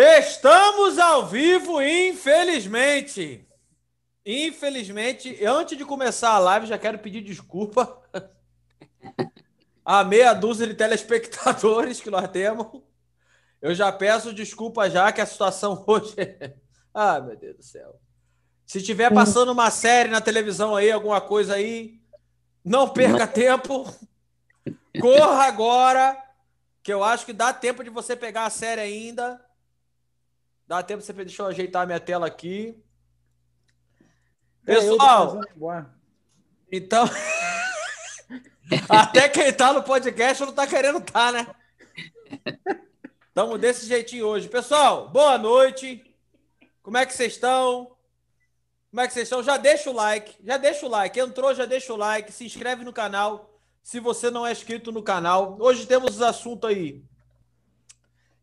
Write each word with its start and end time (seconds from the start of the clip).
Estamos 0.00 0.96
ao 0.96 1.26
vivo, 1.26 1.82
infelizmente. 1.82 3.44
Infelizmente, 4.24 5.44
antes 5.44 5.76
de 5.76 5.84
começar 5.84 6.30
a 6.30 6.38
live, 6.38 6.66
já 6.68 6.78
quero 6.78 7.00
pedir 7.00 7.20
desculpa 7.20 8.00
a 9.84 10.04
meia 10.04 10.32
dúzia 10.34 10.68
de 10.68 10.74
telespectadores 10.74 12.00
que 12.00 12.10
nós 12.10 12.30
temos. 12.30 12.80
Eu 13.60 13.74
já 13.74 13.90
peço 13.90 14.32
desculpa 14.32 14.88
já 14.88 15.10
que 15.10 15.20
a 15.20 15.26
situação 15.26 15.82
hoje 15.84 16.14
é... 16.16 16.54
Ah, 16.94 17.18
meu 17.18 17.36
Deus 17.36 17.56
do 17.56 17.62
céu. 17.64 18.00
Se 18.64 18.80
tiver 18.80 19.12
passando 19.12 19.50
uma 19.50 19.68
série 19.68 20.10
na 20.10 20.20
televisão 20.20 20.76
aí, 20.76 20.92
alguma 20.92 21.20
coisa 21.20 21.54
aí, 21.54 22.00
não 22.64 22.88
perca 22.88 23.26
tempo. 23.26 23.92
Corra 25.00 25.42
agora, 25.42 26.16
que 26.84 26.92
eu 26.92 27.02
acho 27.02 27.26
que 27.26 27.32
dá 27.32 27.52
tempo 27.52 27.82
de 27.82 27.90
você 27.90 28.14
pegar 28.14 28.46
a 28.46 28.50
série 28.50 28.80
ainda. 28.80 29.47
Dá 30.68 30.82
tempo 30.82 31.02
você. 31.02 31.14
Deixa 31.14 31.42
eu 31.42 31.46
ajeitar 31.46 31.82
a 31.82 31.86
minha 31.86 31.98
tela 31.98 32.26
aqui. 32.26 32.78
É, 34.66 34.74
Pessoal, 34.74 35.40
então. 36.70 37.08
Até 38.86 39.30
quem 39.30 39.50
tá 39.50 39.72
no 39.72 39.82
podcast 39.82 40.44
não 40.44 40.52
tá 40.52 40.66
querendo 40.66 40.98
estar, 40.98 41.32
tá, 41.32 41.32
né? 41.32 41.46
Estamos 43.26 43.58
desse 43.58 43.86
jeitinho 43.86 44.26
hoje. 44.26 44.46
Pessoal, 44.46 45.08
boa 45.08 45.38
noite. 45.38 46.04
Como 46.82 46.98
é 46.98 47.06
que 47.06 47.14
vocês 47.14 47.32
estão? 47.32 47.96
Como 48.90 49.00
é 49.00 49.06
que 49.06 49.14
vocês 49.14 49.24
estão? 49.24 49.42
Já 49.42 49.56
deixa 49.56 49.88
o 49.88 49.94
like, 49.94 50.36
já 50.44 50.58
deixa 50.58 50.84
o 50.84 50.90
like. 50.90 51.18
Entrou, 51.18 51.54
já 51.54 51.64
deixa 51.64 51.94
o 51.94 51.96
like, 51.96 52.30
se 52.30 52.44
inscreve 52.44 52.84
no 52.84 52.92
canal 52.92 53.58
se 53.82 54.00
você 54.00 54.30
não 54.30 54.46
é 54.46 54.52
inscrito 54.52 54.92
no 54.92 55.02
canal. 55.02 55.56
Hoje 55.58 55.86
temos 55.86 56.16
os 56.16 56.22
assuntos 56.22 56.68
aí. 56.68 57.02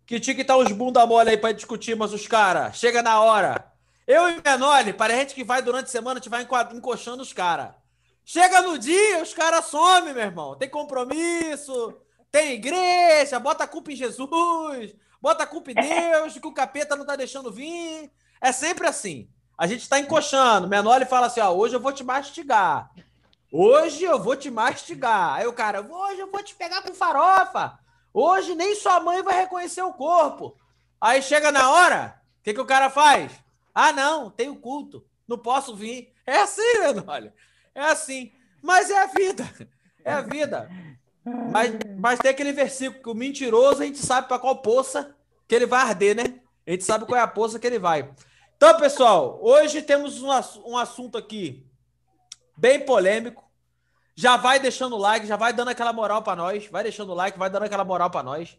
Que 0.05 0.19
tinha 0.19 0.35
que 0.35 0.41
estar 0.41 0.57
uns 0.57 0.71
bunda 0.71 1.05
mole 1.05 1.31
aí 1.31 1.37
para 1.37 1.51
discutir, 1.51 1.95
mas 1.95 2.13
os 2.13 2.27
caras, 2.27 2.77
chega 2.77 3.01
na 3.01 3.19
hora. 3.21 3.71
Eu 4.07 4.29
e 4.29 4.41
Menoli, 4.45 4.95
gente 5.09 5.33
que 5.33 5.43
vai 5.43 5.61
durante 5.63 5.85
a 5.85 5.89
semana, 5.89 6.19
a 6.19 6.21
gente 6.21 6.29
vai 6.29 6.47
encoxando 6.73 7.23
os 7.23 7.33
caras. 7.33 7.69
Chega 8.23 8.61
no 8.61 8.77
dia, 8.77 9.21
os 9.21 9.33
caras 9.33 9.65
somem, 9.65 10.13
meu 10.13 10.23
irmão. 10.23 10.55
Tem 10.55 10.69
compromisso, 10.69 11.95
tem 12.31 12.53
igreja, 12.53 13.39
bota 13.39 13.63
a 13.63 13.67
culpa 13.67 13.91
em 13.91 13.95
Jesus, 13.95 14.95
bota 15.19 15.43
a 15.43 15.47
culpa 15.47 15.71
em 15.71 15.75
Deus, 15.75 16.37
que 16.37 16.47
o 16.47 16.53
capeta 16.53 16.95
não 16.95 17.05
tá 17.05 17.15
deixando 17.15 17.51
vir. 17.51 18.11
É 18.39 18.51
sempre 18.51 18.87
assim. 18.87 19.27
A 19.57 19.65
gente 19.65 19.81
está 19.81 19.99
encoxando. 19.99 20.67
Menoli 20.67 21.05
fala 21.05 21.27
assim: 21.27 21.39
ó, 21.39 21.51
hoje 21.51 21.75
eu 21.75 21.79
vou 21.79 21.91
te 21.91 22.03
mastigar. 22.03 22.91
Hoje 23.51 24.03
eu 24.03 24.21
vou 24.21 24.35
te 24.35 24.51
mastigar. 24.51 25.35
Aí 25.35 25.47
o 25.47 25.53
cara, 25.53 25.81
hoje 25.81 26.19
eu 26.19 26.31
vou 26.31 26.43
te 26.43 26.53
pegar 26.53 26.81
com 26.81 26.93
farofa. 26.93 27.79
Hoje 28.17 28.55
nem 28.55 28.73
sua 28.75 29.01
mãe 29.01 29.21
vai 29.21 29.41
reconhecer 29.41 29.81
o 29.81 29.91
corpo. 29.91 30.55
Aí 31.01 31.21
chega 31.21 31.51
na 31.51 31.69
hora, 31.69 32.21
o 32.39 32.43
que, 32.43 32.53
que 32.53 32.61
o 32.61 32.65
cara 32.65 32.89
faz? 32.89 33.29
Ah, 33.73 33.91
não, 33.91 34.29
tenho 34.29 34.55
culto, 34.55 35.05
não 35.27 35.37
posso 35.37 35.75
vir. 35.75 36.13
É 36.25 36.37
assim, 36.37 36.79
Menoli. 36.79 37.33
É 37.75 37.81
assim. 37.81 38.31
Mas 38.61 38.89
é 38.89 38.97
a 38.97 39.07
vida. 39.07 39.43
É 40.03 40.13
a 40.13 40.21
vida. 40.21 40.69
Mas, 41.51 41.71
mas 41.99 42.19
tem 42.19 42.31
aquele 42.31 42.53
versículo 42.53 43.03
que 43.03 43.09
o 43.09 43.13
mentiroso 43.13 43.81
a 43.81 43.85
gente 43.85 43.97
sabe 43.97 44.29
para 44.29 44.39
qual 44.39 44.61
poça 44.61 45.13
que 45.45 45.53
ele 45.53 45.65
vai 45.65 45.81
arder, 45.81 46.15
né? 46.15 46.39
A 46.65 46.71
gente 46.71 46.85
sabe 46.85 47.05
qual 47.05 47.19
é 47.19 47.21
a 47.21 47.27
poça 47.27 47.59
que 47.59 47.67
ele 47.67 47.79
vai. 47.79 48.09
Então, 48.55 48.77
pessoal, 48.77 49.39
hoje 49.41 49.81
temos 49.81 50.21
um, 50.21 50.29
um 50.65 50.77
assunto 50.77 51.17
aqui 51.17 51.67
bem 52.55 52.79
polêmico. 52.79 53.43
Já 54.15 54.37
vai 54.37 54.59
deixando 54.59 54.95
o 54.95 54.99
like, 54.99 55.27
já 55.27 55.35
vai 55.35 55.51
dando 55.51 55.69
aquela 55.69 55.91
moral 55.91 56.21
para 56.23 56.37
nós. 56.37 56.67
Vai 56.67 56.83
deixando 56.83 57.11
o 57.11 57.15
like, 57.15 57.37
vai 57.37 57.49
dando 57.49 57.63
aquela 57.63 57.83
moral 57.83 58.09
para 58.09 58.23
nós. 58.23 58.57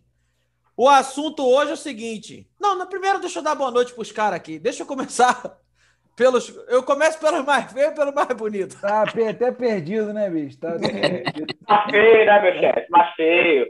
O 0.77 0.89
assunto 0.89 1.43
hoje 1.43 1.71
é 1.71 1.75
o 1.75 1.79
seguinte. 1.79 2.47
Não, 2.61 2.87
primeiro 2.87 3.19
deixa 3.19 3.39
eu 3.39 3.43
dar 3.43 3.55
boa 3.55 3.71
noite 3.71 3.95
pros 3.95 4.13
caras 4.13 4.37
aqui. 4.37 4.59
Deixa 4.59 4.83
eu 4.83 4.87
começar 4.87 5.59
pelos. 6.15 6.55
Eu 6.69 6.83
começo 6.83 7.19
pelos 7.19 7.43
mais 7.45 7.73
feios 7.73 7.95
pelo 7.95 8.15
mais 8.15 8.29
bonito. 8.29 8.79
Tá 8.79 9.03
até 9.03 9.51
perdido, 9.51 10.13
né, 10.13 10.29
bicho? 10.29 10.59
Tá, 10.59 10.73
tá 11.67 11.87
feio, 11.91 12.27
né, 12.27 12.43
meu 12.43 12.61
chefe? 12.61 12.87
Mais 12.91 13.15
feio. 13.15 13.67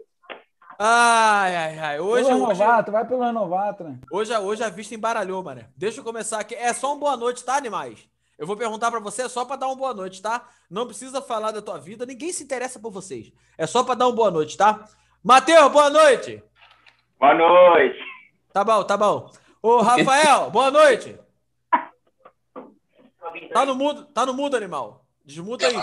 Ai, 0.79 1.57
ai, 1.57 1.79
ai. 1.79 2.01
Hoje, 2.01 2.25
pelo 2.25 2.47
renovato, 2.47 2.93
vai 2.93 3.07
pelo 3.07 3.23
renovato, 3.23 3.85
né? 3.85 3.99
Hoje, 4.11 4.37
hoje 4.37 4.65
a 4.65 4.69
vista 4.69 4.95
embaralhou, 4.95 5.43
mano. 5.43 5.65
Deixa 5.77 6.01
eu 6.01 6.05
começar 6.05 6.41
aqui. 6.41 6.57
É 6.57 6.73
só 6.73 6.93
um 6.93 6.99
boa 6.99 7.17
noite, 7.17 7.45
tá, 7.45 7.57
animais? 7.57 8.07
Eu 8.39 8.47
vou 8.47 8.57
perguntar 8.57 8.91
para 8.91 9.01
você 9.01 9.29
só 9.29 9.45
para 9.45 9.57
dar 9.57 9.67
uma 9.67 9.77
boa 9.77 9.95
noite, 9.95 10.21
tá? 10.21 10.47
Não 10.71 10.87
precisa 10.87 11.23
falar 11.23 11.53
da 11.53 11.63
tua 11.63 11.79
vida, 11.79 12.05
ninguém 12.05 12.33
se 12.33 12.45
interessa 12.45 12.79
por 12.79 12.91
vocês. 12.91 13.33
É 13.57 13.67
só 13.67 13.83
para 13.83 13.95
dar 13.95 14.07
uma 14.07 14.15
boa 14.15 14.31
noite, 14.31 14.57
tá? 14.57 14.85
Matheus, 15.25 15.73
boa 15.73 15.89
noite. 15.89 16.43
Boa 17.19 17.35
noite. 17.35 17.99
Tá 18.53 18.63
bom, 18.63 18.85
tá 18.85 18.97
bom. 18.97 19.31
Ô, 19.63 19.81
Rafael, 19.81 20.51
boa 20.53 20.71
noite. 20.71 21.19
Tá 23.53 23.65
no 23.65 23.75
mudo, 23.75 24.05
tá 24.05 24.27
no 24.27 24.35
mudo, 24.35 24.57
animal. 24.57 25.05
Desmuta 25.25 25.67
aí. 25.67 25.75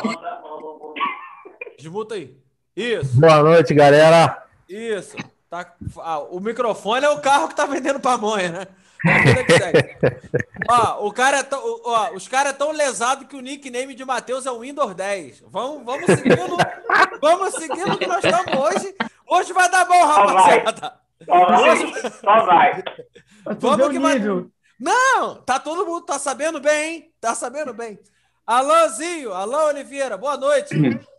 Desmuta 1.77 2.15
aí. 2.15 2.37
Isso. 2.75 3.19
Boa 3.19 3.41
noite, 3.41 3.73
galera. 3.73 4.45
Isso. 4.69 5.17
Tá, 5.49 5.75
ah, 5.97 6.19
o 6.19 6.39
microfone 6.39 7.05
é 7.05 7.09
o 7.09 7.21
carro 7.21 7.47
que 7.47 7.55
tá 7.55 7.65
vendendo 7.65 7.99
pamonha, 7.99 8.49
né? 8.49 8.67
ó, 10.69 11.05
o 11.05 11.11
cara 11.11 11.39
é 11.39 11.43
tão, 11.43 11.59
ó, 11.83 12.13
os 12.13 12.27
caras 12.27 12.53
é 12.53 12.55
tão 12.55 12.71
lesados 12.71 13.27
que 13.27 13.35
o 13.35 13.41
nickname 13.41 13.93
de 13.93 14.05
Matheus 14.05 14.45
é 14.45 14.51
o 14.51 14.59
Windows 14.59 14.95
10. 14.95 15.43
Vamos, 15.47 15.83
vamos 15.83 16.05
seguindo. 16.05 16.57
vamos 17.21 17.53
seguindo 17.53 17.97
que 17.97 18.07
nós 18.07 18.23
estamos 18.23 18.53
hoje. 18.53 18.95
Hoje 19.27 19.53
vai 19.53 19.69
dar 19.69 19.85
bom, 19.85 20.05
rapaziada. 20.05 20.99
Só 21.25 21.45
vai. 21.45 21.69
Hoje... 21.69 21.93
Só 22.21 22.45
vai. 22.45 22.83
Vamos 23.59 23.89
que 23.89 23.99
vai. 23.99 24.21
Não, 24.79 25.35
tá 25.35 25.59
todo 25.59 25.85
mundo 25.85 26.05
tá 26.05 26.17
sabendo 26.17 26.59
bem, 26.59 26.93
hein? 26.93 27.13
Tá 27.19 27.35
sabendo 27.35 27.73
bem. 27.73 27.99
Alôzinho, 28.45 29.33
alô 29.33 29.67
Oliveira, 29.67 30.17
boa 30.17 30.35
noite. 30.37 30.75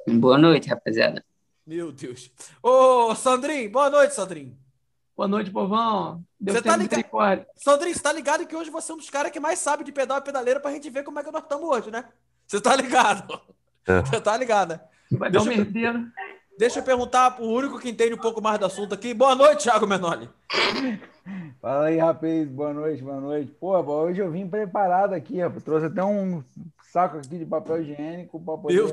Boa 0.06 0.36
noite, 0.36 0.68
rapaziada. 0.68 1.24
Meu 1.66 1.90
Deus. 1.90 2.30
Ô, 2.62 3.14
Sandrinho, 3.14 3.70
boa 3.70 3.88
noite, 3.88 4.14
Sandrinho. 4.14 4.63
Boa 5.16 5.28
noite, 5.28 5.50
povão. 5.50 6.25
Deus 6.41 6.58
você 6.58 6.62
tá 6.64 6.76
ligado? 6.76 7.47
Sandrinho, 7.56 7.94
você 7.94 8.02
tá 8.02 8.12
ligado 8.12 8.47
que 8.47 8.56
hoje 8.56 8.69
você 8.69 8.91
é 8.91 8.94
um 8.94 8.98
dos 8.98 9.08
caras 9.08 9.30
que 9.30 9.38
mais 9.38 9.60
sabe 9.60 9.84
de 9.84 9.92
pedal 9.92 10.19
e 10.19 10.22
pedaleira 10.22 10.58
pra 10.58 10.72
gente 10.72 10.91
ver 10.91 11.04
como 11.04 11.20
é 11.20 11.22
que 11.22 11.30
nós 11.30 11.42
estamos 11.42 11.69
hoje, 11.69 11.91
né? 11.91 12.04
Você 12.48 12.60
tá 12.60 12.75
ligado? 12.75 13.41
É. 13.86 14.00
Você 14.04 14.20
tá 14.20 14.36
ligado, 14.36 14.70
né? 14.70 14.80
Vai 15.12 15.30
deixa, 15.30 15.50
dar 15.50 15.94
um 15.94 16.10
deixa 16.58 16.78
eu 16.80 16.82
perguntar 16.82 17.41
o 17.41 17.47
único 17.47 17.78
que 17.78 17.88
entende 17.88 18.14
um 18.14 18.19
pouco 18.19 18.42
mais 18.42 18.58
do 18.58 18.66
assunto 18.66 18.94
aqui. 18.94 19.14
Boa 19.14 19.34
noite, 19.34 19.64
Thiago 19.64 19.86
Menoli. 19.86 20.28
Fala 21.60 21.86
aí, 21.86 21.98
rapaz. 21.98 22.48
Boa 22.48 22.72
noite, 22.72 23.02
boa 23.02 23.20
noite. 23.20 23.52
Pô, 23.52 23.78
hoje 23.78 24.20
eu 24.20 24.31
vim 24.31 24.48
preparado 24.48 25.12
aqui, 25.12 25.41
rapaz. 25.41 25.62
Trouxe 25.62 25.86
até 25.86 26.02
um 26.02 26.42
saco 26.94 27.16
aqui 27.16 27.38
de 27.38 27.44
papel 27.44 27.82
higiênico 27.82 28.41
para 28.41 28.56
poder 28.56 28.78
eu... 28.78 28.93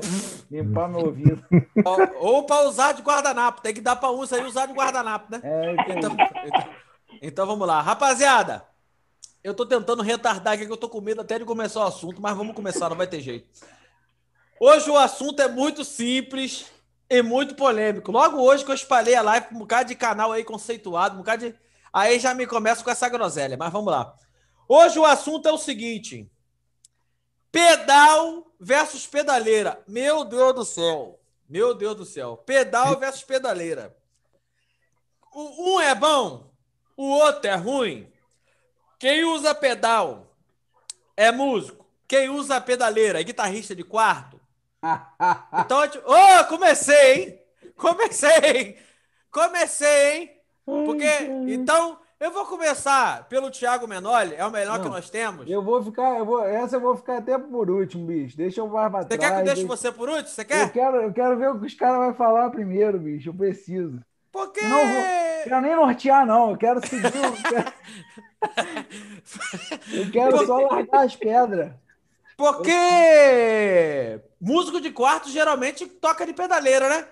limpar 0.50 0.88
meu 0.88 1.06
ouvido. 1.06 1.40
Ou, 1.86 2.34
ou 2.34 2.42
para 2.42 2.68
usar 2.68 2.92
de 2.92 3.02
guardanapo. 3.02 3.62
Tem 3.62 3.72
que 3.72 3.80
dar 3.80 3.94
para 3.94 4.10
um 4.10 4.22
aí 4.22 4.44
usar 4.44 4.66
de 4.66 4.72
guardanapo, 4.72 5.30
né? 5.30 5.40
É, 5.42 5.72
então, 5.96 6.12
então, 6.12 6.70
então, 7.22 7.46
vamos 7.46 7.66
lá. 7.66 7.80
Rapaziada, 7.80 8.64
eu 9.42 9.54
tô 9.54 9.64
tentando 9.64 10.02
retardar 10.02 10.54
aqui 10.54 10.66
que 10.66 10.72
eu 10.72 10.76
tô 10.76 10.88
com 10.88 11.00
medo 11.00 11.20
até 11.20 11.38
de 11.38 11.44
começar 11.44 11.80
o 11.80 11.86
assunto, 11.86 12.20
mas 12.20 12.36
vamos 12.36 12.54
começar, 12.54 12.88
não 12.88 12.96
vai 12.96 13.06
ter 13.06 13.20
jeito. 13.20 13.48
Hoje 14.60 14.90
o 14.90 14.96
assunto 14.96 15.40
é 15.40 15.48
muito 15.48 15.84
simples 15.84 16.66
e 17.08 17.22
muito 17.22 17.54
polêmico. 17.54 18.10
Logo 18.10 18.40
hoje 18.40 18.64
que 18.64 18.70
eu 18.70 18.76
espalhei 18.76 19.14
a 19.14 19.22
live 19.22 19.46
com 19.46 19.54
um 19.54 19.60
bocado 19.60 19.88
de 19.88 19.94
canal 19.94 20.32
aí 20.32 20.42
conceituado, 20.42 21.14
um 21.14 21.18
bocado 21.18 21.48
de... 21.48 21.54
Aí 21.92 22.18
já 22.18 22.34
me 22.34 22.46
começo 22.46 22.82
com 22.82 22.90
essa 22.90 23.08
groselha, 23.08 23.56
mas 23.56 23.72
vamos 23.72 23.92
lá. 23.92 24.14
Hoje 24.68 24.98
o 24.98 25.04
assunto 25.04 25.48
é 25.48 25.52
o 25.52 25.58
seguinte: 25.58 26.30
Pedal 27.52 28.50
versus 28.58 29.06
pedaleira. 29.06 29.80
Meu 29.86 30.24
Deus 30.24 30.54
do 30.54 30.64
céu. 30.64 31.20
Meu 31.48 31.74
Deus 31.74 31.94
do 31.94 32.04
céu. 32.06 32.38
Pedal 32.38 32.98
versus 32.98 33.22
pedaleira. 33.22 33.94
Um 35.34 35.80
é 35.80 35.94
bom, 35.94 36.50
o 36.96 37.08
outro 37.08 37.48
é 37.48 37.54
ruim. 37.54 38.10
Quem 38.98 39.24
usa 39.24 39.54
pedal 39.54 40.34
é 41.16 41.30
músico. 41.30 41.86
Quem 42.08 42.28
usa 42.28 42.60
pedaleira 42.60 43.20
é 43.20 43.24
guitarrista 43.24 43.74
de 43.74 43.84
quarto. 43.84 44.40
Então, 45.64 45.80
oh, 46.04 46.44
comecei, 46.46 47.14
hein? 47.14 47.42
Comecei, 47.76 48.78
Comecei, 49.30 50.16
hein? 50.18 50.30
Porque, 50.64 51.06
então, 51.48 51.98
eu 52.22 52.30
vou 52.30 52.46
começar 52.46 53.26
pelo 53.28 53.50
Thiago 53.50 53.88
Menoli, 53.88 54.36
é 54.36 54.46
o 54.46 54.50
melhor 54.50 54.78
Não, 54.78 54.84
que 54.84 54.90
nós 54.90 55.10
temos. 55.10 55.50
Eu 55.50 55.60
vou 55.60 55.82
ficar, 55.82 56.18
eu 56.18 56.24
vou, 56.24 56.46
essa 56.46 56.76
eu 56.76 56.80
vou 56.80 56.96
ficar 56.96 57.18
até 57.18 57.36
por 57.36 57.68
último, 57.68 58.06
bicho. 58.06 58.36
Deixa 58.36 58.60
eu 58.60 58.68
mais 58.68 59.06
Você 59.06 59.18
quer 59.18 59.34
que 59.34 59.40
eu 59.40 59.44
deixe 59.44 59.64
você 59.64 59.90
por 59.90 60.08
último? 60.08 60.28
Você 60.28 60.44
quer? 60.44 60.62
Eu 60.62 60.70
quero, 60.70 61.02
eu 61.02 61.12
quero 61.12 61.36
ver 61.36 61.50
o 61.50 61.58
que 61.58 61.66
os 61.66 61.74
caras 61.74 61.98
vão 61.98 62.14
falar 62.14 62.48
primeiro, 62.50 62.96
bicho. 62.96 63.30
Eu 63.30 63.34
preciso. 63.34 64.00
Por 64.30 64.52
quê? 64.52 64.62
Não 64.62 64.78
vou, 64.78 65.02
quero 65.42 65.60
nem 65.62 65.74
nortear, 65.74 66.24
não. 66.24 66.52
Eu 66.52 66.56
quero 66.56 66.86
seguir. 66.86 67.10
eu 69.92 70.08
quero, 70.12 70.46
só 70.46 70.58
largar 70.58 71.04
as 71.04 71.16
pedras. 71.16 71.72
Porque 72.36 74.20
músico 74.40 74.80
de 74.80 74.92
quarto 74.92 75.28
geralmente 75.28 75.86
toca 75.86 76.24
de 76.24 76.32
pedaleira, 76.32 76.88
né? 76.88 77.04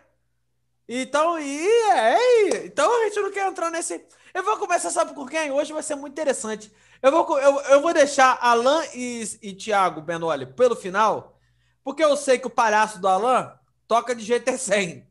Então, 0.88 1.36
e 1.38 1.66
é, 1.92 2.64
então 2.64 3.00
a 3.00 3.04
gente 3.04 3.20
não 3.20 3.30
quer 3.32 3.48
entrar 3.48 3.70
nesse. 3.70 4.00
Eu 4.32 4.44
vou 4.44 4.56
começar, 4.58 4.90
sabe 4.90 5.14
por 5.14 5.28
quem? 5.28 5.50
Hoje 5.50 5.72
vai 5.72 5.82
ser 5.82 5.96
muito 5.96 6.12
interessante. 6.12 6.72
Eu 7.02 7.10
vou, 7.10 7.38
eu, 7.38 7.60
eu 7.62 7.80
vou 7.80 7.92
deixar 7.92 8.38
Alan 8.40 8.84
e, 8.94 9.24
e 9.42 9.52
Thiago 9.54 10.00
Benoli 10.00 10.46
pelo 10.46 10.76
final, 10.76 11.38
porque 11.82 12.04
eu 12.04 12.16
sei 12.16 12.38
que 12.38 12.46
o 12.46 12.50
palhaço 12.50 13.00
do 13.00 13.08
Alan 13.08 13.52
toca 13.88 14.14
de 14.14 14.24
GT100. 14.24 15.04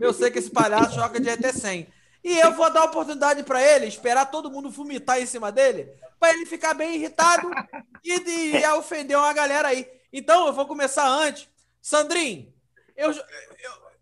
Eu 0.00 0.12
sei 0.12 0.30
que 0.30 0.38
esse 0.38 0.50
palhaço 0.50 0.98
toca 0.98 1.20
de 1.20 1.30
GT100. 1.30 1.86
E 2.24 2.38
eu 2.38 2.52
vou 2.52 2.72
dar 2.72 2.84
oportunidade 2.84 3.42
para 3.42 3.62
ele, 3.62 3.86
esperar 3.86 4.30
todo 4.30 4.50
mundo 4.50 4.70
vomitar 4.70 5.20
em 5.20 5.26
cima 5.26 5.52
dele, 5.52 5.92
para 6.18 6.32
ele 6.32 6.46
ficar 6.46 6.74
bem 6.74 6.94
irritado 6.96 7.48
e, 8.02 8.56
e 8.56 8.68
ofender 8.70 9.16
uma 9.16 9.32
galera 9.32 9.68
aí. 9.68 9.86
Então, 10.12 10.46
eu 10.46 10.52
vou 10.52 10.66
começar 10.66 11.06
antes. 11.06 11.46
Sandrinho, 11.82 12.52
eu, 12.96 13.12
eu, 13.12 13.22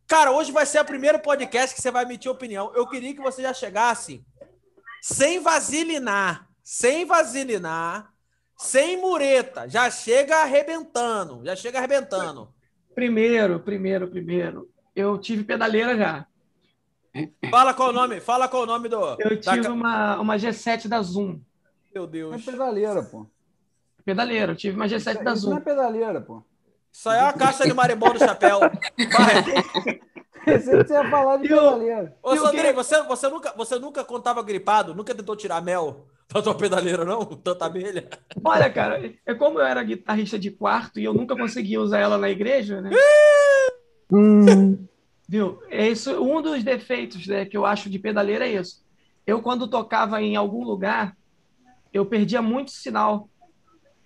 cara, 0.07 0.31
hoje 0.31 0.53
vai 0.53 0.65
ser 0.65 0.81
o 0.81 0.85
primeiro 0.85 1.19
podcast 1.19 1.75
que 1.75 1.83
você 1.83 1.91
vai 1.91 2.05
emitir 2.05 2.31
opinião. 2.31 2.73
Eu 2.77 2.87
queria 2.87 3.13
que 3.13 3.21
você 3.21 3.43
já 3.43 3.53
chegasse 3.53 4.25
sem 5.03 5.41
vasilinar, 5.41 6.49
sem 6.63 7.05
vasilinar, 7.05 8.15
sem 8.57 8.97
mureta. 9.01 9.69
Já 9.69 9.91
chega 9.91 10.43
arrebentando, 10.43 11.45
já 11.45 11.57
chega 11.57 11.79
arrebentando. 11.79 12.55
Primeiro, 12.95 13.59
primeiro, 13.59 14.07
primeiro. 14.07 14.71
Eu 14.95 15.19
tive 15.19 15.43
pedaleira 15.43 15.97
já. 15.97 16.27
Fala 17.51 17.75
qual 17.75 17.89
o 17.89 17.93
nome, 17.93 18.21
fala 18.21 18.49
qual 18.49 18.63
o 18.63 18.67
nome 18.67 18.89
do. 18.89 19.17
Eu 19.19 19.41
tive 19.41 19.63
da... 19.63 19.73
uma, 19.73 20.21
uma 20.21 20.37
G7 20.37 20.87
da 20.87 21.03
Zoom. 21.03 21.41
Meu 21.93 22.07
Deus. 22.07 22.41
É 22.41 22.53
pedaleira, 22.53 23.03
pô. 23.03 23.27
Pedaleira, 24.05 24.53
eu 24.53 24.57
tive 24.57 24.77
uma 24.77 24.87
G7 24.87 24.97
isso, 24.99 25.25
da 25.25 25.33
isso 25.33 25.43
Zoom. 25.43 25.51
não 25.51 25.59
é 25.59 25.61
pedaleira, 25.61 26.21
pô. 26.21 26.45
Isso 26.93 27.09
aí 27.09 27.19
é 27.19 27.23
uma 27.23 27.33
caixa 27.33 27.65
de 27.65 27.75
marimbondo 27.75 28.15
do 28.15 28.19
chapéu. 28.21 28.61
Vai. 28.61 30.01
Pensei 30.45 30.79
que 30.79 30.89
você 30.89 30.95
ia 30.95 31.11
falar 31.11 31.37
de 31.37 31.49
pedaleira. 31.49 32.17
Ô, 32.23 32.37
Sandrinho, 32.37 32.75
você, 32.75 33.03
você, 33.03 33.29
nunca, 33.29 33.55
você 33.57 33.79
nunca 33.79 34.05
contava 34.05 34.43
gripado? 34.43 34.95
Nunca 34.95 35.15
tentou 35.15 35.37
tirar 35.37 35.63
mel 35.63 36.07
da 36.33 36.43
tua 36.43 36.55
pedaleira, 36.55 37.05
não? 37.05 37.25
Tanta 37.37 37.67
abelha? 37.67 38.09
Olha, 38.43 38.71
cara, 38.71 39.13
é 39.25 39.35
como 39.35 39.61
eu 39.61 39.67
era 39.67 39.83
guitarrista 39.83 40.39
de 40.39 40.51
quarto 40.51 40.99
e 40.99 41.05
eu 41.05 41.15
nunca 41.15 41.37
conseguia 41.37 41.81
usar 41.81 41.99
ela 41.99 42.19
na 42.19 42.29
igreja, 42.29 42.81
né? 42.81 42.91
hum. 44.11 44.87
Viu? 45.29 45.63
É 45.71 45.89
isso, 45.89 46.23
um 46.23 46.43
dos 46.43 46.63
defeitos 46.63 47.27
né, 47.27 47.45
que 47.45 47.57
eu 47.57 47.65
acho 47.65 47.89
de 47.89 47.99
pedaleira 47.99 48.47
é 48.47 48.53
isso. 48.53 48.85
Eu, 49.27 49.41
quando 49.41 49.69
tocava 49.69 50.21
em 50.21 50.35
algum 50.37 50.65
lugar, 50.65 51.17
eu 51.93 52.05
perdia 52.05 52.43
muito 52.43 52.73
sinal, 52.73 53.29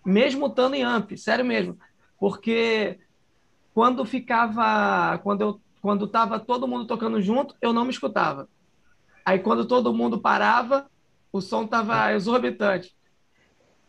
mesmo 0.04 0.46
estando 0.46 0.74
em 0.74 0.84
amp, 0.84 1.16
sério 1.16 1.44
mesmo. 1.44 1.78
Porque 2.18 2.98
quando 3.74 4.04
ficava, 4.04 5.18
quando 5.18 5.40
eu 5.40 5.60
quando 5.80 6.04
estava 6.06 6.38
todo 6.38 6.68
mundo 6.68 6.86
tocando 6.86 7.20
junto, 7.20 7.54
eu 7.60 7.72
não 7.72 7.84
me 7.84 7.90
escutava. 7.90 8.48
Aí 9.24 9.38
quando 9.38 9.66
todo 9.66 9.94
mundo 9.94 10.20
parava, 10.20 10.86
o 11.32 11.40
som 11.40 11.64
estava 11.64 12.12
exorbitante. 12.12 12.94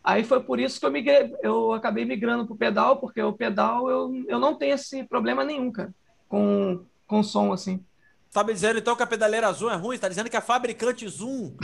Aí 0.02 0.24
foi 0.24 0.40
por 0.40 0.58
isso 0.58 0.80
que 0.80 0.86
eu, 0.86 0.90
migrei, 0.90 1.34
eu 1.42 1.72
acabei 1.72 2.04
migrando 2.04 2.46
para 2.46 2.54
o 2.54 2.58
pedal, 2.58 2.96
porque 2.96 3.22
o 3.22 3.32
pedal 3.32 3.90
eu, 3.90 4.24
eu 4.26 4.38
não 4.38 4.54
tenho 4.54 4.74
esse 4.74 5.04
problema 5.04 5.44
nenhum, 5.44 5.70
cara, 5.70 5.94
com, 6.28 6.84
com 7.06 7.22
som 7.22 7.52
assim. 7.52 7.84
Tá 8.32 8.44
me 8.44 8.52
dizendo 8.52 8.78
então 8.78 8.94
que 8.94 9.02
a 9.02 9.06
pedaleira 9.06 9.52
Zoom 9.52 9.70
é 9.70 9.76
ruim? 9.76 9.98
Tá 9.98 10.08
dizendo 10.08 10.30
que 10.30 10.36
a 10.36 10.40
fabricante 10.40 11.08
Zoom 11.08 11.56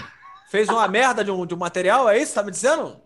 fez 0.51 0.69
uma 0.69 0.87
merda 0.89 1.25
de 1.25 1.31
um, 1.31 1.47
de 1.47 1.55
um 1.55 1.59
material? 1.59 2.09
É 2.09 2.19
isso? 2.19 2.35
Tá 2.35 2.43
me 2.43 2.51
dizendo? 2.51 3.01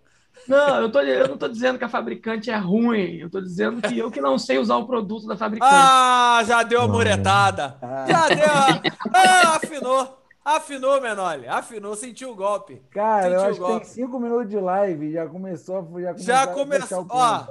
Não, 0.48 0.80
eu, 0.80 0.90
tô, 0.90 1.00
eu 1.00 1.28
não 1.28 1.34
estou 1.34 1.48
dizendo 1.48 1.78
que 1.78 1.84
a 1.84 1.88
fabricante 1.88 2.50
é 2.50 2.56
ruim. 2.56 3.16
Eu 3.18 3.26
estou 3.26 3.40
dizendo 3.40 3.82
que 3.82 3.98
eu 3.98 4.10
que 4.10 4.20
não 4.20 4.38
sei 4.38 4.58
usar 4.58 4.76
o 4.76 4.86
produto 4.86 5.26
da 5.26 5.36
fabricante. 5.36 5.72
Ah, 5.72 6.42
já 6.46 6.62
deu 6.62 6.80
a 6.80 6.88
muretada. 6.88 7.76
Ah. 7.82 8.06
Já 8.08 8.28
deu. 8.28 8.92
Ah, 9.14 9.56
afinou. 9.56 10.18
Afinou, 10.44 11.00
Menoli. 11.00 11.46
Afinou, 11.46 11.94
sentiu 11.94 12.30
o 12.30 12.34
golpe. 12.34 12.80
Cara, 12.90 13.24
sentiu 13.24 13.38
eu 13.38 13.44
acho 13.44 13.60
que 13.60 13.66
tem 13.66 13.84
cinco 13.84 14.18
minutos 14.18 14.48
de 14.48 14.58
live. 14.58 15.12
Já 15.12 15.26
começou, 15.26 15.76
já 15.76 15.82
começou. 15.82 16.18
Já 16.18 16.46
começou. 16.46 17.06
Ó, 17.10 17.46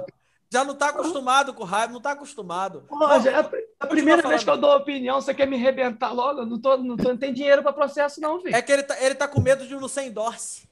já 0.50 0.64
não 0.64 0.72
está 0.72 0.88
acostumado 0.88 1.54
com 1.54 1.62
raiva, 1.62 1.92
não 1.92 1.98
está 1.98 2.12
acostumado. 2.12 2.84
Pô, 2.88 3.20
já, 3.20 3.30
é 3.30 3.50
a 3.78 3.86
primeira 3.86 4.26
vez 4.26 4.42
que 4.42 4.50
eu 4.50 4.56
dou 4.56 4.74
opinião, 4.76 5.20
você 5.20 5.32
quer 5.32 5.46
me 5.46 5.56
arrebentar 5.56 6.10
logo? 6.12 6.40
Eu 6.40 6.46
não, 6.46 6.58
tô, 6.58 6.76
não, 6.78 6.96
tô, 6.96 7.10
não 7.10 7.16
tem 7.16 7.32
dinheiro 7.32 7.62
para 7.62 7.72
processo, 7.72 8.20
não, 8.20 8.40
filho. 8.40 8.56
É 8.56 8.62
que 8.62 8.72
ele 8.72 8.82
tá, 8.82 9.00
ele 9.00 9.14
tá 9.14 9.28
com 9.28 9.40
medo 9.40 9.66
de 9.66 9.74
não 9.76 9.88
ser 9.88 10.02
endorse. 10.02 10.66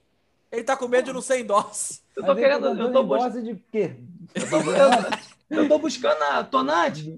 Ele 0.50 0.62
tá 0.62 0.76
com 0.76 0.88
medo 0.88 1.06
de 1.06 1.12
não 1.12 1.20
ser 1.20 1.40
endorse. 1.40 2.00
Eu 2.16 2.24
tô 2.24 2.34
querendo. 2.34 2.66
Eu 2.68 2.92
tô 2.92 3.02
bus... 3.02 3.32
de 3.42 3.54
quê? 3.70 3.96
Eu, 5.50 5.58
eu 5.58 5.68
tô 5.68 5.78
buscando 5.78 6.22
a. 6.22 6.44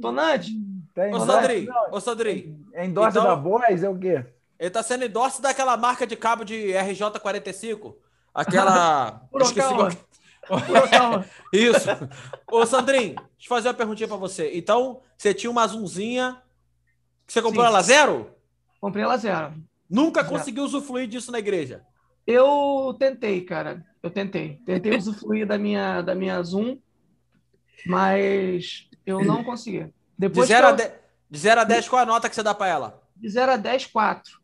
Tonante. 0.00 0.58
Tem 0.94 1.14
ô, 1.14 1.20
Sandri, 1.20 1.68
ô, 1.92 2.00
Sandri. 2.00 2.56
É 2.72 2.84
endorse 2.84 3.16
então, 3.16 3.28
da 3.28 3.36
Boys? 3.36 3.82
É 3.82 3.88
o 3.88 3.96
quê? 3.96 4.24
Ele 4.58 4.70
tá 4.70 4.82
sendo 4.82 5.04
endorse 5.04 5.40
daquela 5.40 5.76
marca 5.76 6.06
de 6.06 6.16
cabo 6.16 6.44
de 6.44 6.72
RJ45. 6.72 7.94
Aquela. 8.34 9.22
Isso. 11.52 11.88
Ô, 12.50 12.64
Sandrinho, 12.66 13.14
deixa 13.14 13.26
eu 13.44 13.48
fazer 13.48 13.68
uma 13.68 13.74
perguntinha 13.74 14.08
pra 14.08 14.16
você. 14.16 14.50
Então, 14.54 15.00
você 15.16 15.32
tinha 15.34 15.50
uma 15.50 15.62
azulzinha. 15.62 16.42
Você 17.26 17.42
comprou 17.42 17.64
Sim. 17.64 17.70
ela 17.70 17.82
zero? 17.82 18.30
Comprei 18.80 19.04
ela 19.04 19.16
zero. 19.16 19.54
Nunca 19.88 20.22
zero. 20.22 20.32
conseguiu 20.32 20.64
usufruir 20.64 21.06
disso 21.06 21.30
na 21.30 21.38
igreja? 21.38 21.84
Eu 22.30 22.94
tentei, 22.98 23.40
cara. 23.40 23.82
Eu 24.02 24.10
tentei. 24.10 24.60
Tentei 24.66 24.94
usufruir 24.94 25.46
da 25.46 25.56
minha, 25.56 26.02
da 26.02 26.14
minha 26.14 26.42
Zoom, 26.42 26.78
mas 27.86 28.86
eu 29.06 29.24
não 29.24 29.42
consegui. 29.42 29.90
Depois 30.18 30.46
de 30.46 30.52
0 30.52 30.66
eu... 30.66 30.70
a, 30.70 30.76
de... 30.76 30.92
de 31.30 31.38
0 31.38 31.60
a 31.62 31.64
10, 31.64 31.88
qual 31.88 32.02
a 32.02 32.06
nota 32.06 32.28
que 32.28 32.34
você 32.34 32.42
dá 32.42 32.54
para 32.54 32.68
ela? 32.68 33.02
De 33.16 33.30
0 33.30 33.52
a 33.52 33.56
10, 33.56 33.86
4. 33.86 34.42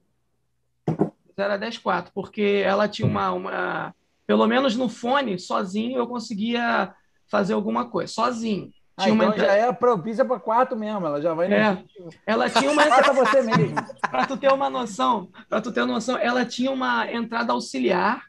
0 1.37 1.53
a 1.53 1.57
10, 1.59 1.77
4. 1.77 2.13
Porque 2.15 2.63
ela 2.65 2.89
tinha 2.89 3.07
uma, 3.07 3.31
uma. 3.33 3.95
Pelo 4.27 4.47
menos 4.47 4.75
no 4.77 4.89
fone, 4.89 5.39
sozinho, 5.39 5.99
eu 5.99 6.07
conseguia 6.07 6.95
fazer 7.31 7.53
alguma 7.53 7.91
coisa. 7.91 8.11
Sozinho. 8.11 8.73
Ah, 8.97 9.11
então 9.11 9.27
uma 9.27 9.37
já 9.37 9.53
é 9.53 9.73
propícia 9.73 10.25
para 10.25 10.39
quarto 10.39 10.77
mesmo, 10.77 11.05
ela 11.05 11.21
já 11.21 11.35
vai 11.35 11.53
é, 11.53 11.85
ela 12.25 12.49
tinha 12.49 12.71
uma 12.71 12.83
entrada 12.87 13.13
você 13.13 13.43
mesmo. 13.43 13.75
para 14.09 14.27
tu 14.27 14.37
ter 14.37 14.53
uma 14.53 14.71
noção, 14.71 15.29
para 15.49 15.61
tu 15.61 15.73
ter 15.73 15.81
uma 15.81 15.95
noção, 15.95 16.17
ela 16.17 16.45
tinha 16.45 16.71
uma 16.71 17.11
entrada 17.13 17.53
auxiliar 17.53 18.23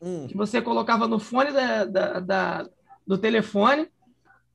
hum. 0.00 0.28
que 0.28 0.36
você 0.36 0.62
colocava 0.62 1.08
no 1.08 1.18
fone 1.18 1.50
da, 1.50 1.84
da, 1.84 2.20
da 2.20 2.68
do 3.04 3.18
telefone 3.18 3.90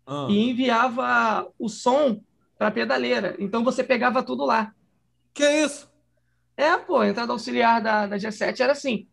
hum. 0.08 0.30
e 0.30 0.50
enviava 0.50 1.52
o 1.60 1.68
som 1.68 2.22
para 2.58 2.70
a 2.70 2.72
pedaleira. 2.72 3.36
Então 3.38 3.62
você 3.62 3.84
pegava 3.84 4.24
tudo 4.24 4.46
lá. 4.46 4.72
Que 5.34 5.44
isso? 5.66 5.92
É, 6.56 6.78
pô, 6.78 7.00
a 7.00 7.10
entrada 7.10 7.34
auxiliar 7.34 7.82
da, 7.82 8.08
da 8.08 8.16
G7 8.16 8.62
era 8.62 8.72
assim. 8.72 9.06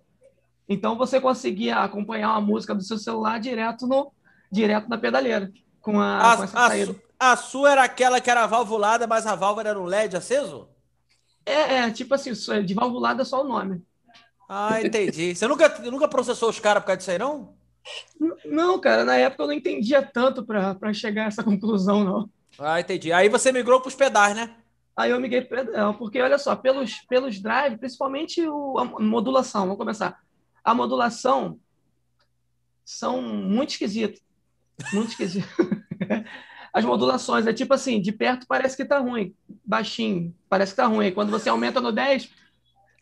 Então 0.69 0.97
você 0.97 1.21
conseguia 1.21 1.79
acompanhar 1.79 2.31
uma 2.31 2.41
música 2.41 2.75
do 2.77 2.83
seu 2.83 2.97
celular 2.97 3.41
direto 3.41 3.89
no 3.89 4.13
direto 4.53 4.89
na 4.89 4.97
pedaleira 4.97 5.53
com, 5.85 6.01
a, 6.01 6.33
a, 6.33 6.37
com 6.39 6.45
essa 6.45 6.59
a 6.59 6.69
saída. 6.69 6.97
A 7.21 7.37
sua 7.37 7.71
era 7.73 7.85
aquela 7.85 8.21
que 8.21 8.31
era 8.31 8.47
valvulada, 8.47 9.07
mas 9.07 9.27
a 9.27 9.35
válvula 9.35 9.69
era 9.69 9.79
um 9.79 9.85
LED 9.85 10.17
aceso? 10.17 10.67
É, 11.45 11.77
é 11.77 11.91
tipo 11.91 12.15
assim, 12.15 12.33
de 12.65 12.75
valvulada 12.75 13.23
é 13.23 13.25
só 13.25 13.43
o 13.43 13.47
nome. 13.47 13.83
Ah, 14.49 14.81
entendi. 14.83 15.35
Você 15.35 15.47
nunca, 15.47 15.69
nunca 15.91 16.09
processou 16.09 16.49
os 16.49 16.59
caras 16.59 16.83
por 16.83 16.87
causa 16.89 16.99
disso 16.99 17.11
aí, 17.11 17.19
não? 17.19 17.55
Não, 18.47 18.81
cara, 18.81 19.05
na 19.05 19.17
época 19.17 19.43
eu 19.43 19.47
não 19.49 19.55
entendia 19.55 20.03
tanto 20.03 20.45
para 20.45 20.93
chegar 20.95 21.25
a 21.25 21.29
essa 21.29 21.45
conclusão, 21.45 22.03
não. 22.03 22.31
Ah, 22.59 22.81
entendi. 22.81 23.13
Aí 23.13 23.29
você 23.29 23.53
migrou 23.53 23.81
para 23.81 23.89
os 23.89 23.95
pedais, 23.95 24.35
né? 24.35 24.57
Aí 24.97 25.11
eu 25.11 25.21
migrei 25.21 25.43
para 25.43 25.65
pedal, 25.65 25.95
porque 25.95 26.21
olha 26.23 26.39
só, 26.39 26.57
pelos, 26.57 27.01
pelos 27.09 27.41
drive, 27.41 27.77
principalmente 27.77 28.47
o, 28.47 28.79
a 28.79 28.85
modulação, 28.85 29.63
vamos 29.63 29.77
começar. 29.77 30.19
A 30.63 30.73
modulação 30.73 31.59
são 32.85 33.21
muito 33.21 33.71
esquisitas. 33.71 34.24
Muito 34.93 35.11
esquisito. 35.11 35.49
As 36.73 36.85
modulações, 36.85 37.47
é 37.47 37.53
tipo 37.53 37.73
assim, 37.73 38.01
de 38.01 38.11
perto 38.11 38.47
parece 38.49 38.77
que 38.77 38.85
tá 38.85 38.99
ruim, 38.99 39.33
baixinho, 39.65 40.35
parece 40.49 40.73
que 40.73 40.77
tá 40.77 40.87
ruim. 40.87 41.13
Quando 41.13 41.31
você 41.31 41.49
aumenta 41.49 41.81
no 41.81 41.93
10, 41.93 42.29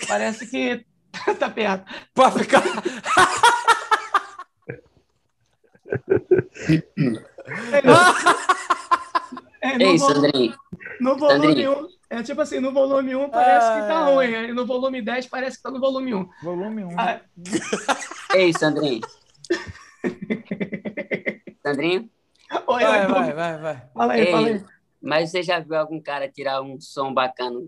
parece 0.06 0.46
que 0.46 0.84
tá 1.38 1.48
perto. 1.48 1.90
Pode 2.12 2.40
ficar. 2.40 2.62
é, 9.62 9.78
no, 9.78 9.84
Ei, 9.84 9.96
volume, 9.96 10.54
no 11.00 11.16
volume 11.16 11.68
1, 11.68 11.88
é 12.10 12.22
tipo 12.22 12.42
assim, 12.42 12.60
no 12.60 12.74
volume 12.74 13.16
1 13.16 13.30
parece 13.30 13.66
ah, 13.66 13.80
que 13.80 13.88
tá 13.88 14.04
ruim, 14.04 14.34
aí 14.34 14.52
no 14.52 14.66
volume 14.66 15.00
10 15.00 15.28
parece 15.28 15.56
que 15.56 15.62
tá 15.62 15.70
no 15.70 15.80
volume 15.80 16.12
1. 16.12 16.28
Volume 16.42 16.84
1. 16.84 17.00
Ah. 17.00 17.20
Ei, 18.34 18.52
Sandrinho. 18.52 19.00
Sandrinho? 21.64 22.10
Oi, 22.66 22.82
vai, 22.84 23.06
vai, 23.06 23.32
vai, 23.32 23.58
vai. 23.58 23.82
Fala 23.94 24.12
aí, 24.12 24.20
Ei, 24.20 24.32
fala 24.32 24.46
aí. 24.48 24.64
Mas 25.00 25.30
você 25.30 25.42
já 25.42 25.58
viu 25.58 25.76
algum 25.76 26.00
cara 26.00 26.28
tirar 26.28 26.62
um 26.62 26.80
som 26.80 27.12
bacana 27.12 27.60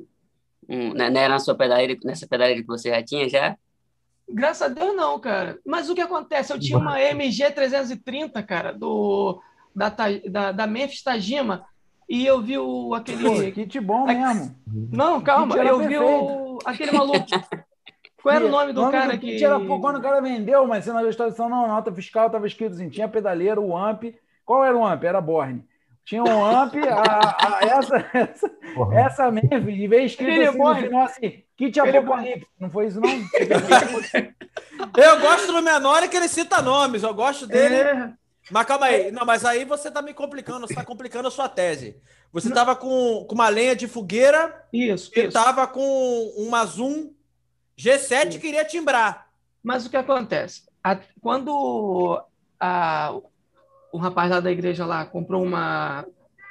um, 0.69 0.95
na, 0.95 1.11
na 1.11 1.39
sua 1.39 1.55
pedaleira, 1.55 1.97
nessa 2.05 2.27
pedaleira 2.27 2.61
que 2.61 2.67
você 2.67 2.91
já 2.91 3.03
tinha 3.03 3.29
já? 3.29 3.57
Graças 4.29 4.63
a 4.63 4.69
Deus 4.69 4.95
não, 4.97 5.19
cara. 5.19 5.59
Mas 5.67 5.91
o 5.91 5.95
que 5.95 6.01
acontece? 6.01 6.53
Eu 6.53 6.59
tinha 6.59 6.79
uma 6.79 7.01
MG 7.01 7.51
330, 7.51 8.43
cara, 8.43 8.73
do 8.73 9.41
da, 9.75 9.93
da, 10.31 10.53
da 10.53 10.67
Memphis 10.67 11.03
Tajima, 11.03 11.67
E 12.09 12.25
eu 12.25 12.41
vi 12.41 12.59
o, 12.59 12.95
aquele. 12.95 13.25
Pô, 13.25 13.53
kit 13.53 13.81
bom 13.81 14.07
mesmo. 14.07 14.55
Não, 14.93 15.21
calma, 15.21 15.57
eu 15.57 15.79
vi 15.81 15.89
perfeito. 15.89 16.05
o, 16.05 16.59
aquele 16.65 16.93
maluco. 16.93 17.27
Qual 18.25 18.35
era 18.35 18.47
o 18.47 18.49
nome 18.49 18.73
do 18.73 18.91
cara 18.91 19.19
que. 19.19 19.45
era 19.45 19.61
pô, 19.61 19.79
quando 19.81 19.97
o 19.99 20.03
cara 20.03 20.19
vendeu, 20.23 20.67
mas 20.67 20.87
na 20.87 21.01
legislação 21.01 21.47
não, 21.47 21.63
na 21.69 21.75
nota 21.75 21.93
fiscal 21.93 22.27
estava 22.29 22.47
escrito 22.47 22.73
assim, 22.73 22.89
tinha 22.89 23.07
pedaleira, 23.07 23.61
o 23.61 23.77
AMP. 23.77 24.17
Qual 24.47 24.65
era 24.65 24.75
o 24.75 24.83
AMP? 24.85 25.05
Era 25.05 25.21
Borne. 25.21 25.63
Tinha 26.07 26.23
um 26.25 26.45
AMP, 26.45 26.77
a, 26.89 27.59
a- 27.59 27.61
essa, 27.63 27.97
essa, 28.15 28.51
Porra. 28.75 28.99
essa 29.01 29.31
mesmo, 29.31 29.69
e 29.71 29.87
veio 29.87 30.07
escrito 30.07 30.31
Ele 30.31 30.43
é 30.45 30.49
assim 30.49 30.59
no 30.59 30.65
Borne. 30.65 30.83
final 30.85 31.05
assim, 31.05 31.43
kit 31.57 31.79
é 31.79 31.83
apocalipse. 31.99 32.47
Não 32.59 32.71
foi 32.71 32.87
isso, 32.87 33.01
não? 33.01 33.09
Eu 34.97 35.21
gosto 35.21 35.53
do 35.53 35.63
menor 35.63 36.03
é 36.03 36.09
que 36.09 36.17
ele 36.17 36.29
cita 36.29 36.61
nomes, 36.63 37.03
eu 37.03 37.15
gosto 37.15 37.47
dele. 37.47 37.75
É, 37.77 38.11
Mas 38.51 38.67
calma 38.67 38.87
aí, 38.87 39.11
não, 39.11 39.25
mas 39.25 39.45
aí 39.45 39.65
você 39.65 39.91
tá 39.91 40.03
me 40.03 40.13
complicando, 40.15 40.67
você 40.67 40.75
tá 40.75 40.85
complicando 40.85 41.29
a 41.29 41.31
sua 41.31 41.49
tese. 41.49 41.97
Você 42.33 42.51
tava 42.51 42.75
com, 42.75 43.25
com 43.29 43.35
uma 43.35 43.49
lenha 43.49 43.77
de 43.77 43.87
fogueira 43.87 44.65
isso, 44.73 45.11
e 45.17 45.21
isso. 45.21 45.33
tava 45.33 45.67
com 45.67 46.33
uma 46.37 46.65
Zoom 46.67 47.11
G7 47.79 48.37
e 48.37 48.39
queria 48.39 48.65
timbrar. 48.65 49.29
Mas 49.63 49.87
o 49.87 49.91
que 49.91 49.97
acontece? 49.97 50.63
A- 50.83 50.99
quando 51.21 52.23
a- 52.61 53.15
o 53.93 53.99
rapaz 53.99 54.31
lá 54.31 54.41
da 54.41 54.51
igreja 54.51 54.85
lá 54.85 55.05
comprou 55.05 55.43
uma, 55.43 56.05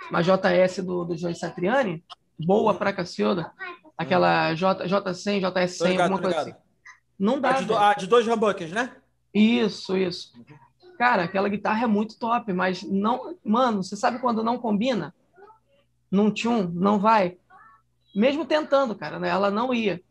uma 0.10 0.22
JS 0.22 0.82
do, 0.82 1.06
do 1.06 1.18
Joey 1.18 1.36
Satriani, 1.36 2.04
boa 2.40 2.74
pra 2.74 2.92
Cacilda, 2.94 3.52
aquela 3.98 4.54
J, 4.56 4.86
J100, 4.88 5.42
Tô 5.42 5.48
JS100, 5.60 5.88
ligado, 5.90 6.02
alguma 6.12 6.22
coisa 6.22 6.40
assim. 6.42 6.54
Não 7.20 7.40
dá, 7.40 7.50
A 7.50 7.54
de, 7.54 7.66
do- 7.66 7.78
a 7.78 7.94
de 7.94 8.08
dois 8.08 8.26
rambuckers, 8.28 8.72
né? 8.72 8.96
Isso, 9.34 9.98
isso. 9.98 10.32
Cara, 10.98 11.24
aquela 11.24 11.50
guitarra 11.50 11.84
é 11.84 11.88
muito 11.88 12.18
top, 12.20 12.52
mas 12.54 12.84
não. 12.84 13.36
Mano, 13.44 13.84
você 13.84 13.96
sabe 13.96 14.20
quando 14.20 14.44
não 14.44 14.58
combina? 14.58 15.14
Num 16.12 16.30
tune, 16.32 16.70
não 16.74 17.00
vai. 17.00 17.38
Mesmo 18.16 18.46
tentando, 18.46 18.96
cara, 18.96 19.20
né? 19.20 19.30
Ela 19.30 19.50
não 19.50 19.74
ia. 19.74 20.02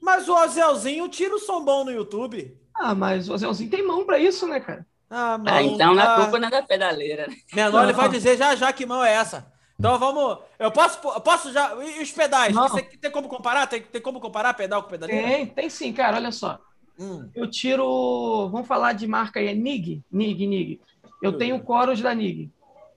Mas 0.00 0.28
o 0.28 0.34
Ozelzinho 0.34 1.08
tira 1.08 1.34
o 1.34 1.38
som 1.38 1.64
bom 1.64 1.84
no 1.84 1.90
YouTube. 1.90 2.56
Ah, 2.74 2.94
mas 2.94 3.28
o 3.28 3.36
Zéuzinho 3.36 3.70
tem 3.70 3.86
mão 3.86 4.04
pra 4.04 4.18
isso, 4.18 4.46
né, 4.46 4.60
cara? 4.60 4.86
Ah, 5.10 5.40
Ah, 5.46 5.62
então 5.62 5.98
ah, 5.98 6.14
a 6.14 6.22
culpa 6.22 6.38
não 6.38 6.48
é 6.48 6.50
da 6.50 6.62
pedaleira, 6.62 7.26
né? 7.26 7.36
Menor, 7.54 7.84
ele 7.84 7.92
vai 7.94 8.08
dizer 8.08 8.36
já 8.36 8.54
já 8.54 8.72
que 8.72 8.84
mão 8.84 9.02
é 9.02 9.12
essa. 9.12 9.50
Então 9.78 9.98
vamos. 9.98 10.38
Eu 10.58 10.70
posso, 10.70 10.98
posso 11.20 11.52
já. 11.52 11.74
E 11.82 12.02
os 12.02 12.10
pedais? 12.10 12.54
Não. 12.54 12.68
Você 12.68 12.82
tem 12.82 13.10
como 13.10 13.28
comparar? 13.28 13.66
Tem, 13.66 13.82
tem 13.82 14.00
como 14.00 14.20
comparar 14.20 14.54
pedal 14.54 14.82
com 14.82 14.90
pedaleira? 14.90 15.26
Tem, 15.28 15.46
tem 15.46 15.70
sim, 15.70 15.92
cara, 15.92 16.16
olha 16.16 16.32
só. 16.32 16.58
Hum. 16.98 17.28
Eu 17.34 17.48
tiro. 17.50 18.48
Vamos 18.50 18.66
falar 18.66 18.92
de 18.94 19.06
marca 19.06 19.38
aí, 19.38 19.48
é 19.48 19.54
Nig? 19.54 20.02
Nig, 20.10 20.46
Nig. 20.46 20.80
Eu 21.22 21.32
Hum. 21.32 21.38
tenho 21.38 21.62
Chorus 21.64 22.00
da 22.00 22.14
Nig. 22.14 22.50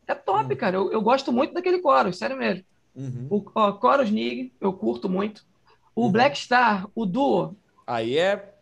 É 0.08 0.16
top, 0.16 0.56
cara. 0.56 0.78
Eu, 0.78 0.92
eu 0.92 1.02
gosto 1.02 1.32
muito 1.32 1.54
daquele 1.54 1.82
Chorus, 1.82 2.18
sério 2.18 2.38
mesmo. 2.38 2.64
Uhum. 2.96 3.28
O 3.30 3.46
ó, 3.56 3.80
Chorus 3.80 4.10
Nig, 4.10 4.52
eu 4.60 4.74
curto 4.74 5.08
muito. 5.10 5.46
O 6.00 6.06
Uhum. 6.06 6.12
Black 6.12 6.38
Star, 6.38 6.88
o 6.96 7.06
Duo. 7.06 7.56
Aí 7.86 8.18
é. 8.18 8.54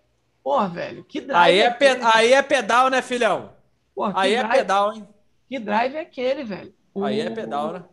Porra, 0.43 0.69
velho, 0.69 1.03
que 1.03 1.21
drive. 1.21 1.43
Aí 1.51 1.59
é, 1.59 1.69
pe- 1.69 1.87
aquele? 1.89 2.09
aí 2.13 2.33
é 2.33 2.41
pedal, 2.41 2.89
né, 2.89 3.01
filhão? 3.01 3.51
Porra, 3.93 4.13
que 4.13 4.19
Aí 4.19 4.33
é 4.33 4.39
drive- 4.43 4.57
pedal, 4.57 4.93
hein? 4.93 5.07
Que 5.49 5.59
drive 5.59 5.95
é 5.95 5.99
aquele, 6.01 6.43
velho? 6.43 6.73
Aí 7.03 7.19
é 7.19 7.29
O- 7.29 7.33
pedal, 7.35 7.73
né? 7.73 7.83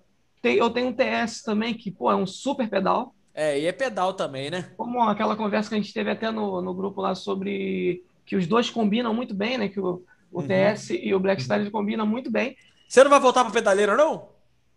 Tem- 0.40 0.56
eu 0.56 0.70
tenho 0.70 0.88
um 0.88 0.92
TS 0.92 1.42
também, 1.42 1.74
que, 1.74 1.90
pô, 1.90 2.10
é 2.10 2.16
um 2.16 2.26
super 2.26 2.68
pedal. 2.70 3.14
É, 3.34 3.50
aí 3.52 3.66
é 3.66 3.72
pedal 3.72 4.14
também, 4.14 4.50
né? 4.50 4.70
Como 4.76 5.00
aquela 5.02 5.34
conversa 5.36 5.68
que 5.68 5.74
a 5.74 5.78
gente 5.78 5.92
teve 5.92 6.10
até 6.10 6.30
no, 6.30 6.62
no 6.62 6.72
grupo 6.72 7.00
lá 7.02 7.14
sobre 7.14 8.04
que 8.24 8.36
os 8.36 8.46
dois 8.46 8.70
combinam 8.70 9.12
muito 9.12 9.34
bem, 9.34 9.58
né? 9.58 9.68
Que 9.68 9.80
o, 9.80 10.04
o 10.32 10.40
Uhum. 10.40 10.46
TS 10.46 10.90
e 10.90 11.12
o 11.14 11.18
Black 11.20 11.42
Star 11.42 11.68
combinam 11.70 12.06
muito 12.06 12.30
bem. 12.30 12.56
Você 12.88 13.02
não 13.02 13.10
vai 13.10 13.20
voltar 13.20 13.42
pra 13.44 13.52
pedaleira, 13.52 13.96
não? 13.96 14.28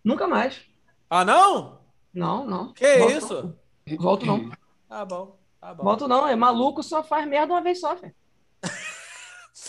Nunca 0.04 0.28
mais. 0.28 0.62
Ah, 1.10 1.24
não? 1.24 1.80
Não, 2.14 2.46
não. 2.46 2.74
Que 2.74 2.98
Volto 2.98 3.14
isso? 3.14 3.56
Volto 3.96 4.26
não. 4.26 4.52
Tá 4.90 5.06
bom, 5.06 5.38
tá 5.60 5.74
bom. 5.74 5.84
Volto 5.84 6.08
não. 6.08 6.28
É 6.28 6.36
maluco, 6.36 6.84
só 6.84 7.04
faz 7.04 7.28
merda 7.28 7.54
uma 7.54 7.62
vez 7.62 7.80
só, 7.80 7.96
velho. 7.96 8.16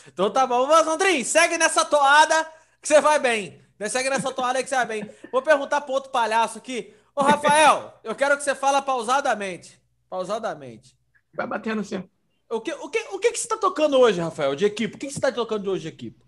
Então 0.06 0.30
tá 0.30 0.46
bom. 0.46 0.68
Ô, 0.68 0.84
Sandrinho, 0.84 1.24
segue 1.24 1.58
nessa 1.58 1.84
toada 1.84 2.46
que 2.80 2.88
você 2.88 3.00
vai 3.00 3.18
bem. 3.18 3.60
Segue 3.88 4.10
nessa 4.10 4.32
toada 4.32 4.62
que 4.62 4.68
você 4.68 4.76
vai 4.76 4.86
bem. 4.86 5.10
Vou 5.32 5.42
perguntar 5.42 5.80
pro 5.80 5.94
outro 5.94 6.10
palhaço 6.10 6.58
aqui. 6.58 6.94
Ô, 7.14 7.22
Rafael, 7.22 7.94
eu 8.04 8.14
quero 8.14 8.36
que 8.36 8.42
você 8.42 8.54
fale 8.54 8.80
pausadamente. 8.82 9.80
Pausadamente. 10.08 10.96
Vai 11.34 11.46
batendo 11.46 11.80
assim. 11.80 12.02
O 12.50 12.60
que, 12.60 12.72
o 12.72 12.88
que, 12.88 12.98
o 13.12 13.18
que, 13.18 13.32
que 13.32 13.38
você 13.38 13.48
tá 13.48 13.56
tocando 13.56 13.98
hoje, 13.98 14.20
Rafael, 14.20 14.54
de 14.54 14.64
equipe? 14.64 14.94
O 14.94 14.98
que, 14.98 15.06
que 15.06 15.12
você 15.12 15.20
tá 15.20 15.30
tocando 15.30 15.64
de 15.64 15.68
hoje 15.68 15.82
de 15.82 15.88
equipe? 15.88 16.22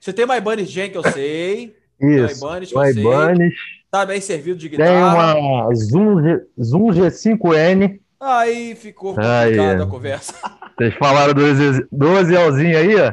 Você 0.00 0.12
tem 0.12 0.24
uma 0.24 0.36
Ibanez 0.36 0.70
Gen, 0.70 0.90
que 0.90 0.98
eu 0.98 1.12
sei. 1.12 1.76
Isso. 2.00 2.38
Ibanez, 2.38 2.70
que 2.70 2.78
O 2.78 2.84
eu 2.84 2.94
sei. 2.94 3.52
Tá 3.94 4.04
bem 4.04 4.20
servido 4.20 4.58
de 4.58 4.68
Tem 4.70 4.78
guitarra. 4.78 5.36
uma 5.38 5.72
Zoom, 5.72 6.20
G- 6.20 6.42
Zoom 6.60 6.86
G5N. 6.88 8.00
Aí 8.18 8.74
ficou 8.74 9.14
complicada 9.14 9.84
a 9.84 9.86
conversa. 9.86 10.34
Vocês 10.76 10.94
falaram 10.94 11.32
do, 11.32 11.46
Eze- 11.46 11.86
do 11.92 12.18
Ezelzinho 12.18 12.76
aí, 12.76 12.96
ó. 12.96 13.12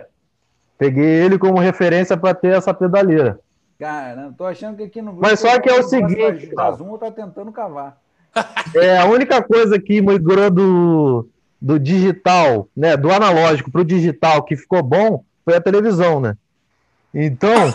Peguei 0.80 1.06
ele 1.06 1.38
como 1.38 1.60
referência 1.60 2.18
para 2.18 2.34
ter 2.34 2.56
essa 2.56 2.74
pedaleira. 2.74 3.40
Cara, 3.78 4.34
tô 4.36 4.44
achando 4.44 4.78
que 4.78 4.82
aqui 4.82 5.04
no 5.04 5.14
Mas 5.14 5.40
só 5.40 5.60
que 5.60 5.70
é 5.70 5.80
o 5.80 5.84
seguinte. 5.84 6.48
Da 6.56 6.72
Zoom 6.72 6.98
tá 6.98 7.12
tentando 7.12 7.52
cavar. 7.52 7.96
É 8.74 8.98
a 8.98 9.06
única 9.06 9.40
coisa 9.44 9.80
que 9.80 10.02
migrou 10.02 10.50
do, 10.50 11.30
do 11.62 11.78
digital, 11.78 12.68
né, 12.76 12.98
do 12.98 13.12
analógico 13.12 13.70
para 13.70 13.82
o 13.82 13.86
digital 13.86 14.42
que 14.42 14.58
ficou 14.58 14.82
bom 14.82 15.24
foi 15.46 15.56
a 15.58 15.62
televisão, 15.62 16.20
né? 16.20 16.36
Então, 17.14 17.72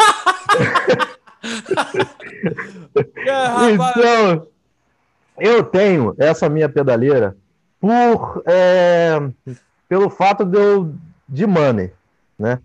É, 2.97 3.71
então 3.73 4.47
eu 5.39 5.63
tenho 5.65 6.15
essa 6.19 6.49
minha 6.49 6.69
pedaleira 6.69 7.37
por 7.81 8.43
é, 8.47 9.19
pelo 9.89 10.09
fato 10.11 10.45
de 10.45 10.59
eu 10.59 10.95
de 11.29 11.47
money, 11.47 11.93
né? 12.39 12.61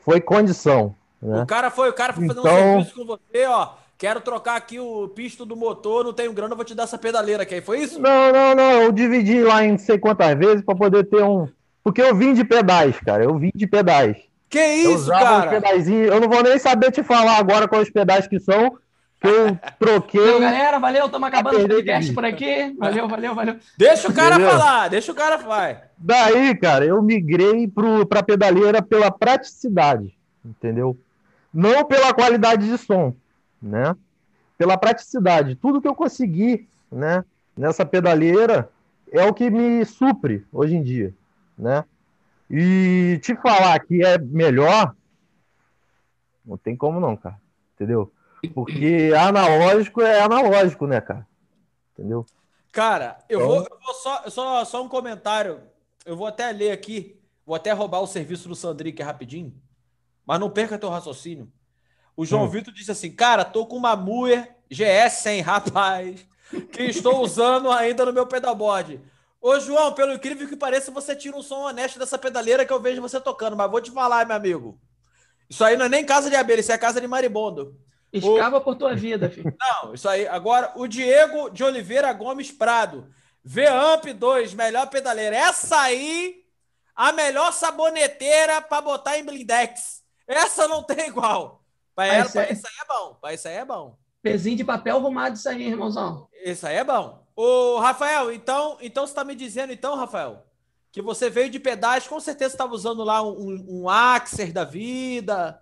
Foi 0.00 0.20
condição, 0.20 0.94
né? 1.22 1.42
O 1.42 1.46
cara 1.46 1.70
foi, 1.70 1.90
o 1.90 1.92
cara 1.92 2.12
foi 2.12 2.26
fazer 2.26 2.40
um 2.40 2.42
Então- 2.42 2.56
serviço 2.82 2.94
com 2.94 3.04
você, 3.04 3.46
ó. 3.46 3.70
Quero 3.98 4.20
trocar 4.20 4.54
aqui 4.56 4.78
o 4.78 5.08
pisto 5.08 5.44
do 5.44 5.56
motor, 5.56 6.04
não 6.04 6.12
tenho 6.12 6.32
grana, 6.32 6.54
vou 6.54 6.64
te 6.64 6.72
dar 6.72 6.84
essa 6.84 6.96
pedaleira 6.96 7.42
aqui. 7.42 7.60
Foi 7.60 7.80
isso? 7.80 7.98
Não, 8.00 8.32
não, 8.32 8.54
não. 8.54 8.70
Eu 8.82 8.92
dividi 8.92 9.42
lá 9.42 9.64
em 9.64 9.72
não 9.72 9.78
sei 9.78 9.98
quantas 9.98 10.38
vezes 10.38 10.64
para 10.64 10.76
poder 10.76 11.02
ter 11.08 11.20
um. 11.24 11.48
Porque 11.82 12.00
eu 12.00 12.14
vim 12.14 12.32
de 12.32 12.44
pedais, 12.44 12.96
cara. 13.00 13.24
Eu 13.24 13.36
vim 13.36 13.50
de 13.52 13.66
pedais. 13.66 14.16
Que 14.48 14.58
eu 14.58 14.92
isso, 14.94 15.02
os 15.02 15.08
cara? 15.08 15.60
Eu 15.88 16.20
não 16.20 16.28
vou 16.28 16.42
nem 16.42 16.58
saber 16.58 16.90
te 16.90 17.02
falar 17.02 17.36
agora 17.36 17.68
quais 17.68 17.88
os 17.88 17.92
pedais 17.92 18.26
que 18.26 18.40
são. 18.40 18.78
Que 19.20 19.28
eu 19.28 19.58
troquei. 19.78 20.20
Valeu, 20.20 20.40
galera. 20.40 20.78
Valeu. 20.78 21.06
Estamos 21.06 21.28
acabando 21.28 21.56
o 21.56 21.68
podcast 21.68 22.12
por 22.14 22.24
aqui. 22.24 22.74
Valeu, 22.78 23.08
valeu, 23.08 23.34
valeu. 23.34 23.56
Deixa 23.76 24.08
o 24.08 24.14
cara 24.14 24.36
Entendeu? 24.36 24.50
falar, 24.50 24.88
deixa 24.88 25.12
o 25.12 25.14
cara 25.14 25.36
vai. 25.36 25.82
Daí, 25.98 26.54
cara, 26.54 26.84
eu 26.84 27.02
migrei 27.02 27.70
para 28.08 28.22
pedaleira 28.22 28.80
pela 28.80 29.10
praticidade, 29.10 30.16
entendeu? 30.44 30.96
Não 31.52 31.84
pela 31.84 32.14
qualidade 32.14 32.68
de 32.68 32.78
som, 32.78 33.14
né? 33.60 33.94
Pela 34.56 34.76
praticidade. 34.78 35.56
Tudo 35.56 35.80
que 35.80 35.88
eu 35.88 35.94
consegui, 35.94 36.68
né, 36.90 37.24
nessa 37.56 37.84
pedaleira 37.84 38.70
é 39.12 39.24
o 39.24 39.34
que 39.34 39.50
me 39.50 39.84
supre 39.84 40.46
hoje 40.52 40.76
em 40.76 40.82
dia, 40.82 41.12
né? 41.58 41.84
E 42.50 43.18
te 43.22 43.34
falar 43.36 43.78
que 43.80 44.02
é 44.04 44.16
melhor, 44.18 44.94
não 46.44 46.56
tem 46.56 46.74
como 46.76 46.98
não, 47.00 47.16
cara. 47.16 47.38
Entendeu? 47.74 48.12
Porque 48.54 49.10
analógico 49.18 50.00
é 50.02 50.20
analógico, 50.20 50.86
né, 50.86 51.00
cara? 51.00 51.26
Entendeu? 51.92 52.24
Cara, 52.72 53.18
eu 53.28 53.40
Então- 53.40 53.48
vou, 53.48 53.56
eu 53.70 53.78
vou 53.84 53.94
só, 53.94 54.30
só, 54.30 54.64
só 54.64 54.82
um 54.82 54.88
comentário. 54.88 55.60
Eu 56.06 56.16
vou 56.16 56.26
até 56.26 56.50
ler 56.52 56.70
aqui. 56.70 57.20
Vou 57.44 57.54
até 57.54 57.72
roubar 57.72 58.00
o 58.00 58.06
serviço 58.06 58.48
do 58.48 58.54
Sandri, 58.54 58.92
que 58.92 59.02
é 59.02 59.04
rapidinho. 59.04 59.54
Mas 60.26 60.38
não 60.40 60.50
perca 60.50 60.78
teu 60.78 60.88
raciocínio. 60.90 61.50
O 62.16 62.24
João 62.24 62.44
Hum. 62.44 62.48
Vitor 62.48 62.72
disse 62.72 62.90
assim: 62.90 63.10
Cara, 63.10 63.44
tô 63.44 63.66
com 63.66 63.76
uma 63.76 63.96
Muer 63.96 64.56
GS100, 64.70 65.42
rapaz, 65.42 66.26
que 66.72 66.82
estou 66.84 67.22
usando 67.22 67.70
ainda 67.70 68.04
no 68.06 68.12
meu 68.12 68.26
pedalboard. 68.26 69.00
Ô, 69.40 69.58
João, 69.60 69.92
pelo 69.92 70.12
incrível 70.12 70.48
que 70.48 70.56
pareça, 70.56 70.90
você 70.90 71.14
tira 71.14 71.36
um 71.36 71.42
som 71.42 71.60
honesto 71.60 71.98
dessa 71.98 72.18
pedaleira 72.18 72.66
que 72.66 72.72
eu 72.72 72.80
vejo 72.80 73.00
você 73.00 73.20
tocando. 73.20 73.56
Mas 73.56 73.70
vou 73.70 73.80
te 73.80 73.90
falar, 73.90 74.26
meu 74.26 74.36
amigo. 74.36 74.80
Isso 75.48 75.64
aí 75.64 75.76
não 75.76 75.86
é 75.86 75.88
nem 75.88 76.04
casa 76.04 76.28
de 76.28 76.36
abelha, 76.36 76.60
isso 76.60 76.72
é 76.72 76.78
casa 76.78 77.00
de 77.00 77.06
maribondo. 77.06 77.76
Escava 78.12 78.60
por 78.60 78.74
tua 78.74 78.94
vida, 78.94 79.30
filho. 79.30 79.54
Não, 79.60 79.94
isso 79.94 80.08
aí. 80.08 80.26
Agora, 80.26 80.72
o 80.76 80.86
Diego 80.86 81.50
de 81.50 81.62
Oliveira 81.62 82.12
Gomes 82.12 82.50
Prado. 82.50 83.08
V-Amp 83.44 84.06
2, 84.06 84.54
melhor 84.54 84.88
pedaleira. 84.88 85.36
Essa 85.36 85.80
aí, 85.82 86.42
a 86.94 87.12
melhor 87.12 87.52
saboneteira 87.52 88.60
para 88.60 88.82
botar 88.82 89.18
em 89.18 89.24
blindex. 89.24 90.02
Essa 90.26 90.66
não 90.68 90.82
tem 90.82 91.06
igual. 91.08 91.62
Para 91.94 92.06
ela, 92.06 92.26
isso 92.26 92.38
é- 92.38 92.52
isso 92.52 92.66
aí 92.66 92.74
é 92.82 92.86
bom. 92.86 93.14
Para 93.20 93.34
isso 93.34 93.48
aí 93.48 93.54
é 93.54 93.64
bom. 93.64 93.96
Pezinho 94.22 94.56
de 94.56 94.64
papel 94.64 94.96
arrumado 94.96 95.36
isso 95.36 95.48
aí, 95.48 95.66
irmãozão. 95.68 96.28
Isso 96.44 96.66
aí 96.66 96.76
é 96.76 96.84
bom. 96.84 97.26
Ô, 97.40 97.78
Rafael, 97.78 98.32
então, 98.32 98.76
então 98.82 99.06
você 99.06 99.12
está 99.12 99.22
me 99.22 99.32
dizendo, 99.32 99.72
então, 99.72 99.94
Rafael, 99.94 100.42
que 100.90 101.00
você 101.00 101.30
veio 101.30 101.48
de 101.48 101.60
pedais, 101.60 102.08
com 102.08 102.18
certeza 102.18 102.54
estava 102.54 102.74
usando 102.74 103.04
lá 103.04 103.22
um, 103.22 103.30
um, 103.30 103.66
um 103.82 103.88
Axer 103.88 104.52
da 104.52 104.64
vida, 104.64 105.56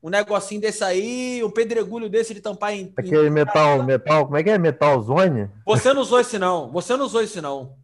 um 0.00 0.08
negocinho 0.08 0.60
desse 0.60 0.84
aí, 0.84 1.42
um 1.42 1.50
pedregulho 1.50 2.08
desse 2.08 2.32
de 2.32 2.40
tampar 2.40 2.74
em. 2.74 2.92
Aquele 2.96 3.26
em... 3.26 3.30
metal, 3.30 3.82
metal, 3.82 4.26
como 4.26 4.36
é 4.36 4.44
que 4.44 4.50
é? 4.50 4.56
Metal 4.56 5.02
zone? 5.02 5.50
Você 5.66 5.92
não 5.92 6.02
usou 6.02 6.20
esse, 6.20 6.38
não. 6.38 6.70
Você 6.70 6.96
não 6.96 7.06
usou 7.06 7.20
esse, 7.20 7.40
não. 7.40 7.74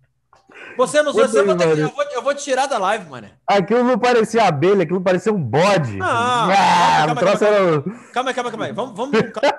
Você 0.76 1.02
não 1.02 1.10
usou 1.10 1.24
esse, 1.24 1.36
eu 1.36 1.44
vou, 1.44 1.56
ter 1.56 1.74
que- 1.74 1.80
eu, 1.80 1.88
vou, 1.88 2.04
eu 2.04 2.22
vou 2.22 2.34
te 2.36 2.44
tirar 2.44 2.66
da 2.66 2.78
live, 2.78 3.10
mano. 3.10 3.28
Aquilo 3.44 3.82
não 3.82 3.98
parecia 3.98 4.44
abelha, 4.44 4.84
aquilo 4.84 5.00
parecia 5.00 5.32
um 5.32 5.42
bode. 5.42 5.96
Não, 5.96 6.06
ah, 6.06 7.04
calma, 7.08 7.20
calma, 7.20 7.82
Calma 8.12 8.30
aí, 8.30 8.34
calma 8.34 8.48
aí, 8.48 8.52
calma 8.52 8.64
aí. 8.66 8.72
Vamos, 8.72 8.96
vamos 8.96 9.20
com 9.20 9.32
calma. 9.32 9.51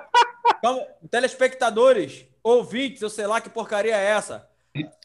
Calma. 0.62 0.82
Telespectadores, 1.10 2.26
ouvintes, 2.42 3.02
eu 3.02 3.10
sei 3.10 3.26
lá 3.26 3.40
que 3.40 3.48
porcaria 3.48 3.96
é 3.96 4.04
essa. 4.10 4.48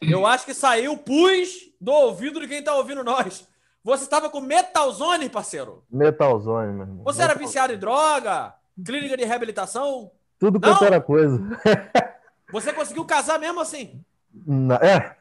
Eu 0.01 0.25
acho 0.25 0.45
que 0.45 0.53
saiu 0.53 0.97
pus 0.97 1.49
do 1.79 1.91
ouvido 1.91 2.39
de 2.39 2.47
quem 2.47 2.63
tá 2.63 2.73
ouvindo 2.75 3.03
nós. 3.03 3.47
Você 3.83 4.07
tava 4.07 4.29
com 4.29 4.41
Metalzone, 4.41 5.29
parceiro? 5.29 5.83
Metal 5.89 6.37
zone, 6.39 6.73
meu 6.73 6.81
irmão. 6.85 7.03
Você 7.03 7.21
era 7.21 7.33
viciado 7.35 7.73
em 7.73 7.77
droga? 7.77 8.53
Clínica 8.85 9.15
de 9.15 9.23
reabilitação? 9.25 10.11
Tudo 10.39 10.59
quanto 10.59 10.83
era 10.85 10.99
coisa. 11.01 11.39
Você 12.51 12.73
conseguiu 12.73 13.05
casar 13.05 13.37
mesmo 13.39 13.59
assim? 13.59 14.03
Na- 14.45 14.75
É, 14.77 15.15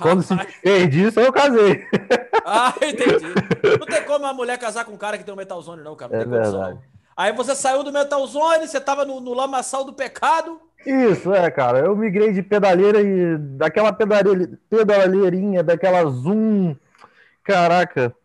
quando 0.00 0.22
se 0.22 0.36
fez 0.62 0.90
disso, 0.90 1.18
eu 1.20 1.32
casei. 1.32 1.86
Ah, 2.44 2.74
entendi. 2.82 3.32
Não 3.80 3.86
tem 3.86 4.04
como 4.04 4.26
a 4.26 4.34
mulher 4.34 4.58
casar 4.58 4.84
com 4.84 4.92
um 4.92 4.96
cara 4.98 5.16
que 5.16 5.24
tem 5.24 5.32
um 5.32 5.36
Metalzone, 5.36 5.82
não, 5.82 5.96
cara. 5.96 6.12
Não 6.12 6.20
É 6.20 6.24
tem 6.24 6.32
condição, 6.32 6.60
verdade. 6.60 6.74
não. 6.74 6.99
Aí 7.20 7.34
você 7.34 7.54
saiu 7.54 7.82
do 7.84 7.92
Metalzone, 7.92 8.66
você 8.66 8.80
tava 8.80 9.04
no, 9.04 9.20
no 9.20 9.34
lamaçal 9.34 9.84
do 9.84 9.92
pecado. 9.92 10.58
Isso, 10.86 11.30
é, 11.34 11.50
cara. 11.50 11.80
Eu 11.80 11.94
migrei 11.94 12.32
de 12.32 12.42
pedaleira 12.42 13.02
e 13.02 13.36
daquela 13.36 13.92
pedaleirinha, 13.92 15.62
daquela 15.62 16.08
Zoom. 16.08 16.74
Caraca. 17.44 18.16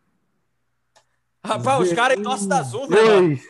Rapaz, 1.46 1.82
os 1.82 1.94
caras 1.94 2.18
entorcem 2.18 2.48
da 2.48 2.62
Zoom. 2.62 2.88
Dois. 2.88 3.44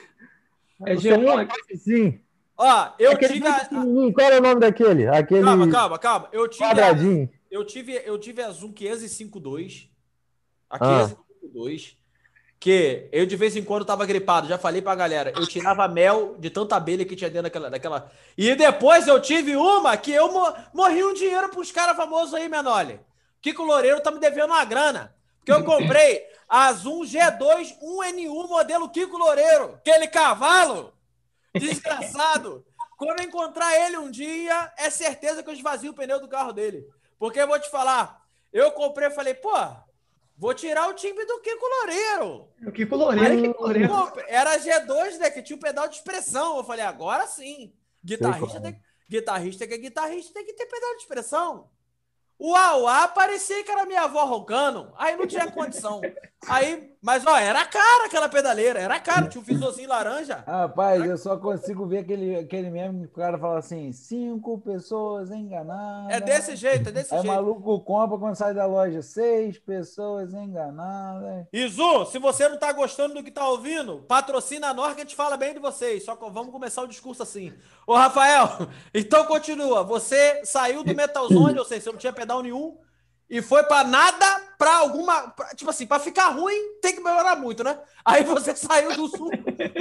É 0.84 0.96
G1 0.96 1.42
aqui. 1.42 1.78
Sim. 1.78 2.20
Ó, 2.58 2.90
eu 2.98 3.12
Aquele 3.12 3.34
tive. 3.34 3.48
A... 3.48 3.70
Qual 4.16 4.28
era 4.28 4.40
o 4.40 4.42
nome 4.42 4.62
daquele? 4.62 5.08
Aquele 5.08 5.44
Calma, 5.44 5.70
calma, 5.70 6.00
calma. 6.00 6.30
Eu 6.32 6.48
tive, 6.48 6.64
a... 6.64 6.70
quadradinho. 6.70 7.30
eu 7.52 7.64
tive, 7.64 8.02
eu 8.04 8.18
tive 8.18 8.42
a 8.42 8.50
Zoom 8.50 8.72
552. 8.72 9.92
A 10.72 10.78
Ah. 10.82 11.10
552. 12.60 12.60
Que 12.60 13.10
eu 13.12 13.26
de 13.26 13.36
vez 13.36 13.56
em 13.56 13.64
quando 13.64 13.86
tava 13.86 14.06
gripado, 14.06 14.48
já 14.48 14.58
falei 14.58 14.82
pra 14.82 14.96
galera. 14.96 15.32
Eu 15.36 15.46
tirava 15.46 15.88
mel 15.88 16.36
de 16.40 16.50
tanta 16.50 16.76
abelha 16.76 17.06
que 17.06 17.16
tinha 17.16 17.30
dentro 17.30 17.44
daquela. 17.44 17.70
daquela... 17.70 18.12
E 18.38 18.56
depois 18.56 19.08
eu 19.08 19.22
tive 19.22 19.56
uma 19.56 19.96
que 19.98 20.12
eu 20.12 20.32
mo- 20.32 20.54
morri 20.74 21.04
um 21.04 21.14
dinheiro 21.14 21.50
pros 21.50 21.72
caras 21.72 21.96
famosos 21.96 22.34
aí, 22.34 22.50
Menoli. 22.50 23.00
Kiko 23.42 23.64
Loureiro 23.64 24.02
tá 24.02 24.10
me 24.10 24.20
devendo 24.20 24.48
uma 24.48 24.66
grana. 24.66 25.14
Porque 25.40 25.52
eu 25.52 25.64
comprei 25.64 26.26
a 26.50 26.74
Zoom 26.74 27.02
G2 27.02 27.78
1N1 27.84 28.48
modelo 28.50 28.90
Kiko 28.90 29.18
Loureiro. 29.18 29.76
Aquele 29.76 30.08
cavalo 30.08 30.92
desgraçado. 31.54 32.66
Quando 32.98 33.20
eu 33.20 33.26
encontrar 33.26 33.76
ele 33.86 33.98
um 33.98 34.10
dia, 34.10 34.72
é 34.78 34.90
certeza 34.90 35.44
que 35.44 35.50
eu 35.50 35.54
esvazio 35.54 35.92
o 35.92 35.94
pneu 35.94 36.20
do 36.20 36.28
carro 36.28 36.54
dele. 36.54 36.88
Porque 37.20 37.40
eu 37.40 37.48
vou 37.48 37.60
te 37.60 37.70
falar, 37.70 38.22
eu 38.52 38.72
comprei 38.72 39.10
e 39.10 39.12
falei, 39.12 39.34
pô, 39.34 39.52
vou 40.38 40.54
tirar 40.54 40.90
o 40.90 40.94
timbre 40.94 41.26
do 41.26 41.40
Kiko 41.40 41.66
Loureiro. 41.66 42.50
O 42.68 42.72
Kiko 42.72 42.96
Loureiro, 42.96 43.42
Kiko 43.42 43.64
Loureiro. 43.64 43.90
Pô, 43.90 44.22
era 44.28 44.58
G2, 44.58 45.18
né? 45.18 45.30
Que 45.30 45.42
tinha 45.42 45.58
o 45.58 45.60
pedal 45.60 45.88
de 45.88 45.96
expressão. 45.96 46.58
Eu 46.58 46.64
falei, 46.64 46.86
agora 46.86 47.26
sim. 47.28 47.74
Guitarrista 48.04 48.60
qual 48.60 48.68
é. 48.68 48.72
tem, 48.72 48.82
guitarrista 49.10 49.68
que 49.68 49.74
é 49.74 49.78
guitarrista 49.78 50.34
tem 50.34 50.46
que 50.46 50.54
ter 50.54 50.66
pedal 50.66 50.92
de 50.96 51.02
expressão. 51.02 51.70
O 52.38 52.54
Auá 52.54 53.08
parecia 53.08 53.64
que 53.64 53.72
era 53.72 53.86
minha 53.86 54.04
avó 54.04 54.26
roncando. 54.26 54.94
Aí 54.98 55.16
não 55.16 55.26
tinha 55.26 55.50
condição. 55.52 56.02
Aí, 56.48 56.95
mas 57.06 57.24
ó, 57.24 57.38
era 57.38 57.64
cara 57.68 58.08
aquela 58.08 58.28
pedaleira, 58.28 58.80
era 58.80 59.00
cara, 59.00 59.28
tinha 59.28 59.40
um 59.40 59.46
visorzinho 59.46 59.88
laranja. 59.88 60.44
Rapaz, 60.48 61.06
eu 61.06 61.16
só 61.20 61.38
consigo 61.38 61.86
ver 61.86 62.00
aquele, 62.00 62.36
aquele 62.36 62.72
meme 62.72 63.02
que 63.02 63.14
o 63.14 63.16
cara 63.16 63.38
fala 63.38 63.60
assim: 63.60 63.92
cinco 63.92 64.58
pessoas 64.58 65.30
enganadas. 65.30 66.16
É 66.16 66.20
desse 66.20 66.56
jeito, 66.56 66.90
é 66.90 66.92
desse 66.92 67.14
Aí 67.14 67.22
jeito. 67.22 67.32
maluco 67.32 67.80
compra 67.82 68.18
quando 68.18 68.34
sai 68.34 68.56
da 68.56 68.66
loja: 68.66 69.04
seis 69.04 69.60
pessoas 69.60 70.34
enganadas. 70.34 71.46
Izu, 71.54 72.08
se 72.08 72.18
você 72.18 72.50
não 72.50 72.58
tá 72.58 72.72
gostando 72.72 73.14
do 73.14 73.24
que 73.24 73.30
tá 73.30 73.48
ouvindo, 73.50 74.00
patrocina 74.08 74.74
nós 74.74 74.96
que 74.96 75.02
a 75.02 75.04
gente 75.04 75.16
fala 75.16 75.38
bem 75.38 75.54
de 75.54 75.60
vocês. 75.60 76.04
Só 76.04 76.16
que 76.16 76.28
vamos 76.32 76.52
começar 76.52 76.82
o 76.82 76.88
discurso 76.88 77.22
assim. 77.22 77.54
Ô, 77.86 77.94
Rafael, 77.94 78.50
então 78.92 79.26
continua. 79.26 79.84
Você 79.84 80.44
saiu 80.44 80.84
do 80.84 80.96
Metal 80.96 81.28
Zone, 81.28 81.60
ou 81.60 81.66
seja, 81.66 81.82
você 81.82 81.92
não 81.92 82.00
tinha 82.00 82.12
pedal 82.12 82.42
nenhum, 82.42 82.76
e 83.30 83.42
foi 83.42 83.64
pra 83.64 83.84
nada, 83.84 84.26
pra 84.58 84.78
alguma. 84.80 85.30
pra- 85.30 85.50
tipo 85.56 85.70
assim, 85.70 85.86
pra 85.88 86.00
ficar 86.00 86.30
ruim, 86.30 86.56
tem 86.82 86.94
que 86.96 87.02
melhorar 87.02 87.36
muito, 87.36 87.64
né? 87.64 87.78
Aí 88.04 88.24
você 88.24 88.54
saiu 88.56 88.96
do 88.96 89.08
sul, 89.08 89.30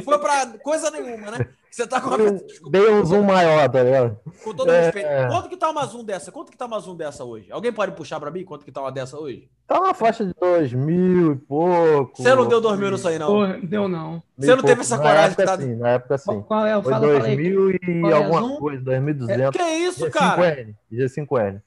foi 0.04 0.18
pra 0.18 0.46
coisa 0.62 0.90
nenhuma, 0.90 1.30
né? 1.30 1.48
Você 1.70 1.86
tá 1.88 2.00
com 2.00 2.08
uma. 2.10 2.30
Desculpa, 2.32 2.70
Dei 2.78 2.88
um 2.88 3.04
zoom 3.04 3.22
maior, 3.24 3.68
tá 3.68 3.82
ligado? 3.82 4.16
com 4.44 4.54
todo 4.54 4.70
É. 4.70 4.82
respeito. 4.84 5.08
Quanto 5.28 5.48
que 5.48 5.56
tá 5.56 5.70
uma 5.70 5.84
Zoom 5.86 6.04
dessa? 6.04 6.30
Quanto 6.30 6.52
que 6.52 6.56
tá 6.56 6.66
uma 6.66 6.78
Zoom 6.78 6.94
dessa 6.96 7.24
hoje? 7.24 7.50
Alguém 7.50 7.72
pode 7.72 7.92
puxar 7.92 8.20
pra 8.20 8.30
mim 8.30 8.44
quanto 8.44 8.64
que 8.64 8.70
tá 8.70 8.80
uma 8.80 8.92
dessa 8.92 9.18
hoje? 9.18 9.50
Tá 9.66 9.80
uma 9.80 9.92
faixa 9.92 10.24
de 10.24 10.32
dois 10.40 10.72
mil 10.72 11.32
e 11.32 11.36
pouco. 11.36 12.22
Você 12.22 12.32
não 12.34 12.46
deu 12.46 12.60
dois 12.60 12.78
mil 12.78 12.92
nisso 12.92 13.08
aí, 13.08 13.18
não. 13.18 13.26
Porra, 13.26 13.58
deu 13.60 13.88
não. 13.88 14.12
Mil 14.12 14.22
Você 14.38 14.54
não 14.54 14.62
teve 14.62 14.80
essa 14.82 14.96
coragem 14.98 15.36
tá- 15.36 15.58
sim, 15.58 15.74
Na 15.74 15.88
época 15.90 16.16
sim. 16.16 16.42
Qual 16.42 16.64
é? 16.64 16.80
Foi 16.80 16.92
Fala, 16.92 17.06
fala 17.08 17.26
aí. 17.26 17.36
2000 17.36 17.70
e 17.72 17.78
é 18.08 18.12
alguma 18.12 18.40
Zoom? 18.40 18.56
coisa, 18.58 18.78
É, 18.94 19.00
2200. 19.00 19.56
que 19.56 19.62
isso, 19.72 20.10
cara? 20.10 20.68
G5N. 20.92 21.60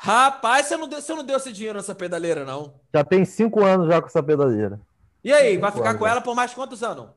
G5N. 0.00 0.12
Rapaz, 0.12 0.66
você 0.66 0.76
não, 0.76 0.88
deu, 0.88 1.00
você 1.00 1.14
não 1.14 1.24
deu 1.24 1.36
esse 1.36 1.52
dinheiro 1.52 1.78
nessa 1.78 1.94
pedaleira, 1.94 2.44
não. 2.44 2.74
Já 2.94 3.04
tem 3.04 3.24
cinco 3.24 3.64
anos 3.64 3.88
já 3.88 4.00
com 4.00 4.06
essa 4.06 4.22
pedaleira. 4.22 4.80
E 5.24 5.32
aí, 5.32 5.58
vai 5.58 5.72
ficar 5.72 5.94
com 5.94 6.06
ela 6.06 6.20
por 6.20 6.34
mais 6.34 6.54
quantos 6.54 6.82
anos? 6.82 7.08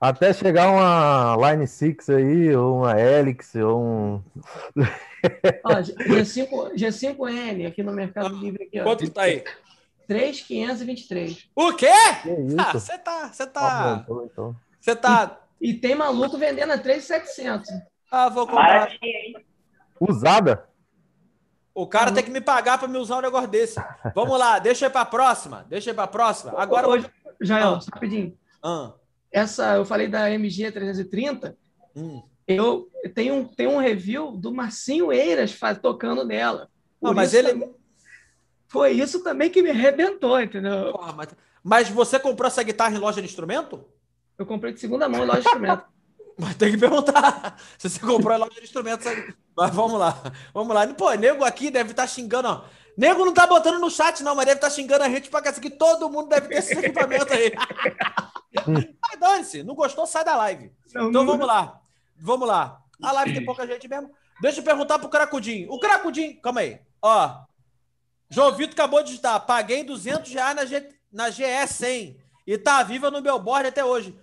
Até 0.00 0.32
chegar 0.34 0.68
uma 0.70 1.50
Line 1.50 1.66
6 1.66 2.10
aí, 2.10 2.54
ou 2.54 2.78
uma 2.78 3.00
Helix, 3.00 3.54
ou 3.54 3.80
um. 3.80 4.22
Ó, 5.64 5.70
G5, 5.80 6.74
G5N 6.74 7.68
aqui 7.68 7.82
no 7.82 7.92
Mercado 7.92 8.34
Livre 8.36 8.64
aqui, 8.64 8.80
ó. 8.80 8.84
Quanto 8.84 9.04
que 9.04 9.10
tá 9.10 9.22
aí? 9.22 9.42
3,523. 10.06 11.48
O 11.56 11.72
quê? 11.72 11.86
Que 12.22 12.30
isso? 12.30 12.56
Ah, 12.58 12.72
você 12.72 12.98
tá, 12.98 13.28
você 13.32 13.42
Ah, 13.44 13.46
tá, 13.46 14.04
bom, 14.06 14.28
então. 14.30 14.54
você 14.78 14.94
tá... 14.94 15.40
E 15.58 15.72
tem 15.72 15.94
maluco 15.94 16.36
vendendo 16.36 16.72
a 16.72 16.78
3,700. 16.78 17.70
Ah, 18.10 18.28
vou 18.28 18.46
comprar. 18.46 18.90
Usada? 19.98 20.68
O 21.74 21.86
cara 21.88 22.12
tem 22.12 22.22
que 22.22 22.30
me 22.30 22.40
pagar 22.40 22.78
pra 22.78 22.86
me 22.86 22.98
usar 22.98 23.16
um 23.18 23.20
negócio 23.20 23.48
desse. 23.48 23.82
Vamos 24.14 24.38
lá, 24.38 24.58
deixa 24.60 24.84
eu 24.84 24.88
ir 24.88 24.92
pra 24.92 25.04
próxima. 25.04 25.66
Deixa 25.68 25.90
eu 25.90 25.92
ir 25.92 25.96
pra 25.96 26.06
próxima. 26.06 26.54
Agora... 26.56 26.88
Hoje, 26.88 27.10
Jael, 27.40 27.74
Ah. 27.74 27.80
rapidinho. 27.92 28.38
Ah, 28.62 28.92
Essa, 29.32 29.74
eu 29.74 29.84
falei 29.84 30.06
da 30.06 30.30
MG 30.30 30.70
330. 30.70 31.56
hum. 31.96 32.22
Eu 32.46 32.88
tenho 33.14 33.34
um, 33.36 33.44
tenho 33.44 33.70
um 33.70 33.78
review 33.78 34.32
do 34.32 34.52
Marcinho 34.52 35.10
Eiras 35.10 35.50
fa- 35.52 35.74
tocando 35.74 36.24
nela. 36.24 36.68
Não, 37.02 37.10
Por 37.10 37.14
mas 37.16 37.32
ele... 37.34 37.48
também- 37.52 37.74
Foi 38.68 38.90
isso 38.92 39.24
também 39.24 39.50
que 39.50 39.62
me 39.62 39.70
arrebentou, 39.70 40.38
entendeu? 40.40 40.92
Porra, 40.92 41.12
mas... 41.14 41.28
mas 41.62 41.88
você 41.88 42.18
comprou 42.20 42.46
essa 42.46 42.62
guitarra 42.62 42.94
em 42.94 42.98
loja 42.98 43.20
de 43.22 43.26
instrumento? 43.26 43.84
Eu 44.38 44.44
comprei 44.46 44.72
de 44.74 44.80
segunda 44.80 45.08
mão 45.08 45.22
em 45.24 45.26
loja 45.26 45.40
de 45.40 45.46
instrumento. 45.46 45.84
Mas 46.38 46.56
tem 46.56 46.72
que 46.72 46.78
perguntar 46.78 47.56
se 47.78 47.88
você 47.88 48.00
comprou 48.00 48.36
loja 48.36 48.50
de 48.58 48.64
instrumentos. 48.64 49.06
Mas 49.56 49.74
vamos 49.74 49.98
lá, 49.98 50.20
vamos 50.52 50.74
lá. 50.74 50.86
Pô, 50.88 51.12
nego 51.14 51.44
aqui 51.44 51.70
deve 51.70 51.92
estar 51.92 52.06
xingando, 52.06 52.48
ó. 52.48 52.64
Nego 52.96 53.24
não 53.24 53.34
tá 53.34 53.46
botando 53.46 53.78
no 53.80 53.90
chat, 53.90 54.22
não, 54.22 54.34
mas 54.34 54.46
deve 54.46 54.58
estar 54.58 54.70
xingando 54.70 55.04
a 55.04 55.08
gente 55.08 55.28
pra 55.28 55.42
cacete, 55.42 55.60
que 55.68 55.76
todo 55.76 56.08
mundo 56.10 56.28
deve 56.28 56.48
ter 56.48 56.56
esse 56.56 56.72
equipamento 56.74 57.32
aí. 57.32 57.52
Mas 58.66 59.18
dane-se, 59.20 59.62
não 59.64 59.74
gostou, 59.74 60.06
sai 60.06 60.24
da 60.24 60.36
live. 60.36 60.70
Não, 60.94 61.08
Então 61.08 61.24
não- 61.24 61.26
vamos 61.32 61.46
lá, 61.46 61.80
vamos 62.16 62.46
lá. 62.48 62.80
A 63.02 63.10
live 63.12 63.34
tem 63.34 63.44
pouca 63.44 63.66
gente 63.66 63.88
mesmo. 63.88 64.10
Deixa 64.40 64.60
eu 64.60 64.64
perguntar 64.64 64.98
pro 65.00 65.08
Cracudinho. 65.08 65.70
O 65.72 65.78
Cracudinho, 65.80 66.40
calma 66.40 66.60
aí. 66.60 66.80
Ó, 67.02 67.36
João 68.30 68.52
Vitor 68.54 68.74
acabou 68.74 69.00
de 69.02 69.08
digitar. 69.10 69.40
Paguei 69.44 69.82
200 69.82 70.32
reais 70.32 70.54
na, 70.56 70.64
G, 70.64 70.88
na 71.12 71.30
GE 71.30 71.66
100 71.66 72.16
e 72.46 72.56
tá 72.58 72.82
viva 72.84 73.10
no 73.10 73.20
meu 73.20 73.38
board 73.40 73.66
até 73.68 73.84
hoje. 73.84 74.16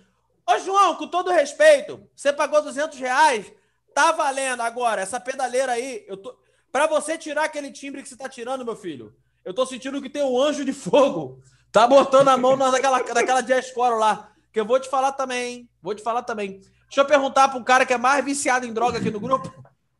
Ô, 0.48 0.58
João, 0.58 0.96
com 0.96 1.06
todo 1.06 1.30
respeito, 1.30 2.08
você 2.14 2.32
pagou 2.32 2.62
200 2.62 2.98
reais, 2.98 3.52
tá 3.94 4.12
valendo 4.12 4.60
agora. 4.60 5.02
Essa 5.02 5.20
pedaleira 5.20 5.72
aí, 5.72 6.04
eu 6.08 6.16
tô... 6.16 6.36
pra 6.70 6.86
você 6.86 7.16
tirar 7.16 7.44
aquele 7.44 7.70
timbre 7.70 8.02
que 8.02 8.08
você 8.08 8.16
tá 8.16 8.28
tirando, 8.28 8.64
meu 8.64 8.76
filho, 8.76 9.14
eu 9.44 9.54
tô 9.54 9.64
sentindo 9.66 10.00
que 10.00 10.10
tem 10.10 10.22
um 10.22 10.40
anjo 10.40 10.64
de 10.64 10.72
fogo. 10.72 11.40
Tá 11.70 11.86
botando 11.86 12.28
a 12.28 12.36
mão 12.36 12.56
naquela, 12.56 12.98
naquela 12.98 13.40
jazz 13.40 13.70
core 13.70 13.98
lá. 13.98 14.30
Que 14.52 14.60
eu 14.60 14.66
vou 14.66 14.78
te 14.78 14.88
falar 14.88 15.12
também, 15.12 15.54
hein? 15.54 15.70
Vou 15.80 15.94
te 15.94 16.02
falar 16.02 16.22
também. 16.22 16.60
Deixa 16.86 17.00
eu 17.00 17.06
perguntar 17.06 17.48
para 17.48 17.58
um 17.58 17.64
cara 17.64 17.86
que 17.86 17.94
é 17.94 17.96
mais 17.96 18.22
viciado 18.22 18.66
em 18.66 18.72
droga 18.72 18.98
aqui 18.98 19.10
no 19.10 19.18
grupo. 19.18 19.50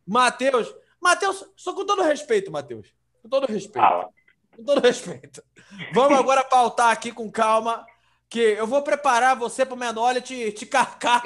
Matheus. 0.06 0.74
Matheus, 1.00 1.44
só 1.56 1.72
com 1.72 1.86
todo 1.86 2.02
respeito, 2.02 2.52
Matheus. 2.52 2.94
Com 3.22 3.28
todo 3.30 3.46
respeito. 3.46 3.88
Com 4.54 4.62
todo 4.62 4.80
respeito. 4.82 5.42
Vamos 5.94 6.18
agora 6.18 6.44
pautar 6.44 6.90
aqui 6.90 7.10
com 7.10 7.30
calma. 7.30 7.86
Que 8.32 8.40
eu 8.40 8.66
vou 8.66 8.80
preparar 8.80 9.36
você 9.36 9.66
para 9.66 9.74
o 9.74 9.78
Menor 9.78 10.18
te, 10.22 10.50
te 10.52 10.64
carcar. 10.64 11.22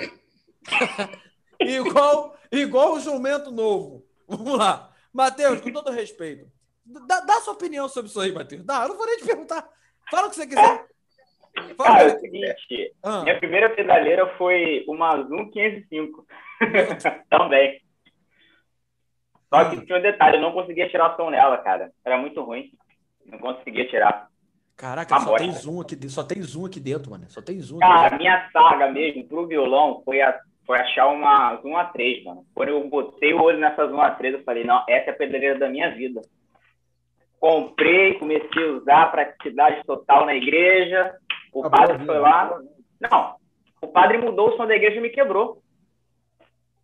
igual, 1.61 2.37
igual 2.51 2.95
o 2.95 3.01
jumento 3.01 3.53
novo. 3.53 4.05
Vamos 4.27 4.59
lá. 4.59 4.93
Matheus, 5.13 5.61
com 5.61 5.71
todo 5.71 5.93
respeito. 5.93 6.51
Dá, 6.85 7.21
dá 7.21 7.35
sua 7.35 7.55
opinião 7.55 7.89
sobre 7.89 8.11
isso 8.11 8.21
aí, 8.21 8.33
Matheus. 8.33 8.65
Dá, 8.65 8.83
eu 8.83 8.89
não 8.89 8.97
vou 8.97 9.07
nem 9.07 9.19
te 9.19 9.25
perguntar. 9.25 9.69
Fala 10.11 10.27
o 10.27 10.31
que 10.31 10.37
você 10.37 10.49
quiser. 10.49 10.85
Cara, 11.79 12.03
é 12.03 12.17
o 12.17 12.19
seguinte, 12.19 12.95
Ah, 13.03 13.23
minha 13.23 13.39
primeira 13.39 13.71
pedaleira 13.71 14.27
foi 14.37 14.85
uma 14.89 15.23
Zoom 15.23 15.49
505. 15.51 16.27
Também. 17.31 17.81
Só 19.49 19.71
que 19.71 19.87
tinha 19.87 19.99
um 19.99 20.03
detalhe, 20.03 20.39
eu 20.39 20.43
não 20.43 20.53
conseguia 20.53 20.89
tirar 20.89 21.13
o 21.13 21.17
som 21.17 21.31
nela, 21.31 21.59
cara. 21.59 21.93
Era 22.05 22.19
muito 22.19 22.43
ruim. 22.43 22.73
Não 23.25 23.39
conseguia 23.39 23.89
tirar. 23.89 24.29
Caraca, 24.77 25.15
Uma 25.17 25.25
só 25.25 25.37
tem 25.37 25.53
zoom 25.53 25.81
aqui, 25.81 25.97
dentro- 25.97 26.11
só 26.15 26.23
tem 26.23 26.43
zoom 26.43 26.67
aqui 26.67 26.79
dentro, 26.81 27.11
mano. 27.11 27.25
Só 27.29 27.41
tem 27.41 27.59
zoom. 27.61 27.79
Cara, 27.79 28.09
aqui 28.09 28.17
minha 28.19 28.49
saga 28.53 28.91
mesmo 28.93 29.25
pro 29.27 29.47
violão 29.47 30.03
foi, 30.05 30.21
a- 30.21 30.39
foi 30.67 30.79
achar 30.79 31.07
uma 31.07 31.57
Zoom 31.63 31.73
A3, 31.77 32.25
mano. 32.25 32.45
Quando 32.55 32.69
eu 32.69 32.89
botei 32.89 33.33
o 33.33 33.41
olho 33.43 33.59
nessa 33.59 33.87
Zoom 33.87 33.97
A3, 34.01 34.35
eu 34.35 34.45
falei, 34.45 34.65
não, 34.65 34.85
essa 34.89 35.11
é 35.11 35.13
a 35.15 35.17
pedaleira 35.17 35.59
da 35.59 35.69
minha 35.69 35.95
vida. 35.95 36.21
Comprei, 37.41 38.15
comecei 38.19 38.69
a 38.69 38.73
usar, 38.73 39.11
praticidade 39.11 39.83
total 39.87 40.27
na 40.27 40.35
igreja. 40.35 41.15
O 41.53 41.61
Acabou 41.65 41.85
a 41.85 41.89
padre 41.89 42.07
foi 42.07 42.19
lá. 42.19 42.59
Não, 43.01 43.37
o 43.81 43.89
padre 43.89 44.19
mudou 44.19 44.51
o 44.51 44.57
som 44.57 44.67
da 44.67 44.75
igreja 44.75 44.97
e 44.99 45.01
me 45.01 45.11
quebrou. 45.11 45.63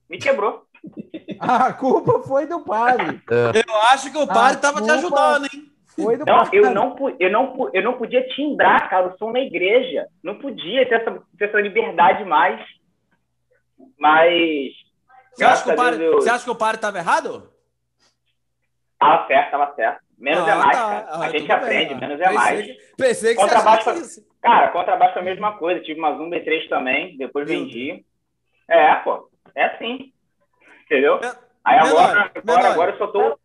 Me 0.09 0.19
quebrou. 0.19 0.65
A 1.41 1.73
culpa 1.73 2.23
foi 2.23 2.47
do 2.47 2.61
padre. 2.61 3.13
dentro. 3.27 3.35
Eu 3.69 3.77
acho 3.93 4.11
que 4.13 4.19
o 4.19 4.27
padre 4.27 4.57
Ah, 4.59 4.61
tava 4.61 4.83
te 4.83 4.91
ajudando, 4.91 5.45
hein? 5.53 5.72
Foi 5.95 6.17
do 6.17 6.25
Não, 6.25 6.43
eu 6.53 6.71
não, 6.75 6.97
eu, 7.21 7.31
não, 7.31 7.71
eu 7.73 7.83
não 7.83 7.93
podia 7.99 8.27
timbrar, 8.29 8.89
cara, 8.89 9.09
o 9.09 9.19
som 9.19 9.31
na 9.31 9.41
igreja. 9.41 10.07
Não 10.23 10.39
podia 10.39 10.89
ter 10.89 10.95
essa, 11.03 11.23
ter 11.39 11.45
essa 11.47 11.61
liberdade 11.61 12.25
mais. 12.25 12.61
Mas. 13.99 14.73
Você 15.35 15.45
acha, 15.45 15.65
que 15.65 15.71
o 15.71 15.77
padre, 15.77 16.05
eu- 16.05 16.13
você 16.15 16.31
acha 16.31 16.45
que 16.45 16.51
o 16.51 16.55
padre 16.57 16.81
tava 16.81 16.99
errado? 16.99 17.51
Tava 18.99 19.27
certo, 19.27 19.51
tava 19.51 19.75
certo. 19.75 20.01
Menos 20.19 20.47
é 20.47 20.53
Ah, 20.53 20.57
mais, 20.57 20.77
tá. 20.77 20.83
cara. 20.89 21.07
Ah, 21.11 21.21
a 21.25 21.29
gente 21.31 21.51
aprende, 21.53 21.95
bem. 21.95 22.01
menos 22.09 22.21
é 22.21 22.25
Pensei 22.25 22.37
mais. 22.39 22.67
que- 22.67 22.79
Pensei 22.97 23.35
que 23.35 23.41
você 23.41 23.49
Contrabaixo- 23.49 23.91
achasse 23.91 24.21
isso. 24.21 24.33
Cara, 24.41 24.69
contrabaixo 24.69 25.19
é 25.19 25.21
a 25.21 25.25
mesma 25.25 25.59
coisa. 25.59 25.81
Tive 25.81 25.99
uma 25.99 26.17
Zoom 26.17 26.31
B3 26.31 26.69
também, 26.69 27.17
depois 27.17 27.49
vendi. 27.49 28.05
É, 28.69 28.95
pô. 28.97 29.29
É 29.55 29.65
assim. 29.65 30.13
Entendeu? 30.85 31.17
É- 31.17 31.35
Aí 31.65 31.81
menor, 31.83 31.89
agora, 32.01 32.21
agora, 32.21 32.43
menor. 32.45 32.73
agora 32.73 32.91
eu 32.93 32.99
só 32.99 33.07
tô. 33.09 33.39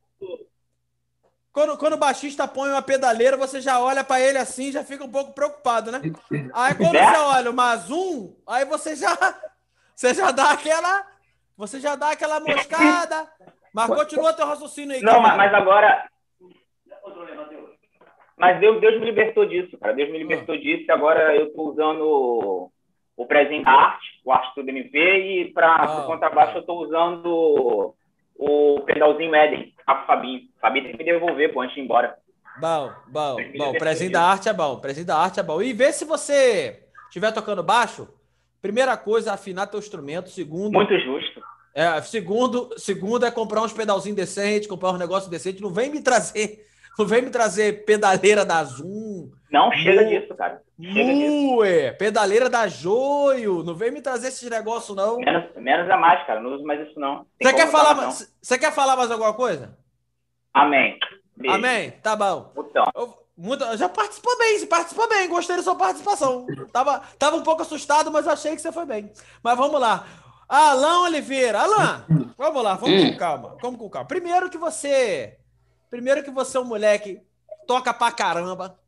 Quando, 1.57 1.75
quando 1.75 1.93
o 1.93 1.97
baixista 1.97 2.47
põe 2.47 2.69
uma 2.69 2.83
pedaleira, 2.83 3.35
você 3.35 3.59
já 3.59 3.81
olha 3.81 4.03
pra 4.03 4.21
ele 4.21 4.37
assim, 4.37 4.71
já 4.71 4.83
fica 4.83 5.03
um 5.03 5.09
pouco 5.09 5.33
preocupado, 5.33 5.91
né? 5.91 5.99
Aí 6.53 6.75
quando 6.75 6.95
É. 6.95 7.03
você 7.03 7.17
olha 7.17 7.49
uma 7.49 7.75
Zoom, 7.77 8.35
aí 8.45 8.63
você 8.63 8.95
já 8.95 9.09
você 9.95 10.13
já 10.13 10.29
dá 10.29 10.51
aquela 10.51 11.07
você 11.57 11.79
já 11.79 11.95
dá 11.95 12.11
aquela 12.11 12.39
moscada. 12.39 13.27
Mas 13.73 13.87
continua 13.87 14.33
teu 14.33 14.45
raciocínio 14.45 14.95
aí. 14.95 15.01
Não, 15.01 15.13
cara. 15.13 15.35
mas, 15.35 15.37
mas 15.37 15.53
agora. 15.55 16.07
Mas 18.37 18.59
Deus, 18.59 18.79
Deus 18.79 18.99
me 18.99 19.05
libertou 19.05 19.43
disso, 19.47 19.79
cara. 19.79 19.93
Deus 19.95 20.11
me 20.11 20.19
libertou 20.19 20.55
disso 20.55 20.85
e 20.87 20.91
agora 20.91 21.35
eu 21.35 21.51
tô 21.55 21.71
usando 21.71 22.01
o, 22.03 22.71
o 23.17 23.25
Present 23.25 23.65
Art, 23.65 23.99
o 24.23 24.31
Art 24.31 24.51
Studio 24.51 24.69
MV, 24.77 24.95
e 24.95 25.53
para 25.55 25.75
Ah, 25.75 26.01
o 26.01 26.05
contrabaixo 26.05 26.59
eu 26.59 26.63
tô 26.63 26.75
usando 26.75 27.95
o 28.37 28.81
pedalzinho 28.81 29.35
Eden, 29.35 29.73
o 29.87 30.05
Fabinho. 30.05 30.41
O 30.57 30.59
Fabinho 30.59 30.85
tem 30.85 30.97
que 30.97 31.03
devolver, 31.03 31.53
pô, 31.53 31.61
antes 31.61 31.75
de 31.75 31.81
ir 31.81 31.83
embora. 31.83 32.15
Bom, 32.59 32.91
bom, 33.07 33.37
bom. 33.57 33.73
Prezinho 33.73 34.11
da 34.11 34.23
arte 34.23 34.49
é 34.49 34.53
bom. 34.53 34.79
Prezinho 34.79 35.05
da 35.05 35.17
arte 35.17 35.39
é 35.39 35.43
bom. 35.43 35.61
E 35.61 35.73
vê 35.73 35.91
se 35.91 36.05
você 36.05 36.83
estiver 37.07 37.31
tocando 37.31 37.61
baixo. 37.61 38.07
Primeira 38.61 38.97
coisa, 38.97 39.33
afinar 39.33 39.67
teu 39.67 39.79
instrumento. 39.79 40.29
Segundo, 40.29 40.73
Muito 40.73 40.97
justo. 40.99 41.41
É, 41.73 42.01
segundo, 42.01 42.71
segundo 42.75 43.23
é 43.23 43.29
comprar 43.29 43.61
uns 43.61 43.71
pedalzinhos 43.71 44.15
decentes, 44.15 44.67
comprar 44.67 44.89
um 44.89 44.97
negócio 44.97 45.29
decente. 45.29 45.61
Não 45.61 45.69
vem 45.69 45.91
me 45.91 46.01
trazer, 46.01 46.65
não 46.97 47.05
vem 47.05 47.21
me 47.21 47.29
trazer 47.29 47.85
pedaleira 47.85 48.43
da 48.45 48.63
Zoom, 48.63 49.29
Não 49.51 49.71
chega 49.71 50.01
Mu- 50.03 50.09
disso, 50.09 50.35
cara. 50.35 50.61
Chega 50.81 51.13
disso. 51.13 51.31
Mue, 51.31 51.91
pedaleira 51.97 52.49
da 52.49 52.67
Joio. 52.67 53.63
Não 53.63 53.73
vem 53.73 53.91
me 53.91 54.01
trazer 54.01 54.27
esses 54.27 54.49
negócios, 54.49 54.95
não. 54.95 55.17
Menos, 55.17 55.45
menos 55.55 55.89
é 55.89 55.95
mais, 55.97 56.25
cara. 56.27 56.39
Não 56.39 56.53
uso 56.53 56.63
mais 56.63 56.87
isso, 56.87 56.99
não. 56.99 57.25
Você 57.41 57.53
quer, 57.53 57.67
falar, 57.67 57.95
não. 57.95 58.11
você 58.11 58.57
quer 58.57 58.71
falar 58.73 58.95
mais 58.95 59.09
alguma 59.09 59.33
coisa? 59.33 59.77
Amém. 60.53 60.97
Beijo. 61.35 61.55
Amém? 61.55 61.91
Tá 62.03 62.15
bom. 62.15 62.51
Então, 62.57 62.89
Eu- 62.95 63.13
muito- 63.37 63.77
já 63.77 63.87
participou 63.87 64.37
bem, 64.37 64.57
você 64.59 64.65
participou 64.65 65.07
bem, 65.07 65.27
gostei 65.29 65.55
da 65.55 65.63
sua 65.63 65.75
participação. 65.75 66.45
Tava, 66.73 67.01
tava 67.19 67.35
um 67.37 67.43
pouco 67.43 67.61
assustado, 67.61 68.11
mas 68.11 68.27
achei 68.27 68.55
que 68.55 68.61
você 68.61 68.71
foi 68.71 68.85
bem. 68.85 69.11
Mas 69.43 69.57
vamos 69.57 69.79
lá. 69.79 70.05
Alain 70.49 71.03
Oliveira. 71.07 71.59
Alain, 71.61 72.03
vamos 72.37 72.63
lá, 72.63 72.75
vamos 72.75 73.03
com 73.11 73.17
calma. 73.17 73.57
Vamos 73.61 73.79
com 73.79 73.89
calma. 73.89 74.07
Primeiro 74.07 74.49
que 74.49 74.57
você. 74.57 75.37
Primeiro 75.89 76.23
que 76.23 76.31
você 76.31 76.57
é 76.57 76.59
um 76.59 76.65
moleque 76.65 77.15
que 77.15 77.65
toca 77.65 77.93
pra 77.93 78.11
caramba. 78.11 78.79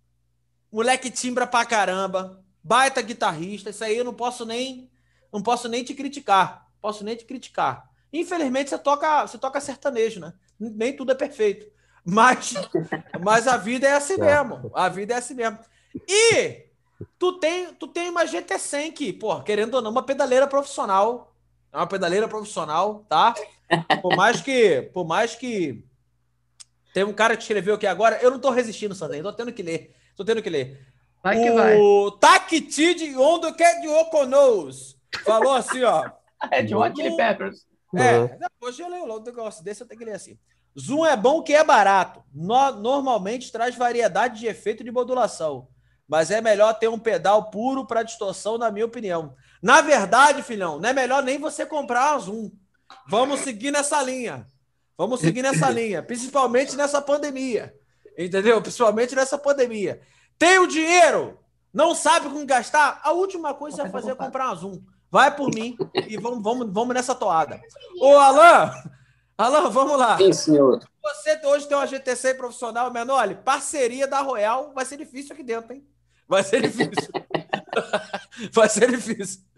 Moleque 0.71 1.09
timbra 1.09 1.47
pra 1.47 1.65
caramba. 1.65 2.43
Baita 2.63 3.01
guitarrista. 3.01 3.69
Isso 3.69 3.83
aí 3.83 3.97
eu 3.97 4.03
não 4.03 4.13
posso 4.13 4.45
nem. 4.45 4.89
Não 5.31 5.41
posso 5.41 5.67
nem 5.67 5.83
te 5.83 5.93
criticar. 5.93 6.67
Posso 6.81 7.03
nem 7.03 7.15
te 7.15 7.25
criticar. 7.25 7.89
Infelizmente, 8.11 8.69
você 8.69 8.77
toca, 8.77 9.27
você 9.27 9.37
toca 9.37 9.61
sertanejo, 9.61 10.19
né? 10.19 10.33
Nem 10.59 10.95
tudo 10.95 11.11
é 11.11 11.15
perfeito. 11.15 11.71
Mas, 12.03 12.53
mas 13.23 13.47
a 13.47 13.57
vida 13.57 13.87
é 13.87 13.93
assim 13.93 14.17
mesmo. 14.17 14.71
A 14.73 14.89
vida 14.89 15.13
é 15.13 15.17
assim 15.17 15.35
mesmo. 15.35 15.59
E 16.07 16.65
tu 17.17 17.33
tem, 17.33 17.73
tu 17.73 17.87
tem 17.87 18.09
uma 18.09 18.25
GT100 18.25 18.93
que, 18.93 19.13
pô, 19.13 19.39
querendo 19.41 19.75
ou 19.75 19.81
não, 19.81 19.91
uma 19.91 20.03
pedaleira 20.03 20.47
profissional. 20.47 21.33
É 21.71 21.77
uma 21.77 21.87
pedaleira 21.87 22.27
profissional, 22.27 23.05
tá? 23.07 23.35
Por 24.01 24.15
mais 24.15 24.41
que, 24.41 24.89
por 24.93 25.05
mais 25.05 25.35
que 25.35 25.83
tem 26.93 27.03
um 27.03 27.13
cara 27.13 27.35
que 27.35 27.43
escreveu 27.43 27.75
aqui 27.75 27.87
agora, 27.87 28.17
eu 28.21 28.31
não 28.31 28.39
tô 28.39 28.49
resistindo, 28.49 28.95
Sandrinho, 28.95 29.23
tô 29.23 29.33
tendo 29.33 29.51
que 29.53 29.61
ler. 29.63 29.93
Tô 30.15 30.23
tendo 30.25 30.41
que 30.41 30.49
ler. 30.49 30.85
Vai 31.23 31.41
que 31.41 31.51
vai. 31.51 31.75
o 31.77 32.11
Takitid 32.11 33.15
Ondo 33.17 33.53
que 33.53 33.63
é 33.63 33.81
de 33.81 33.87
Okonos 33.87 34.97
falou 35.23 35.53
assim, 35.53 35.83
ó. 35.83 36.09
É 36.51 36.63
de 36.63 36.73
Hot 36.73 36.95
Chili 36.95 37.17
Peppers. 37.17 37.65
É, 37.93 38.37
não, 38.37 38.47
hoje 38.61 38.81
eu 38.81 38.87
leio 38.87 39.05
logo 39.05 39.19
um 39.21 39.25
negócio 39.25 39.61
desse, 39.61 39.81
eu 39.83 39.87
tenho 39.87 39.99
que 39.99 40.05
ler 40.05 40.13
assim. 40.13 40.37
Zoom 40.79 41.05
é 41.05 41.17
bom 41.17 41.41
que 41.43 41.53
é 41.53 41.63
barato. 41.65 42.23
No- 42.33 42.71
normalmente 42.79 43.51
traz 43.51 43.75
variedade 43.75 44.39
de 44.39 44.47
efeito 44.47 44.81
de 44.81 44.89
modulação. 44.89 45.67
Mas 46.07 46.31
é 46.31 46.39
melhor 46.39 46.73
ter 46.79 46.87
um 46.87 46.97
pedal 46.97 47.49
puro 47.49 47.85
para 47.85 48.03
distorção, 48.03 48.57
na 48.57 48.71
minha 48.71 48.85
opinião. 48.85 49.35
Na 49.61 49.81
verdade, 49.81 50.41
filhão, 50.41 50.79
não 50.79 50.89
é 50.89 50.93
melhor 50.93 51.21
nem 51.21 51.37
você 51.37 51.65
comprar 51.65 52.13
a 52.13 52.17
Zoom. 52.19 52.49
Vamos 53.07 53.41
seguir 53.41 53.71
nessa 53.71 54.01
linha. 54.01 54.47
Vamos 54.99 55.21
seguir 55.21 55.41
nessa 55.41 55.69
linha, 55.71 56.03
principalmente 56.03 56.75
nessa 56.75 57.01
pandemia. 57.01 57.73
Entendeu? 58.17 58.61
Principalmente 58.61 59.15
nessa 59.15 59.37
pandemia. 59.37 60.01
Tem 60.37 60.59
o 60.59 60.67
dinheiro, 60.67 61.39
não 61.73 61.95
sabe 61.95 62.27
como 62.27 62.45
gastar, 62.45 62.99
a 63.01 63.13
última 63.13 63.53
coisa 63.53 63.77
que 63.77 63.83
você 63.83 63.89
vai 63.89 64.01
fazer 64.01 64.11
é 64.11 64.15
comprar 64.15 64.47
uma 64.47 64.55
Zoom. 64.55 64.81
Vai 65.09 65.33
por 65.33 65.55
mim 65.55 65.77
e 66.05 66.17
vamos, 66.17 66.43
vamos, 66.43 66.69
vamos 66.73 66.93
nessa 66.93 67.15
toada. 67.15 67.61
Ô, 68.01 68.17
Alain, 68.17 68.71
Alain, 69.37 69.69
vamos 69.71 69.97
lá. 69.97 70.17
Sim, 70.17 70.33
senhor. 70.33 70.79
Você 71.01 71.39
hoje 71.45 71.65
tem 71.65 71.77
uma 71.77 71.87
GTC 71.87 72.33
profissional, 72.33 72.91
Menoli, 72.91 73.35
parceria 73.35 74.05
da 74.05 74.19
Royal 74.19 74.73
vai 74.75 74.83
ser 74.83 74.97
difícil 74.97 75.31
aqui 75.31 75.43
dentro, 75.43 75.73
hein? 75.73 75.87
Vai 76.27 76.43
ser 76.43 76.61
difícil. 76.61 77.09
vai 78.51 78.67
ser 78.67 78.91
difícil. 78.91 79.48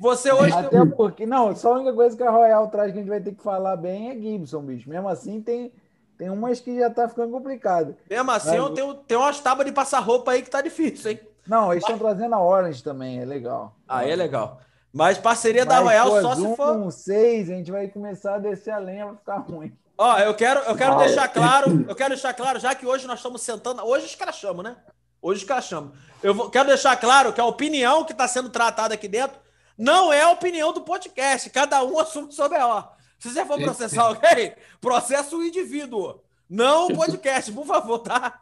Você 0.00 0.32
hoje 0.32 0.50
tem... 0.50 0.80
Até 0.80 0.86
porque, 0.96 1.26
não, 1.26 1.54
só 1.54 1.74
a 1.74 1.76
única 1.76 1.92
coisa 1.92 2.16
que 2.16 2.22
a 2.22 2.30
Royal 2.30 2.68
traz 2.68 2.90
que 2.90 2.98
a 2.98 3.02
gente 3.02 3.10
vai 3.10 3.20
ter 3.20 3.34
que 3.34 3.42
falar 3.42 3.76
bem 3.76 4.10
é 4.10 4.14
Gibson, 4.14 4.62
bicho. 4.62 4.88
Mesmo 4.88 5.06
assim, 5.10 5.42
tem, 5.42 5.70
tem 6.16 6.30
umas 6.30 6.58
que 6.58 6.78
já 6.78 6.88
tá 6.88 7.06
ficando 7.06 7.30
complicado. 7.30 7.94
Mesmo 8.08 8.30
assim, 8.30 8.56
eu 8.56 8.70
tenho, 8.70 8.94
tem 8.94 9.18
umas 9.18 9.38
tábuas 9.40 9.66
de 9.66 9.72
passar 9.72 10.00
roupa 10.00 10.30
aí 10.30 10.40
que 10.40 10.48
tá 10.48 10.62
difícil, 10.62 11.10
hein? 11.10 11.20
Não, 11.46 11.70
eles 11.70 11.84
estão 11.84 11.98
trazendo 11.98 12.34
a 12.34 12.42
Orange 12.42 12.82
também, 12.82 13.20
é 13.20 13.26
legal. 13.26 13.76
Aí 13.86 14.10
é 14.10 14.16
legal. 14.16 14.60
Mas 14.90 15.18
parceria 15.18 15.66
da 15.66 15.82
Mas, 15.82 15.84
Royal 15.84 16.08
pô, 16.08 16.22
só 16.22 16.34
se 16.34 16.40
Zoom 16.40 16.56
for. 16.56 16.78
com 16.78 16.90
6, 16.90 17.50
a 17.50 17.52
gente 17.52 17.70
vai 17.70 17.86
começar 17.88 18.36
a 18.36 18.38
descer 18.38 18.70
a 18.70 18.78
lenha, 18.78 19.04
vai 19.04 19.16
ficar 19.16 19.36
ruim. 19.36 19.70
Ó, 19.98 20.18
eu 20.18 20.32
quero, 20.32 20.60
eu 20.60 20.76
quero 20.76 20.96
deixar 20.96 21.28
claro, 21.28 21.84
eu 21.86 21.94
quero 21.94 22.14
deixar 22.14 22.32
claro, 22.32 22.58
já 22.58 22.74
que 22.74 22.86
hoje 22.86 23.06
nós 23.06 23.18
estamos 23.18 23.42
sentando, 23.42 23.84
hoje 23.84 24.06
escrachamos, 24.06 24.64
né? 24.64 24.76
Hoje 25.20 25.40
escrachamos. 25.40 25.92
Eu 26.22 26.32
vou, 26.32 26.48
quero 26.48 26.68
deixar 26.68 26.96
claro 26.96 27.34
que 27.34 27.40
a 27.40 27.44
opinião 27.44 28.02
que 28.02 28.12
está 28.12 28.26
sendo 28.26 28.48
tratada 28.48 28.94
aqui 28.94 29.06
dentro 29.06 29.38
não 29.80 30.12
é 30.12 30.20
a 30.22 30.30
opinião 30.30 30.72
do 30.74 30.82
podcast. 30.82 31.48
Cada 31.48 31.82
um 31.82 31.98
assume 31.98 32.30
seu 32.32 32.48
B.O. 32.48 32.82
Se 33.18 33.30
você 33.30 33.44
for 33.46 33.58
processar 33.58 34.02
alguém, 34.02 34.54
processa 34.80 35.34
o 35.34 35.42
indivíduo, 35.42 36.20
não 36.48 36.88
o 36.88 36.96
podcast, 36.96 37.50
por 37.50 37.66
favor, 37.66 37.98
tá? 38.00 38.40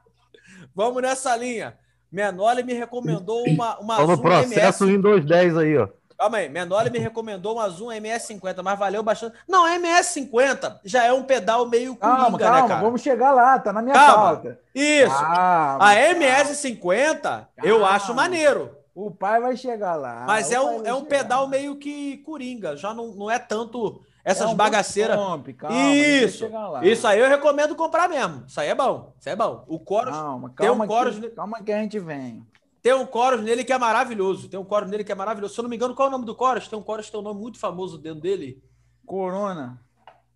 Vamos 0.74 1.00
nessa 1.02 1.34
linha. 1.36 1.78
Menoli 2.10 2.62
me 2.62 2.72
recomendou 2.72 3.44
uma, 3.48 3.78
uma 3.78 3.96
Zoom 3.96 4.18
processo 4.18 4.84
MS. 4.84 4.96
Windows 4.96 5.24
10 5.24 5.56
aí, 5.58 5.78
ó. 5.78 5.88
Calma 6.18 6.38
aí, 6.38 6.48
Menoli 6.48 6.90
me 6.90 6.98
recomendou 6.98 7.54
uma 7.54 7.68
Zoom 7.68 7.88
MS50, 7.90 8.60
mas 8.62 8.76
valeu 8.78 9.02
bastante. 9.04 9.36
Não, 9.46 9.64
MS50 9.68 10.80
já 10.84 11.04
é 11.04 11.12
um 11.12 11.22
pedal 11.22 11.68
meio 11.68 11.94
Calma, 11.94 12.16
coringa, 12.32 12.38
calma, 12.38 12.62
né, 12.62 12.68
cara? 12.68 12.80
vamos 12.80 13.00
chegar 13.02 13.30
lá, 13.32 13.56
tá 13.60 13.72
na 13.72 13.80
minha 13.82 13.94
Calma. 13.94 14.22
pauta. 14.24 14.58
Isso. 14.74 15.14
Ah, 15.14 15.74
a 15.74 15.78
mas 15.78 16.16
MS50 16.16 17.46
eu 17.62 17.78
Calma. 17.80 17.94
acho 17.94 18.14
maneiro, 18.14 18.76
O 19.00 19.12
pai 19.12 19.40
vai 19.40 19.56
chegar 19.56 19.94
lá. 19.94 20.24
mas 20.26 20.50
o 20.50 20.54
é 20.54 20.60
um, 20.60 20.84
é 20.86 20.92
um 20.92 20.98
chegar. 21.04 21.08
pedal 21.08 21.46
meio 21.46 21.76
que 21.76 22.16
coringa, 22.18 22.76
já 22.76 22.92
não, 22.92 23.12
não 23.14 23.30
é 23.30 23.38
tanto 23.38 24.00
essas 24.24 24.48
É 24.48 24.50
um 24.52 24.56
bagaceiras. 24.56 25.16
comp, 25.16 25.46
calma, 25.56 25.76
Isso. 25.80 26.46
Isso 26.82 27.06
aí 27.06 27.20
eu 27.20 27.28
recomendo 27.28 27.76
comprar 27.76 28.08
mesmo. 28.08 28.44
Isso 28.46 28.60
aí 28.60 28.68
é 28.68 28.74
bom. 28.74 29.14
Isso 29.18 29.28
aí 29.28 29.34
é 29.34 29.36
bom. 29.36 29.64
O 29.68 29.78
Chorus 29.86 30.16
Calma, 30.16 30.52
Tem 30.56 30.68
um 30.68 30.76
calma, 30.78 30.86
chorus 30.86 31.18
que, 31.20 31.28
calma 31.30 31.62
que 31.62 31.72
a 31.72 31.78
gente 31.80 31.98
vem. 32.00 32.44
tem 32.82 32.92
um 32.92 33.06
chorus 33.06 33.40
nele 33.42 33.62
que 33.62 33.72
é 33.72 33.78
maravilhoso. 33.78 34.48
Tem 34.48 34.58
um 34.58 34.66
chorus 34.68 34.90
nele 34.90 35.04
que 35.04 35.12
é 35.12 35.14
maravilhoso. 35.14 35.54
Se 35.54 35.60
eu 35.60 35.62
não 35.62 35.70
me 35.70 35.76
engano, 35.76 35.94
qual 35.94 36.06
é 36.06 36.08
o 36.08 36.12
nome 36.12 36.24
do 36.26 36.34
chorus? 36.36 36.66
Tem 36.66 36.76
um 36.78 36.84
chorus 36.84 37.06
que 37.06 37.12
tem 37.12 37.20
um 37.20 37.24
nome 37.24 37.40
muito 37.40 37.58
famoso 37.60 37.98
dentro 37.98 38.20
dele. 38.20 38.60
Corona. 39.06 39.80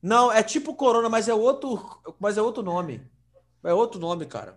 Não, 0.01 0.31
é 0.33 0.42
tipo 0.42 0.72
Corona, 0.75 1.09
mas 1.09 1.29
é 1.29 1.35
outro, 1.35 1.81
mas 2.20 2.38
é 2.38 2.42
outro 2.42 2.62
nome. 2.62 3.03
É 3.64 3.75
outro 3.75 4.01
nome, 4.01 4.25
cara. 4.25 4.57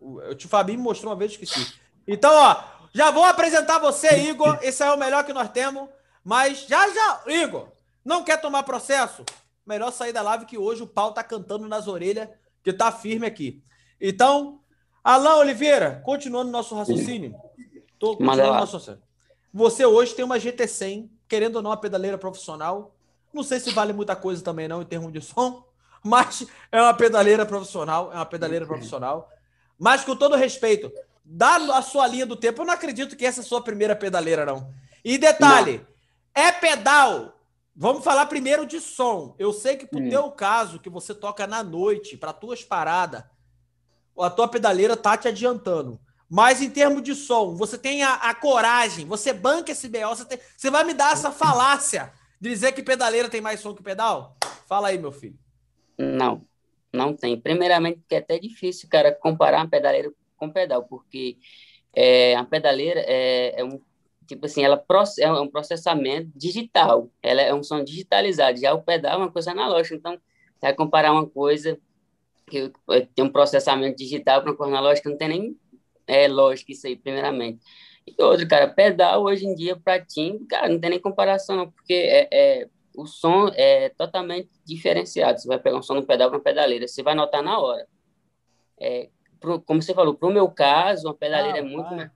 O 0.00 0.16
o 0.30 0.34
tio 0.34 0.48
Fabinho 0.48 0.78
me 0.78 0.84
mostrou 0.84 1.12
uma 1.12 1.18
vez, 1.18 1.32
esqueci. 1.32 1.74
Então, 2.08 2.32
ó, 2.34 2.81
já 2.92 3.10
vou 3.10 3.24
apresentar 3.24 3.78
você, 3.78 4.08
Igor. 4.28 4.58
Esse 4.62 4.82
é 4.82 4.90
o 4.90 4.98
melhor 4.98 5.24
que 5.24 5.32
nós 5.32 5.50
temos. 5.50 5.88
Mas 6.22 6.66
já, 6.66 6.88
já, 6.88 7.22
Igor, 7.26 7.68
não 8.04 8.22
quer 8.22 8.40
tomar 8.40 8.62
processo? 8.62 9.24
Melhor 9.66 9.90
sair 9.90 10.12
da 10.12 10.22
live 10.22 10.44
que 10.44 10.58
hoje 10.58 10.82
o 10.82 10.86
pau 10.86 11.12
tá 11.12 11.22
cantando 11.22 11.68
nas 11.68 11.88
orelhas, 11.88 12.28
que 12.62 12.72
tá 12.72 12.92
firme 12.92 13.26
aqui. 13.26 13.62
Então, 14.00 14.60
Alain 15.02 15.38
Oliveira, 15.38 16.02
continuando 16.04 16.50
nosso 16.50 16.74
raciocínio. 16.74 17.34
Tô 17.98 18.16
continuando 18.16 18.42
nosso 18.42 18.76
raciocínio. 18.76 19.02
Você 19.54 19.84
hoje 19.84 20.14
tem 20.14 20.24
uma 20.24 20.38
GT100, 20.38 21.08
querendo 21.28 21.56
ou 21.56 21.62
não, 21.62 21.70
uma 21.70 21.76
pedaleira 21.76 22.18
profissional. 22.18 22.94
Não 23.32 23.42
sei 23.42 23.60
se 23.60 23.70
vale 23.70 23.92
muita 23.92 24.14
coisa 24.14 24.42
também, 24.42 24.68
não, 24.68 24.82
em 24.82 24.84
termos 24.86 25.12
de 25.12 25.20
som, 25.20 25.64
mas 26.02 26.46
é 26.70 26.80
uma 26.80 26.94
pedaleira 26.94 27.46
profissional, 27.46 28.12
é 28.12 28.16
uma 28.16 28.26
pedaleira 28.26 28.66
profissional. 28.66 29.30
Mas 29.78 30.04
com 30.04 30.14
todo 30.14 30.36
respeito, 30.36 30.92
dado 31.24 31.72
a 31.72 31.82
sua 31.82 32.06
linha 32.06 32.26
do 32.26 32.36
tempo, 32.36 32.62
eu 32.62 32.66
não 32.66 32.74
acredito 32.74 33.16
que 33.16 33.24
essa 33.26 33.40
é 33.40 33.44
a 33.44 33.46
sua 33.46 33.62
primeira 33.62 33.96
pedaleira, 33.96 34.44
não. 34.46 34.72
E 35.04 35.18
detalhe, 35.18 35.86
é 36.34 36.50
pedal. 36.52 37.40
Vamos 37.74 38.04
falar 38.04 38.26
primeiro 38.26 38.66
de 38.66 38.80
som. 38.80 39.34
Eu 39.38 39.52
sei 39.52 39.76
que 39.76 39.86
pro 39.86 40.00
Hum. 40.00 40.08
teu 40.08 40.30
caso, 40.32 40.78
que 40.80 40.90
você 40.90 41.14
toca 41.14 41.46
na 41.46 41.62
noite, 41.62 42.16
para 42.16 42.32
tuas 42.32 42.62
paradas, 42.64 43.24
a 44.18 44.30
tua 44.30 44.48
pedaleira 44.48 44.96
tá 44.96 45.16
te 45.16 45.28
adiantando. 45.28 46.00
Mas 46.28 46.62
em 46.62 46.70
termos 46.70 47.02
de 47.02 47.14
som, 47.14 47.54
você 47.56 47.76
tem 47.76 48.02
a, 48.02 48.14
a 48.14 48.34
coragem, 48.34 49.06
você 49.06 49.32
banca 49.32 49.72
esse 49.72 49.88
BO, 49.88 50.16
você, 50.16 50.24
tem- 50.24 50.38
você 50.56 50.70
vai 50.70 50.84
me 50.84 50.94
dar 50.94 51.12
essa 51.12 51.30
falácia 51.30 52.12
de 52.40 52.48
dizer 52.48 52.72
que 52.72 52.82
pedaleira 52.82 53.28
tem 53.28 53.40
mais 53.40 53.60
som 53.60 53.74
que 53.74 53.82
pedal? 53.82 54.36
Fala 54.66 54.88
aí, 54.88 54.98
meu 54.98 55.12
filho. 55.12 55.38
Não, 55.98 56.46
não 56.92 57.14
tem. 57.16 57.40
Primeiramente, 57.40 58.00
porque 58.00 58.14
é 58.16 58.18
até 58.18 58.38
difícil, 58.38 58.88
cara, 58.88 59.14
comparar 59.14 59.58
uma 59.58 59.68
pedaleira 59.70 60.10
com 60.10 60.16
pedal, 60.50 60.84
porque 60.84 61.36
é, 61.94 62.34
a 62.36 62.44
pedaleira 62.44 63.00
é, 63.06 63.60
é 63.60 63.64
um 63.64 63.80
tipo 64.26 64.46
assim, 64.46 64.64
ela 64.64 64.82
é 65.20 65.30
um 65.32 65.48
processamento 65.48 66.30
digital, 66.34 67.10
ela 67.22 67.42
é 67.42 67.52
um 67.52 67.62
som 67.62 67.82
digitalizado. 67.82 68.58
Já 68.58 68.72
o 68.72 68.82
pedal 68.82 69.14
é 69.14 69.16
uma 69.16 69.30
coisa 69.30 69.50
analógica, 69.50 69.94
então 69.94 70.18
vai 70.60 70.72
comparar 70.74 71.12
uma 71.12 71.26
coisa 71.26 71.78
que 72.46 72.72
tem 73.14 73.24
um 73.24 73.32
processamento 73.32 73.96
digital 73.96 74.40
para 74.40 74.50
uma 74.50 74.56
coisa 74.56 74.72
analógica, 74.72 75.10
não 75.10 75.16
tem 75.16 75.28
nem 75.28 75.56
é, 76.06 76.28
lógica 76.28 76.72
isso 76.72 76.86
aí, 76.86 76.96
primeiramente. 76.96 77.60
E 78.06 78.20
outro, 78.22 78.46
cara, 78.48 78.68
pedal 78.68 79.22
hoje 79.22 79.46
em 79.46 79.54
dia 79.54 79.76
para 79.76 80.04
timbre, 80.04 80.46
cara, 80.46 80.68
não 80.68 80.80
tem 80.80 80.90
nem 80.90 81.00
comparação, 81.00 81.56
não, 81.56 81.70
porque 81.70 81.94
é, 81.94 82.28
é 82.32 82.68
o 82.94 83.06
som 83.06 83.48
é 83.54 83.88
totalmente 83.90 84.50
diferenciado. 84.64 85.40
Você 85.40 85.48
vai 85.48 85.58
pegar 85.58 85.78
um 85.78 85.82
som 85.82 85.94
no 85.94 86.06
pedal 86.06 86.30
com 86.30 86.36
uma 86.36 86.42
pedaleira, 86.42 86.86
você 86.86 87.02
vai 87.02 87.14
notar 87.14 87.42
na 87.42 87.58
hora. 87.58 87.86
É, 88.78 89.08
pro- 89.42 89.60
como 89.60 89.82
você 89.82 89.92
falou, 89.94 90.14
para 90.14 90.28
o 90.28 90.32
meu 90.32 90.48
caso, 90.50 91.08
uma 91.08 91.14
pedaleira 91.14 91.58
é 91.58 91.60
Ah, 91.60 91.64
muito, 91.64 91.82
vai. 91.84 91.96
mais- 91.96 92.10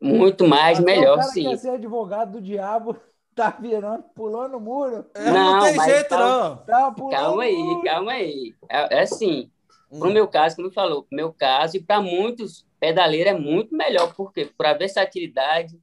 muito 0.00 0.46
mais 0.46 0.78
Até 0.78 0.84
melhor, 0.86 1.14
o 1.14 1.16
cara 1.16 1.32
sim. 1.32 1.42
quer 1.42 1.56
ser 1.58 1.70
advogado 1.70 2.32
do 2.32 2.40
diabo, 2.40 2.96
tá 3.34 3.50
virando, 3.50 4.02
pulando 4.14 4.56
o 4.56 4.60
muro. 4.60 5.04
É, 5.14 5.24
não, 5.24 5.34
Não, 5.34 5.60
tem 5.64 5.74
mas 5.76 5.92
jeito, 5.92 6.08
calma. 6.10 6.26
não. 6.28 6.56
Tá 6.66 6.94
Calma 7.10 7.42
o 7.42 7.42
aí, 7.42 7.54
muro. 7.74 7.84
calma 7.84 8.12
aí. 8.12 8.54
É, 8.70 8.96
é 8.96 9.00
assim, 9.00 9.50
Hum. 9.90 10.00
pro 10.00 10.10
meu 10.10 10.28
caso, 10.28 10.56
como 10.56 10.70
falou, 10.72 11.02
pro 11.04 11.16
meu 11.16 11.32
caso, 11.32 11.76
e 11.76 11.80
para 11.82 12.00
muitos, 12.00 12.66
pedaleira 12.80 13.30
é 13.30 13.34
muito 13.38 13.74
melhor, 13.76 14.14
porque 14.14 14.46
para 14.56 14.74
versatilidade, 14.74 15.78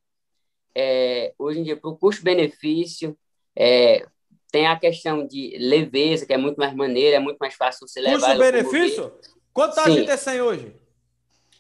é, 0.75 1.33
hoje 1.37 1.59
em 1.59 1.63
dia, 1.63 1.77
para 1.77 1.89
o 1.89 1.97
custo-benefício, 1.97 3.17
é, 3.55 4.05
tem 4.51 4.67
a 4.67 4.77
questão 4.77 5.25
de 5.25 5.55
leveza, 5.57 6.25
que 6.25 6.33
é 6.33 6.37
muito 6.37 6.57
mais 6.57 6.73
maneira, 6.75 7.17
é 7.17 7.19
muito 7.19 7.37
mais 7.37 7.55
fácil 7.55 7.87
você 7.87 8.01
levar. 8.01 8.35
Custo-benefício? 8.35 9.11
Quanto 9.53 9.75
tá 9.75 9.83
a 9.83 9.89
Sim. 9.89 10.05
GT100 10.05 10.41
hoje? 10.41 10.75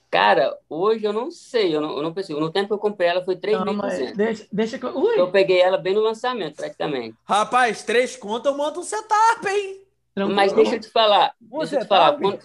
Cara, 0.09 0.55
hoje 0.69 1.03
eu 1.05 1.11
não 1.13 1.31
sei, 1.31 1.75
eu 1.75 1.81
não, 1.81 1.97
eu 1.97 2.03
não. 2.03 2.13
No 2.39 2.51
tempo 2.51 2.67
que 2.67 2.73
eu 2.73 2.77
comprei 2.77 3.09
ela 3.09 3.25
foi 3.25 3.35
Calma 3.35 3.87
aí. 3.87 4.13
3.200. 4.13 4.15
Deixa, 4.15 4.47
deixa 4.51 4.77
que 4.79 4.85
eu. 4.85 4.95
Ui, 4.95 5.19
Eu 5.19 5.31
peguei 5.31 5.59
ela 5.59 5.77
bem 5.77 5.95
no 5.95 6.01
lançamento, 6.01 6.55
praticamente. 6.55 7.15
Rapaz, 7.25 7.83
três 7.83 8.15
contas 8.15 8.51
eu 8.51 8.57
monto 8.57 8.79
um 8.79 8.83
setup, 8.83 9.47
hein? 9.47 9.81
tranquilo. 10.13 10.35
Mas 10.35 10.53
deixa 10.53 10.75
eu 10.75 10.79
te 10.79 10.89
falar, 10.89 11.33
deixa 11.41 11.75
eu 11.75 11.79
te 11.79 11.87
falar, 11.87 12.17
quando- 12.19 12.39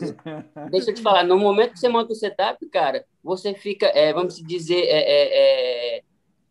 deixa 0.70 0.90
eu 0.90 0.94
te 0.94 1.02
falar, 1.02 1.24
no 1.24 1.38
momento 1.38 1.72
que 1.72 1.78
você 1.78 1.88
monta 1.88 2.12
o 2.12 2.16
setup, 2.16 2.66
cara, 2.70 3.04
você 3.22 3.54
fica, 3.54 3.86
é, 3.88 4.12
vamos 4.12 4.36
dizer, 4.42 4.84
é, 4.84 5.00
é, 5.02 5.98
é, 5.98 6.02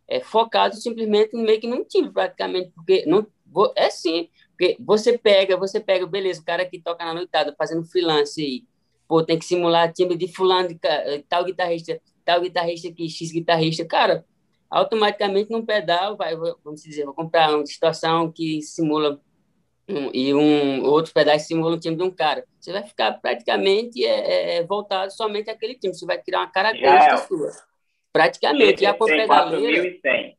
é 0.08 0.20
focado 0.22 0.76
simplesmente 0.76 1.36
meio 1.36 1.60
que 1.60 1.68
num 1.68 1.84
time, 1.84 2.12
praticamente, 2.12 2.72
porque 2.76 3.04
não, 3.08 3.26
é 3.76 3.90
sim, 3.90 4.30
porque 4.52 4.78
você 4.80 5.18
pega, 5.18 5.58
você 5.58 5.80
pega, 5.80 6.06
beleza, 6.06 6.42
o 6.42 6.46
cara 6.46 6.64
que 6.66 6.80
toca 6.80 7.04
na 7.04 7.14
noitada, 7.14 7.56
fazendo 7.58 7.84
freelance 7.86 8.40
aí, 8.40 8.64
pô, 9.08 9.24
tem 9.24 9.40
que 9.40 9.46
simular 9.46 9.92
time 9.94 10.16
de 10.16 10.28
fulano, 10.28 10.68
de 10.70 10.76
ca- 10.76 11.04
tal 11.30 11.44
guitarrista, 11.46 12.00
tal 12.26 12.42
guitarrista 12.42 12.88
aqui, 12.90 13.10
X 13.10 13.32
guitarrista, 13.32 13.86
cara, 13.86 14.26
automaticamente 14.70 15.50
num 15.50 15.66
pedal, 15.66 16.18
vai, 16.18 16.36
vamos 16.36 16.82
dizer, 16.82 17.06
vou 17.06 17.14
comprar 17.14 17.54
uma 17.54 17.64
distorção 17.64 18.32
que 18.32 18.62
simula 18.62 19.22
um- 19.88 20.12
e 20.14 20.34
um 20.34 20.84
outro 20.84 21.14
pedaço 21.14 21.48
simula 21.48 21.76
o 21.76 21.80
time 21.80 21.96
de 21.96 22.04
um 22.04 22.12
cara. 22.12 22.44
Você 22.60 22.74
vai 22.74 22.84
ficar 22.84 23.14
praticamente 23.22 24.04
é, 24.04 24.58
é, 24.58 24.64
voltado 24.64 25.12
somente 25.14 25.50
àquele 25.50 25.76
time. 25.76 25.94
Você 25.94 26.06
vai 26.06 26.22
criar 26.22 26.40
uma 26.40 26.52
característica 26.52 27.14
é. 27.14 27.18
sua. 27.18 27.52
Praticamente. 28.12 28.82
Já 28.82 28.94
com 28.94 29.06
pedaleira, 29.06 29.98
4.100. 30.04 30.38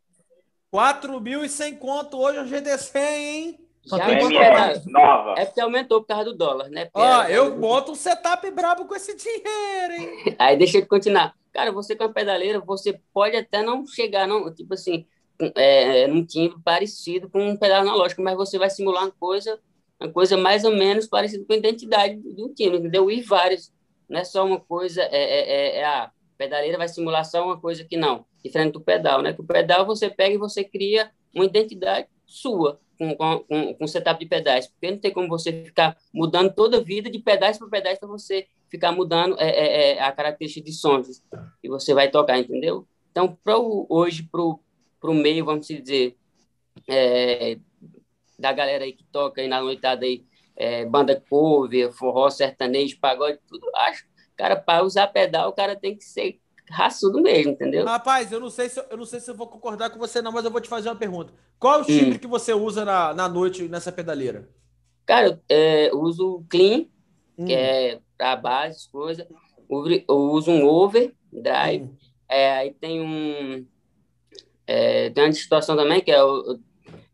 4.100 0.70 1.78
conto 1.78 2.18
hoje 2.18 2.38
é 2.38 2.42
o 2.42 2.44
GT100, 2.44 2.98
hein? 2.98 3.67
Só 3.84 3.96
já 3.96 4.06
tem 4.06 4.18
que- 4.18 4.28
pedaleira. 4.38 4.82
nova. 4.86 5.34
É 5.38 5.44
porque 5.46 5.60
aumentou 5.60 6.00
por 6.00 6.06
causa 6.08 6.24
do 6.26 6.34
dólar, 6.36 6.68
né? 6.68 6.86
Porque 6.86 7.00
Ó, 7.06 7.22
é- 7.22 7.36
eu 7.38 7.56
monto 7.56 7.92
um 7.92 7.94
setup 7.94 8.50
brabo 8.50 8.84
com 8.86 8.94
esse 8.94 9.16
dinheiro, 9.16 9.92
hein? 9.94 10.08
Aí 10.38 10.56
deixa 10.56 10.78
eu 10.78 10.86
continuar. 10.86 11.34
Cara, 11.52 11.72
você 11.72 11.96
com 11.96 12.04
a 12.04 12.08
pedaleira, 12.12 12.60
você 12.60 13.00
pode 13.12 13.36
até 13.36 13.62
não 13.62 13.86
chegar, 13.86 14.26
não, 14.26 14.52
tipo 14.54 14.74
assim, 14.74 15.06
com- 15.38 15.50
é, 15.56 16.06
num 16.06 16.24
timbre 16.24 16.58
parecido 16.64 17.28
com 17.30 17.42
um 17.48 17.56
pedal 17.56 17.80
analógico, 17.82 18.22
mas 18.22 18.36
você 18.36 18.58
vai 18.58 18.68
simular 18.70 19.04
uma 19.04 19.12
coisa, 19.12 19.58
uma 20.00 20.10
coisa 20.12 20.36
mais 20.36 20.64
ou 20.64 20.72
menos 20.72 21.06
parecida 21.06 21.44
com 21.46 21.52
a 21.52 21.56
identidade 21.56 22.16
do, 22.16 22.48
timbre, 22.54 22.78
entendeu? 22.78 23.10
E 23.10 23.22
vários. 23.22 23.72
Não 24.08 24.20
é 24.20 24.24
só 24.24 24.44
uma 24.44 24.60
coisa, 24.60 25.02
é, 25.02 25.08
é, 25.10 25.50
é- 25.50 25.76
é 25.80 25.84
a 25.84 26.10
pedaleira 26.36 26.78
vai 26.78 26.88
simular 26.88 27.24
só 27.24 27.44
uma 27.44 27.58
coisa 27.60 27.84
que 27.84 27.96
não, 27.96 28.24
diferente 28.44 28.72
do 28.74 28.80
pedal, 28.80 29.20
né? 29.22 29.32
Que 29.32 29.40
o 29.40 29.44
pedal 29.44 29.84
você 29.86 30.08
pega 30.08 30.34
e 30.34 30.38
você 30.38 30.62
cria 30.64 31.10
uma 31.34 31.44
identidade 31.44 32.06
sua 32.26 32.78
com, 32.98 33.14
com, 33.14 33.74
com, 33.74 33.86
setup 33.86 34.18
de 34.18 34.26
pedais, 34.26 34.66
porque 34.66 34.90
não 34.90 34.98
tem 34.98 35.12
como 35.12 35.28
você 35.28 35.64
ficar 35.64 35.96
mudando 36.12 36.52
toda 36.52 36.78
a 36.78 36.82
vida 36.82 37.08
de 37.08 37.18
pedais 37.20 37.56
para 37.56 37.68
pedais 37.68 37.98
para 37.98 38.08
você 38.08 38.46
ficar 38.68 38.92
mudando 38.92 39.36
é, 39.38 39.48
é, 39.48 39.92
é, 39.92 40.02
a 40.02 40.10
característica 40.10 40.64
de 40.64 40.72
sons 40.72 41.22
que 41.62 41.68
você 41.68 41.94
vai 41.94 42.10
tocar, 42.10 42.38
entendeu? 42.38 42.86
Então, 43.10 43.38
pro, 43.42 43.86
hoje, 43.88 44.28
para 44.30 45.10
o 45.10 45.14
meio, 45.14 45.44
vamos 45.44 45.66
dizer, 45.66 46.16
é, 46.88 47.58
da 48.38 48.52
galera 48.52 48.84
aí 48.84 48.92
que 48.92 49.04
toca 49.04 49.40
aí 49.40 49.48
na 49.48 49.60
noitada 49.60 50.04
aí, 50.04 50.24
é, 50.56 50.84
banda 50.84 51.22
cover, 51.28 51.92
forró, 51.92 52.28
sertanejo, 52.30 52.98
pagode, 53.00 53.38
tudo, 53.48 53.64
acho. 53.76 54.06
Cara, 54.36 54.56
para 54.56 54.84
usar 54.84 55.08
pedal, 55.08 55.50
o 55.50 55.52
cara 55.52 55.74
tem 55.74 55.96
que 55.96 56.04
ser 56.04 56.40
raçudo 56.70 57.20
mesmo, 57.20 57.52
entendeu? 57.52 57.84
Rapaz, 57.84 58.30
eu 58.32 58.40
não 58.40 58.50
sei 58.50 58.68
se 58.68 58.78
eu, 58.80 58.84
eu 58.90 58.96
não 58.96 59.04
sei 59.04 59.20
se 59.20 59.30
eu 59.30 59.34
vou 59.34 59.46
concordar 59.46 59.90
com 59.90 59.98
você, 59.98 60.20
não, 60.20 60.32
mas 60.32 60.44
eu 60.44 60.50
vou 60.50 60.60
te 60.60 60.68
fazer 60.68 60.88
uma 60.88 60.96
pergunta. 60.96 61.32
Qual 61.58 61.78
é 61.78 61.82
o 61.82 61.84
timbre 61.84 62.18
que 62.18 62.26
você 62.26 62.52
usa 62.52 62.84
na, 62.84 63.14
na 63.14 63.28
noite 63.28 63.68
nessa 63.68 63.90
pedaleira? 63.92 64.48
Cara, 65.06 65.28
eu 65.28 65.38
é, 65.48 65.90
uso 65.94 66.36
o 66.36 66.44
clean, 66.48 66.86
Hum, 67.38 67.46
que 67.46 67.52
é 67.52 68.00
a 68.18 68.34
base, 68.36 68.88
coisa. 68.90 69.26
Uso- 69.68 69.90
Eu 70.08 70.16
uso 70.16 70.50
um 70.50 70.66
over 70.66 71.14
drive. 71.32 71.84
hum. 71.84 71.96
É, 72.28 72.52
aí 72.52 72.74
tem 72.74 73.00
um. 73.00 73.64
é, 74.66 75.10
tem 75.10 75.24
uma 75.24 75.30
distorção 75.30 75.76
também, 75.76 76.00
que 76.00 76.10
é 76.12 76.18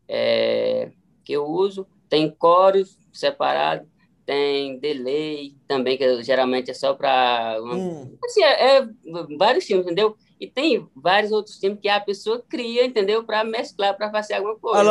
é, 0.07 0.91
que 1.23 1.33
eu 1.33 1.45
uso. 1.45 1.87
Tem 2.09 2.29
coros 2.29 2.97
separado. 3.13 3.87
Tem 4.25 4.79
delay 4.79 5.55
também, 5.67 5.97
que 5.97 6.23
geralmente 6.23 6.71
é 6.71 6.73
só 6.73 6.93
para. 6.95 7.57
Hum. 7.61 8.17
Assim, 8.25 8.43
é, 8.43 8.77
é 8.79 8.87
vários 9.37 9.65
times, 9.65 9.85
entendeu? 9.85 10.15
E 10.39 10.47
tem 10.47 10.87
vários 10.95 11.31
outros 11.31 11.57
times 11.59 11.79
que 11.79 11.87
a 11.87 11.99
pessoa 11.99 12.43
cria, 12.49 12.85
entendeu? 12.85 13.23
Para 13.23 13.43
mesclar, 13.43 13.95
para 13.95 14.11
fazer 14.11 14.33
alguma 14.35 14.55
coisa. 14.57 14.83
De 14.83 14.89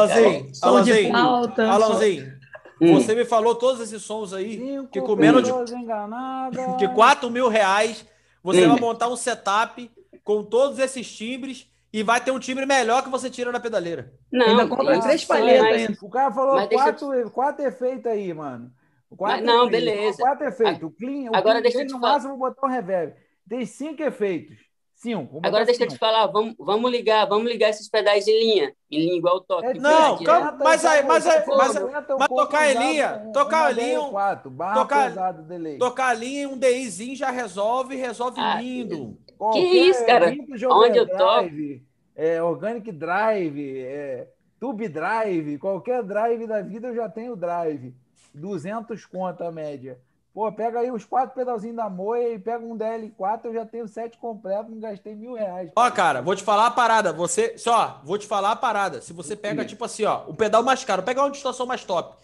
Alanzinho, 0.63 1.11
flauta. 1.11 1.69
Alanzinho, 1.69 2.45
Hum. 2.81 2.95
você 2.95 3.15
me 3.15 3.25
falou 3.25 3.55
todos 3.55 3.81
esses 3.81 4.03
sons 4.03 4.33
aí, 4.33 4.59
Cinco 4.59 4.89
que 4.89 5.01
com 5.01 5.17
menos 5.17 5.43
de, 5.45 5.53
que 6.79 6.89
4 6.89 7.31
mil 7.31 7.49
reais 7.49 8.05
você 8.43 8.67
Hum. 8.67 8.71
vai 8.71 8.81
montar 8.81 9.09
um 9.09 9.17
setup 9.17 9.91
com 10.23 10.43
todos 10.43 10.79
esses 10.79 11.11
timbres 11.11 11.67
e 11.93 12.03
vai 12.03 12.21
ter 12.21 12.31
um 12.31 12.39
timbre 12.39 12.67
melhor 12.67 13.03
que 13.03 13.09
você 13.09 13.31
tira 13.31 13.53
na 13.53 13.61
pedaleira. 13.61 14.13
Não, 14.31 14.47
Ainda 14.47 14.67
compra 14.67 15.01
três 15.01 15.21
sim, 15.21 15.29
palhetas 15.29 15.91
mas-. 15.91 16.03
O 16.03 16.09
cara 16.09 16.33
falou 16.33 16.59
eu 16.61 16.69
quatro, 16.69 17.31
quatro 17.31 17.65
efeitos 17.67 18.07
aí, 18.07 18.35
mano. 18.35 18.71
Quatro 19.17 19.45
Mas 19.45 19.47
não, 19.47 19.67
efeitos, 19.69 19.71
beleza. 19.95 20.19
Quatro 20.23 20.47
efeitos. 20.49 20.83
O 20.83 20.91
clean, 20.91 21.31
o 21.31 21.37
Agora 21.37 21.61
clean 21.61 21.63
deixa 21.63 21.79
eu 21.83 21.87
te 21.87 21.93
no 21.93 22.01
falar. 22.01 22.13
máximo 22.15 22.37
botar 22.37 22.67
um 22.67 22.71
reverb. 22.71 23.15
Tem 23.49 23.65
cinco 23.67 24.03
efeitos. 24.03 24.57
Cinco. 24.95 25.41
Agora 25.43 25.65
deixa 25.67 25.85
eu 25.85 25.89
te 25.89 25.99
falar, 25.99 26.27
vamos, 26.29 26.55
vamos 26.59 26.91
ligar, 26.91 27.27
vamos 27.27 27.51
ligar 27.51 27.69
esses 27.69 27.89
pedais 27.89 28.27
em 28.27 28.39
linha, 28.39 28.73
em 28.91 29.01
linha 29.01 29.19
igual 29.19 29.37
o 29.37 29.41
toque. 29.41 29.67
É, 29.67 29.75
Não, 29.75 30.23
calma, 30.23 30.57
é. 30.59 30.65
mas 30.65 30.85
aí, 30.85 31.03
mas 31.05 31.27
aí, 31.27 31.43
mas, 31.47 31.75
mas 32.19 32.29
tocar 32.29 32.71
em 32.71 32.79
linha, 32.79 33.23
um- 33.27 33.33
tocar 33.33 33.73
em 33.73 33.75
linha, 33.75 34.01
um- 34.01 34.13
10, 34.13 34.47
barra 34.53 34.75
tocar- 34.81 35.09
pesado, 35.09 35.43
delay. 35.43 35.79
tocar 35.79 36.07
a 36.09 36.15
linha, 36.15 36.49
um 36.49 36.57
DIzinho 36.57 37.17
já 37.17 37.31
resolve, 37.31 37.97
resolve 37.97 38.41
Ah, 38.41 38.59
lindo. 38.61 39.19
Qualquer 39.37 39.61
isso, 39.61 40.07
cara? 40.07 40.27
Onde 40.29 40.65
eu 40.65 40.71
overdrive, 40.71 41.85
É, 42.17 42.41
organic 42.41 42.93
drive, 42.93 43.81
é, 43.81 44.29
tube 44.61 44.89
drive, 44.89 45.59
qualquer 45.59 46.03
drive 46.05 46.47
da 46.47 46.63
vida 46.63 46.87
eu 46.89 46.95
já 46.95 47.09
tenho 47.09 47.35
drive. 47.37 47.93
200 48.33 49.05
conto 49.07 49.43
a 49.45 49.51
média. 49.53 49.99
Pô, 50.33 50.51
pega 50.51 50.81
aí 50.81 50.91
os 50.91 51.05
quatro 51.05 51.33
pedalzinhos 51.35 51.77
da 51.77 51.89
Moia 51.89 52.35
e 52.35 52.39
pega 52.41 52.65
um 52.65 52.77
DL4, 52.77 53.41
eu 53.45 53.55
já 53.55 53.65
tenho 53.65 53.87
sete 53.87 54.19
completo, 54.19 54.69
não 54.69 54.81
gastei 54.81 55.15
mil 55.15 55.35
reais. 55.35 55.71
Ó, 55.77 55.91
cara, 55.93 56.21
vou 56.21 56.35
te 56.35 56.43
falar 56.43 56.67
a 56.67 56.71
parada. 56.73 57.13
Você, 57.13 57.57
só, 57.57 58.01
vou 58.05 58.19
te 58.19 58.27
falar 58.27 58.51
a 58.51 58.57
parada. 58.57 59.01
Se 59.01 59.13
você 59.13 59.37
pega, 59.37 59.65
tipo 59.65 59.85
assim, 59.85 60.05
ó, 60.05 60.25
o 60.27 60.35
pedal 60.35 60.63
mais 60.65 60.83
caro, 60.85 61.05
pega 61.05 61.21
uma 61.23 61.31
distorção 61.31 61.67
mais 61.67 61.85
top. 61.85 62.17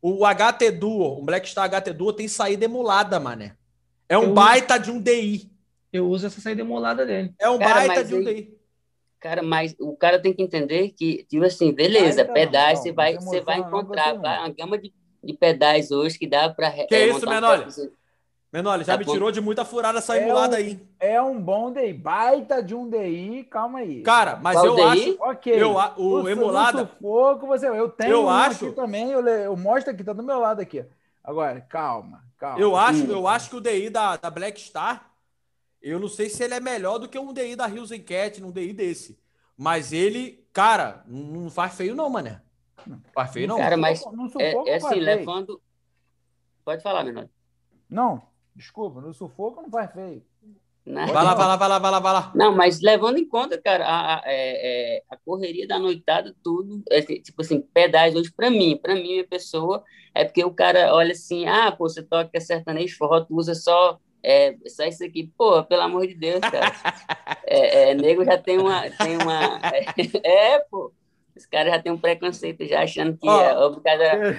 O 0.00 0.24
HT 0.24 0.70
Duo, 0.70 1.18
o 1.18 1.24
Black 1.24 1.48
Star 1.48 1.68
HT 1.68 1.92
Duo 1.92 2.12
tem 2.12 2.28
saída 2.28 2.64
emulada, 2.66 3.18
mané. 3.18 3.56
É 4.08 4.16
um 4.16 4.24
Eu- 4.24 4.34
baita 4.34 4.78
de 4.78 4.92
um 4.92 5.00
DI. 5.00 5.50
Eu 5.92 6.08
uso 6.08 6.26
essa 6.28 6.40
saída 6.40 6.60
emulada 6.60 7.04
dele. 7.04 7.34
É 7.36 7.48
um 7.50 7.58
Cara, 7.58 7.74
baita 7.88 8.04
de 8.04 8.14
um 8.14 8.18
aí- 8.18 8.24
DI. 8.34 8.56
Cara, 9.18 9.42
mas 9.42 9.74
o 9.80 9.96
cara 9.96 10.20
tem 10.22 10.32
que 10.32 10.42
entender 10.42 10.90
que, 10.90 11.24
tipo 11.24 11.42
assim, 11.44 11.72
beleza, 11.72 12.24
pedais 12.24 12.78
você 12.78 12.92
vai, 12.92 13.16
você 13.16 13.40
vai 13.40 13.58
encontrar 13.58 14.14
não. 14.14 14.22
vai, 14.22 14.38
uma 14.38 14.50
gama 14.50 14.78
de, 14.78 14.92
de 15.26 15.34
pedais 15.34 15.90
hoje 15.90 16.18
que 16.18 16.26
dá 16.26 16.48
pra. 16.48 16.70
Que 16.70 17.06
isso, 17.06 17.28
Menoli? 17.28 17.64
um 17.64 17.90
Menor, 18.52 18.78
já 18.84 18.92
Tá 18.94 18.98
me 18.98 19.04
bom. 19.04 19.12
tirou 19.12 19.30
de 19.30 19.40
muita 19.40 19.64
furada 19.66 19.98
essa 19.98 20.16
É 20.16 20.22
emulada 20.22 20.54
um- 20.54 20.58
aí. 20.58 20.80
É 20.98 21.20
um 21.20 21.38
bom 21.38 21.70
DI, 21.72 21.92
baita 21.92 22.62
de 22.62 22.74
um 22.74 22.88
DI, 22.88 23.44
calma 23.50 23.80
aí. 23.80 24.02
Cara, 24.02 24.36
mas 24.36 24.54
Qual 24.56 24.66
eu 24.66 24.74
DI? 24.76 24.82
acho. 25.10 25.16
ok. 25.20 25.62
Eu, 25.62 25.78
a- 25.78 25.92
o 25.98 26.22
su- 26.22 26.28
emulada. 26.28 26.82
No 26.82 26.88
sufoco, 26.88 27.46
você, 27.46 27.68
eu 27.68 27.88
tenho 27.90 28.12
Eu 28.12 28.22
um 28.24 28.30
acho- 28.30 28.66
aqui 28.66 28.74
também, 28.74 29.10
eu, 29.10 29.26
eu 29.26 29.56
mostro 29.56 29.92
aqui, 29.92 30.02
tá 30.02 30.12
do 30.14 30.22
meu 30.22 30.38
lado 30.38 30.60
aqui. 30.62 30.82
Agora, 31.22 31.60
calma, 31.60 32.22
calma. 32.38 32.58
Eu 32.58 32.76
acho, 32.76 33.04
eu 33.10 33.26
acho 33.28 33.50
que 33.50 33.56
o 33.56 33.60
DI 33.60 33.90
da, 33.90 34.16
da 34.16 34.30
Black 34.30 34.58
Star, 34.60 35.10
eu 35.82 35.98
não 35.98 36.08
sei 36.08 36.30
se 36.30 36.42
ele 36.42 36.54
é 36.54 36.60
melhor 36.60 36.98
do 36.98 37.08
que 37.08 37.18
um 37.18 37.32
DI 37.34 37.56
da 37.56 37.68
Hills 37.68 37.98
Cat, 37.98 38.42
um 38.42 38.50
DI 38.52 38.72
desse. 38.72 39.18
Mas 39.58 39.92
ele, 39.92 40.46
cara, 40.52 41.02
não 41.06 41.42
não 41.42 41.50
faz 41.50 41.74
feio 41.74 41.94
não, 41.96 42.08
mané. 42.08 42.40
Não 42.86 43.00
faz 43.14 43.32
feio 43.32 43.48
não. 43.48 43.56
Cara, 43.56 43.76
mas 43.76 44.04
No 44.12 44.28
sufoco, 44.28 44.68
É, 44.68 44.70
é 44.74 44.78
não 44.78 44.86
assim, 44.88 45.00
levando. 45.00 45.60
Pode 46.64 46.82
falar, 46.82 47.04
menor. 47.04 47.28
Não, 47.88 48.22
desculpa, 48.54 49.00
no 49.00 49.12
sufoco 49.14 49.62
não 49.62 49.70
faz 49.70 49.92
feio. 49.92 50.24
Né? 50.84 51.06
Vai 51.06 51.24
lá, 51.24 51.34
vai 51.34 51.46
lá, 51.48 51.56
vai 51.56 51.68
lá, 51.68 51.78
vai 51.80 51.90
lá, 51.90 51.98
vai 52.00 52.12
lá. 52.12 52.32
Não, 52.34 52.54
mas 52.54 52.80
levando 52.80 53.18
em 53.18 53.28
conta, 53.28 53.60
cara, 53.60 53.84
a, 53.84 54.14
a- 54.18 54.22
é- 54.24 54.96
é, 54.98 55.02
a 55.10 55.16
correria 55.16 55.66
da 55.66 55.78
noitada, 55.80 56.34
tudo, 56.44 56.80
é, 56.90 57.02
tipo 57.02 57.42
assim, 57.42 57.60
pedais 57.60 58.14
hoje, 58.14 58.32
pra 58.32 58.50
mim, 58.50 58.76
pra 58.80 58.94
mim, 58.94 59.02
minha 59.02 59.26
pessoa, 59.26 59.82
é 60.14 60.24
porque 60.24 60.44
o 60.44 60.54
cara 60.54 60.94
olha 60.94 61.10
assim, 61.10 61.46
ah, 61.46 61.72
pô, 61.72 61.88
você 61.88 62.04
toca 62.04 62.40
sertanejo 62.40 62.96
forró, 62.96 63.20
tu 63.20 63.34
usa 63.36 63.54
só, 63.54 63.98
é, 64.22 64.56
só 64.68 64.84
isso 64.84 65.04
aqui. 65.04 65.32
Pô, 65.36 65.62
pelo 65.64 65.82
amor 65.82 66.06
de 66.06 66.14
Deus, 66.14 66.40
cara. 66.40 66.72
É, 67.48 67.90
é, 67.90 67.94
nego 67.94 68.24
já 68.24 68.36
tem 68.36 68.58
uma, 68.58 68.90
tem 68.90 69.16
uma, 69.16 69.60
é, 70.24 70.58
pô, 70.68 70.92
os 71.36 71.46
caras 71.46 71.72
já 71.72 71.82
tem 71.82 71.92
um 71.92 71.98
preconceito 71.98 72.64
já 72.66 72.82
achando 72.82 73.16
que 73.16 73.28
é 73.28 73.58
obrigado 73.58 74.38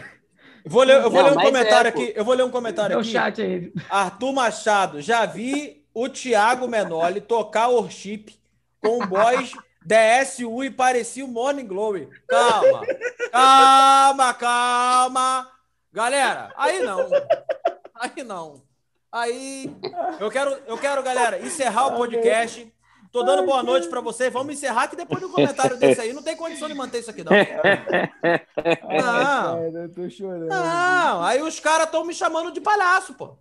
vou 0.66 0.84
ler, 0.84 0.96
eu 1.02 1.10
vou 1.10 1.22
Não, 1.22 1.26
ler 1.26 1.32
um 1.32 1.36
mas 1.36 1.46
comentário 1.46 1.88
é, 1.88 1.90
aqui. 1.90 2.14
Eu 2.16 2.26
vou 2.26 2.34
ler 2.34 2.44
um 2.44 2.52
comentário 2.52 2.94
É 2.94 2.98
o 2.98 3.00
aqui. 3.00 3.12
chat 3.12 3.42
aí. 3.42 3.72
Arthur 3.90 4.34
Machado, 4.34 5.02
já 5.02 5.26
vi 5.26 5.86
o 5.94 6.10
Thiago 6.10 6.68
Menoli 6.68 7.22
tocar 7.22 7.68
worship 7.68 8.26
com 8.82 9.02
o 9.02 9.08
boys 9.08 9.52
DSU 9.86 10.64
e 10.64 10.70
parecia 10.70 11.24
o 11.24 11.28
Morning 11.28 11.66
Glory. 11.66 12.10
Calma, 12.28 12.82
calma, 13.32 14.34
calma. 14.34 15.52
Galera, 15.94 16.52
aí 16.58 16.80
não. 16.80 17.08
Aí 17.96 18.24
não. 18.24 18.62
Aí 19.12 19.74
eu 20.20 20.30
quero, 20.30 20.58
eu 20.68 20.78
quero, 20.78 21.02
galera, 21.02 21.40
encerrar 21.40 21.88
o 21.88 21.96
podcast. 21.96 22.72
Tô 23.12 23.24
dando 23.24 23.46
boa 23.46 23.64
noite 23.64 23.88
pra 23.88 24.02
vocês. 24.02 24.32
Vamos 24.32 24.54
encerrar 24.54 24.88
que 24.88 24.96
depois 24.96 25.22
do 25.22 25.30
comentário 25.30 25.78
desse 25.80 26.02
aí 26.02 26.14
não 26.14 26.22
tem 26.22 26.36
condição 26.36 26.68
de 26.68 26.74
manter 26.74 27.00
isso 27.00 27.10
aqui 27.10 27.24
não. 27.24 27.32
Ai, 27.34 28.98
Não. 28.98 29.04
cara, 29.04 29.84
eu 29.84 29.94
tô 29.94 30.10
chorando. 30.10 30.48
Não, 30.48 31.24
aí 31.24 31.42
os 31.42 31.60
caras 31.60 31.86
estão 31.86 32.04
me 32.06 32.14
chamando 32.14 32.52
de 32.52 32.62
palhaço, 32.62 33.14
pô. 33.14 33.38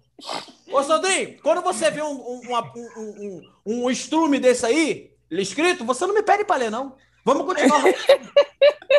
Ô, 0.73 0.83
Sandrinho, 0.83 1.41
quando 1.43 1.63
você 1.63 1.91
vê 1.91 2.03
um, 2.03 2.07
um, 2.09 2.41
um, 2.77 3.43
um, 3.67 3.83
um 3.85 3.91
estrume 3.91 4.39
desse 4.39 4.65
aí, 4.65 5.11
escrito, 5.31 5.85
você 5.85 6.07
não 6.07 6.15
me 6.15 6.23
pede 6.23 6.45
pra 6.45 6.57
ler, 6.57 6.71
não. 6.71 6.97
Vamos 7.25 7.45
continuar. 7.45 7.83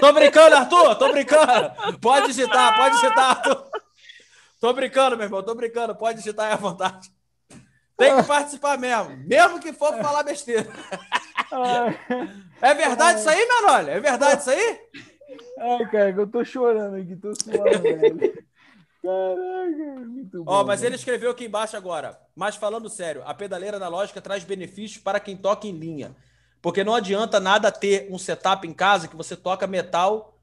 tô 0.02 0.14
brincando, 0.14 0.56
Arthur, 0.56 0.96
tô 0.96 1.12
brincando. 1.12 2.00
Pode 2.02 2.28
digitar, 2.28 2.76
pode 2.76 2.96
digitar, 2.96 3.30
Arthur. 3.30 3.64
Tô 4.60 4.74
brincando, 4.74 5.16
meu 5.16 5.26
irmão, 5.26 5.42
tô 5.44 5.56
brincando. 5.56 5.96
Pode 5.96 6.18
digitar 6.18 6.48
aí 6.48 6.54
à 6.54 6.58
vontade. 6.58 7.10
Tem 7.98 8.16
que 8.16 8.24
participar 8.24 8.78
mesmo, 8.78 9.18
mesmo 9.26 9.60
que 9.60 9.74
for 9.74 9.94
falar 10.02 10.24
besteira. 10.24 10.68
É 12.62 12.74
verdade 12.74 13.20
isso 13.20 13.30
aí, 13.30 13.48
Menolha? 13.48 13.92
É 13.92 14.00
verdade 14.00 14.42
isso 14.42 14.50
aí? 14.50 14.80
ai, 15.60 15.86
cara, 15.92 16.10
eu 16.12 16.28
tô 16.28 16.44
chorando 16.46 16.96
aqui, 16.96 17.16
tô 17.16 17.34
suando, 17.34 17.84
velho. 17.84 18.48
Caraca, 19.02 20.06
muito 20.06 20.44
bom. 20.44 20.52
Ó, 20.52 20.64
mas 20.64 20.84
ele 20.84 20.96
escreveu 20.96 21.32
aqui 21.32 21.46
embaixo 21.46 21.78
agora. 21.78 22.20
Mas 22.36 22.56
falando 22.56 22.90
sério, 22.90 23.24
a 23.26 23.34
pedaleira 23.34 23.78
analógica 23.78 24.22
traz 24.22 24.44
benefícios 24.44 25.02
para 25.02 25.20
quem 25.20 25.38
toca 25.38 25.68
em 25.68 25.72
linha. 25.72 26.16
Porque 26.62 26.84
não 26.84 26.96
adianta 26.96 27.40
nada 27.40 27.72
ter 27.72 28.08
um 28.12 28.18
setup 28.18 28.68
em 28.68 28.74
casa 28.74 29.08
que 29.08 29.16
você 29.16 29.36
toca 29.36 29.68
metal 29.68 30.38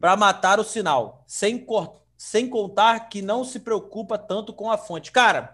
para 0.00 0.16
matar 0.16 0.58
o 0.58 0.64
sinal, 0.64 1.24
sem, 1.26 1.58
cor- 1.58 2.00
sem 2.16 2.48
contar 2.48 3.08
que 3.08 3.20
não 3.20 3.44
se 3.44 3.60
preocupa 3.60 4.16
tanto 4.16 4.52
com 4.52 4.70
a 4.70 4.78
fonte. 4.78 5.10
Cara, 5.12 5.52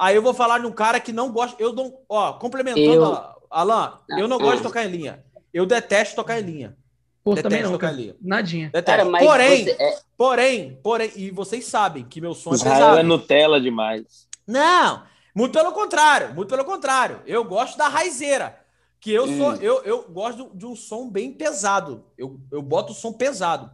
aí 0.00 0.16
eu 0.16 0.22
vou 0.22 0.34
falar 0.34 0.58
de 0.58 0.66
um 0.66 0.72
cara 0.72 0.98
que 1.00 1.12
não 1.12 1.30
gosta. 1.30 1.60
Eu 1.62 1.72
não. 1.72 1.92
Ó, 2.08 2.32
complementando, 2.34 2.82
Eu- 3.04 3.18
Alan, 3.50 3.98
eu 4.18 4.26
não 4.28 4.38
gosto 4.38 4.54
de 4.56 4.60
Ah. 4.60 4.68
tocar 4.68 4.84
em 4.86 4.90
linha. 4.90 5.24
Eu 5.52 5.66
detesto 5.66 6.16
tocar 6.16 6.40
em 6.40 6.44
linha. 6.44 6.76
Pô, 7.22 7.34
Detesto 7.34 7.64
não, 7.64 7.72
tocar 7.72 7.88
cara. 7.88 7.98
ali. 7.98 8.16
Nadinha. 8.22 8.70
Detesto. 8.72 8.86
Cara, 8.98 9.04
mas 9.04 9.24
porém, 9.24 9.64
você- 9.64 9.70
é- 9.78 9.98
porém, 10.16 10.80
porém, 10.82 11.12
e 11.16 11.30
vocês 11.30 11.66
sabem 11.66 12.02
que 12.04 12.20
meu 12.20 12.32
som 12.34 12.52
é 12.52 12.54
Israel 12.54 12.74
pesado. 12.76 12.98
é 12.98 13.02
Nutella 13.02 13.60
demais. 13.60 14.26
Não, 14.46 15.02
muito 15.34 15.52
pelo 15.52 15.72
contrário, 15.72 16.34
muito 16.34 16.48
pelo 16.48 16.64
contrário. 16.64 17.20
Eu 17.26 17.44
gosto 17.44 17.76
da 17.76 17.88
raizeira, 17.88 18.58
que 18.98 19.12
eu 19.12 19.26
sou, 19.26 19.50
Hum. 19.52 19.56
eu, 19.60 19.82
eu 19.82 20.02
gosto 20.08 20.50
de 20.54 20.64
um 20.64 20.74
som 20.74 21.10
bem 21.10 21.32
pesado. 21.32 22.04
Eu, 22.16 22.40
eu 22.50 22.62
boto 22.62 22.92
o 22.92 22.96
som 22.96 23.12
pesado. 23.12 23.66
O 23.66 23.70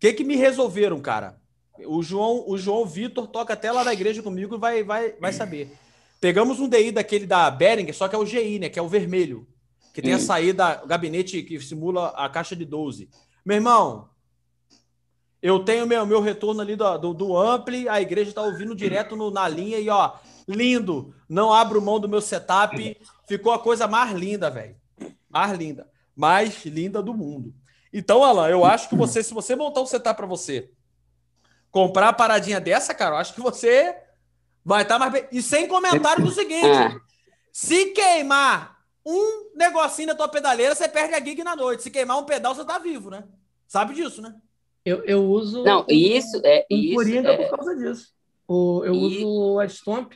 que 0.00 0.12
que 0.12 0.24
me 0.24 0.34
resolveram, 0.34 0.98
cara? 1.00 1.39
O 1.86 2.02
João, 2.02 2.44
o 2.48 2.56
João 2.58 2.84
Vitor 2.86 3.26
toca 3.26 3.52
até 3.54 3.70
lá 3.72 3.82
na 3.84 3.92
igreja 3.92 4.22
comigo 4.22 4.54
e 4.54 4.58
vai, 4.58 4.82
vai, 4.84 5.12
vai 5.12 5.32
saber. 5.32 5.76
Pegamos 6.20 6.60
um 6.60 6.68
DI 6.68 6.92
daquele 6.92 7.26
da 7.26 7.50
Behringer, 7.50 7.94
só 7.94 8.06
que 8.08 8.14
é 8.14 8.18
o 8.18 8.26
GI, 8.26 8.58
né? 8.58 8.68
Que 8.68 8.78
é 8.78 8.82
o 8.82 8.88
vermelho. 8.88 9.46
Que 9.94 10.00
tem 10.02 10.12
a 10.12 10.18
saída, 10.18 10.82
o 10.84 10.86
gabinete 10.86 11.42
que 11.42 11.58
simula 11.60 12.08
a 12.10 12.28
caixa 12.28 12.54
de 12.54 12.64
12. 12.64 13.08
Meu 13.44 13.56
irmão, 13.56 14.08
eu 15.42 15.58
tenho 15.64 15.86
meu, 15.86 16.04
meu 16.04 16.20
retorno 16.20 16.60
ali 16.60 16.76
do, 16.76 16.98
do, 16.98 17.14
do 17.14 17.36
Ampli, 17.36 17.88
a 17.88 18.00
igreja 18.00 18.32
tá 18.32 18.42
ouvindo 18.42 18.74
direto 18.74 19.16
no- 19.16 19.30
na 19.30 19.48
linha 19.48 19.78
e, 19.78 19.88
ó, 19.88 20.12
lindo. 20.46 21.14
Não 21.28 21.52
abro 21.52 21.80
mão 21.80 21.98
do 21.98 22.08
meu 22.08 22.20
setup. 22.20 22.96
Ficou 23.26 23.52
a 23.52 23.58
coisa 23.58 23.88
mais 23.88 24.12
linda, 24.12 24.50
velho. 24.50 24.76
Mais 25.28 25.56
linda. 25.58 25.88
Mais 26.14 26.64
linda 26.66 27.02
do 27.02 27.14
mundo. 27.14 27.54
Então, 27.92 28.22
Alan, 28.22 28.48
eu 28.48 28.64
acho 28.64 28.88
que 28.88 28.94
você, 28.94 29.22
se 29.22 29.32
você 29.32 29.56
montar 29.56 29.80
um 29.80 29.86
setup 29.86 30.16
para 30.16 30.26
você, 30.26 30.70
comprar 31.70 32.08
a 32.08 32.12
paradinha 32.12 32.60
dessa, 32.60 32.92
cara, 32.94 33.14
eu 33.16 33.18
acho 33.18 33.34
que 33.34 33.40
você 33.40 33.96
vai 34.64 34.82
estar 34.82 34.98
mais 34.98 35.12
bem. 35.12 35.26
E 35.32 35.42
sem 35.42 35.66
comentário 35.68 36.24
do 36.24 36.30
seguinte: 36.30 36.66
Ah. 36.66 37.00
se 37.52 37.86
queimar 37.86 38.78
um 39.04 39.50
negocinho 39.54 40.08
na 40.08 40.14
tua 40.14 40.28
pedaleira, 40.28 40.74
você 40.74 40.88
perde 40.88 41.14
a 41.14 41.20
gig 41.24 41.42
na 41.42 41.56
noite. 41.56 41.82
Se 41.82 41.90
queimar 41.90 42.18
um 42.18 42.24
pedal, 42.24 42.54
você 42.54 42.64
tá 42.64 42.78
vivo, 42.78 43.10
né? 43.10 43.24
Sabe 43.66 43.94
disso, 43.94 44.20
né? 44.20 44.34
Eu, 44.84 45.04
eu 45.04 45.24
uso. 45.24 45.62
Não, 45.64 45.84
isso 45.88 46.40
é 46.44 46.66
um 46.70 46.76
isso. 46.76 46.94
Coringa 46.94 47.32
é- 47.32 47.36
por 47.48 47.56
causa 47.56 47.76
disso. 47.76 48.08
O, 48.48 48.82
eu 48.84 48.94
E- 48.94 49.24
uso 49.24 49.58
a 49.60 49.68
Stomp, 49.68 50.12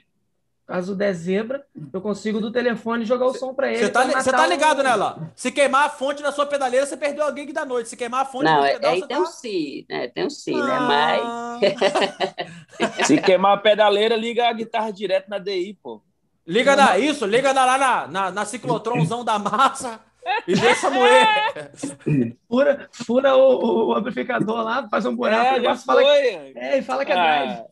caso 0.66 0.94
der 0.96 1.12
zebra, 1.12 1.64
eu 1.92 2.00
consigo 2.00 2.40
do 2.40 2.50
telefone 2.50 3.04
jogar 3.04 3.26
o 3.26 3.34
som 3.34 3.52
pra 3.54 3.68
ele. 3.70 3.78
Você 3.78 3.90
tá, 3.90 4.04
li- 4.04 4.14
tá 4.14 4.46
ligado, 4.46 4.82
né, 4.82 4.90
Alan? 4.90 5.30
Se 5.36 5.52
queimar 5.52 5.86
a 5.86 5.90
fonte 5.90 6.22
da 6.22 6.32
sua 6.32 6.46
pedaleira, 6.46 6.86
você 6.86 6.96
perdeu 6.96 7.24
a 7.24 7.34
gig 7.34 7.52
da 7.52 7.64
noite. 7.64 7.88
Se 7.90 7.96
queimar 7.96 8.22
a 8.22 8.24
fonte 8.24 8.44
Não, 8.44 8.60
do 8.60 8.64
é, 8.66 8.72
pedal, 8.74 8.92
aí 8.92 9.00
você 9.00 9.06
tem 9.06 9.16
tá... 9.16 9.22
um 9.22 9.26
si, 9.26 9.86
né? 9.88 10.08
Tem 10.08 10.26
um 10.26 10.30
si, 10.30 10.52
né? 10.54 10.80
Mas 10.80 11.22
Ah. 11.22 11.58
Se 13.04 13.20
queimar 13.20 13.52
a 13.52 13.60
pedaleira, 13.60 14.16
liga 14.16 14.48
a 14.48 14.52
guitarra 14.52 14.90
direto 14.90 15.28
na 15.28 15.38
DI, 15.38 15.78
pô. 15.82 16.02
Liga 16.46 16.76
na, 16.76 16.98
isso, 16.98 17.24
liga 17.26 17.52
na, 17.54 17.64
lá 17.64 17.78
na, 17.78 18.06
na, 18.06 18.30
na 18.30 18.44
ciclotronzão 18.44 19.24
da 19.24 19.38
massa 19.38 19.98
e 20.46 20.54
deixa 20.54 20.90
moer. 20.90 21.72
Fura, 22.48 22.88
fura 22.92 23.34
o, 23.36 23.88
o 23.88 23.94
amplificador 23.94 24.62
lá, 24.62 24.86
faz 24.90 25.06
um 25.06 25.14
buraco, 25.16 25.42
É, 25.42 25.50
já 25.50 25.58
negócio 25.58 25.84
fala, 25.86 26.02
foi. 26.02 26.18
é, 26.54 26.78
e 26.78 26.82
fala 26.82 27.04
que 27.04 27.12
é 27.12 27.14
drive. 27.14 27.50
Ah, 27.50 27.64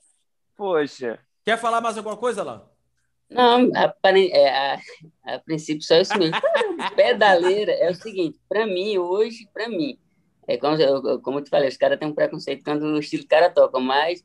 poxa. 0.56 1.18
Quer 1.44 1.58
falar 1.58 1.80
mais 1.80 1.96
alguma 1.98 2.16
coisa, 2.16 2.40
Alan? 2.40 2.62
Não, 3.32 3.70
apare- 3.76 4.30
é, 4.32 4.48
a, 4.48 4.78
a 5.26 5.38
princípio 5.40 5.82
só 5.82 5.96
isso 5.96 6.16
mesmo. 6.18 6.36
Pedaleira 6.96 7.72
é 7.72 7.90
o 7.90 7.94
seguinte, 7.94 8.38
para 8.48 8.66
mim, 8.66 8.98
hoje, 8.98 9.48
para 9.52 9.68
mim, 9.68 9.96
é 10.48 10.56
como, 10.56 10.76
eu, 10.76 11.20
como 11.20 11.38
eu 11.38 11.44
te 11.44 11.50
falei, 11.50 11.68
os 11.68 11.76
caras 11.76 11.98
têm 11.98 12.08
um 12.08 12.14
preconceito 12.14 12.62
quando 12.64 12.82
o 12.84 12.98
estilo 12.98 13.26
cara 13.26 13.48
toca, 13.50 13.78
mas 13.78 14.22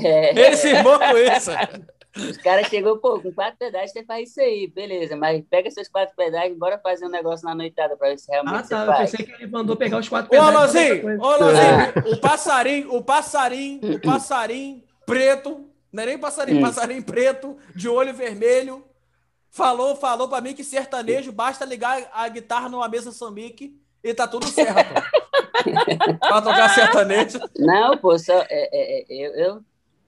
é, 0.00 0.06
é, 0.06 0.30
Ele 0.46 0.56
se 0.56 0.68
irmou 0.68 0.98
com 0.98 1.16
isso. 1.18 1.50
os 2.16 2.36
caras 2.38 2.68
chegou, 2.68 2.98
pô, 2.98 3.20
com 3.20 3.32
quatro 3.32 3.58
pedais 3.58 3.90
você 3.92 4.04
faz 4.04 4.30
isso 4.30 4.40
aí, 4.40 4.66
beleza, 4.68 5.16
mas 5.16 5.44
pega 5.50 5.70
seus 5.70 5.88
quatro 5.88 6.14
pedais 6.16 6.52
e 6.52 6.56
bora 6.56 6.78
fazer 6.78 7.06
um 7.06 7.10
negócio 7.10 7.44
na 7.46 7.54
noitada 7.54 7.96
para 7.96 8.10
ver 8.10 8.18
se 8.18 8.30
realmente 8.30 8.54
Ah, 8.54 8.62
você 8.62 8.68
tá. 8.74 8.80
Eu 8.82 8.86
faz. 8.86 9.10
pensei 9.10 9.26
que 9.26 9.32
ele 9.32 9.50
mandou 9.50 9.76
pegar 9.76 9.98
os 9.98 10.08
quatro 10.08 10.28
Ô, 10.28 10.30
pedais. 10.30 10.56
Alonzinho, 10.56 10.94
outra 10.94 11.06
ô, 11.06 11.38
coisa. 11.38 11.44
Alonzinho, 11.44 12.02
o 12.14 12.20
passarinho, 12.20 12.94
o 12.94 13.02
passarinho, 13.04 13.94
o 13.96 14.00
passarinho 14.00 14.82
preto, 15.06 15.69
não 15.92 16.02
é 16.02 16.06
nem 16.06 16.18
passarinho, 16.18 16.58
Hum. 16.58 16.62
passarinho 16.62 17.02
preto, 17.02 17.56
de 17.74 17.88
olho 17.88 18.14
vermelho, 18.14 18.84
falou, 19.50 19.96
falou 19.96 20.28
pra 20.28 20.40
mim 20.40 20.54
que 20.54 20.62
sertanejo 20.64 21.32
basta 21.32 21.64
ligar 21.64 22.08
a 22.12 22.28
guitarra 22.28 22.68
numa 22.68 22.88
mesa 22.88 23.10
sambique 23.12 23.74
e 24.02 24.14
tá 24.14 24.26
tudo 24.26 24.46
certo. 24.48 24.74
pra 26.20 26.40
tocar 26.42 26.74
sertanejo. 26.74 27.38
Não, 27.58 27.96
pô, 27.98 28.18
só, 28.18 28.40
é, 28.42 28.46
é, 28.50 29.00
é, 29.00 29.04
eu, 29.10 29.32
eu, 29.34 29.60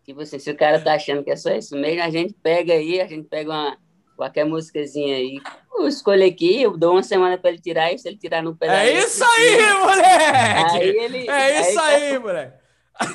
tipo 0.05 0.20
assim, 0.22 0.39
se 0.39 0.51
o 0.51 0.57
cara 0.57 0.80
tá 0.80 0.95
achando 0.95 1.22
que 1.24 1.30
é 1.30 1.37
só 1.37 1.51
isso 1.51 1.76
mesmo, 1.76 2.03
a 2.03 2.11
gente 2.11 2.33
pega 2.43 2.72
aí, 2.72 3.01
a 3.01 3.07
gente 3.07 3.28
pega 3.28 3.51
uma, 3.51 3.76
qualquer 4.16 4.45
músicazinha 4.45 5.16
aí, 5.16 5.41
eu 5.74 5.89
escolho 5.89 6.24
aqui, 6.26 6.62
eu 6.62 6.76
dou 6.76 6.93
uma 6.93 7.03
semana 7.03 7.37
pra 7.37 7.51
ele 7.51 7.59
tirar, 7.61 7.93
e 7.93 7.99
se 7.99 8.07
ele 8.09 8.16
tirar 8.16 8.43
no 8.43 8.55
pedal... 8.55 8.76
É 8.76 8.93
isso 8.93 9.24
aí, 9.24 9.74
moleque! 9.80 10.76
Aí 10.76 10.89
ele... 10.89 11.28
É 11.28 11.61
isso 11.61 11.74
tá- 11.74 11.87
aí, 11.87 12.18
moleque. 12.18 12.62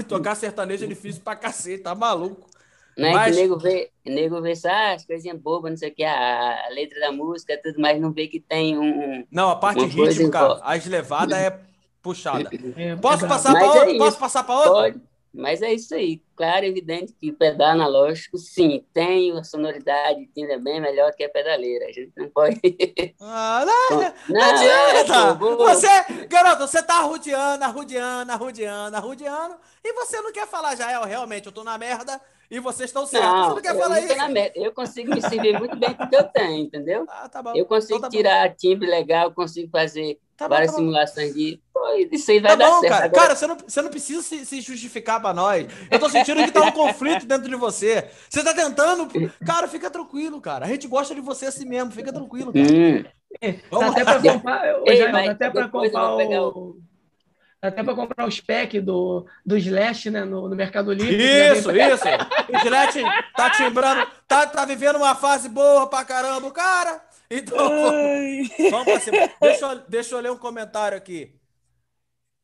Tocar 0.10 0.36
sertanejo 0.36 0.84
é 0.84 0.88
difícil 0.88 1.22
pra 1.24 1.36
cacete, 1.36 1.84
tá 1.84 1.96
maluco. 1.96 2.50
Não 2.98 3.08
é 3.10 3.14
Mas- 3.14 3.36
que 3.36 3.42
nego 3.42 3.58
vê, 3.60 3.92
nego 4.06 4.42
vê 4.42 4.56
só 4.56 4.70
ah, 4.70 4.94
as 4.94 5.06
coisinhas 5.06 5.38
bobas, 5.40 5.70
não 5.72 5.78
sei 5.78 5.90
o 5.90 5.94
que, 5.96 6.04
a, 6.04 6.66
a 6.66 6.70
letra 6.70 7.00
da 7.00 7.12
música, 7.12 7.60
tudo, 7.62 7.80
mas 7.80 8.02
não 8.02 8.12
vê 8.12 8.28
que 8.28 8.40
tem 8.40 8.78
um... 8.78 9.24
Não, 9.32 9.50
a 9.50 9.56
parte 9.56 9.86
rítmica, 9.86 10.60
as 10.64 10.86
levadas 10.86 11.38
é 11.38 11.60
puxada. 12.02 12.50
É, 12.76 12.96
Posso 12.96 13.26
é 13.26 13.28
passar 13.28 13.52
pra 13.52 13.62
é 13.62 13.70
outra? 13.70 13.90
isso. 13.90 13.98
Posso 14.00 14.18
passar 14.18 14.44
pra 14.44 14.56
outra? 14.56 14.72
Pode, 14.72 15.02
mas 15.34 15.62
é 15.62 15.74
isso 15.74 15.94
aí. 15.94 16.22
Claro, 16.36 16.66
evidente 16.66 17.14
que 17.20 17.32
pedal 17.32 17.70
analógico, 17.72 18.38
sim, 18.38 18.84
tem 18.94 19.32
uma 19.32 19.44
sonoridade, 19.44 20.26
timbre 20.34 20.54
é 20.54 20.60
bem 20.60 20.80
melhor 20.82 21.12
que 21.14 21.24
a 21.24 21.30
pedaleira. 21.30 21.86
A 21.86 21.92
gente 21.92 22.12
não 22.18 22.30
pode... 22.30 22.60
Ah, 23.22 23.64
não, 23.66 24.00
Não, 24.00 24.14
não 24.30 24.42
adianta! 24.42 25.34
vou- 25.36 25.58
Você, 25.58 25.88
garoto, 26.28 26.66
você 26.68 26.82
tá 26.82 27.00
arrudeando, 27.00 27.64
arrudeando, 27.64 28.32
arrudeando, 28.32 28.96
arrudeando, 28.98 29.56
e 29.84 29.94
você 29.94 30.20
não 30.22 30.32
quer 30.32 30.48
falar, 30.48 30.76
Jael, 30.76 31.04
realmente, 31.04 31.46
eu 31.48 31.52
tô 31.52 31.64
na 31.64 31.78
merda 31.78 32.20
e 32.50 32.60
vocês 32.60 32.90
estão 32.90 33.06
certos. 33.06 33.30
Você 33.30 33.36
Não, 33.36 33.56
não 33.56 33.62
quer 33.62 33.76
eu, 33.76 33.80
falar 33.80 33.90
não 34.02 34.08
tô 34.08 34.14
isso? 34.14 34.52
eu 34.56 34.72
consigo 34.74 35.14
me 35.14 35.22
servir 35.22 35.58
muito 35.60 35.76
bem 35.76 35.94
com 35.94 36.04
o 36.04 36.10
que 36.10 36.16
eu 36.16 36.24
tenho, 36.24 36.66
entendeu? 36.66 37.06
Ah, 37.10 37.28
tá 37.28 37.42
bom. 37.42 37.54
Eu 37.56 37.66
consigo 37.66 37.98
Então 37.98 38.10
tá 38.10 38.16
bom. 38.16 38.18
tirar 38.18 38.56
timbre 38.56 38.88
legal, 38.90 39.32
consigo 39.32 39.70
fazer 39.70 40.18
Tá 40.38 40.48
bom, 40.48 40.54
várias 40.54 40.72
tá 40.72 40.78
bom. 40.78 40.84
simulações 40.84 41.34
de. 41.34 41.60
Isso 42.12 42.30
aí 42.32 42.40
vai 42.40 42.52
Tá 42.52 42.58
dar 42.58 42.70
bom, 42.70 42.80
certo. 42.82 42.92
cara. 42.94 43.06
Agora, 43.06 43.22
Cara, 43.24 43.36
você 43.36 43.48
não, 43.48 43.58
você 43.58 43.82
não 43.82 43.90
precisa 43.90 44.22
se, 44.22 44.46
se 44.46 44.62
justificar 44.62 45.20
pra 45.20 45.34
nós. 45.34 45.66
Eu 45.90 46.00
tô 46.00 46.08
sentindo 46.10 46.44
que 46.44 46.52
tá 46.52 46.62
um 46.62 46.72
conflito 46.72 47.26
dentro 47.26 47.50
de 47.50 47.56
você. 47.56 48.08
Você 48.30 48.44
tá 48.44 48.54
tentando. 48.54 49.08
Cara, 49.46 49.68
fica 49.68 49.90
tranquilo, 49.90 50.40
cara. 50.40 50.66
A 50.66 50.70
gente 50.70 50.88
gosta 50.88 51.16
de 51.16 51.22
você 51.22 51.48
assim 51.48 51.66
mesmo. 51.66 51.92
Fica 51.92 52.14
tranquilo, 52.14 52.54
cara. 52.54 52.66
Hum, 52.68 53.04
Dá 53.42 53.54
Vamos 53.72 53.92
até 53.92 54.04
pra 54.04 54.22
comprar, 54.22 54.82
Ei, 54.86 55.12
dá 55.12 55.32
até 55.32 55.48
eu 55.48 55.70
comprar 55.70 56.18
o... 56.18 56.78
Dá 57.62 57.70
até 57.70 57.84
pra 57.84 57.96
comprar 57.96 58.28
os 58.28 58.40
packs 58.40 58.84
do, 58.84 59.26
do 59.46 59.58
Slash, 59.58 60.12
né, 60.12 60.24
no, 60.24 60.48
no 60.48 60.56
Mercado 60.56 60.94
Livre. 60.94 61.16
Isso, 61.16 61.72
isso. 61.72 62.06
O 62.54 62.60
Gillette 62.60 63.02
tá 63.36 63.50
timbrando, 63.50 64.08
tá, 64.28 64.46
tá 64.46 64.64
vivendo 64.64 64.98
uma 64.98 65.16
fase 65.16 65.50
boa 65.50 65.88
pra 65.88 66.06
caramba, 66.06 66.48
o 66.48 66.52
cara. 66.52 67.04
Então, 67.30 67.58
vamos 68.70 68.86
pra 68.86 69.00
cima. 69.00 69.18
Deixa 69.42 69.66
eu, 69.66 69.80
deixa 69.88 70.16
eu 70.16 70.20
ler 70.20 70.32
um 70.32 70.38
comentário 70.38 70.98
aqui. 70.98 71.36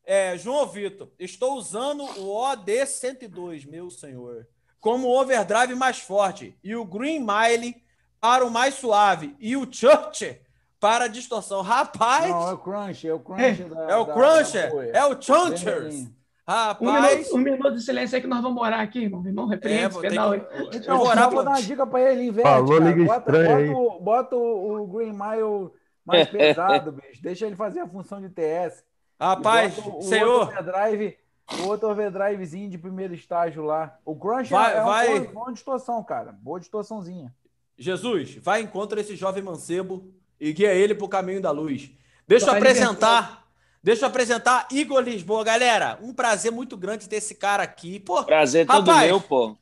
É, 0.04 0.36
João 0.36 0.66
Vitor, 0.66 1.08
estou 1.18 1.54
usando 1.54 2.02
o 2.02 2.34
OD102, 2.52 3.66
meu 3.66 3.90
senhor, 3.90 4.46
como 4.78 5.08
overdrive 5.08 5.74
mais 5.74 5.98
forte 5.98 6.58
e 6.62 6.76
o 6.76 6.84
Green 6.84 7.20
Mile 7.20 7.82
para 8.20 8.44
o 8.44 8.50
mais 8.50 8.74
suave 8.74 9.34
e 9.38 9.56
o 9.56 9.66
Church 9.70 10.38
para 10.84 11.06
a 11.06 11.08
distorção. 11.08 11.62
Rapaz, 11.62 12.28
Não, 12.28 12.48
é 12.50 12.52
o 12.52 12.58
Crunch, 12.58 13.08
é 13.08 13.14
o 13.14 13.18
Crunch 13.18 13.64
da. 13.64 13.82
é 13.90 13.96
o 13.96 14.04
da- 14.04 14.12
Cruncher, 14.12 14.62
da 14.66 14.70
Boia. 14.70 14.90
é 14.92 15.04
o 15.06 15.22
Chunchers. 15.22 15.62
Vermelhinho. 15.64 16.14
Um 16.46 16.52
Rapaz, 16.52 17.16
minuto, 17.16 17.34
um 17.34 17.38
minuto 17.38 17.72
de 17.72 17.80
silêncio 17.80 18.16
aí 18.16 18.20
que 18.20 18.26
nós 18.28 18.42
vamos 18.42 18.54
morar 18.56 18.80
aqui, 18.80 18.98
irmão. 19.04 19.26
Irmão, 19.26 19.46
é, 19.50 19.54
repreende 19.54 19.88
vou 19.88 19.88
esse 19.88 20.00
ter 20.02 20.08
pedal 20.10 20.30
que- 20.32 20.36
aí. 20.54 20.60
eu 20.66 20.70
Então, 20.74 20.98
vou 20.98 21.06
orar 21.06 21.30
vou 21.30 21.42
dar 21.42 21.50
uma 21.52 21.62
dica 21.62 21.86
pra 21.86 22.00
ele, 22.12 22.26
inverte, 22.26 22.46
Falou, 22.46 22.78
cara. 22.78 22.90
liga 22.90 23.04
Bota, 23.06 23.32
bota 23.32 23.70
o, 23.72 24.00
bota 24.00 24.36
o, 24.36 24.86
Green 24.88 25.12
Mile 25.12 25.70
mais 26.04 26.28
pesado, 26.28 26.92
bicho. 26.92 27.22
Deixa 27.22 27.46
ele 27.46 27.56
fazer 27.56 27.80
a 27.80 27.88
função 27.88 28.20
de 28.20 28.28
TS. 28.28 28.84
Rapaz, 29.18 29.78
o- 29.78 29.96
o 29.96 30.02
senhor, 30.02 30.40
Outro 30.40 30.58
overdrive, 30.60 31.16
o 31.62 31.66
outro 31.68 31.88
overdrivezinho 31.88 32.68
de 32.68 32.76
primeiro 32.76 33.14
estágio 33.14 33.62
lá. 33.64 33.96
O 34.04 34.14
Crunch 34.14 34.50
Vai- 34.50 34.76
é 34.76 34.82
uma 34.82 34.92
vai- 34.92 35.20
boa, 35.20 35.32
boa 35.32 35.52
distorção, 35.54 36.04
cara. 36.04 36.30
Boa 36.42 36.60
distorçãozinha. 36.60 37.34
Jesus, 37.78 38.36
vai 38.36 38.60
encontra 38.60 39.00
esse 39.00 39.16
jovem 39.16 39.42
mancebo 39.42 40.12
e 40.44 40.52
guia 40.52 40.74
ele 40.74 40.94
pro 40.94 41.08
caminho 41.08 41.40
da 41.40 41.50
luz. 41.50 41.90
Deixa 42.28 42.46
eu 42.46 42.54
apresentar, 42.54 43.46
deixa 43.82 44.04
eu 44.04 44.08
apresentar 44.08 44.68
Igor 44.70 45.00
Lisboa, 45.00 45.42
galera. 45.44 45.98
Um 46.02 46.12
prazer 46.12 46.52
muito 46.52 46.76
grande 46.76 47.08
ter 47.08 47.16
esse 47.16 47.34
cara 47.34 47.62
aqui. 47.62 47.98
Pô, 47.98 48.22
Prazer 48.24 48.66
todo 48.66 48.88
Rapaz. 48.90 49.06
meu, 49.08 49.20
pô. 49.20 49.56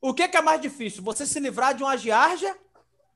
o 0.00 0.12
que, 0.12 0.28
que 0.28 0.36
é 0.36 0.42
mais 0.42 0.60
difícil? 0.60 1.02
Você 1.02 1.24
se 1.26 1.40
livrar 1.40 1.74
de 1.74 1.82
uma 1.82 1.96
giardia 1.96 2.54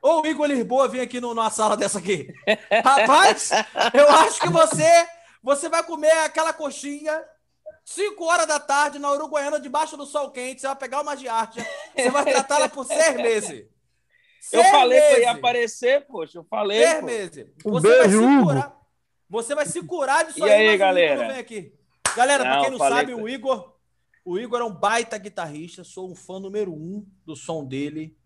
ou 0.01 0.23
o 0.23 0.27
Igor 0.27 0.47
Lisboa 0.47 0.89
vir 0.89 1.01
aqui 1.01 1.21
no- 1.21 1.35
numa 1.35 1.51
sala 1.51 1.77
dessa 1.77 1.99
aqui? 1.99 2.29
Rapaz, 2.85 3.51
eu 3.95 4.09
acho 4.09 4.41
que 4.41 4.49
você, 4.49 5.07
você 5.43 5.69
vai 5.69 5.83
comer 5.83 6.11
aquela 6.25 6.53
coxinha 6.53 7.23
5 7.85 8.25
horas 8.25 8.47
da 8.47 8.59
tarde 8.61 8.99
na 8.99 9.11
Uruguaiana, 9.13 9.59
debaixo 9.61 9.97
do 9.97 10.07
sol 10.07 10.31
quente. 10.31 10.61
Você 10.61 10.67
vai 10.67 10.77
pegar 10.77 11.01
uma 11.03 11.17
giardia, 11.17 11.67
você 11.97 12.11
vai 12.11 12.25
tratá-la 12.25 12.69
por 12.69 12.85
seis 12.87 13.17
meses. 13.17 13.65
Eu 14.53 14.61
Seis 14.61 14.71
falei 14.71 15.01
que 15.01 15.13
eu 15.15 15.21
ia 15.21 15.31
aparecer, 15.33 16.07
poxa. 16.07 16.39
Eu 16.39 16.45
falei, 16.45 16.83
Seis 16.85 17.01
pô. 17.01 17.07
meses. 17.07 17.47
Um 17.65 17.71
Você 17.73 17.89
vai 17.89 17.99
beijo, 18.09 18.19
se 18.19 18.25
Hugo. 18.25 18.45
curar. 18.47 18.77
Você 19.29 19.55
vai 19.55 19.67
se 19.67 19.83
curar 19.87 20.25
disso 20.27 20.39
E 20.41 20.51
aí, 20.51 20.69
aí, 20.71 20.77
galera? 20.77 21.29
Vem 21.29 21.39
aqui. 21.39 21.73
Galera, 22.17 22.45
pra 22.45 22.55
Não, 22.57 22.63
quem 22.63 22.71
não 22.73 22.79
sabe, 22.79 23.15
que- 23.15 23.21
o 23.21 23.29
Igor, 23.29 23.75
o 24.25 24.39
Igor 24.39 24.61
é 24.61 24.65
um 24.65 24.75
baita 24.75 25.17
guitarrista. 25.17 25.85
Sou 25.85 26.11
um 26.11 26.15
fã 26.15 26.39
número 26.41 26.73
um 26.73 27.07
do 27.25 27.35
som 27.37 27.65
dele, 27.65 28.17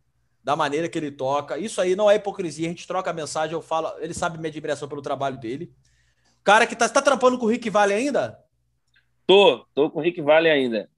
da 0.43 0.57
maneira 0.57 0.89
que 0.89 0.99
ele 0.99 1.11
toca. 1.12 1.59
Isso 1.59 1.81
aí 1.81 1.95
não 1.95 2.11
é 2.11 2.17
hipocrisia. 2.17 2.67
A 2.67 2.71
gente 2.71 2.87
troca 2.87 3.12
mensagem, 3.12 3.53
eu 3.55 3.62
falo. 3.62 3.93
Ele 4.01 4.14
sabe 4.14 4.39
minha 4.39 4.49
admiração 4.51 4.89
pelo 4.89 5.03
trabalho 5.03 5.39
dele. 5.39 5.73
Cara 6.43 6.67
que 6.67 6.75
tá, 6.75 6.89
tá 6.89 7.03
trampando 7.03 7.39
com 7.39 7.45
o 7.47 7.49
Rick 7.49 7.69
Valley 7.71 7.97
ainda? 7.97 8.39
Tô, 9.27 9.64
tô 9.75 9.91
com 9.91 9.99
o 10.01 10.03
Rick 10.03 10.21
Valley 10.23 10.51
ainda. 10.51 10.89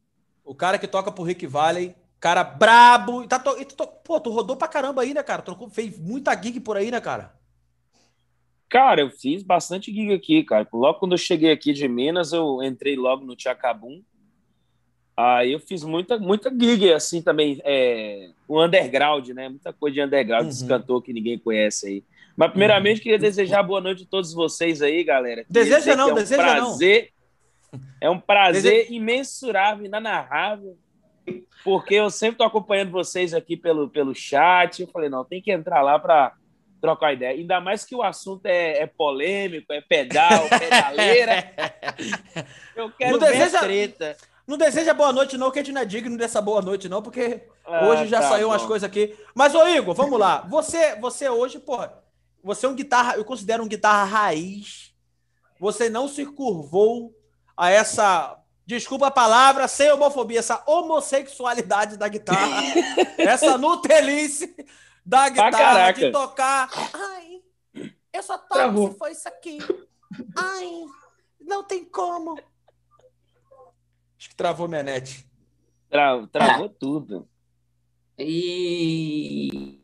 O 0.44 0.54
cara 0.54 0.78
que 0.78 0.86
toca 0.86 1.10
pro 1.12 1.24
Rick 1.24 1.46
Valley, 1.46 1.94
cara 2.20 2.42
brabo. 2.44 3.22
E 3.24 3.28
Tá 3.28 3.38
to... 3.38 3.56
e 3.60 3.64
tu 3.64 3.74
to- 3.76 3.86
Pô, 4.04 4.18
tu 4.20 4.30
rodou 4.30 4.56
pra 4.56 4.68
caramba 4.68 5.02
aí, 5.02 5.12
né, 5.14 5.22
cara? 5.22 5.42
Trocou... 5.42 5.68
Fez 5.70 5.98
muita 5.98 6.34
gig 6.40 6.60
por 6.60 6.76
aí, 6.76 6.90
né, 6.90 7.00
cara? 7.00 7.32
Cara, 8.68 9.00
eu 9.00 9.10
fiz 9.10 9.42
bastante 9.42 9.92
gig 9.92 10.12
aqui, 10.12 10.42
cara. 10.44 10.66
Logo 10.72 10.98
quando 10.98 11.12
eu 11.12 11.18
cheguei 11.18 11.50
aqui 11.50 11.72
de 11.72 11.88
Minas, 11.88 12.32
eu 12.32 12.62
entrei 12.62 12.96
logo 12.96 13.24
no 13.24 13.34
Tchacabum. 13.34 14.02
Aí 15.16 15.52
eu 15.52 15.58
fiz 15.58 15.82
muita, 15.82 16.18
muita 16.18 16.48
gig, 16.50 16.92
assim, 16.92 17.20
também. 17.22 17.60
É, 17.64 18.30
o 18.46 18.62
underground, 18.62 19.26
né? 19.30 19.48
Muita 19.48 19.72
coisa 19.72 19.94
de 19.94 20.02
underground, 20.02 20.42
Uhum. 20.44 20.48
desse 20.48 20.66
cantor 20.66 21.02
que 21.02 21.12
ninguém 21.12 21.38
conhece 21.38 21.86
aí. 21.88 22.04
Mas, 22.36 22.50
primeiramente, 22.50 23.00
queria 23.00 23.18
desejar 23.18 23.62
boa 23.64 23.80
noite 23.80 24.04
a 24.04 24.06
todos 24.08 24.32
vocês 24.32 24.80
aí, 24.80 25.02
galera. 25.02 25.44
Deseja 25.50 25.96
não, 25.96 26.10
é 26.10 26.12
um 26.12 26.14
deseja 26.14 26.54
não. 26.54 26.66
prazer, 26.66 27.10
É 28.00 28.08
um 28.08 28.20
prazer 28.20 28.92
imensurável, 28.92 29.84
inanarrável, 29.86 30.78
porque 31.64 31.94
eu 31.94 32.10
sempre 32.10 32.38
tô 32.38 32.44
acompanhando 32.44 32.90
vocês 32.90 33.34
aqui 33.34 33.56
pelo, 33.56 33.88
pelo 33.88 34.14
chat. 34.14 34.80
Eu 34.82 34.88
falei, 34.88 35.08
não, 35.08 35.24
tem 35.24 35.40
que 35.42 35.50
entrar 35.52 35.82
lá 35.82 35.98
para 35.98 36.32
trocar 36.80 37.12
ideia. 37.12 37.32
Ainda 37.36 37.60
mais 37.60 37.84
que 37.84 37.94
o 37.94 38.02
assunto 38.02 38.46
é, 38.46 38.78
é 38.82 38.86
polêmico, 38.86 39.72
é 39.72 39.80
pedal, 39.80 40.48
pedaleira. 40.48 41.52
Eu 42.76 42.90
quero 42.92 43.12
Não 43.18 43.26
ver 43.26 43.32
deseja- 43.32 43.60
treta. 43.60 44.16
Não 44.46 44.56
deseja 44.56 44.94
boa 44.94 45.12
noite, 45.12 45.36
não, 45.36 45.50
que 45.50 45.58
a 45.58 45.62
gente 45.62 45.74
não 45.74 45.82
é 45.82 45.84
digno 45.84 46.16
dessa 46.16 46.40
boa 46.40 46.62
noite, 46.62 46.88
não, 46.88 47.02
porque 47.02 47.42
Ah, 47.66 47.86
hoje 47.86 48.06
já 48.06 48.20
tá 48.20 48.30
saiu 48.30 48.48
umas 48.48 48.62
bom. 48.62 48.68
coisas 48.68 48.88
aqui. 48.88 49.14
Mas, 49.34 49.54
ô 49.54 49.66
Igor, 49.68 49.94
vamos 49.94 50.18
lá. 50.18 50.40
Você, 50.48 50.94
você 50.96 51.28
hoje, 51.28 51.58
pô, 51.58 51.76
você 52.42 52.64
é 52.64 52.68
um 52.70 52.74
guitarra, 52.74 53.16
eu 53.16 53.26
considero 53.26 53.62
um 53.62 53.68
guitarra 53.68 54.04
raiz. 54.04 54.94
Você 55.60 55.90
não 55.90 56.08
se 56.08 56.24
curvou 56.24 57.12
a 57.54 57.68
essa, 57.70 58.37
desculpa 58.68 59.06
a 59.06 59.10
palavra, 59.10 59.66
sem 59.66 59.90
homofobia, 59.90 60.40
essa 60.40 60.62
homossexualidade 60.66 61.96
da 61.96 62.06
guitarra, 62.06 62.62
essa 63.16 63.56
nutelice 63.56 64.54
da 65.04 65.30
guitarra, 65.30 65.90
de 65.92 66.12
tocar. 66.12 66.68
Ai, 66.92 67.40
eu 68.12 68.22
só 68.22 68.36
toco 68.36 68.52
Travou. 68.52 68.92
se 68.92 68.98
for 68.98 69.10
isso 69.10 69.26
aqui. 69.26 69.58
Ai, 70.36 70.84
não 71.40 71.64
tem 71.64 71.82
como. 71.86 72.38
Acho 74.18 74.28
que 74.28 74.36
travou 74.36 74.68
minha 74.68 74.82
net. 74.82 75.26
Tra- 75.88 76.26
travou 76.26 76.68
tudo. 76.68 77.26
E. 78.18 79.80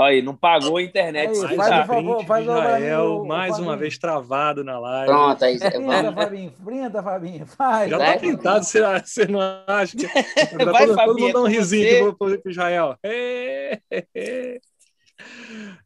Olha 0.00 0.12
aí, 0.12 0.22
não 0.22 0.34
pagou 0.34 0.78
a 0.78 0.82
internet. 0.82 1.28
Aí, 1.44 1.56
faz 1.56 1.84
o 1.84 1.86
favor, 1.86 2.24
faz 2.24 2.48
o 2.48 2.50
Israel, 2.50 3.04
o- 3.04 3.22
o 3.22 3.28
mais 3.28 3.58
uma 3.58 3.76
vez 3.76 3.98
travado 3.98 4.64
na 4.64 4.78
live. 4.78 5.12
Pronto, 5.12 5.44
aí. 5.44 5.58
Printa, 5.58 5.78
Vamos. 5.78 6.14
Fabinho. 6.14 6.52
Printa, 6.64 7.02
Fabinho. 7.02 7.46
Faz. 7.46 7.90
Já 7.90 7.98
tá 7.98 8.16
pintado, 8.18 8.64
você, 8.64 8.80
você 9.00 9.26
não 9.26 9.40
acha? 9.66 9.94
Que... 9.94 10.06
Vai, 10.64 10.86
todo, 10.86 10.86
todo 10.86 10.94
Fabinho, 10.96 11.26
mundo 11.26 11.32
dá 11.34 11.40
um 11.42 11.46
é 11.46 11.50
risinho 11.50 11.84
você. 11.84 11.90
que 11.90 11.94
eu 11.96 12.04
vou 12.06 12.16
fazer 12.16 12.38
pro 12.38 12.50
Israel. 12.50 12.96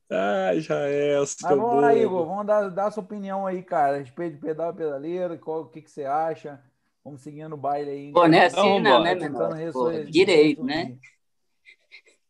Ai, 0.09 0.59
Israel, 0.59 1.27
seu 1.27 1.49
Mas 1.49 1.59
vamos 1.59 1.83
lá. 1.83 1.95
Igor. 1.97 2.25
Vamos 2.25 2.47
dar, 2.47 2.71
dar 2.71 2.93
sua 2.93 3.03
opinião 3.03 3.45
aí, 3.49 3.65
cara. 3.65 3.97
a 3.97 3.99
Respeito 3.99 4.35
de 4.37 4.41
pedal 4.41 4.71
e 4.71 4.75
pedaleira. 4.77 5.37
Qual, 5.39 5.63
o 5.63 5.67
que, 5.67 5.83
que 5.83 5.91
você 5.91 6.05
acha? 6.05 6.61
Vamos 7.05 7.21
seguindo 7.21 7.53
o 7.53 7.57
baile 7.57 7.91
aí. 7.91 8.13
Pô, 8.13 8.29
não 8.29 8.39
é 8.39 8.47
assim 8.47 8.57
Vamos 8.57 8.83
não, 8.83 9.03
né, 9.03 9.15
meu 9.17 10.05
direito, 10.05 10.63
né? 10.63 10.95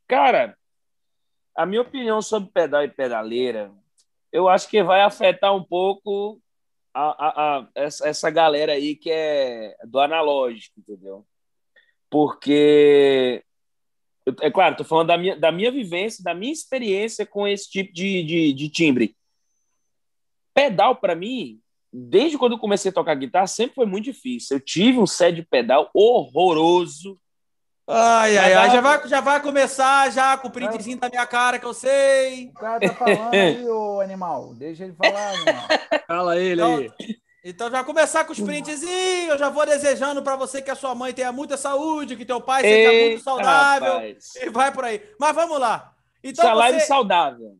Cara, 0.08 0.56
a 1.56 1.64
minha 1.66 1.82
opinião 1.82 2.20
sobre 2.20 2.50
pedal 2.52 2.82
e 2.84 2.88
pedaleira, 2.88 3.72
eu 4.32 4.48
acho 4.48 4.68
que 4.68 4.82
vai 4.82 5.00
afetar 5.02 5.54
um 5.54 5.62
pouco 5.62 6.40
a, 6.92 7.02
a- 7.26 7.58
a- 7.58 7.68
essa, 7.74 8.08
essa 8.08 8.30
galera 8.30 8.72
aí 8.72 8.96
que 8.96 9.10
é 9.10 9.76
do 9.86 9.98
analógico, 10.00 10.78
entendeu? 10.80 11.24
Porque, 12.10 13.42
é 14.40 14.50
claro, 14.50 14.72
estou 14.74 14.86
falando 14.86 15.08
da 15.08 15.18
minha, 15.18 15.36
da 15.36 15.50
minha 15.52 15.70
vivência, 15.70 16.22
da 16.22 16.34
minha 16.34 16.52
experiência 16.52 17.26
com 17.26 17.46
esse 17.46 17.70
tipo 17.70 17.92
de, 17.92 18.22
de, 18.22 18.52
de 18.52 18.68
timbre. 18.68 19.16
Pedal, 20.54 20.96
para 20.96 21.14
mim, 21.16 21.60
desde 21.92 22.38
quando 22.38 22.52
eu 22.52 22.58
comecei 22.58 22.90
a 22.90 22.94
tocar 22.94 23.14
guitarra, 23.14 23.46
sempre 23.46 23.74
foi 23.74 23.86
muito 23.86 24.04
difícil. 24.04 24.56
Eu 24.56 24.60
tive 24.60 24.98
um 24.98 25.06
set 25.06 25.34
de 25.34 25.42
pedal 25.42 25.90
horroroso. 25.92 27.20
Ai, 27.86 28.38
ai, 28.38 28.54
ai. 28.54 28.70
Já 28.70 28.80
vai, 28.80 29.08
já 29.08 29.20
vai 29.20 29.40
começar 29.42 30.10
já 30.10 30.36
com 30.38 30.48
o 30.48 30.50
printzinho 30.50 30.98
da 30.98 31.08
minha 31.10 31.26
cara 31.26 31.58
que 31.58 31.66
eu 31.66 31.74
sei. 31.74 32.48
O 32.48 32.54
cara 32.54 32.80
tá 32.80 32.94
falando 32.94 33.34
aí, 33.34 33.68
ô 33.68 34.00
animal. 34.00 34.54
Deixa 34.54 34.84
ele 34.84 34.94
falar, 34.94 35.34
animal. 35.34 35.68
Fala 36.06 36.38
ele 36.38 36.60
Então, 36.62 36.76
aí. 36.76 36.92
Então 37.44 37.66
já 37.66 37.72
vai 37.72 37.84
começar 37.84 38.24
com 38.24 38.32
os 38.32 38.40
printzinhos. 38.40 39.28
Eu 39.30 39.38
já 39.38 39.50
vou 39.50 39.66
desejando 39.66 40.22
pra 40.22 40.34
você 40.34 40.62
que 40.62 40.70
a 40.70 40.74
sua 40.74 40.94
mãe 40.94 41.12
tenha 41.12 41.30
muita 41.30 41.58
saúde, 41.58 42.16
que 42.16 42.24
teu 42.24 42.40
pai 42.40 42.62
seja 42.62 43.08
muito 43.08 43.22
saudável. 43.22 43.92
rapaz. 43.92 44.34
E 44.36 44.48
vai 44.48 44.72
por 44.72 44.84
aí. 44.84 45.02
Mas 45.20 45.34
vamos 45.34 45.60
lá. 45.60 45.92
Então 46.22 46.54
live 46.54 46.80
você... 46.80 46.86
saudável. 46.86 47.58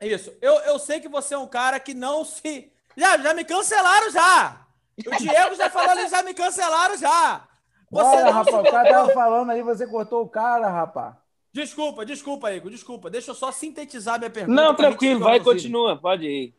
Isso. 0.00 0.32
Eu, 0.40 0.54
eu 0.60 0.78
sei 0.78 1.00
que 1.00 1.08
você 1.08 1.34
é 1.34 1.38
um 1.38 1.48
cara 1.48 1.80
que 1.80 1.94
não 1.94 2.24
se. 2.24 2.70
Já, 2.96 3.18
já 3.18 3.34
me 3.34 3.44
cancelaram 3.44 4.08
já. 4.12 4.60
O 5.04 5.16
Diego 5.16 5.54
já 5.56 5.68
falou 5.68 5.90
ali, 5.90 6.08
já 6.08 6.22
me 6.22 6.32
cancelaram 6.32 6.96
já. 6.96 7.48
Você 7.90 8.22
não 8.22 8.32
rapaz. 8.32 8.66
O 8.68 8.70
cara 8.70 8.90
tava 8.90 9.12
falando 9.12 9.50
aí, 9.50 9.62
você 9.62 9.86
cortou 9.86 10.22
o 10.22 10.28
cara, 10.28 10.68
rapaz. 10.68 11.14
Desculpa, 11.52 12.04
desculpa, 12.04 12.52
Igor, 12.52 12.70
desculpa. 12.70 13.10
Deixa 13.10 13.30
eu 13.30 13.34
só 13.34 13.50
sintetizar 13.50 14.18
minha 14.18 14.30
pergunta. 14.30 14.60
Não, 14.60 14.74
tranquilo, 14.74 15.20
vai, 15.20 15.40
continua, 15.40 15.96
pode 15.96 16.26
ir. 16.26 16.54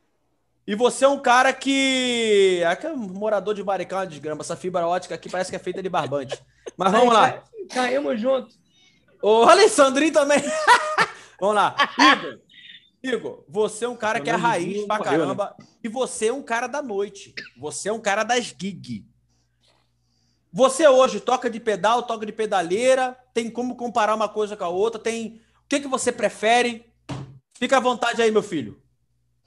E 0.70 0.76
você 0.76 1.06
é 1.06 1.08
um 1.08 1.20
cara 1.20 1.52
que. 1.52 2.64
Aqui 2.68 2.86
é 2.86 2.92
um 2.92 2.98
morador 2.98 3.56
de 3.56 3.64
Maricão, 3.64 4.06
de 4.06 4.20
grama. 4.20 4.42
Essa 4.42 4.56
fibra 4.56 4.86
ótica 4.86 5.16
aqui 5.16 5.30
parece 5.30 5.50
que 5.50 5.56
é 5.56 5.60
feita 5.60 5.82
de 5.82 5.90
barbante. 5.90 6.40
Mas 6.78 6.92
vamos 6.92 7.14
lá. 7.14 7.44
Caímos 7.72 8.22
junto. 8.22 8.50
O 9.22 9.44
Alessandrinho 9.44 10.14
também. 10.14 10.40
vamos 11.42 11.56
lá. 11.56 11.76
Igor, 11.98 12.40
Igor, 13.02 13.44
você 13.48 13.86
é 13.86 13.90
um 13.90 13.96
cara 13.96 14.20
que 14.20 14.30
é 14.30 14.36
raiz 14.36 14.86
pra 14.86 15.00
né? 15.00 15.04
caramba. 15.04 15.56
E 15.84 15.88
você 15.88 16.28
é 16.28 16.34
um 16.34 16.44
cara 16.44 16.68
da 16.68 16.82
noite. 16.82 17.34
Você 17.60 17.90
é 17.90 17.94
um 17.94 18.00
cara 18.00 18.24
das 18.24 18.46
gig. 18.46 19.06
Você 20.52 20.88
hoje 20.88 21.20
toca 21.20 21.50
de 21.50 21.60
pedal, 21.60 22.04
toca 22.04 22.26
de 22.26 22.32
pedaleira. 22.32 23.18
Tem 23.34 23.50
como 23.50 23.76
comparar 23.76 24.16
uma 24.16 24.28
coisa 24.30 24.58
com 24.58 24.64
a 24.64 24.70
outra? 24.70 25.00
Tem. 25.00 25.42
O 25.64 25.70
que, 25.70 25.80
que 25.80 25.88
você 25.88 26.12
prefere? 26.12 26.92
Fica 27.54 27.78
à 27.78 27.80
vontade 27.80 28.22
aí, 28.22 28.32
meu 28.32 28.42
filho. 28.42 28.82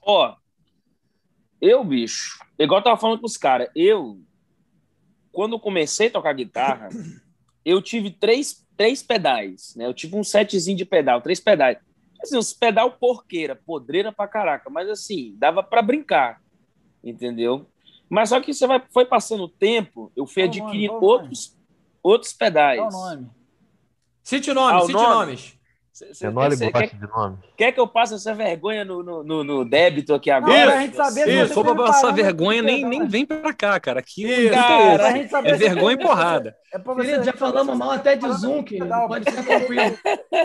Ó, 0.00 0.36
eu, 1.62 1.84
bicho, 1.84 2.38
igual 2.58 2.80
eu 2.80 2.84
tava 2.84 3.00
falando 3.00 3.20
com 3.20 3.26
os 3.26 3.36
caras, 3.36 3.68
eu, 3.72 4.20
quando 5.30 5.52
eu 5.52 5.60
comecei 5.60 6.08
a 6.08 6.10
tocar 6.10 6.32
guitarra, 6.32 6.88
eu 7.64 7.80
tive 7.80 8.10
três, 8.10 8.66
três 8.76 9.00
pedais, 9.00 9.72
né? 9.76 9.86
Eu 9.86 9.94
tive 9.94 10.16
um 10.16 10.24
setzinho 10.24 10.76
de 10.76 10.84
pedal, 10.84 11.22
três 11.22 11.38
pedais. 11.38 11.78
Assim, 12.20 12.36
uns 12.36 12.52
pedal 12.52 12.90
porqueira, 12.98 13.54
podreira 13.54 14.12
pra 14.12 14.26
caraca, 14.26 14.68
mas 14.70 14.88
assim, 14.88 15.36
dava 15.38 15.62
pra 15.62 15.80
brincar, 15.82 16.42
entendeu? 17.02 17.70
Mas 18.12 18.28
só 18.28 18.40
que 18.42 18.52
você 18.52 18.66
vai, 18.66 18.82
foi 18.92 19.06
passando 19.06 19.44
o 19.44 19.48
tempo, 19.48 20.12
eu 20.14 20.26
fui 20.26 20.42
o 20.42 20.46
nome? 20.46 20.60
adquirindo 20.60 20.92
o 20.92 21.00
nome? 21.00 21.06
outros, 21.06 21.56
outros 22.02 22.32
pedais. 22.34 22.78
Qual 22.78 22.90
o 22.90 22.92
nome? 22.92 23.30
Cite 24.22 24.52
nomes, 24.52 24.72
Ah, 24.74 24.78
o 24.78 24.86
cite 24.86 24.92
nome? 24.92 25.14
nomes. 25.14 25.58
Cê- 25.92 26.14
cê- 26.14 26.26
Menor 26.26 26.52
cê- 26.52 26.70
gosta 26.70 26.88
quer, 26.88 26.96
de 26.98 27.06
nome. 27.06 27.38
quer 27.56 27.72
que 27.72 27.80
eu 27.80 27.86
passe 27.86 28.14
essa 28.14 28.34
vergonha 28.34 28.82
no, 28.84 29.02
no, 29.02 29.22
no- 29.22 29.44
no 29.44 29.64
débito 29.64 30.14
aqui 30.14 30.30
Não, 30.30 30.36
agora? 30.38 30.70
pra 30.72 30.80
gente 30.80 30.96
saber 30.96 31.20
se 31.20 31.24
Se 31.24 31.30
Isso. 31.38 31.48
você 31.48 31.54
for 31.54 31.64
pra 31.64 31.74
passar 31.86 32.12
vergonha, 32.12 32.62
nem, 32.62 32.84
nem 32.84 33.06
vem 33.06 33.24
pra 33.26 33.52
cá, 33.54 33.78
cara. 33.80 34.00
Aqui 34.00 34.24
Isso. 34.24 34.48
o 34.48 34.52
Cara, 34.54 34.74
é 34.84 34.96
Pra 34.98 35.08
esse. 35.08 35.18
gente 35.18 35.30
saber 35.30 35.48
É 35.50 35.52
se 35.54 35.58
vergonha 35.58 35.94
e 35.94 36.02
porrada. 36.02 36.56
É 36.72 36.78
você 36.78 37.22
já 37.24 37.32
falamos 37.34 37.76
mal 37.78 37.90
até 37.92 38.14
de 38.16 38.30
Zoom, 38.32 38.62
que 38.62 38.78
pode 38.78 39.30
ficar 39.30 39.42
tranquilo. 39.42 39.98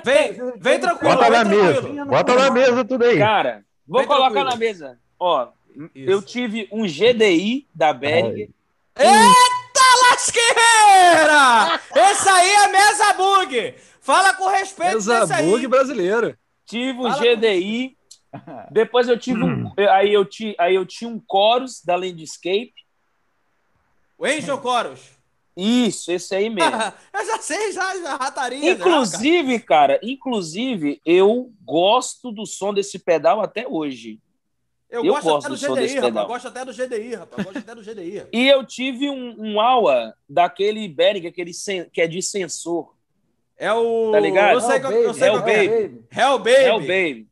Vem, 0.05 0.33
vem 0.57 0.79
tranquilo, 0.79 1.13
Bota 1.15 1.29
na 1.29 1.43
mesa. 1.45 2.05
Bota 2.05 2.35
na 2.35 2.51
mesa 2.51 2.85
tudo 2.85 3.03
aí. 3.05 3.17
Cara, 3.17 3.63
vou 3.87 4.05
colocar 4.05 4.43
na 4.43 4.55
mesa. 4.57 4.97
Ó, 5.19 5.47
Isso. 5.93 6.09
eu 6.09 6.21
tive 6.21 6.67
um 6.71 6.83
GDI 6.83 7.67
da 7.73 7.93
Berg. 7.93 8.49
Eita 8.97 10.09
lasqueira! 10.09 11.81
Esse 12.11 12.27
aí 12.29 12.49
é 12.49 12.67
mesa 12.67 13.13
bug! 13.13 13.75
Fala 14.01 14.33
com 14.33 14.47
respeito 14.47 14.93
Mesa 14.93 15.19
desse 15.19 15.33
aí. 15.33 15.49
bug 15.49 15.67
brasileiro. 15.67 16.37
Tive 16.65 16.99
um 16.99 17.11
Fala 17.11 17.35
GDI. 17.35 17.97
Depois 18.71 19.07
eu 19.07 19.19
tive 19.19 19.43
um. 19.43 19.71
Aí 19.91 20.13
eu, 20.13 20.25
ti, 20.25 20.55
aí 20.57 20.75
eu 20.75 20.85
tinha 20.85 21.09
um 21.09 21.21
Chorus 21.29 21.83
da 21.83 21.95
Landscape. 21.95 22.73
O 24.17 24.25
Angel 24.25 24.61
Chorus. 24.61 25.17
Isso, 25.55 26.11
esse 26.11 26.35
aí 26.35 26.49
mesmo. 26.49 26.71
eu 27.13 27.25
já 27.25 27.37
sei, 27.39 27.71
já, 27.71 27.99
já 27.99 28.15
rataria. 28.15 28.71
inclusive, 28.71 29.59
cara, 29.59 29.99
inclusive, 30.03 31.01
eu 31.05 31.51
gosto 31.63 32.31
do 32.31 32.45
som 32.45 32.73
desse 32.73 32.99
pedal 32.99 33.41
até 33.41 33.67
hoje. 33.67 34.19
Eu, 34.89 35.03
eu 35.05 35.13
gosto 35.13 35.23
gosto 35.25 35.37
até 35.45 35.47
do 35.49 35.53
do 35.55 35.57
som 35.59 35.73
GDI, 35.73 35.81
desse 35.81 35.95
rapaz. 35.95 36.11
pedal. 36.13 36.23
Eu 36.23 36.27
gosto 36.27 36.47
até 36.47 36.65
do 36.65 36.73
GDI, 36.73 37.15
rapaz. 37.15 37.37
Eu 37.47 37.53
gosto 37.53 37.57
até 37.69 37.75
do 37.75 37.81
GDI. 37.81 38.27
E 38.31 38.47
eu 38.47 38.65
tive 38.65 39.09
um, 39.09 39.35
um 39.37 39.59
AUA 39.61 40.13
daquele 40.29 40.87
Behringer, 40.87 41.31
aquele 41.31 41.53
sen- 41.53 41.89
que 41.91 42.01
é 42.01 42.07
de 42.07 42.21
sensor. 42.21 42.93
É 43.57 43.71
o. 43.73 44.11
Tá 44.11 44.19
ligado? 44.19 44.53
Eu 44.53 44.61
sei, 44.61 44.79
qual- 44.79 44.93
eu 44.93 45.13
sei 45.13 45.27
É 45.27 45.31
o 45.31 45.41
qual 45.41 45.47
é. 45.49 45.67
Baby. 45.67 46.05
Hell 46.15 46.37
Baby. 46.37 46.51
É 46.51 46.73
o 46.73 46.79
Baby. 46.79 47.27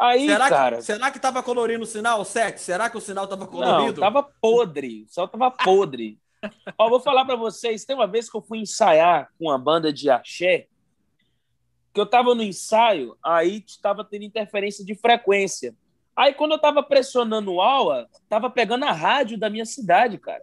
Aí, 0.00 0.26
Será, 0.28 0.48
cara. 0.48 0.76
que, 0.76 0.82
será 0.82 1.10
que 1.10 1.18
tava 1.18 1.42
colorindo 1.42 1.82
o 1.82 1.86
sinal, 1.86 2.24
Sete? 2.24 2.60
Será 2.60 2.88
que 2.88 2.96
o 2.96 3.00
sinal 3.00 3.26
tava 3.26 3.44
Não, 3.44 3.50
colorido? 3.50 4.00
tava 4.00 4.22
podre. 4.22 5.04
Só 5.08 5.26
tava 5.26 5.50
podre. 5.50 6.18
Ó, 6.78 6.88
vou 6.88 7.00
falar 7.00 7.24
pra 7.24 7.34
vocês. 7.34 7.84
Tem 7.84 7.96
uma 7.96 8.06
vez 8.06 8.30
que 8.30 8.36
eu 8.36 8.40
fui 8.42 8.58
ensaiar 8.60 9.28
com 9.38 9.46
uma 9.46 9.58
banda 9.58 9.92
de 9.92 10.08
axé, 10.08 10.68
que 11.92 12.00
eu 12.00 12.06
tava 12.06 12.32
no 12.32 12.44
ensaio, 12.44 13.16
aí 13.24 13.64
tava 13.82 14.04
tendo 14.04 14.22
interferência 14.24 14.84
de 14.84 14.94
frequência. 14.94 15.74
Aí, 16.18 16.34
quando 16.34 16.50
eu 16.50 16.58
tava 16.58 16.82
pressionando 16.82 17.52
o 17.52 17.60
AUA, 17.62 18.08
tava 18.28 18.50
pegando 18.50 18.84
a 18.84 18.90
rádio 18.90 19.38
da 19.38 19.48
minha 19.48 19.64
cidade, 19.64 20.18
cara. 20.18 20.42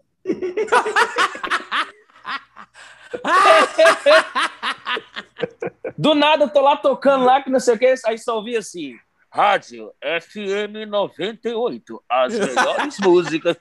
Do 5.97 6.15
nada, 6.15 6.45
eu 6.45 6.49
tô 6.49 6.61
lá 6.61 6.77
tocando 6.77 7.25
lá, 7.25 7.43
que 7.43 7.49
não 7.49 7.59
sei 7.59 7.75
o 7.75 7.77
que, 7.77 7.93
aí 8.05 8.17
só 8.17 8.37
ouvi 8.37 8.55
assim, 8.55 8.97
rádio 9.29 9.93
FM 10.01 10.87
98, 10.87 12.03
as 12.07 12.33
melhores 12.33 12.97
músicas. 13.03 13.57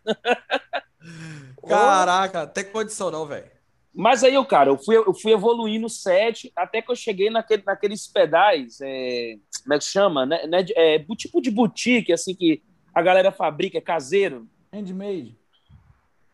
Caraca, 1.69 2.47
tem 2.47 2.63
condição 2.63 3.11
não, 3.11 3.27
velho. 3.27 3.51
Mas 3.95 4.25
aí, 4.25 4.35
eu, 4.35 4.45
cara, 4.45 4.71
eu 4.71 4.77
fui, 4.77 4.97
eu 4.97 5.15
fui 5.15 5.33
evoluindo 5.33 5.87
o 5.87 5.91
set 5.91 6.51
até 6.57 6.83
que 6.83 6.91
eu 6.91 6.97
cheguei 6.97 7.31
naquele, 7.31 7.63
naqueles 7.65 8.09
pedais, 8.09 8.81
é, 8.81 9.37
como 9.63 9.75
é 9.75 9.79
que 9.79 9.85
chama? 9.85 10.27
Né, 10.27 10.47
né, 10.49 10.65
é, 10.75 10.99
tipo 11.17 11.41
de 11.41 11.51
boutique, 11.51 12.13
assim, 12.13 12.35
que 12.35 12.61
a 12.93 13.01
galera 13.01 13.31
fabrica, 13.31 13.79
é 13.79 13.81
caseiro. 13.81 14.49
Handmade. 14.73 15.39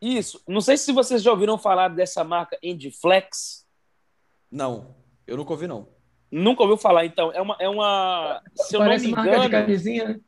Isso. 0.01 0.41
Não 0.47 0.61
sei 0.61 0.75
se 0.75 0.91
vocês 0.91 1.21
já 1.21 1.29
ouviram 1.31 1.59
falar 1.59 1.89
dessa 1.89 2.23
marca 2.23 2.57
Endflex. 2.63 3.67
Não, 4.51 4.95
eu 5.27 5.37
nunca 5.37 5.51
ouvi, 5.51 5.67
não. 5.67 5.87
Nunca 6.31 6.63
ouviu 6.63 6.77
falar, 6.77 7.05
então. 7.05 7.31
É 7.33 7.41
uma. 7.41 7.55
É 7.59 7.69
uma 7.69 8.41
se 8.55 8.75
eu 8.75 8.79
Parece 8.79 9.07
não 9.07 9.09
me 9.11 9.15
marca 9.15 9.31
de 9.31 9.37
engano, 9.37 9.51
camisinha. 9.51 10.19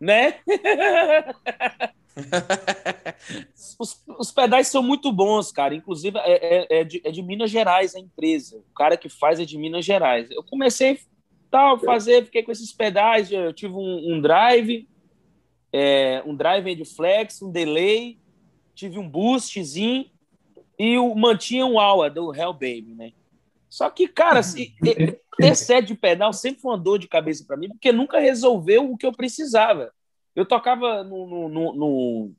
né? 0.00 0.40
os, 3.78 4.02
os 4.18 4.32
pedais 4.32 4.68
são 4.68 4.82
muito 4.82 5.12
bons, 5.12 5.52
cara. 5.52 5.74
Inclusive, 5.74 6.18
é, 6.18 6.32
é- 6.32 6.80
é 6.80 6.84
de, 6.84 7.00
é 7.04 7.10
de 7.10 7.22
Minas 7.22 7.50
Gerais 7.50 7.94
a 7.94 8.00
empresa. 8.00 8.58
O 8.58 8.74
cara 8.74 8.96
que 8.96 9.08
faz 9.08 9.40
é 9.40 9.44
de 9.44 9.56
Minas 9.58 9.84
Gerais. 9.84 10.30
Eu 10.30 10.42
comecei 10.42 11.00
tal, 11.50 11.78
fazer, 11.78 12.24
fiquei 12.24 12.42
com 12.42 12.52
esses 12.52 12.72
pedais. 12.72 13.30
Eu 13.30 13.52
tive 13.52 13.74
um, 13.74 14.14
um 14.14 14.20
drive, 14.20 14.88
é, 15.72 16.22
um 16.24 16.34
drive 16.34 16.74
de 16.74 16.84
flex, 16.84 17.42
um 17.42 17.50
delay, 17.50 18.18
tive 18.74 18.98
um 18.98 19.08
boostzinho 19.08 20.06
e 20.78 20.96
o, 20.98 21.14
mantinha 21.14 21.66
um 21.66 21.78
AUA 21.78 22.08
do 22.08 22.34
Hell 22.34 22.52
Baby, 22.52 22.94
né? 22.96 23.12
Só 23.68 23.88
que, 23.90 24.08
cara, 24.08 24.42
se, 24.42 24.74
ter 25.36 25.54
sede 25.54 25.88
de 25.88 25.94
pedal 25.94 26.32
sempre 26.32 26.60
foi 26.60 26.72
uma 26.72 26.78
dor 26.78 26.98
de 26.98 27.06
cabeça 27.06 27.44
para 27.46 27.56
mim, 27.56 27.68
porque 27.68 27.92
nunca 27.92 28.18
resolveu 28.18 28.90
o 28.90 28.96
que 28.96 29.06
eu 29.06 29.12
precisava. 29.12 29.92
Eu 30.34 30.46
tocava 30.46 31.02
no, 31.04 31.26
no, 31.26 31.48
no, 31.48 31.72
no- 31.74 32.32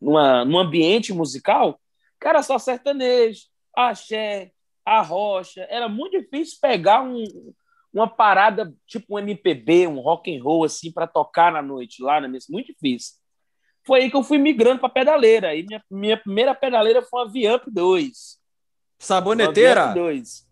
numa, 0.00 0.44
num 0.44 0.58
ambiente 0.58 1.12
musical, 1.12 1.78
cara, 2.18 2.42
só 2.42 2.58
sertanejo, 2.58 3.42
axé, 3.76 4.52
a 4.84 5.00
rocha. 5.02 5.66
Era 5.68 5.88
muito 5.88 6.18
difícil 6.18 6.58
pegar 6.60 7.02
um, 7.02 7.24
uma 7.92 8.08
parada 8.08 8.74
tipo 8.86 9.14
um 9.14 9.18
MPB, 9.18 9.86
um 9.86 10.00
rock 10.00 10.34
and 10.34 10.42
roll 10.42 10.64
assim 10.64 10.90
para 10.92 11.06
tocar 11.06 11.52
na 11.52 11.60
noite 11.62 12.02
lá 12.02 12.20
na 12.20 12.28
mesa, 12.28 12.46
muito 12.50 12.66
difícil. 12.72 13.14
Foi 13.86 14.02
aí 14.02 14.10
que 14.10 14.16
eu 14.16 14.22
fui 14.22 14.38
migrando 14.38 14.78
para 14.80 14.88
pedaleira. 14.90 15.48
Aí 15.48 15.64
minha, 15.66 15.82
minha 15.90 16.16
primeira 16.16 16.54
pedaleira 16.54 17.02
foi 17.02 17.22
uma 17.22 17.30
Viamp 17.32 17.64
2. 17.68 18.38
Saboneteira? 18.98 19.88
2. 19.94 20.46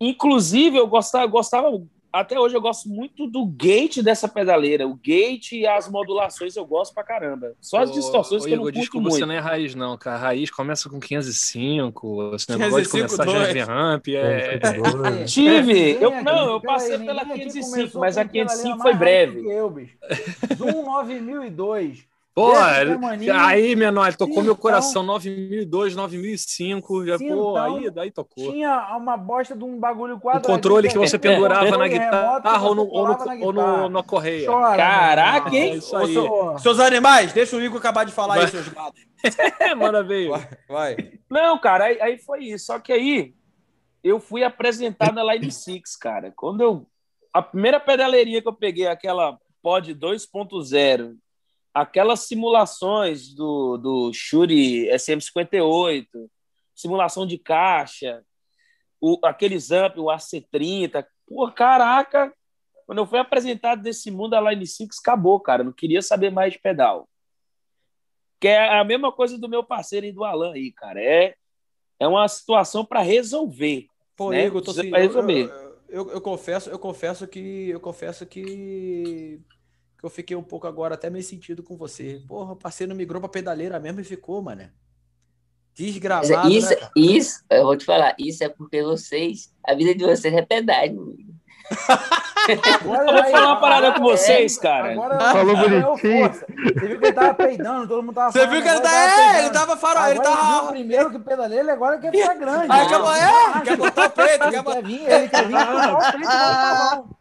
Inclusive, 0.00 0.76
eu 0.76 0.86
gostava, 0.86 1.24
eu 1.24 1.28
gostava, 1.28 1.68
até 2.12 2.38
hoje 2.38 2.54
eu 2.54 2.60
gosto 2.60 2.88
muito 2.88 3.26
do 3.26 3.46
gate 3.46 4.02
dessa 4.02 4.28
pedaleira. 4.28 4.86
O 4.86 4.94
gate 4.94 5.52
e 5.52 5.66
as 5.66 5.88
modulações 5.88 6.54
eu 6.56 6.64
gosto 6.66 6.92
pra 6.92 7.02
caramba. 7.02 7.54
Só 7.60 7.78
as 7.78 7.90
Ô, 7.90 7.92
distorções 7.94 8.42
ô, 8.42 8.46
que 8.46 8.52
eu 8.52 8.56
não 8.56 8.62
Igor, 8.64 8.72
curto 8.72 8.80
desculpa, 8.80 9.08
muito. 9.08 9.18
você 9.18 9.26
não 9.26 9.34
é 9.34 9.38
raiz, 9.38 9.74
não, 9.74 9.96
cara. 9.96 10.18
Raiz 10.18 10.50
começa 10.50 10.88
com 10.90 11.00
505, 11.00 12.34
esse 12.34 12.50
negócio 12.50 12.82
de 12.82 12.88
505, 12.90 13.16
começar 13.16 13.46
já 13.46 13.52
de 13.52 13.58
ramp, 13.60 14.08
é... 14.08 14.60
É, 14.62 15.24
Tive, 15.24 15.72
ninguém 15.72 16.02
eu, 16.02 16.22
não, 16.22 16.52
eu 16.52 16.60
passei 16.60 16.98
pela 16.98 17.22
aqui 17.22 17.32
505, 17.44 17.70
começou 17.70 18.00
mas 18.00 18.18
a 18.18 18.24
com 18.24 18.30
pedaleira 18.30 18.62
505 18.62 18.78
mais 18.78 18.82
foi 18.82 18.94
breve. 18.98 19.50
eu, 19.50 19.70
bicho. 19.70 19.96
Zoom 20.56 20.84
9002. 20.84 22.11
Pô, 22.34 22.52
é 22.56 23.30
aí, 23.30 23.76
menor, 23.76 24.14
tocou 24.16 24.36
meu 24.42 24.52
Então- 24.52 24.56
coração 24.56 25.02
9002, 25.02 25.94
9005, 25.94 27.04
já, 27.04 27.18
pô, 27.18 27.24
Então, 27.24 27.56
aí, 27.76 27.90
daí 27.90 28.10
tocou. 28.10 28.50
Tinha 28.52 28.96
uma 28.96 29.18
bosta 29.18 29.54
de 29.54 29.62
um 29.62 29.78
bagulho 29.78 30.14
Um 30.16 30.18
quadradinho. 30.18 30.54
controle 30.54 30.88
que 30.88 30.96
você 30.96 31.16
é, 31.16 31.18
pendurava 31.18 31.64
na 31.76 31.84
remoto 31.84 31.88
guitarra 31.90 32.66
ou, 32.68 32.74
no, 32.74 32.86
você 32.86 32.94
ou, 32.94 33.06
no, 33.36 33.44
ou 33.44 33.52
no- 33.52 33.88
na 33.90 34.02
correia. 34.02 34.46
Chora, 34.46 34.76
Caraca, 34.78 35.54
hein? 35.54 35.74
isso 35.74 35.94
aí. 35.94 36.16
Ô, 36.16 36.58
Seus 36.58 36.80
animais, 36.80 37.34
deixa 37.34 37.54
o 37.54 37.60
Igor 37.60 37.78
acabar 37.78 38.04
de 38.04 38.12
falar 38.12 38.36
Vai. 38.36 38.44
aí, 38.46 38.50
seus 38.50 38.68
gatos. 38.68 39.02
É, 39.60 39.74
manda 39.76 40.02
ver. 40.02 40.30
Vai, 40.30 40.48
vai. 40.68 40.96
Não, 41.30 41.58
cara, 41.58 41.84
aí, 41.84 42.00
aí 42.00 42.18
foi 42.18 42.44
isso. 42.44 42.64
Só 42.66 42.78
que 42.78 42.94
aí 42.94 43.34
eu 44.02 44.18
fui 44.18 44.42
apresentado 44.42 45.14
na 45.16 45.34
Line 45.34 45.50
6, 45.52 45.96
cara. 45.96 46.32
Quando 46.34 46.62
eu. 46.62 46.86
A 47.30 47.42
primeira 47.42 47.78
pedaleirinha 47.78 48.40
que 48.40 48.48
eu 48.48 48.52
peguei, 48.54 48.86
aquela 48.86 49.38
Pod 49.62 49.94
2.0, 49.94 51.14
aquelas 51.74 52.20
simulações 52.20 53.34
do, 53.34 53.76
do 53.78 54.12
Shure 54.12 54.88
SM58, 54.90 56.06
simulação 56.74 57.26
de 57.26 57.38
caixa, 57.38 58.22
o, 59.00 59.18
aqueles 59.24 59.70
amp, 59.70 59.96
o 59.98 60.04
AC30. 60.06 61.04
Pô, 61.26 61.50
caraca! 61.50 62.32
Quando 62.86 62.98
eu 62.98 63.06
fui 63.06 63.18
apresentado 63.18 63.80
desse 63.82 64.10
mundo, 64.10 64.34
a 64.34 64.50
Line 64.50 64.66
6 64.66 64.88
acabou, 65.00 65.40
cara. 65.40 65.62
Eu 65.62 65.66
não 65.66 65.72
queria 65.72 66.02
saber 66.02 66.30
mais 66.30 66.52
de 66.52 66.58
pedal. 66.58 67.08
Que 68.40 68.48
é 68.48 68.78
a 68.78 68.84
mesma 68.84 69.12
coisa 69.12 69.38
do 69.38 69.48
meu 69.48 69.62
parceiro 69.64 70.04
e 70.06 70.12
do 70.12 70.24
Alan 70.24 70.52
aí, 70.52 70.72
cara. 70.72 71.00
É, 71.00 71.34
é 71.98 72.08
uma 72.08 72.26
situação 72.28 72.84
para 72.84 73.00
resolver. 73.00 73.86
Pô, 74.16 74.30
Né? 74.30 74.44
Igor, 74.46 74.60
tô 74.62 74.72
assim, 74.72 74.90
pra 74.90 74.98
eu, 75.00 75.06
resolver. 75.06 75.48
eu, 75.48 75.72
eu- 75.88 76.10
eu 76.10 76.20
confesso, 76.20 76.68
eu 76.70 76.78
confesso 76.78 77.26
que 77.28 77.68
eu 77.70 77.78
confesso 77.80 78.26
que 78.26 79.40
que 80.02 80.06
eu 80.06 80.10
fiquei 80.10 80.36
um 80.36 80.42
pouco 80.42 80.66
agora 80.66 80.94
até 80.96 81.08
meio 81.08 81.22
sentido 81.24 81.62
com 81.62 81.76
você. 81.76 82.20
Porra, 82.26 82.54
o 82.54 82.56
parceiro 82.56 82.92
migrou 82.92 83.20
pra 83.20 83.28
pedaleira 83.28 83.78
mesmo 83.78 84.00
e 84.00 84.04
ficou, 84.04 84.42
mané. 84.42 84.64
Mas 85.78 85.86
Desgramado, 85.86 86.50
isso, 86.50 86.68
né, 86.70 86.76
isso, 86.96 87.44
eu 87.48 87.62
vou 87.64 87.76
te 87.76 87.84
falar, 87.86 88.14
isso 88.18 88.44
é 88.44 88.48
porque 88.48 88.82
vocês, 88.82 89.50
a 89.66 89.74
vida 89.74 89.94
de 89.94 90.04
vocês 90.04 90.34
é 90.34 90.42
pedágio. 90.42 91.16
Agora, 91.88 93.04
Eu 93.08 93.12
vou 93.14 93.22
aí, 93.22 93.30
falar 93.30 93.46
uma 93.46 93.60
parada 93.60 93.86
agora- 93.86 94.00
com 94.00 94.04
vocês, 94.06 94.58
cara. 94.58 94.92
Agora 94.92 95.20
Falou 95.20 95.56
agora 95.56 95.74
é 95.76 95.80
bonitinho. 95.80 96.18
força. 96.28 96.46
Você 96.48 96.86
viu 96.88 96.98
que 96.98 97.04
ele 97.06 97.12
tava 97.12 97.34
peidando, 97.34 97.88
todo 97.88 98.02
mundo 98.02 98.14
tava 98.14 98.32
Você 98.32 98.46
viu 98.48 98.60
que 98.62 98.68
ele, 98.68 98.80
tá, 98.80 98.92
é, 98.92 99.38
ele 99.40 99.50
tava 99.50 99.76
farol, 99.76 100.08
ele 100.10 100.18
Agora 100.18 100.34
viu 100.34 100.42
tava. 100.42 100.72
primeiro 100.72 101.10
que 101.10 101.18
pedaleira, 101.20 101.72
agora 101.72 101.98
quer 101.98 102.10
ficar 102.10 102.34
grande. 102.34 102.66
Aí 102.70 102.80
né? 102.80 102.82
acabou, 102.86 103.14
é, 103.14 103.60
quer 103.62 103.76
botar 103.76 104.06
o 104.06 104.10
peito, 104.10 104.44
Ele 104.44 104.50
quer 104.50 104.62
botar. 104.62 104.76
quer 104.82 104.84
vir, 104.84 105.08
ele 105.10 105.28
quer 105.28 105.46
vir 105.46 105.52
botar 105.52 105.94
o 105.94 106.12
peito 106.12 106.26
na 106.28 106.94
mão. 106.96 107.16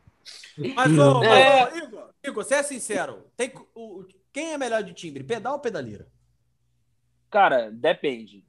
Mas, 0.75 0.91
É. 0.97 1.65
ô, 1.65 1.77
Igor, 1.77 2.09
Igor, 2.23 2.43
você 2.43 2.55
é 2.55 2.63
sincero. 2.63 3.25
Tem, 3.35 3.51
o, 3.75 4.05
quem 4.31 4.53
é 4.53 4.57
melhor 4.57 4.83
de 4.83 4.93
timbre, 4.93 5.23
pedal 5.23 5.53
ou 5.53 5.59
pedaleira? 5.59 6.07
Cara, 7.29 7.71
depende. 7.71 8.43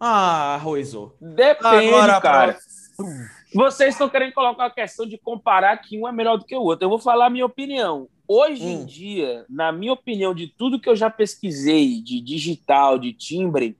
Ah, 0.00 0.56
Roizô. 0.62 1.12
Depende, 1.20 1.88
Agora, 1.88 2.20
cara. 2.20 2.52
pra- 2.96 3.06
Vocês 3.54 3.94
estão 3.94 4.08
querendo 4.08 4.32
colocar 4.32 4.66
a 4.66 4.70
questão 4.70 5.06
de 5.06 5.18
comparar 5.18 5.76
que 5.78 5.98
um 5.98 6.06
é 6.08 6.12
melhor 6.12 6.36
do 6.38 6.44
que 6.44 6.54
o 6.56 6.62
outro. 6.62 6.84
Eu 6.84 6.90
vou 6.90 6.98
falar 6.98 7.26
a 7.26 7.30
minha 7.30 7.46
opinião. 7.46 8.08
Hoje 8.26 8.62
em 8.64 8.82
Hum. 8.82 8.84
dia, 8.86 9.44
na 9.48 9.72
minha 9.72 9.92
opinião, 9.92 10.34
de 10.34 10.46
tudo 10.48 10.80
que 10.80 10.88
eu 10.88 10.94
já 10.96 11.10
pesquisei 11.10 12.00
de 12.02 12.20
digital, 12.20 12.98
de 12.98 13.12
timbre, 13.12 13.76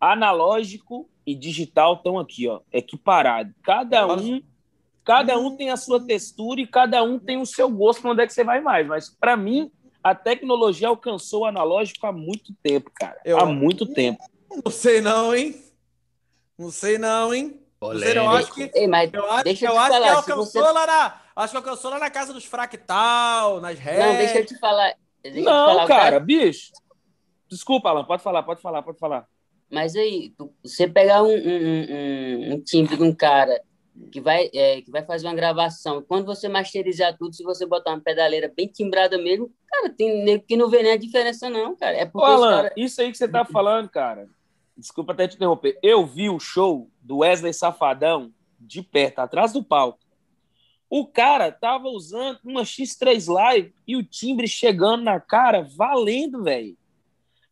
analógico 0.00 1.08
e 1.26 1.34
digital 1.34 1.94
estão 1.94 2.18
aqui, 2.18 2.48
ó, 2.48 2.60
equiparados. 2.72 3.52
Cada 3.62 4.06
um, 4.06 4.40
cada 5.04 5.38
um 5.38 5.56
tem 5.56 5.70
a 5.70 5.76
sua 5.76 6.04
textura 6.04 6.60
e 6.60 6.66
cada 6.66 7.02
um 7.02 7.18
tem 7.18 7.40
o 7.40 7.46
seu 7.46 7.68
gosto 7.70 8.02
para 8.02 8.10
onde 8.12 8.22
é 8.22 8.26
que 8.26 8.32
você 8.32 8.44
vai 8.44 8.60
mais. 8.60 8.86
Mas 8.86 9.08
para 9.08 9.36
mim, 9.36 9.70
a 10.02 10.14
tecnologia 10.14 10.88
alcançou 10.88 11.42
o 11.42 11.44
analógico 11.46 12.06
há 12.06 12.12
muito 12.12 12.54
tempo, 12.62 12.90
cara. 12.94 13.20
Eu- 13.24 13.38
Há 13.38 13.46
muito 13.46 13.86
tempo. 13.86 14.22
Não 14.64 14.70
sei 14.70 15.00
não, 15.00 15.34
hein? 15.34 15.54
Não 16.58 16.70
sei 16.70 16.98
não, 16.98 17.32
hein? 17.34 17.60
Não 17.80 17.98
sei, 17.98 18.12
não, 18.12 18.24
eu 18.24 18.30
acho 18.32 18.52
que 18.52 18.70
Ei, 18.74 18.86
mas 18.86 19.10
eu 19.10 19.24
acho, 19.30 19.44
deixa 19.44 19.64
eu 19.64 19.70
eu 19.70 19.74
te 19.74 19.78
acho 19.78 19.86
que 19.86 19.92
falar, 19.94 20.08
se 20.08 20.30
alcançou 20.30 20.62
você... 20.62 20.72
lá 20.72 20.86
na, 20.86 21.20
acho 21.36 21.50
que 21.50 21.56
alcançou 21.56 21.90
lá 21.90 21.98
na 21.98 22.10
casa 22.10 22.32
dos 22.34 22.44
fractal, 22.44 23.58
nas 23.58 23.78
réis. 23.78 23.98
Não, 23.98 24.16
deixa 24.18 24.38
eu 24.40 24.46
te 24.46 24.58
falar. 24.58 24.94
Deixa 25.22 25.38
eu 25.38 25.42
te 25.42 25.46
Não, 25.46 25.66
falar, 25.66 25.84
o 25.84 25.88
cara, 25.88 26.20
bicho. 26.20 26.72
Desculpa, 27.48 27.88
Alan, 27.88 28.04
pode 28.04 28.22
falar, 28.22 28.42
pode 28.42 28.60
falar, 28.60 28.82
pode 28.82 28.98
falar. 28.98 29.26
Mas 29.70 29.96
aí, 29.96 30.34
você 30.62 30.86
pegar 30.86 31.22
um, 31.22 31.28
um, 31.28 31.86
um, 31.90 32.52
um 32.54 32.60
timbre 32.60 32.96
de 32.96 33.02
um 33.02 33.14
cara 33.14 33.58
que 34.08 34.20
vai, 34.20 34.50
é, 34.54 34.80
que 34.82 34.90
vai 34.90 35.04
fazer 35.04 35.26
uma 35.26 35.34
gravação, 35.34 36.02
quando 36.02 36.24
você 36.24 36.48
masterizar 36.48 37.16
tudo, 37.16 37.34
se 37.34 37.42
você 37.42 37.66
botar 37.66 37.90
uma 37.90 38.00
pedaleira 38.00 38.52
bem 38.54 38.66
timbrada 38.66 39.18
mesmo, 39.18 39.50
cara, 39.66 39.90
tem 39.90 40.24
nego 40.24 40.44
que 40.44 40.56
não 40.56 40.68
vê 40.68 40.82
nem 40.82 40.92
a 40.92 40.96
diferença, 40.96 41.50
não, 41.50 41.76
cara. 41.76 41.96
É 41.96 42.04
Ô, 42.04 42.10
porque 42.10 42.26
os 42.26 42.34
Alan, 42.34 42.56
caras. 42.56 42.72
isso 42.76 43.00
aí 43.00 43.10
que 43.10 43.18
você 43.18 43.28
tá 43.28 43.44
falando, 43.44 43.88
cara. 43.88 44.28
Desculpa 44.76 45.12
até 45.12 45.28
te 45.28 45.36
interromper. 45.36 45.78
Eu 45.82 46.06
vi 46.06 46.30
o 46.30 46.40
show 46.40 46.88
do 47.02 47.18
Wesley 47.18 47.52
Safadão 47.52 48.32
de 48.58 48.82
perto, 48.82 49.18
atrás 49.20 49.52
do 49.52 49.62
palco. 49.62 49.98
O 50.88 51.06
cara 51.06 51.52
tava 51.52 51.88
usando 51.88 52.40
uma 52.44 52.62
X3 52.62 53.32
Live 53.32 53.74
e 53.86 53.96
o 53.96 54.02
timbre 54.02 54.48
chegando 54.48 55.04
na 55.04 55.20
cara, 55.20 55.62
valendo, 55.62 56.42
velho. 56.42 56.76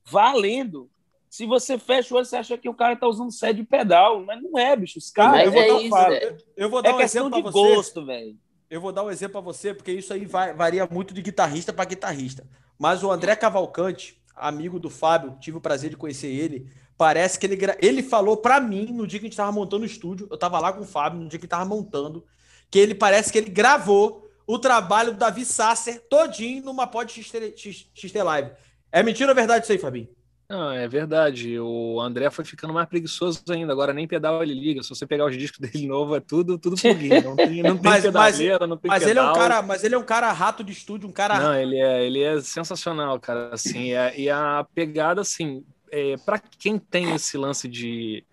Valendo. 0.05 0.91
Se 1.31 1.47
você 1.47 1.79
fecha 1.79 2.13
o 2.15 2.17
olho, 2.17 2.27
você 2.27 2.37
acha 2.37 2.57
que 2.59 2.69
o 2.69 2.75
cara 2.75 2.97
tá 2.97 3.07
usando 3.07 3.31
set 3.33 3.55
de 3.57 3.65
pedal, 3.65 4.25
mas 4.25 4.43
não 4.43 4.59
é, 4.59 4.75
bicho. 4.77 4.99
Os 4.99 5.11
caras 5.11 5.33
Mas 5.47 5.55
eu 5.55 5.61
é 5.61 5.83
isso. 5.83 5.97
Eu, 5.97 6.37
eu 6.57 6.71
vou 6.71 6.81
dar 6.83 6.91
é 6.91 6.95
um 6.95 6.99
questão 6.99 7.23
exemplo 7.27 7.37
de 7.37 7.43
pra 7.43 7.53
você. 7.53 7.75
gosto, 7.75 8.07
velho. 8.07 8.37
Eu 8.71 8.81
vou 8.81 8.93
dar 8.93 9.05
um 9.05 9.11
exemplo 9.11 9.33
para 9.33 9.41
você, 9.41 9.73
porque 9.75 9.93
isso 9.93 10.13
aí 10.13 10.25
vai- 10.27 10.53
varia 10.55 10.87
muito 10.91 11.13
de 11.15 11.23
guitarrista 11.23 11.73
para 11.73 11.85
guitarrista. 11.87 12.47
Mas 12.79 13.03
o 13.03 13.11
André 13.11 13.35
Cavalcante, 13.37 14.21
amigo 14.37 14.79
do 14.79 14.91
Fábio, 14.91 15.37
tive 15.41 15.57
o 15.57 15.61
prazer 15.61 15.91
de 15.91 15.97
conhecer 15.97 16.29
ele. 16.29 16.71
Parece 16.97 17.39
que 17.39 17.47
ele, 17.47 17.59
ele 17.81 18.03
falou 18.03 18.37
para 18.37 18.61
mim 18.61 18.87
no 18.93 19.07
dia 19.07 19.19
que 19.21 19.27
a 19.27 19.29
gente 19.29 19.37
tava 19.37 19.53
montando 19.53 19.85
o 19.85 19.87
estúdio. 19.87 20.27
Eu 20.31 20.37
tava 20.39 20.59
lá 20.59 20.73
com 20.73 20.83
o 20.83 20.87
Fábio 20.87 21.21
no 21.21 21.29
dia 21.29 21.39
que 21.39 21.45
ele 21.45 21.51
tava 21.51 21.65
montando. 21.65 22.25
Que 22.71 22.79
ele 22.79 22.95
parece 22.95 23.33
que 23.33 23.39
ele 23.39 23.51
gravou 23.51 24.29
o 24.47 24.59
trabalho 24.59 25.13
do 25.13 25.19
Davi 25.19 25.45
Sasser 25.45 26.01
todinho 26.09 26.63
numa 26.65 26.87
pod 26.87 27.11
XT, 27.13 27.55
X- 27.57 27.91
XT 27.95 28.23
Live. 28.23 28.51
É 28.91 29.03
mentira 29.03 29.29
ou 29.29 29.33
é 29.33 29.35
verdade 29.35 29.65
isso 29.65 29.73
aí, 29.73 29.79
Fabinho? 29.79 30.09
Não, 30.51 30.73
é 30.73 30.89
verdade. 30.89 31.61
O 31.61 32.01
André 32.01 32.31
foi 32.31 32.43
ficando 32.45 32.73
mais 32.73 32.89
preguiçoso 32.89 33.43
ainda. 33.51 33.71
Agora 33.71 33.93
nem 33.93 34.09
pedal 34.09 34.43
ele 34.43 34.55
liga. 34.55 34.83
Se 34.83 34.89
você 34.89 35.07
pegar 35.07 35.27
os 35.27 35.37
discos 35.37 35.59
dele 35.71 35.87
novo, 35.87 36.17
é 36.17 36.21
tudo, 36.21 36.59
tudo 36.59 36.75
plugin. 36.81 37.21
Não 37.23 37.37
tem, 37.37 37.63
não 37.63 37.77
tem 37.77 37.91
Mas- 37.91 38.03
pedaleira, 38.05 38.67
não 38.67 38.77
tem 38.79 38.89
Mas 38.89 39.03
ele 39.07 39.19
é 39.19 39.23
um 39.23 39.27
pedal. 39.27 39.37
cara, 39.39 39.63
mas 39.63 39.85
ele 39.85 39.95
é 39.95 39.99
um 39.99 40.03
cara 40.05 40.33
rato 40.33 40.65
de 40.65 40.73
estúdio, 40.73 41.07
um 41.09 41.13
cara 41.13 41.39
Não, 41.39 41.55
ele 41.55 41.77
é, 41.79 42.07
ele 42.07 42.23
é 42.23 42.41
sensacional, 42.41 43.21
cara. 43.21 43.51
Assim, 43.53 43.93
é- 43.93 44.19
e 44.19 44.31
a 44.31 44.67
pegada, 44.75 45.21
assim, 45.21 45.63
é, 45.93 46.17
para 46.25 46.39
quem 46.39 46.79
tem 46.79 47.15
esse 47.15 47.37
lance 47.37 47.69
de. 47.69 48.25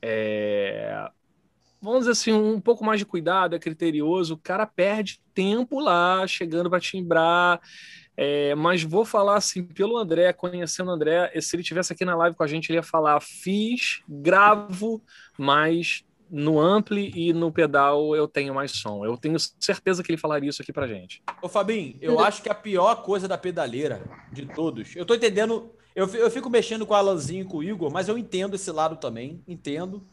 é, 0.00 1.08
vamos 1.82 2.00
dizer 2.00 2.12
assim, 2.12 2.32
um 2.32 2.60
pouco 2.60 2.84
mais 2.84 3.00
de 3.00 3.04
cuidado, 3.06 3.56
é 3.56 3.58
criterioso, 3.58 4.34
o 4.34 4.38
cara 4.38 4.66
perde 4.66 5.20
tempo 5.34 5.80
lá, 5.80 6.24
chegando 6.28 6.70
para 6.70 6.78
timbrar. 6.80 7.60
É, 8.16 8.54
mas 8.54 8.82
vou 8.82 9.04
falar 9.04 9.36
assim, 9.36 9.62
pelo 9.62 9.96
André, 9.98 10.32
conhecendo 10.32 10.88
o 10.88 10.94
André, 10.94 11.30
se 11.40 11.54
ele 11.54 11.62
tivesse 11.62 11.92
aqui 11.92 12.04
na 12.04 12.16
live 12.16 12.34
com 12.36 12.42
a 12.42 12.46
gente, 12.46 12.70
ele 12.70 12.78
ia 12.78 12.82
falar: 12.82 13.20
fiz, 13.20 14.00
gravo, 14.08 15.02
mas 15.38 16.02
no 16.30 16.58
ampli 16.58 17.12
e 17.14 17.32
no 17.32 17.52
pedal 17.52 18.16
eu 18.16 18.26
tenho 18.26 18.54
mais 18.54 18.72
som. 18.72 19.04
Eu 19.04 19.16
tenho 19.16 19.36
certeza 19.60 20.02
que 20.02 20.10
ele 20.10 20.18
falaria 20.18 20.48
isso 20.50 20.62
aqui 20.62 20.72
pra 20.72 20.86
gente. 20.88 21.22
Ô, 21.42 21.48
Fabinho, 21.48 21.96
eu 22.00 22.18
acho 22.20 22.42
que 22.42 22.48
a 22.48 22.54
pior 22.54 23.02
coisa 23.02 23.28
da 23.28 23.38
pedaleira 23.38 24.02
de 24.32 24.46
todos. 24.46 24.96
Eu 24.96 25.04
tô 25.04 25.14
entendendo. 25.14 25.70
Eu, 25.94 26.08
fi- 26.08 26.18
eu 26.18 26.30
fico 26.30 26.50
mexendo 26.50 26.84
com 26.84 26.92
o 26.94 26.96
Alanzinho 26.96 27.42
e 27.42 27.48
com 27.48 27.58
o 27.58 27.62
Igor, 27.62 27.92
mas 27.92 28.08
eu 28.08 28.18
entendo 28.18 28.54
esse 28.56 28.70
lado 28.72 28.96
também. 28.96 29.42
Entendo. 29.46 30.06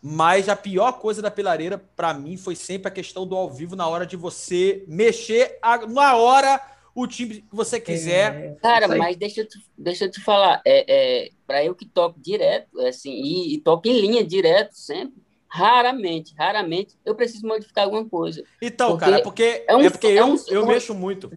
Mas 0.00 0.48
a 0.48 0.54
pior 0.54 0.92
coisa 1.00 1.20
da 1.20 1.30
pelareira, 1.30 1.78
pra 1.96 2.14
mim, 2.14 2.36
foi 2.36 2.54
sempre 2.54 2.88
a 2.88 2.90
questão 2.90 3.26
do 3.26 3.34
ao 3.34 3.50
vivo 3.50 3.74
na 3.74 3.88
hora 3.88 4.06
de 4.06 4.14
você 4.16 4.84
mexer 4.86 5.58
a- 5.60 5.84
na 5.86 6.14
hora 6.16 6.60
o 6.96 7.06
time 7.06 7.42
que 7.42 7.54
você 7.54 7.78
quiser. 7.78 8.34
É, 8.34 8.54
Cara, 8.62 8.84
isso 8.86 8.92
aí. 8.94 8.98
mas 8.98 9.16
deixa 9.16 9.42
eu 9.42 9.48
te, 9.48 9.58
deixa 9.76 10.04
eu 10.06 10.10
te 10.10 10.18
falar, 10.20 10.62
é, 10.64 11.26
é, 11.26 11.30
para 11.46 11.62
eu 11.62 11.74
que 11.74 11.84
toco 11.84 12.18
direto, 12.18 12.80
assim, 12.80 13.12
e, 13.12 13.54
e 13.54 13.60
toco 13.60 13.86
em 13.86 14.00
linha 14.00 14.24
direto 14.24 14.72
sempre, 14.72 15.22
raramente, 15.46 16.34
raramente 16.36 16.96
eu 17.04 17.14
preciso 17.14 17.46
modificar 17.46 17.84
alguma 17.84 18.08
coisa. 18.08 18.42
Então, 18.62 18.92
Porque 18.92 19.04
cara, 19.04 19.18
é 19.18 19.22
porque, 19.22 19.64
é 19.68 19.76
um- 19.76 19.80
é 19.82 19.90
porque 19.90 20.06
é 20.06 20.20
eu, 20.20 20.26
um- 20.26 20.36
eu 20.48 20.66
mexo 20.66 20.94
muito. 20.94 21.30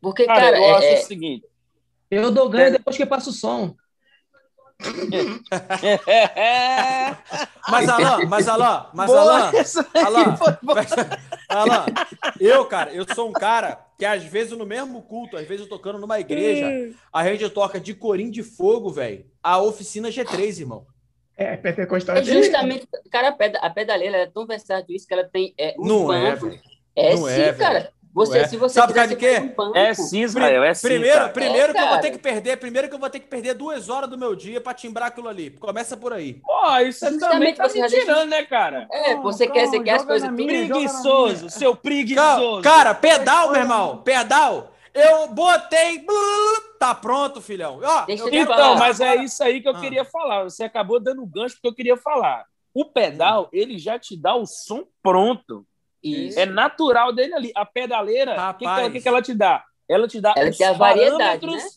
Porque, 0.00 0.26
Cara, 0.26 0.40
cara, 0.40 0.58
eu 0.58 0.64
é- 0.64 0.70
acho 0.76 0.86
é- 0.86 0.94
o 0.94 1.06
seguinte. 1.06 1.44
Eu 2.10 2.30
dou 2.30 2.48
ganho 2.48 2.70
depois 2.70 2.96
que 2.96 3.04
passa 3.04 3.30
o 3.30 3.32
som. 3.32 3.74
Mas, 7.68 7.88
Alain, 7.88 8.26
mas, 8.26 8.48
Alain, 8.48 8.86
mas, 8.92 9.06
Boa, 9.10 9.20
Alain, 9.22 9.52
Alain. 9.94 10.36
Alain, 11.48 11.94
eu, 12.40 12.64
cara, 12.66 12.92
eu 12.92 13.06
sou 13.14 13.30
um 13.30 13.32
cara 13.32 13.83
que 13.98 14.04
às 14.04 14.24
vezes 14.24 14.56
no 14.56 14.66
mesmo 14.66 15.02
culto, 15.02 15.36
às 15.36 15.46
vezes 15.46 15.62
eu 15.64 15.68
tocando 15.68 15.98
numa 15.98 16.18
igreja, 16.18 16.94
a 17.12 17.24
gente 17.28 17.48
toca 17.50 17.78
de 17.80 17.94
corim 17.94 18.30
de 18.30 18.42
fogo, 18.42 18.90
velho, 18.90 19.24
a 19.42 19.60
oficina 19.60 20.08
G3, 20.08 20.60
irmão. 20.60 20.86
É, 21.36 21.56
Pentecostal. 21.56 22.16
é 22.16 22.24
justamente, 22.24 22.86
cara, 23.10 23.28
a 23.28 23.32
peda- 23.32 23.58
a 23.58 23.68
pedaleira 23.70 24.16
ela 24.16 24.24
é 24.26 24.30
tão 24.30 24.46
versátil 24.46 24.94
isso 24.94 25.06
que 25.06 25.14
ela 25.14 25.24
tem 25.24 25.52
é, 25.58 25.74
um 25.78 25.84
Não 25.84 26.12
é, 26.12 26.34
velho. 26.36 26.60
É, 26.96 27.10
Não 27.14 27.26
sim, 27.26 27.40
é, 27.40 27.52
cara. 27.52 27.92
Você, 28.14 28.38
é. 28.38 28.46
se 28.46 28.56
você 28.56 28.74
Sabe 28.74 28.92
por 28.92 28.94
causa 28.94 29.08
de 29.08 29.16
quê? 29.16 29.38
um 29.40 29.48
banco. 29.48 29.76
É 29.76 29.92
sim, 29.92 30.22
Israel, 30.22 30.62
é 30.62 30.72
sim. 30.72 30.86
primeiro, 30.86 31.18
cara. 31.18 31.28
primeiro 31.30 31.72
É, 31.72 31.74
que 31.74 31.80
eu 31.82 31.88
vou 31.88 31.98
ter 31.98 32.10
que 32.12 32.18
perder, 32.18 32.56
primeiro 32.58 32.88
que 32.88 32.94
eu 32.94 32.98
vou 33.00 33.10
ter 33.10 33.18
que 33.18 33.26
perder 33.26 33.54
duas 33.54 33.88
horas 33.88 34.08
do 34.08 34.16
meu 34.16 34.36
dia 34.36 34.60
pra 34.60 34.72
timbrar 34.72 35.08
aquilo 35.08 35.28
ali. 35.28 35.50
Começa 35.50 35.96
por 35.96 36.12
aí. 36.12 36.34
Pô, 36.34 36.78
isso 36.78 37.00
você 37.04 37.18
também 37.18 37.52
tá 37.54 37.68
você 37.68 37.80
me 37.82 37.88
tirando, 37.88 38.28
né, 38.30 38.44
cara? 38.44 38.86
É, 38.92 39.14
Calma, 39.14 39.22
você 39.22 39.46
quer, 39.48 39.66
você 39.66 39.72
calma, 39.72 39.84
quer 39.84 39.94
as 39.96 40.04
coisas 40.04 40.28
tudo. 40.28 40.46
Preguiçoso, 40.46 41.50
seu 41.50 41.74
preguiçoso. 41.74 42.62
Cara, 42.62 42.94
pedal, 42.94 43.50
meu 43.50 43.60
irmão, 43.62 43.98
pedal. 43.98 44.70
Eu 44.94 45.26
botei, 45.26 46.06
tá 46.78 46.94
pronto, 46.94 47.40
filhão. 47.40 47.80
Ó, 47.82 48.04
Então, 48.08 48.46
falar. 48.46 48.76
mas 48.78 49.00
é 49.00 49.16
isso 49.16 49.42
aí 49.42 49.60
que 49.60 49.66
eu 49.68 49.74
Ah. 49.74 49.80
queria 49.80 50.04
falar. 50.04 50.44
Você 50.44 50.62
acabou 50.62 51.00
dando 51.00 51.20
o 51.20 51.26
gancho 51.26 51.56
porque 51.56 51.66
eu 51.66 51.74
queria 51.74 51.96
falar. 51.96 52.44
O 52.72 52.84
pedal, 52.84 53.48
ele 53.52 53.76
já 53.76 53.98
te 53.98 54.16
dá 54.16 54.36
o 54.36 54.46
som 54.46 54.84
pronto. 55.02 55.66
Isso. 56.04 56.38
É 56.38 56.46
natural 56.46 57.12
dele 57.12 57.34
ali. 57.34 57.52
A 57.54 57.64
pedaleira, 57.64 58.50
o 58.50 58.54
que, 58.54 58.66
que, 58.66 58.90
que 58.90 59.00
que 59.00 59.08
ela 59.08 59.22
te 59.22 59.34
dá? 59.34 59.64
Ela 59.88 60.06
te 60.08 60.20
dá 60.20 60.34
Ela 60.36 60.50
os 60.50 60.58
tem 60.58 60.66
a 60.66 60.72
variedade, 60.72 61.18
parâmetros. 61.40 61.62
né? 61.64 61.70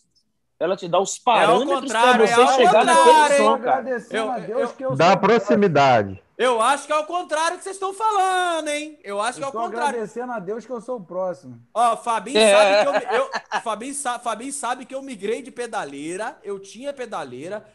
Ela 0.60 0.76
te 0.76 0.88
dá 0.88 1.00
os 1.00 1.20
parâmetros 1.20 1.82
contrário, 1.82 2.14
para 2.14 2.24
é 2.24 2.28
você 2.36 2.42
ao 2.42 2.48
chegar 2.54 2.74
contrário, 2.80 2.96
naquele 3.06 3.20
hein? 3.20 3.38
som, 3.38 3.60
cara. 3.60 3.78
Agradecendo 3.78 4.18
Eu- 4.18 4.32
a 4.32 4.40
Deus 4.40 4.74
eu- 4.80 4.90
eu 4.90 4.96
Da 4.96 5.16
proximidade. 5.18 6.24
Eu 6.38 6.62
acho 6.62 6.86
que 6.86 6.94
é 6.94 6.96
o 6.98 7.04
contrário 7.06 7.58
que 7.58 7.64
vocês 7.64 7.76
estão 7.76 7.94
falando, 7.94 8.68
hein? 8.68 9.00
Eu 9.04 9.20
acho 9.22 9.38
que 9.40 9.44
é 9.44 9.48
o 9.48 9.50
Estou 9.50 9.62
contrário. 9.64 9.90
agradecendo 9.90 10.32
a 10.32 10.40
Deus 10.40 10.66
que 10.66 10.72
eu 10.72 10.80
sou 10.82 10.98
o 10.98 11.04
próximo. 11.04 11.60
Ó, 11.74 11.98
Fabinho 11.98 12.38
É. 12.38 12.52
sabe 12.84 13.02
que 13.10 13.16
eu, 13.16 13.20
eu 13.22 13.62
Fabinho, 13.62 13.94
sa- 13.94 14.20
Fabinho 14.20 14.54
sabe 14.54 14.86
que 14.86 14.94
eu 14.94 15.02
migrei 15.02 15.42
de 15.42 15.50
pedaleira, 15.52 16.38
eu 16.44 16.60
tinha 16.60 16.94
pedaleira. 16.94 17.66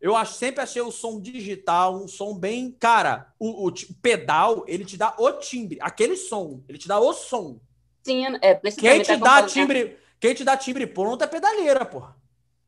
Eu 0.00 0.16
ach- 0.16 0.32
sempre 0.32 0.62
achei 0.62 0.80
o 0.80 0.90
som 0.90 1.20
digital, 1.20 1.94
um 2.02 2.08
som 2.08 2.34
bem, 2.34 2.70
cara, 2.80 3.32
o, 3.38 3.68
o 3.68 3.72
pedal, 4.00 4.64
ele 4.66 4.84
te 4.84 4.96
dá 4.96 5.14
o 5.18 5.32
timbre, 5.32 5.78
aquele 5.80 6.16
som, 6.16 6.62
ele 6.68 6.78
te 6.78 6.88
dá 6.88 6.98
o 6.98 7.12
som. 7.12 7.60
Sim, 8.02 8.24
é, 8.40 8.54
Quem 8.54 9.02
te 9.02 9.08
tá 9.08 9.12
dá 9.16 9.18
comparando- 9.18 9.48
timbre, 9.52 9.98
quem 10.18 10.34
te 10.34 10.42
dá 10.44 10.56
timbre 10.56 10.86
pronto 10.86 11.22
é 11.22 11.26
pedaleira, 11.26 11.84
porra. 11.84 12.16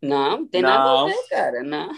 Não, 0.02 0.38
não 0.40 0.46
tem 0.46 0.60
nada 0.60 0.84
Não. 0.84 0.98
a 1.04 1.06
ver, 1.06 1.28
cara. 1.30 1.62
Não. 1.62 1.90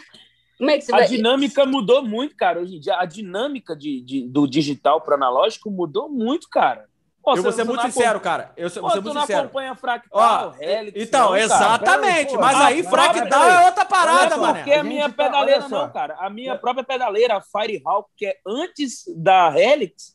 Como 0.57 0.71
é 0.71 0.79
que 0.79 0.85
você 0.85 0.95
A 0.95 0.99
vai. 0.99 1.09
dinâmica 1.09 1.67
mudou 1.67 2.05
muito, 2.05 2.37
cara. 2.37 2.61
Hoje 2.61 2.77
em 2.77 2.81
dia, 2.81 2.97
a 2.97 3.05
dinâmica 3.05 3.75
de, 3.75 4.01
de- 4.03 4.29
do 4.29 4.47
digital 4.47 5.01
para 5.01 5.17
analógico 5.17 5.69
mudou 5.69 6.09
muito, 6.09 6.49
cara. 6.49 6.89
Pô, 7.25 7.37
eu 7.37 7.43
vou 7.43 7.53
ser 7.53 7.65
muito 7.65 7.81
sincero, 7.83 8.21
cara. 8.21 8.53
Eu 8.57 8.71
Pô, 8.71 8.81
vou 8.83 8.91
ser 8.91 9.01
muito 9.01 9.15
não 9.15 9.21
sincero. 9.23 9.41
acompanha 9.45 9.75
Fractal, 9.75 10.55
Ó, 10.59 10.63
Helix, 10.63 11.01
então, 11.01 11.21
não, 11.23 11.29
cara. 11.31 11.41
exatamente. 11.43 12.35
Pô, 12.35 12.41
mas 12.41 12.61
aí 12.61 12.83
fractal 12.83 13.45
é 13.49 13.65
outra 13.67 13.85
parada, 13.87 14.37
Não 14.37 14.45
é 14.45 14.47
mano. 14.49 14.55
porque 14.57 14.73
a 14.75 14.81
A 14.81 14.85
minha 14.85 15.09
tá- 15.09 15.25
pedaleira 15.25 15.69
não, 15.69 15.91
cara. 15.91 16.17
A 16.19 16.29
minha 16.29 16.59
própria 16.59 16.85
pedaleira, 16.85 17.37
a 17.39 17.41
Firehawk, 17.41 18.11
que 18.17 18.27
é 18.27 18.37
antes 18.47 19.05
da 19.17 19.59
Helix, 19.59 20.15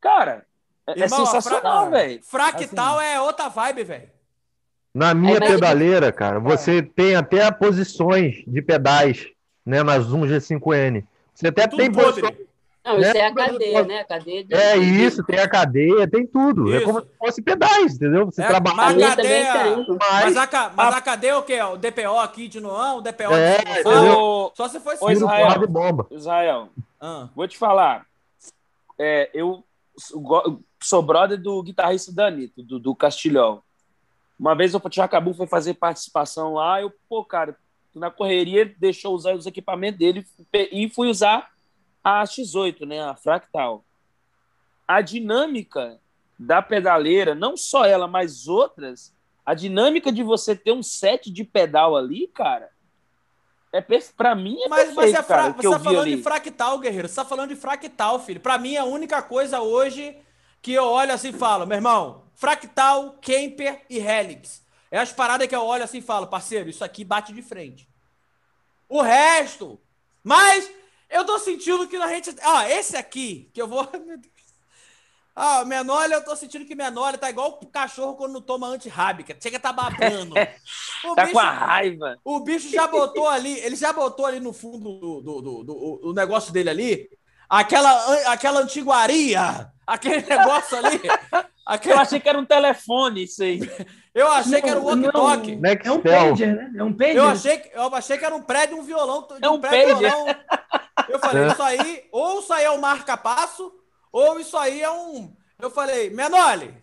cara, 0.00 0.44
é, 0.86 0.92
é 1.00 1.04
Irmão, 1.04 1.22
a 1.22 1.26
sensacional, 1.26 1.90
velho. 1.90 2.20
Fractal 2.22 3.00
é 3.00 3.18
outra 3.20 3.48
vibe, 3.48 3.84
velho. 3.84 4.10
Na 4.94 5.14
minha 5.14 5.40
mas- 5.40 5.50
pedaleira, 5.50 6.12
cara, 6.12 6.38
você 6.38 6.82
tem 6.82 7.16
até 7.16 7.50
posições 7.50 8.44
de 8.46 8.60
pedais, 8.62 9.26
né, 9.64 9.82
na 9.82 9.98
Zoom 9.98 10.26
G5N. 10.26 11.02
Você 11.34 11.48
até 11.48 11.66
Tudo 11.66 11.78
tem 11.78 11.90
podre. 11.92 12.20
posições. 12.22 12.46
Não, 12.86 13.00
isso 13.00 13.12
né? 13.12 13.18
é 13.18 13.26
a 13.26 13.34
cadeia, 13.34 13.84
né? 13.84 14.00
A 14.00 14.04
cadeia 14.04 14.44
de... 14.44 14.54
É 14.54 14.76
isso, 14.76 15.24
tem 15.24 15.38
a 15.40 15.48
cadeia, 15.48 16.08
tem 16.08 16.26
tudo. 16.26 16.72
É 16.72 16.76
Isso. 16.76 16.86
como 16.86 17.00
se 17.00 17.06
fosse 17.18 17.42
pedais, 17.42 17.94
entendeu? 17.96 18.26
Você 18.26 18.42
É, 18.42 18.46
trabalha 18.46 18.74
A 18.74 18.76
mas- 18.76 18.94
minha 18.96 19.08
cadeia-. 19.16 19.76
Mas 19.76 20.34
mais, 20.34 20.36
a, 20.36 20.70
mas 20.74 20.94
a 20.94 21.00
cadeia 21.00 21.30
é 21.32 21.36
o 21.36 21.42
quê? 21.42 21.60
O 21.60 21.76
DPO 21.76 22.18
aqui 22.20 22.46
de 22.48 22.60
Noão, 22.60 22.98
o 22.98 23.02
DPO 23.02 23.32
É, 23.34 23.82
de? 23.82 23.88
Ô, 23.88 24.52
Só 24.54 24.68
se 24.68 24.78
for 24.80 24.94
Ô, 25.00 25.10
Israel. 25.10 25.66
bomba. 25.68 26.06
Israel, 26.12 26.68
Ah, 27.00 27.28
vou 27.34 27.46
te 27.48 27.58
falar. 27.58 28.06
É, 28.98 29.28
eu 29.34 29.62
sou 30.80 31.02
brother 31.02 31.40
do 31.40 31.62
guitarrista 31.62 32.12
Danito, 32.12 32.62
do, 32.62 32.78
do 32.78 32.94
Castilhão. 32.94 33.62
Uma 34.38 34.54
vez 34.54 34.74
o 34.74 34.82
Jacabu 34.92 35.34
foi 35.34 35.46
fazer 35.46 35.74
participação 35.74 36.54
lá, 36.54 36.80
eu, 36.80 36.92
pô, 37.08 37.24
cara, 37.24 37.56
na 37.94 38.10
correria 38.10 38.60
ele 38.60 38.76
deixou 38.78 39.14
usar 39.14 39.34
os 39.34 39.46
equipamentos 39.46 39.98
dele 39.98 40.24
e 40.70 40.88
fui 40.90 41.08
usar 41.08 41.48
a 42.08 42.22
X8, 42.22 42.86
né, 42.86 43.02
a 43.02 43.16
Fractal. 43.16 43.84
A 44.86 45.00
dinâmica 45.00 46.00
da 46.38 46.62
pedaleira, 46.62 47.34
não 47.34 47.56
só 47.56 47.84
ela, 47.84 48.06
mas 48.06 48.46
outras, 48.46 49.12
a 49.44 49.54
dinâmica 49.54 50.12
de 50.12 50.22
você 50.22 50.54
ter 50.54 50.70
um 50.70 50.84
set 50.84 51.32
de 51.32 51.42
pedal 51.42 51.96
ali, 51.96 52.28
cara, 52.28 52.70
é 53.72 53.80
para 54.16 54.36
mim 54.36 54.56
é 54.62 54.68
Mas, 54.68 54.94
mas 54.94 54.94
perfeito, 54.94 55.18
é 55.18 55.22
fra... 55.24 55.36
cara, 55.36 55.50
o 55.50 55.54
que 55.54 55.62
você 55.66 55.74
tá 55.76 55.80
falando 55.80 56.02
ali. 56.02 56.16
de 56.16 56.22
fractal, 56.22 56.78
guerreiro. 56.78 57.08
Você 57.08 57.16
tá 57.16 57.24
falando 57.24 57.48
de 57.48 57.56
fractal, 57.56 58.20
filho. 58.20 58.40
Pra 58.40 58.56
mim, 58.56 58.76
a 58.76 58.84
única 58.84 59.20
coisa 59.20 59.60
hoje 59.60 60.16
que 60.62 60.72
eu 60.72 60.84
olho 60.84 61.12
assim 61.12 61.30
e 61.30 61.32
falo, 61.32 61.66
meu 61.66 61.76
irmão, 61.76 62.22
fractal, 62.34 63.18
Kemper 63.20 63.84
e 63.90 63.98
Helix. 63.98 64.64
É 64.92 64.98
as 64.98 65.12
paradas 65.12 65.48
que 65.48 65.56
eu 65.56 65.64
olho 65.64 65.82
assim 65.82 65.98
e 65.98 66.02
falo, 66.02 66.28
parceiro, 66.28 66.70
isso 66.70 66.84
aqui 66.84 67.04
bate 67.04 67.32
de 67.32 67.42
frente. 67.42 67.88
O 68.88 69.02
resto. 69.02 69.80
Mas 70.22 70.70
eu 71.16 71.24
tô 71.24 71.38
sentindo 71.38 71.86
que 71.88 71.96
a 71.96 72.08
gente. 72.08 72.34
Ah, 72.42 72.68
esse 72.70 72.96
aqui, 72.96 73.50
que 73.52 73.60
eu 73.60 73.66
vou. 73.68 73.86
Ah, 75.38 75.60
o 75.60 75.66
Menor, 75.66 76.10
eu 76.10 76.24
tô 76.24 76.34
sentindo 76.34 76.64
que 76.64 76.74
Menor 76.74 77.18
tá 77.18 77.28
igual 77.28 77.58
o 77.62 77.66
cachorro 77.66 78.14
quando 78.16 78.32
não 78.32 78.40
toma 78.40 78.68
antirrábica. 78.68 79.36
Chega 79.38 79.60
tá 79.60 79.70
babando. 79.70 80.34
O 81.04 81.14
Tá 81.14 81.24
bicho- 81.24 81.34
com 81.34 81.38
a 81.40 81.50
raiva. 81.50 82.18
o 82.24 82.40
bicho 82.40 82.70
já 82.70 82.86
botou 82.88 83.28
ali, 83.28 83.58
ele 83.60 83.76
já 83.76 83.92
botou 83.92 84.24
ali 84.24 84.40
no 84.40 84.54
fundo 84.54 84.78
do, 84.98 85.20
do, 85.20 85.42
do, 85.42 85.62
do- 85.64 86.00
do 86.04 86.14
negócio 86.14 86.54
dele 86.54 86.70
ali, 86.70 87.08
aquela, 87.50 88.32
aquela 88.32 88.60
antiguaria, 88.60 89.70
aquele 89.86 90.22
negócio 90.26 90.78
ali. 90.78 91.02
Eu 91.04 91.44
Aquele, 91.66 91.94
achei 91.98 92.18
que 92.18 92.28
era 92.30 92.38
um 92.38 92.44
telefone 92.46 93.24
isso 93.24 93.42
aí. 93.42 93.60
eu 94.14 94.28
achei 94.32 94.62
que 94.62 94.68
era 94.70 94.80
um 94.80 94.84
Não, 94.96 95.12
não. 95.12 95.22
walkie-talkie. 95.24 95.52
É 95.52 95.56
um 95.56 95.60
Nextel. 95.60 96.02
pager, 96.02 96.56
né? 96.56 96.72
É 96.76 96.82
um 96.82 96.92
pager. 96.96 97.16
Eu 97.16 97.24
achei, 97.28 97.58
que- 97.58 97.76
eu 97.76 97.94
achei 97.94 98.16
que 98.18 98.24
era 98.24 98.34
um 98.34 98.42
prédio, 98.42 98.78
um 98.78 98.82
violão. 98.82 99.28
de 99.28 99.44
É 99.46 99.50
um 99.50 99.60
prédio, 99.60 99.94
pager. 99.96 100.10
violão. 100.10 100.34
Eu 101.08 101.18
falei, 101.18 101.44
É. 101.44 101.48
isso 101.48 101.62
aí, 101.62 102.04
ou 102.12 102.40
isso 102.40 102.52
aí 102.52 102.64
é 102.64 102.70
um 102.70 102.78
marca-passo, 102.78 103.72
ou 104.12 104.38
isso 104.40 104.56
aí 104.56 104.82
é 104.82 104.90
um. 104.90 105.34
Eu 105.58 105.70
falei, 105.70 106.10
Menole, 106.10 106.82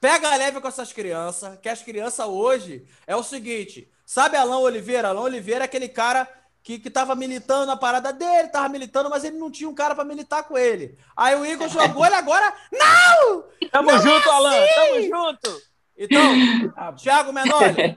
pega 0.00 0.34
leve 0.36 0.60
com 0.60 0.68
essas 0.68 0.92
crianças, 0.92 1.58
que 1.60 1.68
as 1.68 1.82
crianças 1.82 2.26
hoje 2.26 2.86
é 3.06 3.14
o 3.16 3.22
seguinte: 3.22 3.90
sabe 4.04 4.36
Alain 4.36 4.60
Oliveira? 4.62 5.08
Alain 5.08 5.24
Oliveira 5.24 5.64
é 5.64 5.66
aquele 5.66 5.88
cara 5.88 6.28
que, 6.62 6.78
que 6.78 6.90
tava 6.90 7.14
militando 7.14 7.66
na 7.66 7.76
parada 7.76 8.12
dele, 8.12 8.48
tava 8.48 8.68
militando, 8.68 9.08
mas 9.10 9.22
ele 9.24 9.38
não 9.38 9.50
tinha 9.50 9.68
um 9.68 9.74
cara 9.74 9.94
pra 9.94 10.04
militar 10.04 10.42
com 10.44 10.58
ele. 10.58 10.98
Aí 11.16 11.34
o 11.36 11.46
Igor 11.46 11.68
jogou 11.68 12.04
ele 12.04 12.14
agora. 12.16 12.52
Não! 12.72 13.44
Tamo 13.70 13.90
Não 13.90 13.96
é 13.98 14.02
junto, 14.02 14.30
Alan. 14.30 14.50
assim! 14.64 14.74
Tamo 14.74 15.02
junto. 15.02 15.62
Então, 15.98 16.94
Thiago 16.96 17.32
Menoli, 17.32 17.96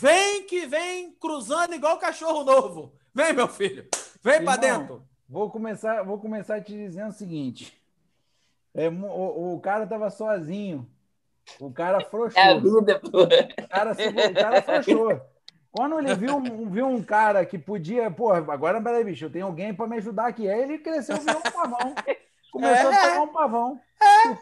vem 0.00 0.44
que 0.44 0.66
vem 0.66 1.12
cruzando 1.20 1.74
igual 1.74 1.98
cachorro 1.98 2.44
novo. 2.44 2.94
Vem, 3.14 3.32
meu 3.32 3.48
filho. 3.48 3.88
Vem 4.30 4.44
pra 4.44 4.54
Irmão, 4.54 4.78
dentro. 4.78 5.02
Vou 5.28 5.50
começar, 5.50 6.02
vou 6.02 6.18
começar 6.18 6.60
te 6.60 6.72
dizendo 6.72 7.08
o 7.10 7.12
seguinte. 7.12 7.80
É, 8.74 8.88
o, 8.88 9.54
o 9.54 9.60
cara 9.60 9.86
tava 9.86 10.10
sozinho. 10.10 10.86
O 11.60 11.70
cara 11.72 12.00
frouxou. 12.00 12.40
É 12.42 12.52
a 12.52 12.58
vida, 12.58 12.98
pô. 13.00 13.22
O 13.22 13.68
cara, 13.68 13.92
o 13.92 14.34
cara 14.34 14.62
frouxou. 14.62 15.20
Quando 15.70 15.98
ele 15.98 16.14
viu, 16.14 16.36
um- 16.36 16.68
viu 16.70 16.86
um 16.88 17.02
cara 17.02 17.44
que 17.44 17.58
podia, 17.58 18.10
pô, 18.10 18.32
agora 18.32 18.80
peraí, 18.80 19.04
bicho, 19.04 19.26
eu 19.26 19.30
tenho 19.30 19.46
alguém 19.46 19.74
para 19.74 19.86
me 19.86 19.96
ajudar 19.98 20.26
aqui. 20.26 20.48
Aí 20.48 20.62
ele 20.62 20.78
cresceu, 20.78 21.16
virou 21.18 21.38
um 21.38 21.42
pavão. 21.50 21.94
Começou 22.50 22.90
É. 22.90 22.96
a 22.96 23.00
pegar 23.08 23.22
um 23.22 23.28
pavão. 23.28 23.80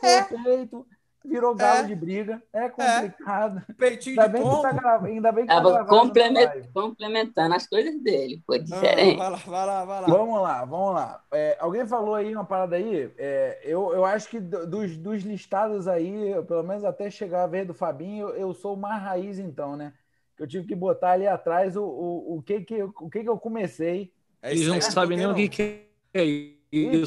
Se 0.01 0.27
for 0.29 0.43
feito. 0.45 0.87
Virou 1.25 1.55
galo 1.55 1.81
É. 1.81 1.83
de 1.85 1.95
briga. 1.95 2.43
É 2.53 2.69
complicado. 2.69 3.63
Peitinho 3.79 4.21
Ainda 4.21 4.27
de 4.27 4.33
bem 4.45 4.51
que 4.57 4.63
tá 4.63 4.73
gravando. 4.73 5.07
Ainda 5.07 5.33
bem 5.33 5.45
que 5.45 5.49
tá 5.49 5.55
Tava 5.57 5.71
gravando 5.73 5.95
na 5.95 6.01
complemen- 6.03 6.45
live. 6.45 6.69
complementando 6.73 7.55
as 7.55 7.67
coisas 7.67 7.99
dele. 8.03 8.43
Foi 8.47 8.59
Ah, 8.59 8.63
diferente. 8.63 9.17
vai 9.19 9.31
lá, 9.31 9.37
vai 9.37 9.67
lá, 9.67 9.85
vai 9.85 10.01
lá. 10.03 10.07
Vamos 10.07 10.43
lá, 10.43 10.65
vamos 10.65 10.95
lá. 10.95 11.23
É, 11.33 11.57
alguém 11.59 11.87
falou 11.87 12.15
aí 12.15 12.35
uma 12.35 12.45
parada 12.45 12.77
aí. 12.77 13.11
é, 13.17 13.61
eu, 13.65 13.93
eu 13.95 14.05
acho 14.05 14.29
que 14.29 14.39
do- 14.39 14.67
dos, 14.67 14.97
dos 14.97 15.23
listados 15.23 15.89
aí, 15.89 16.31
eu, 16.31 16.45
pelo 16.45 16.63
menos 16.63 16.85
até 16.85 17.11
chegar 17.11 17.45
a 17.45 17.47
vez 17.49 17.67
do 17.67 17.75
Fabinho, 17.75 18.29
eu, 18.29 18.37
eu 18.37 18.55
sou 18.55 18.75
o 18.75 18.77
mais 18.81 19.03
raiz, 19.03 19.39
então, 19.39 19.77
né? 19.77 19.93
Eu 20.39 20.47
tive 20.47 20.67
que 20.67 20.75
botar 20.75 21.13
ali 21.13 21.27
atrás 21.27 21.77
o, 21.77 21.85
o, 21.85 22.37
o, 22.39 22.43
que, 22.43 22.61
que, 22.61 22.75
eu- 22.75 22.93
o 23.01 23.09
que, 23.09 23.23
que 23.23 23.29
eu 23.29 23.39
comecei. 23.39 24.13
É 24.43 24.51
Eles 24.51 24.67
não 24.67 24.81
sabem 24.81 25.17
nem 25.17 25.27
o 25.27 25.35
que, 25.35 25.49
que 25.49 25.87
é 26.13 26.25
isso, 26.25 26.55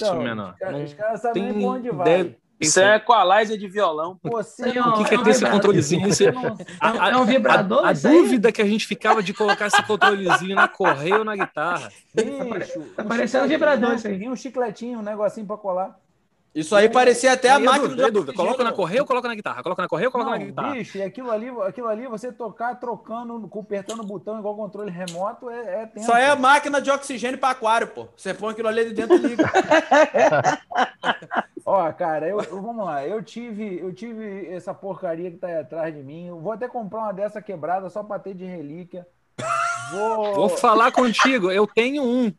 Então, 0.06 0.22
menor. 0.24 0.56
Os 0.84 0.94
caras, 0.94 1.22
sabem 1.22 1.44
nem 1.44 1.54
pra 1.60 1.68
onde 1.70 1.92
vai. 1.92 2.36
Isso 2.60 2.80
é 2.80 2.96
equalizer 2.96 3.58
de 3.58 3.68
violão. 3.68 4.20
Você 4.24 4.74
não- 4.74 4.88
um- 4.90 4.94
O 4.94 4.98
que, 5.04 5.10
que 5.10 5.16
é 5.16 5.20
um 5.20 5.24
ter 5.24 5.30
esse 5.30 5.46
controlezinho? 5.46 6.08
Isso 6.08 6.24
é- 6.24 6.34
A, 6.82 7.10
É 7.12 7.18
um 7.18 7.26
vibrador 7.26 7.80
a, 7.86 7.90
a 7.90 7.92
aí? 7.92 7.96
dúvida 7.96 8.52
que 8.52 8.62
a 8.62 8.66
gente 8.66 8.88
ficava 8.88 9.22
de 9.22 9.34
colocar 9.34 9.68
esse 9.68 9.84
controlezinho 9.84 10.56
na 10.56 10.68
correia 10.68 11.20
ou 11.20 11.24
na 11.26 11.36
guitarra. 11.36 11.90
Bicho, 12.16 12.80
Tá 12.96 13.04
um 13.04 13.08
parecendo 13.08 13.44
chicletinho, 13.44 13.48
vibrador 13.50 13.94
isso 13.96 14.08
aí. 14.08 14.28
Um 14.30 14.36
chicletinho, 14.36 15.00
um 15.00 15.04
negocinho 15.04 15.46
pra 15.46 15.58
colar. 15.58 16.00
Isso 16.58 16.76
aí 16.76 16.90
parecia 16.90 17.34
até 17.34 17.52
a 17.52 17.60
máquina 17.60 17.90
dúvida, 17.90 18.12
dúvida. 18.12 18.34
Coloca 18.34 18.64
na 18.64 18.72
correia 18.72 19.02
ou 19.02 19.08
coloca 19.08 19.28
na 19.28 19.36
guitarra? 19.36 19.62
Coloca 19.62 19.84
na 19.84 19.88
correia 19.88 20.08
ou 20.08 20.12
coloca 20.12 20.32
na 20.32 20.40
Não, 20.40 20.46
guitarra? 20.48 20.74
bicho, 20.74 20.98
e 20.98 21.04
aquilo 21.04 21.30
ali, 21.30 21.50
aquilo 21.68 21.88
ali, 21.88 22.08
você 22.08 22.32
tocar 22.32 22.74
trocando, 22.80 23.48
apertando 23.60 24.00
o 24.00 24.06
botão 24.06 24.40
igual 24.40 24.56
controle 24.56 24.90
remoto, 24.90 25.52
é, 25.52 25.84
é 25.84 25.86
tempo. 25.86 26.00
Isso 26.00 26.12
aí 26.12 26.24
é 26.24 26.30
a 26.32 26.36
máquina 26.36 26.82
de 26.82 26.90
oxigênio 26.90 27.38
para 27.38 27.52
aquário, 27.52 27.88
pô. 27.90 28.08
Você 28.18 28.34
põe 28.34 28.54
aquilo 28.54 28.70
ali 28.70 28.86
de 28.86 28.94
dentro 28.94 29.18
e 29.18 29.20
liga. 29.20 29.44
Ó, 31.64 31.92
cara, 31.94 32.28
eu, 32.28 32.42
eu- 32.42 32.62
vamos 32.62 32.86
lá. 32.86 33.06
Eu 33.06 33.22
tive, 33.22 33.80
eu 33.80 33.94
tive 33.94 34.48
essa 34.48 34.74
porcaria 34.74 35.30
que 35.30 35.38
tá 35.38 35.48
aí 35.48 35.58
atrás 35.58 35.94
de 35.94 36.02
mim. 36.02 36.28
Eu 36.28 36.40
vou 36.40 36.54
até 36.54 36.68
comprar 36.68 37.02
uma 37.02 37.14
dessa 37.14 37.40
quebrada 37.40 37.88
só 37.90 38.02
pra 38.02 38.18
ter 38.18 38.34
de 38.34 38.46
relíquia. 38.46 39.06
Vou. 39.92 40.34
Vou 40.34 40.50
falar 40.50 40.92
contigo, 40.92 41.52
eu 41.52 41.68
tenho 41.68 42.04
um. 42.04 42.34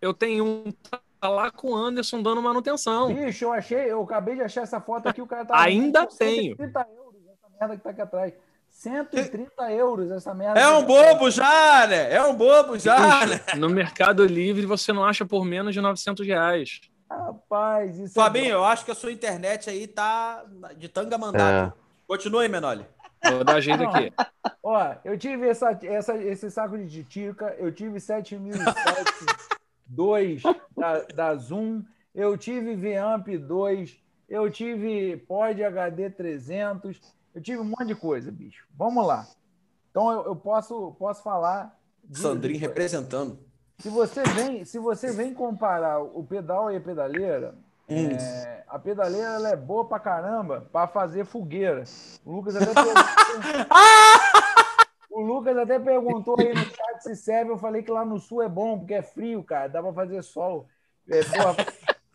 Eu 0.00 0.14
tenho 0.14 0.44
um. 0.46 0.72
Tá 1.20 1.28
lá 1.28 1.50
com 1.50 1.70
o 1.70 1.74
Anderson 1.74 2.22
dando 2.22 2.42
manutenção. 2.42 3.12
Bicho, 3.12 3.44
eu 3.44 3.52
achei, 3.52 3.90
eu 3.90 4.02
acabei 4.02 4.34
de 4.34 4.42
achar 4.42 4.62
essa 4.62 4.80
foto 4.80 5.08
aqui, 5.08 5.22
o 5.22 5.26
cara 5.26 5.44
tá. 5.44 5.58
Ainda 5.60 6.06
tenho. 6.06 6.56
130 6.56 6.86
euros 6.96 7.20
essa 7.26 7.48
merda 7.58 7.76
que 7.76 7.82
tá 7.82 7.90
aqui 7.90 8.00
atrás. 8.00 8.34
130 8.70 9.72
euros 9.72 10.10
essa 10.10 10.34
merda. 10.34 10.60
É 10.60 10.68
um 10.68 10.80
tá 10.80 10.86
bobo 10.86 11.30
já, 11.30 11.86
né? 11.86 12.12
É 12.12 12.22
um 12.22 12.34
bobo 12.34 12.78
já, 12.78 13.26
né? 13.26 13.40
No 13.56 13.70
Mercado 13.70 14.24
Livre 14.26 14.66
você 14.66 14.92
não 14.92 15.04
acha 15.04 15.24
por 15.24 15.44
menos 15.44 15.72
de 15.72 15.80
900 15.80 16.26
reais. 16.26 16.80
Rapaz, 17.10 17.98
isso 17.98 18.18
é 18.18 18.22
Fabinho, 18.22 18.50
eu 18.50 18.64
acho 18.64 18.84
que 18.84 18.90
a 18.90 18.94
sua 18.94 19.12
internet 19.12 19.70
aí 19.70 19.86
tá 19.86 20.44
de 20.76 20.88
tanga 20.88 21.16
mandado. 21.16 21.72
Continue, 22.06 22.48
Menoli. 22.48 22.84
Vou 23.30 23.44
dar 23.44 23.60
jeito 23.60 23.82
aqui. 23.82 24.12
Ó, 24.62 24.94
eu 25.04 25.16
tive 25.18 25.48
essa, 25.48 25.78
essa, 25.82 26.16
esse 26.16 26.50
saco 26.50 26.76
de 26.76 26.86
titica, 26.88 27.56
eu 27.58 27.72
tive 27.72 27.98
7007 27.98 28.66
2 29.86 30.42
da, 30.76 30.98
da 31.14 31.34
Zoom, 31.36 31.82
eu 32.14 32.36
tive 32.36 32.74
Vamp 32.76 33.28
2, 33.28 33.96
eu 34.28 34.50
tive 34.50 35.16
Pod 35.28 35.62
HD 35.62 36.10
300, 36.10 37.00
eu 37.34 37.40
tive 37.42 37.60
um 37.60 37.64
monte 37.64 37.86
de 37.86 37.94
coisa, 37.94 38.30
bicho. 38.32 38.66
Vamos 38.76 39.06
lá. 39.06 39.26
Então 39.90 40.10
eu, 40.10 40.24
eu 40.26 40.36
posso, 40.36 40.92
posso 40.98 41.22
falar. 41.22 41.78
de- 42.04 42.18
Sandrinho 42.18 42.58
representando. 42.60 43.38
Se 43.78 43.88
você 43.90 44.22
vem, 44.22 44.64
se 44.64 44.78
você 44.78 45.12
vem 45.12 45.34
comparar 45.34 46.00
o 46.00 46.24
pedal 46.24 46.70
e 46.72 46.76
a 46.76 46.80
pedaleira, 46.80 47.54
Hum. 47.88 48.08
é, 48.10 48.64
a 48.66 48.78
pedaleira 48.80 49.28
ela 49.34 49.48
é 49.50 49.56
boa 49.56 49.84
pra 49.84 50.00
caramba 50.00 50.66
pra 50.72 50.88
fazer 50.88 51.24
fogueira. 51.24 51.84
O 52.24 52.32
Lucas 52.32 52.56
até 52.56 52.66
perguntou, 52.74 52.94
Lucas 55.38 55.56
até 55.58 55.78
perguntou 55.78 56.34
aí 56.38 56.54
no 56.54 56.64
chat 56.64 57.00
se 57.02 57.16
serve. 57.16 57.50
Eu 57.50 57.58
falei 57.58 57.82
que 57.82 57.90
lá 57.90 58.04
no 58.04 58.18
sul 58.18 58.42
é 58.42 58.48
bom, 58.48 58.78
porque 58.78 58.94
é 58.94 59.02
frio, 59.02 59.42
cara. 59.42 59.68
Dá 59.68 59.82
pra 59.82 59.92
fazer 59.92 60.22
sol. 60.22 60.66
É, 61.08 61.22
porra, 61.24 61.54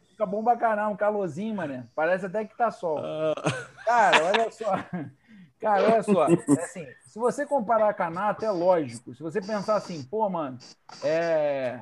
fica 0.10 0.26
bom 0.26 0.44
pra 0.44 0.58
caramba, 0.58 0.90
um 0.90 0.96
calorzinho, 0.96 1.56
mané. 1.56 1.86
Parece 1.96 2.26
até 2.26 2.44
que 2.46 2.58
tá 2.58 2.72
sol. 2.72 3.00
Cara, 3.86 4.24
olha 4.26 4.52
só. 4.52 4.72
Cara, 5.60 5.84
olha 5.84 6.04
só. 6.04 6.28
É 6.28 6.64
assim, 6.64 6.88
se 7.06 7.20
você 7.20 7.46
comparar 7.46 7.90
a 7.90 7.94
Canata, 7.94 8.46
é 8.46 8.52
lógico. 8.52 9.14
Se 9.14 9.22
você 9.22 9.40
pensar 9.40 9.76
assim, 9.76 10.04
pô, 10.04 10.28
mano, 10.30 10.58
é. 11.04 11.82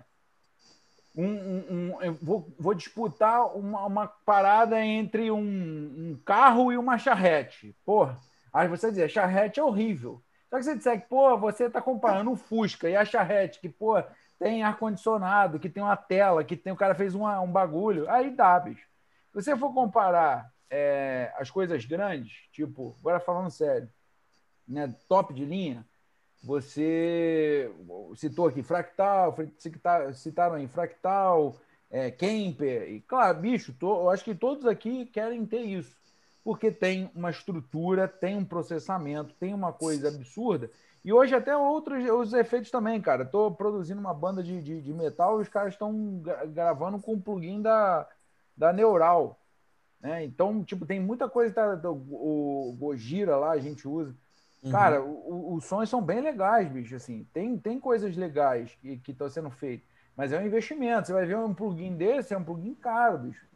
Um, 1.16 1.26
um- 1.26 1.66
um- 1.96 2.02
eu 2.02 2.14
vou, 2.22 2.48
vou 2.60 2.74
disputar 2.74 3.46
uma, 3.58 3.86
uma 3.86 4.08
parada 4.08 4.80
entre 4.84 5.32
um, 5.32 6.20
carro 6.26 6.72
e 6.72 6.78
uma 6.78 6.98
charrete. 6.98 7.76
Porra, 7.86 8.18
aí 8.54 8.68
você 8.68 8.90
dizer, 8.90 9.10
charrete 9.10 9.60
é 9.60 9.64
horrível. 9.64 10.22
Só 10.50 10.58
que 10.58 10.64
você 10.64 10.76
disser 10.76 11.02
que, 11.02 11.08
pô, 11.08 11.38
você 11.38 11.66
está 11.66 11.82
comparando 11.82 12.32
um 12.32 12.36
Fusca 12.36 12.90
e 12.90 12.96
a 12.96 13.06
charrete, 13.06 13.60
que, 13.60 13.70
pô, 13.70 14.02
tem 14.40 14.64
ar-condicionado, 14.64 15.60
que 15.60 15.70
tem 15.70 15.84
uma 15.84 15.96
tela, 15.98 16.44
que 16.44 16.56
tem 16.58 16.74
o 16.74 16.76
cara 16.78 16.96
fez 16.96 17.14
uma- 17.14 17.40
um 17.42 17.52
bagulho, 17.52 18.10
aí 18.10 18.32
dá, 18.32 18.60
bicho. 18.60 18.88
Se 19.32 19.36
você 19.36 19.56
for 19.58 19.74
comparar 19.74 20.52
é, 20.72 21.34
as 21.38 21.50
coisas 21.50 21.84
grandes, 21.84 22.32
tipo, 22.52 22.96
agora 23.00 23.20
falando 23.20 23.50
sério, 23.50 23.90
né, 24.68 24.94
top 25.08 25.34
de 25.34 25.44
linha, 25.44 25.84
você 26.44 27.72
citou 28.16 28.48
aqui 28.48 28.64
Fractal, 28.64 29.36
cita- 29.58 30.14
citaram 30.14 30.56
aí 30.56 30.68
Fractal, 30.68 31.56
é, 31.90 32.12
Kemper, 32.12 32.88
e 32.90 33.02
claro, 33.02 33.40
bicho, 33.40 33.74
to- 33.74 34.02
eu 34.04 34.10
acho 34.10 34.24
que 34.24 34.36
todos 34.36 34.66
aqui 34.66 35.08
querem 35.08 35.46
ter 35.46 35.62
isso, 35.62 35.99
porque 36.44 36.72
tem 36.72 37.12
uma 37.16 37.30
estrutura, 37.30 38.08
tem 38.08 38.36
um 38.38 38.46
processamento, 38.46 39.34
tem 39.36 39.54
uma 39.54 39.74
coisa 39.74 40.08
absurda, 40.10 40.70
e 41.04 41.14
hoje 41.14 41.34
até 41.36 41.56
outros 41.56 42.04
os 42.10 42.34
efeitos 42.34 42.72
também, 42.72 43.02
cara. 43.02 43.24
Estou 43.24 43.52
produzindo 43.52 44.00
uma 44.02 44.14
banda 44.14 44.44
de, 44.44 44.62
de, 44.62 44.82
de 44.82 44.94
metal 44.94 45.40
e 45.40 45.42
os 45.44 45.50
caras 45.50 45.74
estão 45.74 46.20
gra- 46.22 46.46
gravando 46.46 47.00
com 47.00 47.14
o 47.14 47.22
plugin 47.22 47.62
da, 47.62 48.08
da 48.56 48.74
Neural, 48.74 49.40
né? 50.02 50.24
Então, 50.26 50.64
tipo, 50.64 50.86
tem 50.86 51.00
muita 51.00 51.30
coisa, 51.30 51.54
tá, 51.54 51.76
do- 51.76 51.94
o 51.94 52.76
Gojira 52.80 53.38
lá 53.38 53.52
a 53.52 53.60
gente 53.60 53.88
usa. 53.88 54.16
Cara, 54.70 55.02
o- 55.02 55.54
o- 55.54 55.56
os 55.56 55.66
sons 55.66 55.90
são 55.90 56.02
bem 56.02 56.22
legais, 56.22 56.70
bicho. 56.70 56.96
Assim, 56.96 57.26
tem, 57.34 57.58
tem 57.58 57.80
coisas 57.80 58.16
legais 58.18 58.76
que 58.82 59.02
estão 59.12 59.30
sendo 59.30 59.50
feitas, 59.50 59.88
mas 60.16 60.32
é 60.34 60.40
um 60.40 60.46
investimento. 60.46 61.08
Você 61.08 61.14
vai 61.14 61.26
ver 61.26 61.38
um 61.38 61.54
plugin 61.54 61.96
desse, 61.96 62.34
é 62.34 62.38
um 62.38 62.44
plugin 62.44 62.76
caro, 62.76 63.18
bicho. 63.20 63.49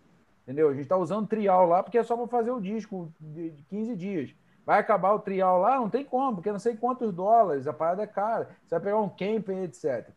Entendeu? 0.44 0.70
A 0.70 0.74
gente 0.74 0.84
está 0.84 0.98
usando 0.98 1.28
trial 1.28 1.66
lá 1.68 1.82
porque 1.82 1.98
é 1.98 2.04
só 2.04 2.16
para 2.16 2.28
fazer 2.28 2.52
o 2.52 2.62
disco 2.62 3.12
de, 3.20 3.52
de 3.52 3.64
15 3.64 3.96
dias. 3.96 4.36
Vai 4.66 4.80
acabar 4.80 5.14
o 5.14 5.20
trial 5.20 5.60
lá, 5.60 5.78
não 5.78 5.90
tem 5.90 6.06
como, 6.06 6.36
porque 6.36 6.52
não 6.52 6.60
sei 6.60 6.76
quantos 6.76 7.14
dólares, 7.14 7.68
a 7.68 7.74
parada 7.74 8.04
é 8.04 8.08
cara. 8.08 8.50
Você 8.66 8.76
vai 8.76 8.80
pegar 8.80 9.00
um 9.00 9.10
camper, 9.10 9.64
etc. 9.64 10.10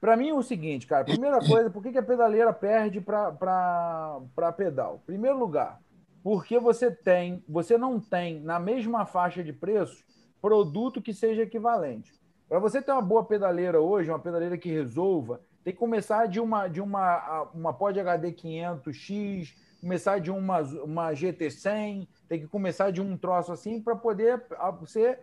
Para 0.00 0.16
mim 0.16 0.30
é 0.30 0.34
o 0.34 0.42
seguinte, 0.42 0.86
cara. 0.86 1.04
Primeira 1.04 1.38
coisa, 1.46 1.70
por 1.70 1.82
que, 1.82 1.92
que 1.92 1.98
a 1.98 2.02
pedaleira 2.02 2.52
perde 2.52 3.00
para 3.00 4.52
pedal? 4.56 5.02
Primeiro 5.06 5.38
lugar, 5.38 5.80
porque 6.22 6.58
você 6.58 6.90
tem, 6.90 7.44
você 7.48 7.78
não 7.78 8.00
tem 8.00 8.40
na 8.40 8.58
mesma 8.58 9.06
faixa 9.06 9.42
de 9.42 9.52
preços 9.52 10.04
produto 10.40 11.00
que 11.00 11.14
seja 11.14 11.42
equivalente. 11.42 12.12
Para 12.48 12.58
você 12.58 12.82
ter 12.82 12.90
uma 12.90 13.00
boa 13.00 13.24
pedaleira 13.24 13.80
hoje, 13.80 14.10
uma 14.10 14.18
pedaleira 14.18 14.58
que 14.58 14.68
resolva, 14.68 15.40
tem 15.62 15.72
que 15.72 15.78
começar 15.78 16.26
de 16.26 16.40
uma 16.40 16.66
de 16.66 16.80
uma 16.80 17.48
uma 17.54 17.72
Pod 17.72 17.98
HD 17.98 18.32
500X, 18.32 19.54
começar 19.82 20.20
de 20.20 20.30
uma 20.30 20.60
uma 20.60 21.10
GT100, 21.10 22.08
tem 22.28 22.40
que 22.40 22.46
começar 22.46 22.92
de 22.92 23.02
um 23.02 23.16
troço 23.16 23.52
assim 23.52 23.82
para 23.82 23.96
poder 23.96 24.42
ser 24.86 25.18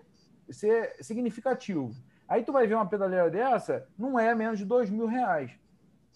ser 0.51 0.97
significativo. 0.99 1.95
Aí 2.28 2.43
tu 2.43 2.51
vai 2.51 2.68
ver 2.68 2.76
uma 2.76 2.86
pedaleira 2.86 3.30
dessa, 3.30 3.88
não 3.97 4.20
é 4.20 4.36
menos 4.36 4.60
de 4.60 4.66
dois 4.66 4.89
mil 4.89 5.07
reais, 5.07 5.51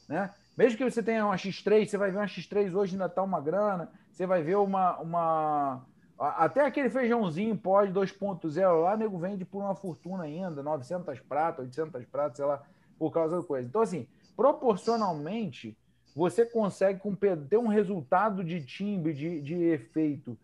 né? 0.08 0.32
Mesmo 0.58 0.78
que 0.78 0.84
você 0.84 1.02
tenha 1.02 1.26
uma 1.26 1.36
X3, 1.36 1.88
você 1.88 1.98
vai 1.98 2.12
ver 2.12 2.18
uma 2.18 2.26
X3 2.26 2.76
hoje 2.76 2.94
ainda 2.94 3.10
tá 3.10 3.24
uma 3.24 3.42
grana, 3.42 3.90
você 4.12 4.28
vai 4.28 4.44
ver 4.44 4.58
uma, 4.58 5.00
uma 5.00 5.86
até 6.20 6.66
aquele 6.66 6.90
feijãozinho 6.90 7.58
pode 7.58 7.92
2.0 7.92 8.84
lá, 8.84 8.96
nego 8.96 9.18
vende 9.18 9.46
por 9.46 9.64
uma 9.64 9.74
fortuna 9.74 10.24
ainda, 10.26 10.62
900 10.62 11.20
pratas, 11.22 11.66
800 11.66 12.06
pratas, 12.06 12.38
sei 12.38 12.46
lá, 12.46 12.62
por 13.00 13.12
causa 13.12 13.38
da 13.38 13.44
coisa. 13.44 13.68
Então, 13.68 13.82
assim, 13.82 14.08
proporcionalmente, 14.36 15.78
você 16.16 16.46
consegue 16.46 17.00
com 17.00 17.16
ter 17.16 17.58
um 17.58 17.68
resultado 17.68 18.44
de 18.44 18.64
timbre, 18.64 19.14
de, 19.14 19.42
de 19.42 19.56
efeito, 19.56 20.38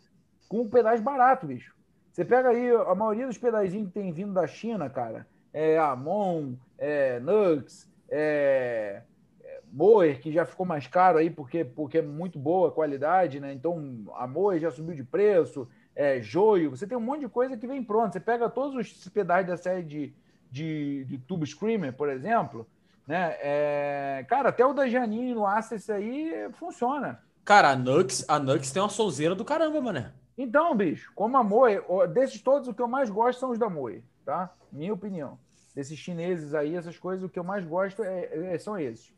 com 0.48 0.68
pedaço 0.70 1.04
barato, 1.04 1.46
bicho. 1.46 1.76
Você 2.12 2.26
pega 2.26 2.50
aí, 2.50 2.70
a 2.72 2.96
maioria 2.96 3.28
dos 3.28 3.38
pedazinhos 3.38 3.88
que 3.88 3.94
tem 3.94 4.12
vindo 4.12 4.34
da 4.34 4.48
China, 4.48 4.90
cara, 4.90 5.28
é 5.54 5.78
Amon, 5.78 6.54
é 6.78 7.20
Nux, 7.20 7.90
é, 8.10 9.04
é 9.42 9.62
Moer, 9.72 10.20
que 10.20 10.32
já 10.32 10.46
ficou 10.46 10.66
mais 10.66 10.88
caro 10.88 11.20
aí 11.20 11.30
porque, 11.30 11.64
porque 11.64 12.00
é 12.00 12.02
muito 12.02 12.40
boa 12.40 12.70
a 12.70 12.72
qualidade, 12.72 13.40
né? 13.40 13.54
Então, 13.54 14.04
a 14.16 14.26
Moer 14.26 14.60
já 14.60 14.72
subiu 14.72 14.96
de 14.96 15.04
preço, 15.04 15.68
é, 15.96 16.22
Joio, 16.22 16.72
você 16.72 16.88
tem 16.88 16.98
um 16.98 17.02
monte 17.02 17.22
de 17.22 17.30
coisa 17.30 17.58
que 17.58 17.68
vem 17.68 17.84
pronto. 17.84 18.14
Você 18.14 18.20
pega 18.20 18.50
todos 18.50 18.76
os 18.76 19.10
pedais 19.10 19.46
da 19.46 19.58
série 19.58 19.84
de, 19.84 20.14
de, 20.50 21.06
de 21.06 21.18
Tube 21.20 21.46
Screamer, 21.46 21.94
por 21.94 22.10
exemplo, 22.10 22.68
né? 23.10 23.36
É, 23.42 24.26
cara, 24.30 24.50
até 24.50 24.64
o 24.64 24.72
da 24.72 24.88
Janine 24.88 25.34
no 25.34 25.44
Access 25.44 25.92
aí 25.92 26.32
funciona. 26.54 27.20
Cara, 27.44 27.72
a 27.72 27.76
Nux, 27.76 28.24
a 28.28 28.38
Nux 28.38 28.72
tem 28.72 28.84
uma 28.84 28.88
sonzeira 28.88 29.34
do 29.34 29.44
caramba, 29.44 29.82
mané. 29.82 30.14
Então, 30.38 30.76
bicho, 30.76 31.12
como 31.16 31.36
a 31.36 31.44
Moe, 31.44 31.82
desses 32.14 32.40
todos, 32.40 32.68
o 32.68 32.74
que 32.74 32.82
eu 32.84 32.88
mais 32.88 33.10
gosto 33.10 33.40
são 33.40 33.50
os 33.50 33.58
da 33.58 33.68
Moe, 33.68 34.04
tá? 34.24 34.54
Minha 34.72 34.94
opinião. 34.94 35.40
Desses 35.74 35.98
chineses 35.98 36.54
aí, 36.54 36.76
essas 36.76 37.00
coisas, 37.00 37.24
o 37.24 37.30
que 37.30 37.40
eu 37.40 37.44
mais 37.44 37.66
gosto 37.66 38.04
é, 38.04 38.54
é- 38.54 38.60
são 38.60 38.78
esses. 38.78 39.12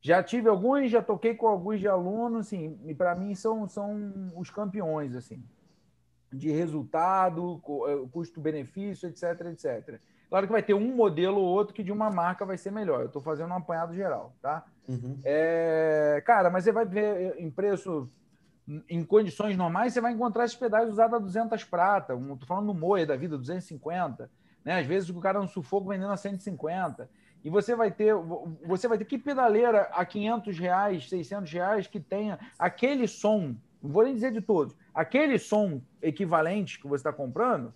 Já 0.00 0.22
tive 0.22 0.48
alguns, 0.48 0.90
já 0.90 1.02
toquei 1.02 1.34
com 1.34 1.46
alguns 1.46 1.78
de 1.78 1.86
alunos, 1.86 2.46
assim, 2.46 2.80
e 2.86 2.94
para 2.94 3.14
mim 3.14 3.34
são, 3.34 3.68
são 3.68 4.32
os 4.34 4.48
campeões, 4.48 5.14
assim, 5.14 5.44
de 6.32 6.50
resultado, 6.50 7.60
eh, 7.86 8.08
custo-benefício, 8.10 9.10
etc, 9.10 9.24
etc. 9.52 10.00
Claro 10.28 10.46
que 10.46 10.52
vai 10.52 10.62
ter 10.62 10.74
um 10.74 10.94
modelo 10.94 11.40
ou 11.40 11.46
outro 11.46 11.72
que 11.72 11.84
de 11.84 11.92
uma 11.92 12.10
marca 12.10 12.44
vai 12.44 12.58
ser 12.58 12.72
melhor. 12.72 13.00
Eu 13.00 13.06
estou 13.06 13.22
fazendo 13.22 13.50
um 13.50 13.56
apanhado 13.56 13.94
geral, 13.94 14.34
tá? 14.42 14.64
Uhum. 14.88 15.18
É, 15.24 16.22
cara, 16.26 16.50
mas 16.50 16.64
você 16.64 16.72
vai 16.72 16.84
ver 16.84 17.36
em 17.38 17.50
preço, 17.50 18.08
em 18.88 19.04
condições 19.04 19.56
normais, 19.56 19.92
você 19.92 20.00
vai 20.00 20.12
encontrar 20.12 20.44
esses 20.44 20.56
pedais 20.56 20.88
usados 20.88 21.14
a 21.14 21.18
200 21.18 21.64
prata. 21.64 22.16
Um, 22.16 22.36
tô 22.36 22.44
falando 22.44 22.66
no 22.66 22.74
Moe 22.74 23.06
da 23.06 23.16
vida, 23.16 23.38
250. 23.38 24.28
Né? 24.64 24.80
Às 24.80 24.86
vezes 24.86 25.08
o 25.10 25.20
cara 25.20 25.40
no 25.40 25.48
sufoco 25.48 25.88
vendendo 25.88 26.12
a 26.12 26.16
150. 26.16 27.08
E 27.44 27.48
você 27.48 27.76
vai 27.76 27.92
ter, 27.92 28.12
você 28.66 28.88
vai 28.88 28.98
ter 28.98 29.04
que 29.04 29.16
pedaleira 29.16 29.82
a 29.92 30.04
500 30.04 30.58
reais, 30.58 31.08
600 31.08 31.52
reais 31.52 31.86
que 31.86 32.00
tenha 32.00 32.40
aquele 32.58 33.06
som, 33.06 33.54
não 33.80 33.90
vou 33.90 34.02
nem 34.02 34.14
dizer 34.14 34.32
de 34.32 34.40
todos, 34.40 34.74
aquele 34.92 35.38
som 35.38 35.80
equivalente 36.02 36.80
que 36.80 36.88
você 36.88 37.02
está 37.02 37.12
comprando, 37.12 37.72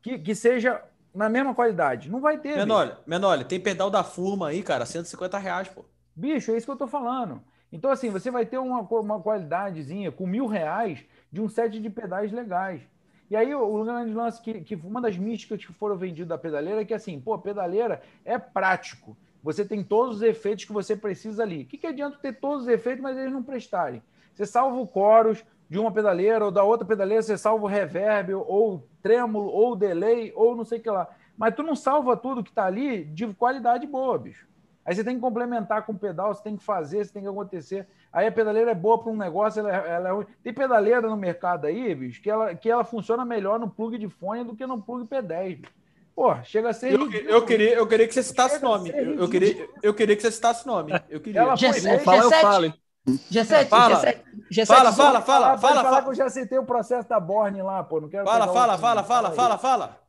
que, 0.00 0.20
que 0.20 0.36
seja 0.36 0.80
na 1.14 1.28
mesma 1.28 1.54
qualidade. 1.54 2.10
Não 2.10 2.20
vai 2.20 2.38
ter. 2.38 2.48
bicho. 2.48 2.58
Menor, 2.58 2.98
menor, 3.06 3.44
tem 3.44 3.60
pedal 3.60 3.90
da 3.90 4.04
Furma 4.04 4.48
aí, 4.48 4.62
cara, 4.62 4.86
150 4.86 5.38
reais, 5.38 5.68
pô. 5.68 5.84
Bicho, 6.14 6.52
é 6.52 6.56
isso 6.56 6.66
que 6.66 6.72
eu 6.72 6.76
tô 6.76 6.86
falando. 6.86 7.42
Então, 7.72 7.90
assim, 7.90 8.10
você 8.10 8.30
vai 8.30 8.46
ter 8.46 8.58
uma, 8.58 8.80
uma 8.80 9.20
qualidadezinha 9.20 10.10
com 10.10 10.26
mil 10.26 10.46
reais 10.46 11.04
de 11.30 11.40
um 11.40 11.48
set 11.48 11.78
de 11.80 11.90
pedais 11.90 12.32
legais. 12.32 12.80
E 13.30 13.36
aí, 13.36 13.54
o 13.54 13.62
o 13.62 13.84
grande 13.84 14.14
lance 14.14 14.40
que, 14.40 14.60
que 14.62 14.74
uma 14.74 15.02
das 15.02 15.16
místicas 15.18 15.64
que 15.64 15.72
foram 15.72 15.96
vendidas 15.96 16.28
da 16.28 16.38
pedaleira 16.38 16.80
é 16.80 16.84
que, 16.84 16.94
assim, 16.94 17.20
pô, 17.20 17.38
pedaleira 17.38 18.00
é 18.24 18.38
prático. 18.38 19.16
Você 19.42 19.64
tem 19.64 19.84
todos 19.84 20.16
os 20.16 20.22
efeitos 20.22 20.64
que 20.64 20.72
você 20.72 20.96
precisa 20.96 21.42
ali. 21.42 21.62
O 21.62 21.66
que, 21.66 21.78
que 21.78 21.86
adianta 21.86 22.18
ter 22.18 22.32
todos 22.34 22.62
os 22.62 22.68
efeitos, 22.68 23.02
mas 23.02 23.16
eles 23.16 23.32
não 23.32 23.42
prestarem? 23.42 24.02
Você 24.34 24.46
salva 24.46 24.76
o 24.76 24.86
chorus 24.86 25.44
de 25.68 25.78
uma 25.78 25.92
pedaleira 25.92 26.44
ou 26.44 26.50
da 26.50 26.62
outra 26.64 26.86
pedaleira, 26.86 27.22
você 27.22 27.36
salva 27.36 27.64
o 27.64 27.68
reverb, 27.68 28.34
ou 28.34 28.86
trêmulo, 29.02 29.46
ou 29.48 29.76
delay, 29.76 30.32
ou 30.34 30.56
não 30.56 30.64
sei 30.64 30.78
o 30.78 30.82
que 30.82 30.90
lá. 30.90 31.06
Mas 31.36 31.54
tu 31.54 31.62
não 31.62 31.76
salva 31.76 32.16
tudo 32.16 32.42
que 32.42 32.52
tá 32.52 32.64
ali 32.64 33.04
de 33.04 33.26
qualidade 33.34 33.86
boa, 33.86 34.18
bicho. 34.18 34.46
Aí 34.84 34.94
você 34.94 35.04
tem 35.04 35.16
que 35.16 35.20
complementar 35.20 35.84
com 35.84 35.92
o 35.92 35.98
pedal, 35.98 36.34
você 36.34 36.42
tem 36.42 36.56
que 36.56 36.64
fazer, 36.64 37.04
você 37.04 37.12
tem 37.12 37.22
que 37.22 37.28
acontecer. 37.28 37.86
Aí 38.10 38.26
a 38.26 38.32
pedaleira 38.32 38.70
é 38.70 38.74
boa 38.74 38.98
para 38.98 39.12
um 39.12 39.16
negócio, 39.16 39.60
ela, 39.60 39.70
é- 39.70 39.90
ela 39.96 40.08
é 40.08 40.12
ruim. 40.12 40.26
Tem 40.42 40.52
pedaleira 40.54 41.02
no 41.02 41.16
mercado 41.16 41.66
aí, 41.66 41.94
bicho, 41.94 42.22
que 42.22 42.30
ela, 42.30 42.54
que 42.54 42.70
ela 42.70 42.82
funciona 42.84 43.22
melhor 43.24 43.60
no 43.60 43.68
plug 43.68 43.98
de 43.98 44.08
fone 44.08 44.44
do 44.44 44.56
que 44.56 44.66
no 44.66 44.80
plug 44.80 45.04
P10. 45.06 45.56
bicho. 45.60 45.72
Pô, 46.16 46.34
chega 46.42 46.70
a 46.70 46.72
ser. 46.72 46.94
Eu, 46.94 47.04
ridículo. 47.04 47.30
eu, 47.30 47.44
queria, 47.44 47.74
eu 47.74 47.86
queria 47.86 48.08
que 48.08 48.14
você 48.14 48.22
citasse 48.24 48.54
Chega 48.56 48.66
a 48.66 48.70
nome. 48.70 48.90
Eu, 48.90 49.14
eu 49.20 49.28
queria, 49.28 49.68
eu 49.82 49.94
queria 49.94 50.16
que 50.16 50.22
você 50.22 50.32
citasse 50.32 50.66
nome. 50.66 50.92
Eu 51.08 51.20
queria. 51.20 51.42
Ela 51.42 51.56
foi 51.56 51.68
G7, 51.68 51.80
feita- 51.82 51.98
Fala, 52.04 52.22
eu 52.24 52.30
G7, 52.30 52.40
falo. 52.40 52.74
Hein? 53.08 53.20
G7, 53.30 53.68
Fala. 53.68 53.96
G7, 54.02 54.16
G7 54.52 54.66
Fala, 54.66 54.92
fala, 54.92 55.20
fala, 55.22 55.48
pode 55.50 55.60
fala, 55.62 55.82
fala. 55.82 56.02
que 56.02 56.08
eu 56.10 56.14
já 56.14 56.28
citei 56.30 56.58
o 56.58 56.64
processo 56.64 57.08
da 57.08 57.18
Borne 57.20 57.62
lá, 57.62 57.82
pô. 57.82 58.00
Não 58.00 58.08
quero 58.08 58.24
Fala, 58.24 58.46
fala, 58.46 58.72
outro- 58.72 58.78
fala, 58.80 59.02
fala, 59.04 59.30
fala, 59.32 59.58
fala. 59.58 60.08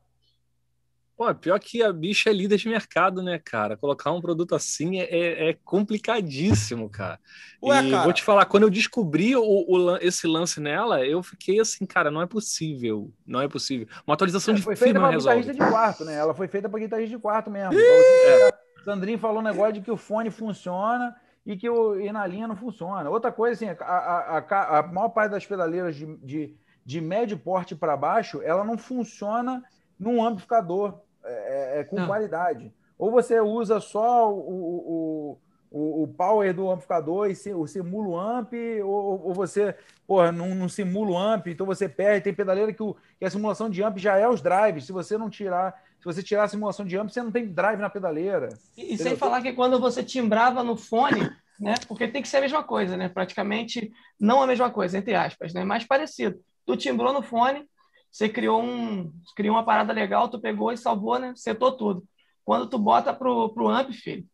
Pô, 1.18 1.36
pior 1.36 1.60
que 1.60 1.84
a 1.84 1.91
bicha 1.91 2.30
é 2.30 2.34
líder 2.34 2.56
de 2.58 2.70
mercado, 2.70 3.22
né, 3.22 3.41
cara? 3.43 3.76
Colocar 3.76 4.10
um 4.14 4.22
produto 4.22 4.56
assim 4.56 5.02
é, 5.02 5.04
é- 5.04 5.50
é 5.50 5.58
complicadíssimo, 5.66 6.89
cara. 6.89 7.20
Ué, 7.62 7.84
e 7.84 7.91
cara. 7.91 8.04
vou 8.06 8.14
te 8.14 8.24
falar, 8.24 8.45
quando 8.45 8.64
eu 8.64 8.70
descobri 8.70 9.36
o, 9.36 9.41
o 9.43 9.97
esse 9.97 10.26
lance 10.28 10.62
nela, 10.62 11.06
eu 11.06 11.22
fiquei 11.22 11.60
assim, 11.60 11.86
cara, 11.86 12.10
não 12.10 12.22
é 12.22 12.26
possível. 12.26 13.12
Não 13.28 13.41
é 13.41 13.50
possível. 13.50 13.86
Uma 14.08 14.14
atualização 14.14 14.54
de 14.54 14.62
Foi 14.62 14.78
feita 14.78 14.97
resolve. 15.10 15.39
guitarrista 15.41 15.54
de 15.66 15.72
quarto, 15.72 16.06
né? 16.06 16.16
Ela 16.16 16.34
foi 16.34 16.47
feita 16.47 16.70
para 16.70 16.80
guitarrista 16.80 17.16
de 17.18 17.22
quarto 17.22 17.52
mesmo. 17.52 17.72
Pra 17.72 17.80
você 17.80 18.26
pegar- 18.47 18.60
Sandrinho 18.86 19.20
falou 19.20 19.39
um 19.39 19.43
negócio 19.43 19.74
de 19.74 19.82
que 19.82 19.91
o 19.91 19.97
fone 19.97 20.32
funciona 20.32 21.14
e 21.50 21.58
que 21.58 21.68
o, 21.68 22.00
e 22.00 22.12
na 22.12 22.28
linha 22.28 22.47
não 22.47 22.56
funciona. 22.56 23.10
Outra 23.10 23.32
coisa, 23.32 23.56
assim, 23.56 23.76
a, 23.82 23.84
a, 23.84 24.38
a, 24.38 24.80
a 24.80 24.84
maior 24.84 25.10
parte 25.10 25.32
das 25.32 25.47
pedaleiras 25.47 25.95
de, 25.95 26.06
de, 26.18 26.56
de 26.86 27.02
médio 27.02 27.39
porte 27.39 27.76
para 27.76 27.97
baixo, 27.97 28.39
ela 28.43 28.64
não 28.64 28.78
funciona 28.78 29.64
num 30.00 30.24
amplificador 30.24 31.00
é, 31.24 31.80
é, 31.80 31.84
com 31.84 31.95
Não. 31.95 32.06
qualidade. 32.06 32.72
Ou 33.00 33.10
você 33.10 33.41
usa 33.41 33.80
só 33.80 34.32
o, 34.32 34.38
o, 34.38 35.39
o, 35.72 36.04
o 36.04 36.08
power 36.10 36.54
do 36.54 36.70
amplificador 36.70 37.32
e 37.32 37.36
se, 37.36 37.52
o 37.52 37.66
simula 37.66 38.08
o 38.08 38.20
amp, 38.20 38.54
ou, 38.84 39.26
ou 39.26 39.34
você 39.34 39.76
porra, 40.06 40.32
não, 40.32 40.54
não 40.54 40.70
simula 40.70 41.12
o 41.12 41.18
amp, 41.18 41.47
então 41.47 41.66
você 41.66 41.89
perde. 41.89 42.26
Tem 42.26 42.34
pedaleira 42.34 42.72
que, 42.72 42.84
o, 42.84 42.95
que 43.18 43.26
a 43.26 43.30
simulação 43.32 43.72
de 43.72 43.82
amp 43.82 43.97
já 43.97 44.18
é 44.18 44.30
os 44.30 44.39
drives. 44.39 44.86
Se 44.86 44.91
você 44.91 45.18
não 45.18 45.32
tirar, 45.32 45.82
se 46.00 46.06
você 46.06 46.24
tirar 46.24 46.43
a 46.43 46.47
simulação 46.47 46.86
de 46.86 46.97
amp, 46.97 47.10
você 47.10 47.22
não 47.22 47.32
tem 47.32 47.47
drive 47.47 47.80
na 47.80 47.89
pedaleira. 47.89 48.50
E, 48.78 48.93
e 48.93 48.97
sem 48.97 49.16
falar 49.16 49.41
que 49.41 49.54
quando 49.54 49.80
você 49.80 50.02
timbrava 50.04 50.64
no 50.64 50.76
fone, 50.78 51.30
né? 51.60 51.76
Porque 51.88 52.08
tem 52.08 52.22
que 52.22 52.28
ser 52.28 52.38
a 52.38 52.41
mesma 52.41 52.64
coisa, 52.64 52.95
né? 52.95 53.10
Praticamente 53.10 53.91
não 54.20 54.41
a 54.41 54.47
mesma 54.47 54.70
coisa, 54.70 54.97
entre 54.97 55.14
aspas, 55.14 55.54
né? 55.54 55.64
Mais 55.64 55.84
parecido. 55.86 56.39
Tu 56.66 56.78
timbrou 56.78 57.12
no 57.12 57.22
fone, 57.22 57.66
você 58.12 58.30
criou 58.30 58.62
um, 58.64 59.12
criou 59.36 59.56
uma 59.56 59.66
parada 59.66 59.91
legal, 59.91 60.30
tu 60.30 60.39
pegou 60.39 60.72
e 60.72 60.78
salvou, 60.78 61.20
né? 61.20 61.34
Setou 61.36 61.74
tudo. 61.76 62.04
Quando 62.45 62.68
tu 62.68 62.80
bota 62.80 63.14
pro, 63.14 63.50
pro 63.50 63.68
amp, 63.68 63.91
filho, 63.91 64.26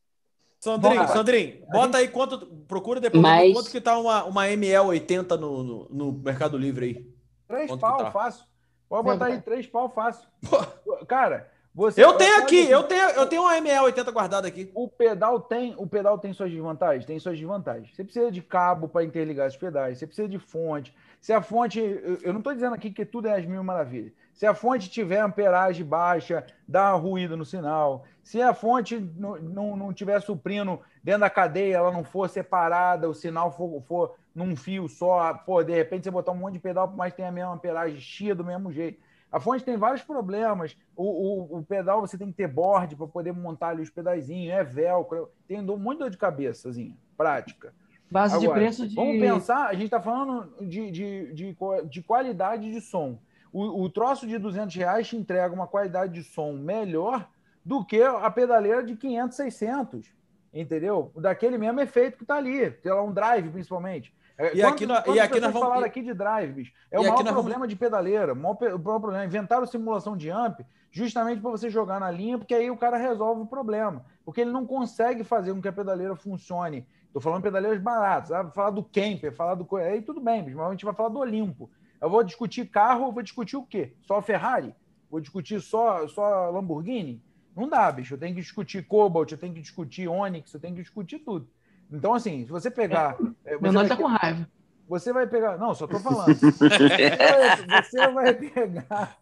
Sandrinho, 0.60 1.02
Bom, 1.02 1.08
Sandrinho, 1.08 1.66
bota 1.68 1.98
aí 2.00 2.08
quanto. 2.08 2.48
Procura 2.68 3.00
depois 3.00 3.22
Mas- 3.22 3.54
quanto 3.54 3.70
que 3.70 3.80
tá 3.82 3.98
uma, 4.00 4.24
uma 4.24 4.46
ML80 4.46 5.38
no, 5.38 5.64
no, 5.64 5.88
no 5.90 6.12
Mercado 6.12 6.58
Livre 6.58 6.86
aí. 6.86 7.16
Três 7.48 7.70
Quanto 7.70 7.82
pau, 7.82 7.98
tá? 7.98 8.12
fácil. 8.12 8.46
Pode 8.90 9.04
botar 9.04 9.26
aí 9.26 9.32
Verdade. 9.34 9.46
três 9.46 9.68
pau, 9.68 9.90
fácil. 9.90 10.28
Pô, 10.50 11.06
Cara, 11.06 11.52
você. 11.76 12.02
eu 12.02 12.14
tenho 12.14 12.38
aqui, 12.38 12.70
eu 12.70 12.84
tenho, 12.84 13.10
eu 13.10 13.28
tenho 13.28 13.42
uma 13.42 13.54
ML80 13.58 14.12
guardada 14.12 14.48
aqui. 14.48 14.72
O 14.74 14.88
pedal 14.88 15.42
tem, 15.42 15.76
o 15.78 15.86
pedal 15.86 16.18
tem 16.18 16.32
suas 16.32 16.50
desvantagens, 16.50 17.06
tem 17.06 17.20
suas 17.20 17.38
desvantagens. 17.38 17.94
Você 17.94 18.04
precisa 18.04 18.32
de 18.32 18.42
cabo 18.42 18.88
para 18.88 19.04
interligar 19.04 19.48
os 19.48 19.58
pedais, 19.58 19.98
você 19.98 20.08
precisa 20.08 20.30
de 20.30 20.40
fonte. 20.40 20.96
Se 21.20 21.34
a 21.34 21.42
fonte, 21.42 21.80
eu 21.80 22.20
eu 22.24 22.32
não 22.32 22.40
estou 22.40 22.54
dizendo 22.54 22.74
aqui 22.76 22.92
que 22.92 23.06
tudo 23.06 23.28
é 23.28 23.36
as 23.36 23.46
mil 23.46 23.62
maravilhas. 23.62 24.14
Se 24.34 24.46
a 24.46 24.54
fonte 24.54 24.90
tiver 24.90 25.20
amperagem 25.20 25.86
baixa, 25.86 26.46
dá 26.68 26.92
ruído 26.92 27.36
no 27.36 27.46
sinal. 27.46 28.06
Se 28.24 28.42
a 28.42 28.54
fonte 28.54 28.98
não, 29.18 29.36
não, 29.38 29.78
não 29.78 29.94
tiver 29.94 30.22
suprindo 30.22 30.80
dentro 31.04 31.22
da 31.22 31.30
cadeia, 31.30 31.76
ela 31.76 31.92
não 31.92 32.04
for 32.04 32.30
separada, 32.30 33.10
o 33.10 33.14
sinal 33.14 33.52
for, 33.52 33.82
for 33.84 34.16
num 34.34 34.56
fio 34.56 34.88
só, 34.90 35.34
pô, 35.34 35.64
de 35.64 35.74
repente 35.74 36.04
você 36.04 36.12
botar 36.12 36.32
um 36.32 36.36
monte 36.36 36.54
de 36.54 36.60
pedal, 36.60 36.92
mas 36.96 37.14
tem 37.14 37.26
a 37.26 37.32
mesma 37.32 37.54
amperagem, 37.54 38.00
chia 38.00 38.36
do 38.36 38.44
mesmo 38.44 38.72
jeito. 38.72 39.00
A 39.36 39.40
fonte 39.42 39.66
tem 39.66 39.76
vários 39.76 40.02
problemas. 40.02 40.78
O, 40.96 41.04
o, 41.04 41.58
o 41.58 41.64
pedal 41.66 42.00
você 42.00 42.18
tem 42.18 42.28
que 42.28 42.38
ter 42.38 42.48
board 42.48 42.96
para 42.96 43.06
poder 43.06 43.34
montar 43.34 43.68
ali 43.68 43.82
os 43.82 43.90
pedaizinhos, 43.90 44.54
é 44.54 44.64
velcro. 44.64 45.30
Tem 45.46 45.60
de 45.60 45.66
dor 45.66 46.10
de 46.10 46.18
cabeçazinha, 46.18 46.96
prática. 47.18 47.74
base 48.10 48.40
de 48.40 48.46
Agora, 48.46 48.62
preço 48.62 48.88
de. 48.88 48.96
Vamos 48.96 49.20
pensar, 49.20 49.68
a 49.68 49.74
gente 49.74 49.88
está 49.88 50.00
falando 50.00 50.66
de, 50.66 50.90
de, 50.90 51.34
de, 51.34 51.58
de 51.90 52.02
qualidade 52.02 52.72
de 52.72 52.80
som. 52.80 53.20
O, 53.52 53.84
o 53.84 53.90
troço 53.90 54.26
de 54.26 54.38
200 54.38 54.74
reais 54.74 55.10
te 55.10 55.18
entrega 55.18 55.54
uma 55.54 55.68
qualidade 55.68 56.14
de 56.14 56.24
som 56.24 56.54
melhor 56.54 57.28
do 57.66 57.84
que 57.84 58.02
a 58.02 58.32
pedaleira 58.32 58.86
de 58.86 58.96
500, 58.96 59.36
600. 59.36 60.14
Entendeu? 60.54 61.12
Daquele 61.14 61.58
mesmo 61.58 61.82
efeito 61.82 62.16
que 62.16 62.24
está 62.24 62.38
ali. 62.38 62.72
Sei 62.82 62.90
lá, 62.90 63.04
um 63.04 63.12
drive, 63.12 63.50
principalmente. 63.50 64.16
É, 64.38 64.56
E 64.58 64.62
aqui 64.64 64.86
nós- 64.86 65.06
e 65.08 65.20
aqui 65.20 65.40
nós 65.40 65.54
vamos- 65.54 65.68
falaram 65.68 65.86
aqui 65.86 66.02
de 66.02 66.14
drive, 66.14 66.52
bicho? 66.52 66.74
É 66.92 66.98
E 66.98 67.00
o 67.00 67.04
maior 67.04 67.14
nós 67.16 67.24
vamos- 67.24 67.34
problema 67.42 67.68
de 67.68 67.76
pedaleira. 67.76 68.34
O 68.34 68.36
maior, 68.36 68.56
pe- 68.56 68.74
o 68.74 68.80
maior 68.80 69.00
problema. 69.00 69.24
Inventaram 69.26 69.66
simulação 69.66 70.18
de 70.18 70.30
amp 70.30 70.60
justamente 70.92 71.42
para 71.42 71.52
você 71.52 71.70
jogar 71.70 72.00
na 72.00 72.12
linha, 72.12 72.38
porque 72.38 72.54
aí 72.54 72.70
o 72.70 72.76
cara 72.78 72.98
resolve 72.98 73.42
o 73.44 73.46
problema. 73.46 74.06
Porque 74.26 74.42
ele 74.42 74.52
não 74.52 74.66
consegue 74.66 75.24
fazer 75.24 75.54
com 75.54 75.62
que 75.62 75.68
a 75.68 75.74
pedaleira 75.74 76.16
funcione. 76.16 76.86
Estou 77.08 77.22
falando 77.22 77.40
de 77.40 77.44
pedaleiras 77.44 77.80
baratas. 77.82 78.32
Ah, 78.34 78.44
falar 78.52 78.72
do 78.72 78.84
Kemper, 78.84 79.32
falar 79.34 79.56
do. 79.56 79.76
Aí 79.78 80.02
tudo 80.02 80.20
bem, 80.20 80.44
bicho, 80.44 80.58
mas 80.58 80.68
a 80.68 80.72
gente 80.72 80.84
vai 80.84 80.94
falar 80.94 81.10
do 81.10 81.20
Olimpo. 81.20 81.70
Eu 82.02 82.10
vou 82.10 82.22
discutir 82.22 82.66
carro, 82.66 83.06
eu 83.06 83.12
vou 83.14 83.24
discutir 83.24 83.56
o 83.56 83.64
quê? 83.64 83.94
Só 84.02 84.22
Ferrari? 84.22 84.76
Vou 85.10 85.22
discutir 85.22 85.62
só, 85.62 86.06
só 86.10 86.50
Lamborghini? 86.50 87.24
Não 87.56 87.70
dá, 87.70 87.90
bicho. 87.90 88.16
Eu 88.16 88.18
tenho 88.18 88.36
que 88.36 88.42
discutir 88.42 88.86
Cobalt, 88.86 89.32
eu 89.32 89.38
tenho 89.38 89.54
que 89.54 89.62
discutir 89.62 90.10
Onix, 90.10 90.54
eu 90.54 90.60
tenho 90.60 90.76
que 90.76 90.82
discutir 90.82 91.20
tudo. 91.20 91.48
Então, 91.92 92.14
assim, 92.14 92.46
se 92.46 92.52
você 92.52 92.70
pegar. 92.72 93.18
eh, 93.46 93.52
Meu 93.58 93.72
você 93.72 93.78
nome 93.78 93.90
tá 93.90 93.96
com 93.96 94.06
raiva. 94.06 94.48
você 94.88 95.14
vai 95.14 95.28
pegar. 95.28 95.58
Não, 95.58 95.74
só 95.76 95.88
tô 95.88 96.00
falando. 96.00 96.36
Você- 96.36 98.08
vai 98.12 98.34
pegar. 98.34 99.18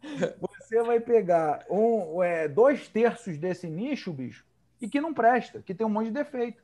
Você 0.60 0.82
vai 0.84 1.00
pegar 1.00 1.66
um, 1.70 2.22
é, 2.24 2.48
dois 2.48 2.88
terços 2.88 3.38
desse 3.38 3.68
nicho, 3.68 4.12
bicho, 4.12 4.46
e 4.82 4.88
que 4.88 5.00
não 5.02 5.14
presta, 5.14 5.62
que 5.62 5.74
tem 5.74 5.86
um 5.86 5.90
monte 5.90 6.08
de 6.08 6.14
defeito. 6.14 6.62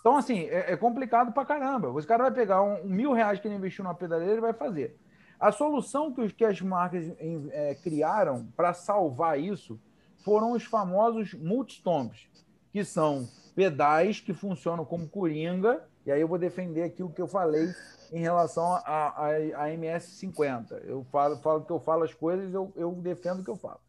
Então, 0.00 0.16
assim, 0.16 0.44
é, 0.44 0.72
é 0.72 0.76
complicado 0.76 1.32
pra 1.32 1.44
caramba. 1.44 1.90
O 1.90 2.06
cara 2.06 2.24
vai 2.24 2.32
pegar 2.32 2.62
um, 2.62 2.82
um 2.84 2.88
mil 2.88 3.12
reais 3.12 3.38
que 3.38 3.46
ele 3.48 3.54
investiu 3.54 3.84
numa 3.84 3.94
pedaleira 3.94 4.36
e 4.36 4.40
vai 4.40 4.52
fazer. 4.52 4.96
A 5.38 5.50
solução 5.52 6.12
que, 6.12 6.20
os, 6.20 6.32
que 6.32 6.44
as 6.44 6.60
marcas 6.60 7.06
em- 7.20 7.48
é, 7.52 7.74
criaram 7.74 8.46
para 8.56 8.74
salvar 8.74 9.38
isso 9.40 9.80
foram 10.24 10.52
os 10.52 10.64
famosos 10.64 11.32
multistombs, 11.34 12.28
que 12.72 12.84
são 12.84 13.28
pedais 13.54 14.20
que 14.20 14.32
funcionam 14.32 14.84
como 14.84 15.08
coringa, 15.08 15.82
e 16.06 16.10
aí 16.10 16.20
eu 16.20 16.28
vou 16.28 16.38
defender 16.38 16.82
aqui 16.82 17.02
o 17.02 17.10
que 17.10 17.20
eu 17.20 17.28
falei 17.28 17.68
em 18.12 18.20
relação 18.20 18.64
a, 18.64 18.78
a, 18.78 19.26
a 19.28 19.68
MS50. 19.68 20.72
Eu 20.84 21.04
falo, 21.04 21.36
falo 21.38 21.64
que 21.64 21.70
eu 21.70 21.80
falo 21.80 22.04
as 22.04 22.14
coisas, 22.14 22.52
eu, 22.52 22.72
eu 22.74 22.92
defendo 22.92 23.40
o 23.40 23.44
que 23.44 23.50
eu 23.50 23.56
falo. 23.56 23.80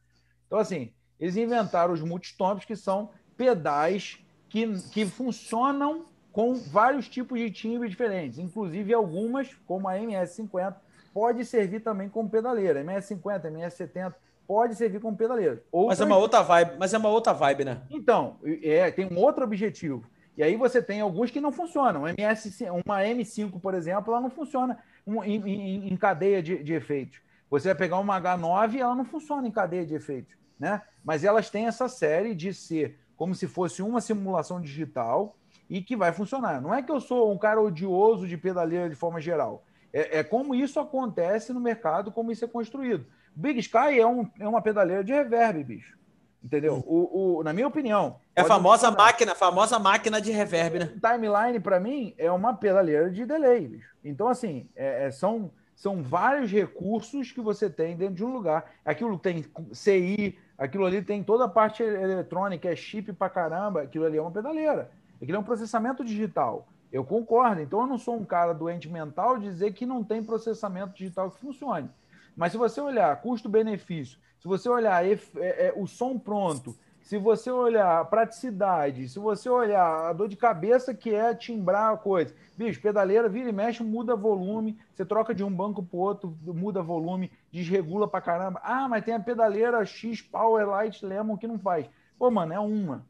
Então, 0.45 0.59
assim, 0.59 0.93
eles 1.19 1.35
inventaram 1.37 1.93
os 1.93 2.01
multistoms, 2.01 2.65
que 2.65 2.75
são 2.75 3.09
pedais 3.37 4.19
que, 4.49 4.67
que 4.89 5.05
funcionam 5.05 6.05
com 6.31 6.55
vários 6.55 7.07
tipos 7.07 7.39
de 7.39 7.51
timbre 7.51 7.89
diferentes, 7.89 8.39
inclusive 8.39 8.93
algumas, 8.93 9.53
como 9.65 9.87
a 9.87 9.95
MS50, 9.95 10.75
pode 11.13 11.43
servir 11.45 11.81
também 11.81 12.09
como 12.09 12.29
pedaleira. 12.29 12.83
MS50, 12.83 13.51
MS70 13.51 14.13
pode 14.51 14.75
servir 14.75 14.99
como 14.99 15.15
pedaleira. 15.15 15.63
Outras... 15.71 15.97
Mas 15.97 16.01
é 16.01 16.11
uma 16.11 16.17
outra 16.17 16.41
vibe, 16.41 16.71
mas 16.77 16.93
é 16.93 16.97
uma 16.97 17.07
outra 17.07 17.31
vibe, 17.31 17.63
né? 17.63 17.83
Então, 17.89 18.35
é, 18.61 18.91
tem 18.91 19.07
um 19.09 19.17
outro 19.17 19.45
objetivo. 19.45 20.03
E 20.35 20.43
aí 20.43 20.57
você 20.57 20.81
tem 20.81 20.99
alguns 20.99 21.31
que 21.31 21.39
não 21.39 21.53
funcionam. 21.53 22.05
MS, 22.05 22.65
uma 22.85 22.99
M5, 22.99 23.61
por 23.61 23.73
exemplo, 23.73 24.11
ela 24.11 24.21
não 24.21 24.29
funciona 24.29 24.77
em, 25.07 25.35
em, 25.35 25.93
em 25.93 25.95
cadeia 25.95 26.43
de, 26.43 26.61
de, 26.61 26.73
efeitos. 26.73 27.21
Você 27.49 27.69
vai 27.69 27.75
pegar 27.75 27.97
uma 27.99 28.19
H9 28.19 28.75
ela 28.75 28.93
não 28.93 29.05
funciona 29.05 29.47
em 29.47 29.51
cadeia 29.51 29.85
de 29.85 29.95
efeitos. 29.95 30.35
Né? 30.59 30.81
Mas 31.01 31.23
elas 31.23 31.49
têm 31.49 31.67
essa 31.67 31.87
série 31.87 32.35
de 32.35 32.53
ser 32.53 32.99
como 33.15 33.33
se 33.33 33.47
fosse 33.47 33.81
uma 33.81 34.01
simulação 34.01 34.59
digital 34.59 35.37
e 35.69 35.81
que 35.81 35.95
vai 35.95 36.11
funcionar. 36.11 36.61
Não 36.61 36.73
é 36.73 36.81
que 36.81 36.91
eu 36.91 36.99
sou 36.99 37.31
um 37.31 37.37
cara 37.37 37.61
odioso 37.61 38.27
de 38.27 38.35
pedaleira 38.35 38.89
de 38.89 38.95
forma 38.95 39.21
geral. 39.21 39.63
É, 39.93 40.19
é 40.19 40.23
como 40.25 40.53
isso 40.53 40.77
acontece 40.77 41.53
no 41.53 41.61
mercado, 41.61 42.11
como 42.11 42.33
isso 42.33 42.43
é 42.43 42.49
construído. 42.49 43.05
Big 43.35 43.59
Sky 43.59 43.99
é, 43.99 44.05
um, 44.05 44.27
é 44.39 44.47
uma 44.47 44.61
pedaleira 44.61 45.03
de 45.03 45.13
reverb, 45.13 45.63
bicho. 45.63 45.97
Entendeu? 46.43 46.83
O, 46.87 47.37
o, 47.37 47.43
na 47.43 47.53
minha 47.53 47.67
opinião. 47.67 48.19
É 48.35 48.41
a 48.41 48.45
famosa 48.45 48.89
máquina, 48.89 49.35
famosa 49.35 49.77
máquina 49.77 50.19
de 50.19 50.31
reverb, 50.31 50.79
né? 50.79 50.85
Timeline, 50.87 51.59
para 51.59 51.79
mim, 51.79 52.15
é 52.17 52.31
uma 52.31 52.53
pedaleira 52.53 53.11
de 53.11 53.25
delay, 53.25 53.67
bicho. 53.67 53.95
Então, 54.03 54.27
assim, 54.27 54.67
é, 54.75 55.05
é, 55.05 55.11
são, 55.11 55.51
são 55.75 56.01
vários 56.01 56.51
recursos 56.51 57.31
que 57.31 57.39
você 57.39 57.69
tem 57.69 57.95
dentro 57.95 58.15
de 58.15 58.25
um 58.25 58.33
lugar. 58.33 58.71
Aquilo 58.83 59.19
tem 59.19 59.45
CI, 59.71 60.37
aquilo 60.57 60.85
ali 60.85 61.03
tem 61.03 61.23
toda 61.23 61.45
a 61.45 61.49
parte 61.49 61.83
eletrônica, 61.83 62.67
é 62.67 62.75
chip 62.75 63.13
pra 63.13 63.29
caramba. 63.29 63.83
Aquilo 63.83 64.05
ali 64.05 64.17
é 64.17 64.21
uma 64.21 64.31
pedaleira. 64.31 64.89
Aquilo 65.21 65.37
é 65.37 65.39
um 65.39 65.43
processamento 65.43 66.03
digital. 66.03 66.67
Eu 66.91 67.05
concordo. 67.05 67.61
Então, 67.61 67.81
eu 67.81 67.87
não 67.87 67.99
sou 67.99 68.15
um 68.15 68.25
cara 68.25 68.51
doente 68.51 68.89
mental 68.89 69.37
dizer 69.37 69.73
que 69.73 69.85
não 69.85 70.03
tem 70.03 70.23
processamento 70.23 70.95
digital 70.95 71.29
que 71.29 71.39
funcione. 71.39 71.87
Mas 72.35 72.51
se 72.51 72.57
você 72.57 72.79
olhar 72.81 73.21
custo-benefício, 73.21 74.17
se 74.39 74.47
você 74.47 74.67
olhar 74.67 75.05
é, 75.05 75.19
é, 75.37 75.73
o 75.75 75.85
som 75.85 76.17
pronto, 76.17 76.75
se 77.01 77.17
você 77.17 77.51
olhar 77.51 77.99
a 77.99 78.05
praticidade, 78.05 79.09
se 79.09 79.19
você 79.19 79.49
olhar 79.49 80.09
a 80.09 80.13
dor 80.13 80.27
de 80.27 80.35
cabeça 80.35 80.93
que 80.93 81.13
é 81.13 81.33
timbrar 81.33 81.93
a 81.93 81.97
coisa, 81.97 82.33
bicho, 82.57 82.81
pedaleira 82.81 83.27
vira 83.27 83.49
e 83.49 83.53
mexe, 83.53 83.83
muda 83.83 84.15
volume, 84.15 84.77
você 84.93 85.05
troca 85.05 85.33
de 85.33 85.43
um 85.43 85.51
banco 85.51 85.83
para 85.83 85.99
outro, 85.99 86.37
muda 86.43 86.81
volume, 86.81 87.31
desregula 87.51 88.07
pra 88.07 88.21
caramba. 88.21 88.61
Ah, 88.63 88.87
mas 88.87 89.03
tem 89.03 89.13
a 89.13 89.19
pedaleira 89.19 89.83
X 89.85 90.21
Power 90.21 90.67
Light 90.67 91.05
Lemon 91.05 91.37
que 91.37 91.47
não 91.47 91.59
faz. 91.59 91.87
Pô, 92.17 92.29
mano, 92.31 92.53
é 92.53 92.59
uma, 92.59 93.05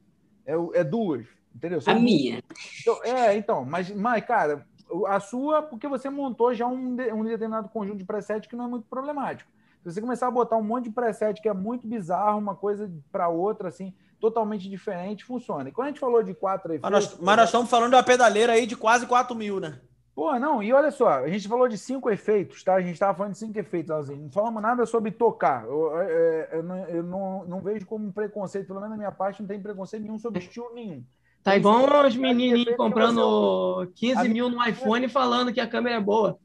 é, 0.46 0.54
é 0.74 0.84
duas, 0.84 1.28
entendeu? 1.54 1.82
São 1.82 1.94
a 1.94 1.98
duas. 1.98 2.04
minha. 2.04 2.44
Então, 2.82 3.04
é, 3.04 3.36
então, 3.36 3.66
mas, 3.66 3.92
mas, 3.92 4.26
cara, 4.26 4.66
a 5.08 5.20
sua, 5.20 5.62
porque 5.62 5.88
você 5.88 6.10
montou 6.10 6.54
já 6.54 6.68
um, 6.68 6.96
um 7.14 7.24
determinado 7.24 7.70
conjunto 7.70 7.98
de 7.98 8.06
preset 8.06 8.48
que 8.48 8.56
não 8.56 8.66
é 8.66 8.68
muito 8.68 8.88
problemático. 8.88 9.50
Se 9.84 9.92
você 9.92 10.02
começar 10.02 10.28
a 10.28 10.32
botar 10.32 10.58
um 10.58 10.64
monte 10.64 10.86
de 10.86 10.92
preset 10.92 11.42
que 11.42 11.50
é 11.50 11.54
muito 11.54 11.88
bizarro, 11.88 12.38
uma 12.38 12.56
coisa 12.56 12.92
para 13.12 13.30
outra, 13.30 13.70
assim, 13.70 13.94
totalmente 14.20 14.70
diferente, 14.70 15.26
funciona. 15.26 15.70
E 15.70 15.72
quando 15.72 15.88
a 15.88 15.90
gente 15.90 16.00
falou 16.00 16.22
de 16.22 16.36
quatro 16.36 16.74
efeitos. 16.74 16.90
Mas 16.90 17.06
nós, 17.10 17.20
mas 17.20 17.38
nós 17.38 17.46
estamos 17.46 17.70
falando 17.70 17.90
de 17.90 17.96
uma 17.96 18.04
pedaleira 18.04 18.54
aí 18.54 18.68
de 18.68 18.76
quase 18.76 19.08
4 19.08 19.36
mil, 19.36 19.60
né? 19.60 19.80
Pô, 20.14 20.38
não, 20.38 20.62
e 20.62 20.74
olha 20.74 20.92
só, 20.92 21.08
a 21.08 21.28
gente 21.30 21.48
falou 21.48 21.70
de 21.70 21.78
cinco 21.78 22.10
efeitos, 22.10 22.64
tá? 22.64 22.76
A 22.76 22.82
gente 22.82 22.94
estava 22.94 23.18
falando 23.18 23.32
de 23.32 23.40
cinco 23.40 23.58
efeitos, 23.58 23.90
assim, 23.92 24.16
não 24.16 24.30
falamos 24.30 24.62
nada 24.62 24.86
sobre 24.86 25.10
tocar. 25.10 25.64
Eu, 25.64 25.92
eu, 25.94 26.00
é, 26.00 26.12
é, 26.12 26.50
eu, 26.52 26.64
não, 26.64 26.86
eu 26.86 27.04
não, 27.04 27.46
não, 27.46 27.62
vejo 27.62 27.86
como 27.86 28.12
preconceito, 28.12 28.68
pelo 28.68 28.82
menos 28.82 28.92
na 28.92 28.98
minha 28.98 29.12
parte, 29.12 29.42
não 29.42 29.48
tem 29.48 29.60
preconceito 29.60 30.04
nenhum 30.04 30.20
sobre 30.20 30.40
estilo 30.40 30.70
nenhum. 30.76 31.04
Tá 31.44 31.56
igual 31.56 32.06
os 32.06 32.16
menininhos 32.16 32.76
comprando 32.76 33.92
15 33.96 34.30
mil 34.30 34.50
no 34.50 34.64
iPhone 34.64 35.08
falando 35.10 35.52
que 35.52 35.60
a 35.60 35.68
câmera 35.68 35.96
é 35.96 36.00
boa. 36.00 36.38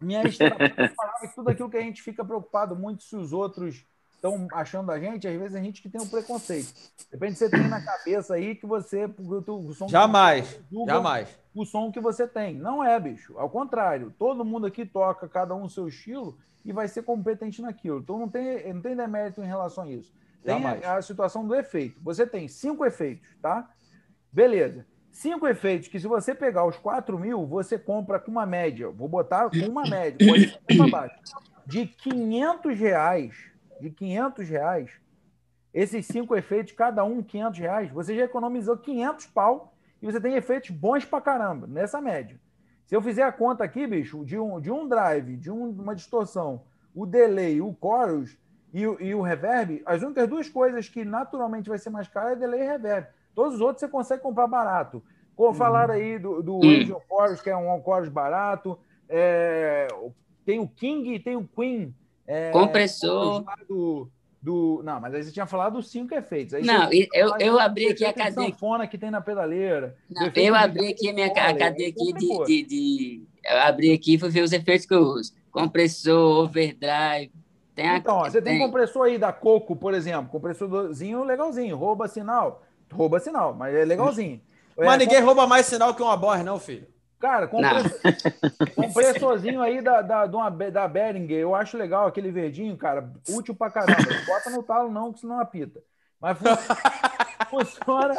Minha 0.00 0.22
estratégia 0.26 0.92
falava 0.96 1.18
que 1.20 1.34
tudo 1.34 1.50
aquilo 1.50 1.70
que 1.70 1.76
a 1.76 1.82
gente 1.82 2.02
fica 2.02 2.24
preocupado 2.24 2.74
muito 2.74 3.02
se 3.02 3.14
os 3.14 3.32
outros 3.34 3.84
estão 4.14 4.48
achando 4.52 4.90
a 4.92 4.98
gente, 4.98 5.26
às 5.26 5.38
vezes 5.38 5.54
a 5.54 5.60
gente 5.60 5.82
que 5.82 5.88
tem 5.88 6.00
um 6.00 6.06
preconceito. 6.06 6.72
Depende 7.10 7.34
se 7.34 7.46
você 7.46 7.50
tem 7.50 7.68
na 7.68 7.82
cabeça 7.82 8.34
aí 8.34 8.54
que 8.54 8.66
você. 8.66 9.04
O 9.06 9.74
som 9.74 9.88
jamais. 9.88 10.60
jamais. 10.86 11.28
O 11.54 11.66
som 11.66 11.92
que 11.92 12.00
você 12.00 12.26
tem. 12.26 12.54
Não 12.54 12.82
é, 12.84 12.98
bicho. 12.98 13.38
Ao 13.38 13.50
contrário. 13.50 14.14
Todo 14.18 14.44
mundo 14.44 14.66
aqui 14.66 14.86
toca 14.86 15.28
cada 15.28 15.54
um 15.54 15.64
o 15.64 15.70
seu 15.70 15.88
estilo 15.88 16.38
e 16.64 16.72
vai 16.72 16.88
ser 16.88 17.02
competente 17.02 17.60
naquilo. 17.60 17.98
Então 17.98 18.18
não 18.18 18.28
tem, 18.28 18.72
não 18.72 18.80
tem 18.80 18.96
demérito 18.96 19.42
em 19.42 19.46
relação 19.46 19.84
a 19.84 19.90
isso. 19.90 20.12
Tem 20.42 20.64
a, 20.64 20.96
a 20.96 21.02
situação 21.02 21.46
do 21.46 21.54
efeito. 21.54 22.00
Você 22.02 22.26
tem 22.26 22.48
cinco 22.48 22.84
efeitos, 22.86 23.26
tá? 23.42 23.68
Beleza. 24.32 24.86
Cinco 25.10 25.46
efeitos 25.46 25.88
que, 25.88 25.98
se 25.98 26.06
você 26.06 26.34
pegar 26.34 26.64
os 26.64 26.76
4 26.76 27.18
mil, 27.18 27.46
você 27.46 27.78
compra 27.78 28.18
com 28.18 28.30
uma 28.30 28.46
média. 28.46 28.88
Vou 28.90 29.08
botar 29.08 29.50
uma 29.68 29.82
média, 29.82 30.26
pode 30.26 30.48
ser 30.48 30.76
para 30.76 30.88
baixo. 30.88 31.18
De 31.66 31.86
500 31.86 32.78
reais. 32.78 33.34
De 33.80 33.90
500 33.90 34.48
reais. 34.48 34.90
Esses 35.72 36.06
cinco 36.06 36.34
efeitos, 36.36 36.72
cada 36.72 37.04
um 37.04 37.22
500 37.22 37.58
reais, 37.60 37.90
você 37.90 38.16
já 38.16 38.24
economizou 38.24 38.76
500 38.76 39.26
pau 39.26 39.72
e 40.02 40.06
você 40.06 40.20
tem 40.20 40.34
efeitos 40.34 40.70
bons 40.70 41.04
pra 41.04 41.20
caramba, 41.20 41.66
nessa 41.66 42.00
média. 42.00 42.40
Se 42.86 42.96
eu 42.96 43.02
fizer 43.02 43.22
a 43.22 43.30
conta 43.30 43.62
aqui, 43.62 43.86
bicho, 43.86 44.24
de 44.24 44.36
um, 44.36 44.60
de 44.60 44.70
um 44.70 44.88
drive, 44.88 45.36
de 45.36 45.48
um, 45.48 45.70
uma 45.70 45.94
distorção, 45.94 46.64
o 46.92 47.06
delay, 47.06 47.60
o 47.60 47.76
chorus 47.80 48.36
e, 48.72 48.82
e 48.82 49.14
o 49.14 49.22
reverb, 49.22 49.82
as 49.84 50.02
únicas 50.02 50.28
duas 50.28 50.48
coisas 50.48 50.88
que 50.88 51.04
naturalmente 51.04 51.68
vai 51.68 51.78
ser 51.78 51.90
mais 51.90 52.08
caro 52.08 52.30
é 52.30 52.36
delay 52.36 52.62
e 52.62 52.66
reverb. 52.66 53.06
Todos 53.34 53.54
os 53.54 53.60
outros 53.60 53.80
você 53.80 53.88
consegue 53.88 54.22
comprar 54.22 54.46
barato. 54.46 55.02
Uhum. 55.36 55.54
Falaram 55.54 55.94
aí 55.94 56.18
do, 56.18 56.42
do 56.42 56.60
Angel 56.64 57.02
Chorus, 57.08 57.40
que 57.40 57.48
é 57.48 57.56
um 57.56 57.82
chorus 57.82 58.08
barato. 58.08 58.78
É, 59.08 59.88
tem 60.44 60.58
o 60.58 60.68
King 60.68 61.14
e 61.14 61.18
tem 61.18 61.36
o 61.36 61.48
Queen. 61.48 61.94
É, 62.26 62.50
Compressor. 62.50 63.44
Do, 63.66 64.10
do, 64.40 64.82
não, 64.84 65.00
mas 65.00 65.14
aí 65.14 65.22
você 65.22 65.32
tinha 65.32 65.46
falado 65.46 65.74
dos 65.74 65.90
cinco 65.90 66.14
efeitos. 66.14 66.54
Aí 66.54 66.62
não, 66.62 66.90
eu, 66.92 67.34
eu 67.38 67.58
abri 67.58 67.88
aqui 67.88 68.04
a 68.04 68.12
cadeia. 68.12 68.50
sanfona 68.50 68.86
que 68.86 68.98
tem 68.98 69.10
na 69.10 69.20
pedaleira. 69.20 69.96
Não, 70.10 70.30
eu 70.34 70.54
abri 70.54 70.88
aqui 70.88 71.08
a 71.08 71.12
minha 71.12 71.32
cadeia 71.32 71.88
aqui 71.88 72.12
de, 72.12 72.44
de, 72.44 72.62
de, 72.62 73.22
Eu 73.44 73.58
abri 73.60 73.92
aqui 73.92 74.14
e 74.14 74.18
fui 74.18 74.28
ver 74.28 74.42
os 74.42 74.52
efeitos 74.52 74.86
que 74.86 74.94
eu 74.94 75.02
uso. 75.02 75.32
Compressor, 75.50 76.44
overdrive. 76.44 77.32
Tem 77.80 77.88
a, 77.88 77.96
então, 77.96 78.20
você 78.20 78.42
tem, 78.42 78.58
tem 78.58 78.66
compressor 78.66 79.06
aí 79.06 79.16
da 79.16 79.32
Coco, 79.32 79.74
por 79.74 79.94
exemplo. 79.94 80.30
Compressorzinho 80.30 81.24
legalzinho, 81.24 81.76
rouba 81.76 82.06
sinal. 82.08 82.62
Rouba 82.92 83.18
sinal, 83.18 83.54
mas 83.54 83.74
é 83.74 83.84
legalzinho. 83.84 84.40
Mas 84.76 84.94
é, 84.94 84.98
ninguém 84.98 85.20
rouba 85.20 85.46
mais 85.46 85.66
sinal 85.66 85.94
que 85.94 86.02
uma 86.02 86.16
Borg, 86.16 86.42
não, 86.42 86.58
filho. 86.58 86.86
Cara, 87.18 87.48
compressorzinho 88.74 89.60
aí 89.60 89.82
da, 89.82 90.00
da, 90.00 90.26
da, 90.26 90.48
da 90.48 90.88
Behringer, 90.88 91.38
eu 91.38 91.54
acho 91.54 91.76
legal 91.76 92.06
aquele 92.06 92.30
verdinho, 92.30 92.76
cara, 92.76 93.10
útil 93.28 93.54
pra 93.54 93.70
caramba. 93.70 94.10
Não 94.10 94.24
bota 94.24 94.50
no 94.50 94.62
talo 94.62 94.90
não, 94.90 95.12
que 95.12 95.20
senão 95.20 95.38
apita. 95.38 95.82
Mas 96.18 96.38
funciona, 97.50 98.14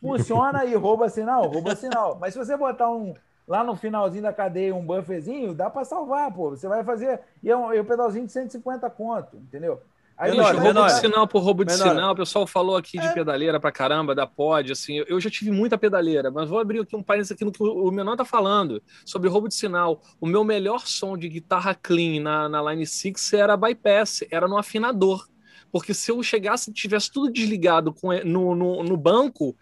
funciona 0.00 0.64
e 0.64 0.74
rouba 0.74 1.08
sinal, 1.08 1.48
rouba 1.48 1.76
sinal. 1.76 2.18
Mas 2.20 2.32
se 2.34 2.38
você 2.38 2.56
botar 2.56 2.90
um 2.90 3.14
lá 3.50 3.64
no 3.64 3.74
finalzinho 3.74 4.22
da 4.22 4.32
cadeia 4.32 4.72
um 4.72 4.86
bufferzinho, 4.86 5.52
dá 5.52 5.68
para 5.68 5.84
salvar, 5.84 6.32
pô. 6.32 6.50
Você 6.50 6.68
vai 6.68 6.84
fazer 6.84 7.20
e 7.42 7.50
é 7.50 7.56
um, 7.56 7.74
e 7.74 7.80
um 7.80 7.84
pedalzinho 7.84 8.24
de 8.24 8.30
150 8.30 8.88
conto, 8.90 9.36
entendeu? 9.38 9.82
Aí, 10.16 10.30
menor, 10.30 10.52
roubo 10.52 10.66
menor. 10.68 10.86
de 10.86 11.00
sinal 11.00 11.26
por 11.26 11.42
roubo 11.42 11.64
de 11.64 11.72
menor. 11.72 11.88
sinal, 11.88 12.12
o 12.12 12.16
pessoal 12.16 12.46
falou 12.46 12.76
aqui 12.76 12.96
de 12.96 13.06
é. 13.06 13.12
pedaleira 13.12 13.58
pra 13.58 13.72
caramba, 13.72 14.14
da 14.14 14.24
pod, 14.24 14.70
assim, 14.70 15.02
eu 15.08 15.20
já 15.20 15.28
tive 15.28 15.50
muita 15.50 15.76
pedaleira, 15.76 16.30
mas 16.30 16.48
vou 16.48 16.60
abrir 16.60 16.78
aqui 16.78 16.94
um 16.94 17.02
parênteses 17.02 17.32
aqui 17.32 17.44
no 17.44 17.50
que 17.50 17.60
o 17.60 17.90
menor 17.90 18.14
tá 18.14 18.24
falando, 18.24 18.80
sobre 19.04 19.28
roubo 19.28 19.48
de 19.48 19.54
sinal. 19.56 20.00
O 20.20 20.26
meu 20.26 20.44
melhor 20.44 20.86
som 20.86 21.18
de 21.18 21.28
guitarra 21.28 21.74
clean 21.74 22.22
na, 22.22 22.48
na 22.48 22.70
Line 22.70 22.86
6 22.86 23.32
era 23.32 23.56
bypass, 23.56 24.22
era 24.30 24.46
no 24.46 24.58
afinador. 24.58 25.26
Porque 25.72 25.92
se 25.92 26.12
eu 26.12 26.22
chegasse 26.22 26.70
e 26.70 26.74
tivesse 26.74 27.10
tudo 27.10 27.32
desligado 27.32 27.92
com, 27.92 28.12
no, 28.24 28.54
no, 28.54 28.84
no 28.84 28.96
banco, 28.96 29.56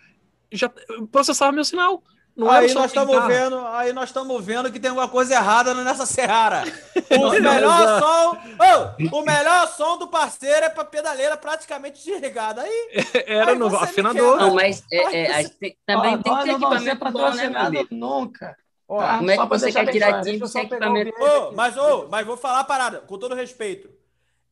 já 0.53 0.71
processava 1.11 1.53
meu 1.53 1.65
sinal. 1.65 2.03
Não 2.39 2.49
aí 2.49 2.73
nós 2.73 2.87
estamos 2.87 3.27
vendo, 3.27 3.59
aí 3.67 3.93
nós 3.93 4.11
estamos 4.11 4.45
vendo 4.45 4.71
que 4.71 4.79
tem 4.79 4.91
alguma 4.91 5.09
coisa 5.09 5.35
errada 5.35 5.75
nessa 5.75 6.07
Seara. 6.07 6.63
O 7.11 7.31
melhor 7.31 8.01
som, 8.01 8.37
oh, 8.61 9.19
o 9.19 9.23
melhor 9.23 9.67
som 9.69 9.97
do 9.97 10.09
parceiro 10.09 10.67
é 10.67 10.69
para 10.69 10.85
pedaleira 10.85 11.39
praticamente 11.39 12.05
desligada. 12.05 12.61
Aí 12.61 12.89
era 13.27 13.53
aí 13.53 13.59
no 13.59 13.75
afinador. 13.75 14.37
Não, 14.37 14.55
mas 14.55 14.85
é, 14.93 15.43
é, 15.43 15.49
tem, 15.49 15.77
também 15.87 16.21
tem 16.21 16.37
que 16.37 16.45
ter 16.45 16.51
equipamento 16.51 17.11
bom, 17.11 17.31
né, 17.31 17.49
meu 17.49 17.61
amigo? 17.61 17.89
Nunca. 17.91 18.57
Oh, 18.87 18.99
tá? 18.99 19.19
Como 19.19 19.31
é 19.31 19.39
que 19.39 19.47
você 19.47 19.73
quer 19.73 19.91
tirar 19.91 20.21
time 20.21 20.47
sem 20.47 20.65
equipamento? 20.65 21.13
Oh, 21.19 21.53
mas, 21.53 21.77
oh, 21.79 22.09
mas 22.11 22.27
vou 22.27 22.37
falar 22.37 22.61
a 22.61 22.65
parada, 22.65 22.99
com 23.01 23.19
todo 23.19 23.35
respeito. 23.35 23.89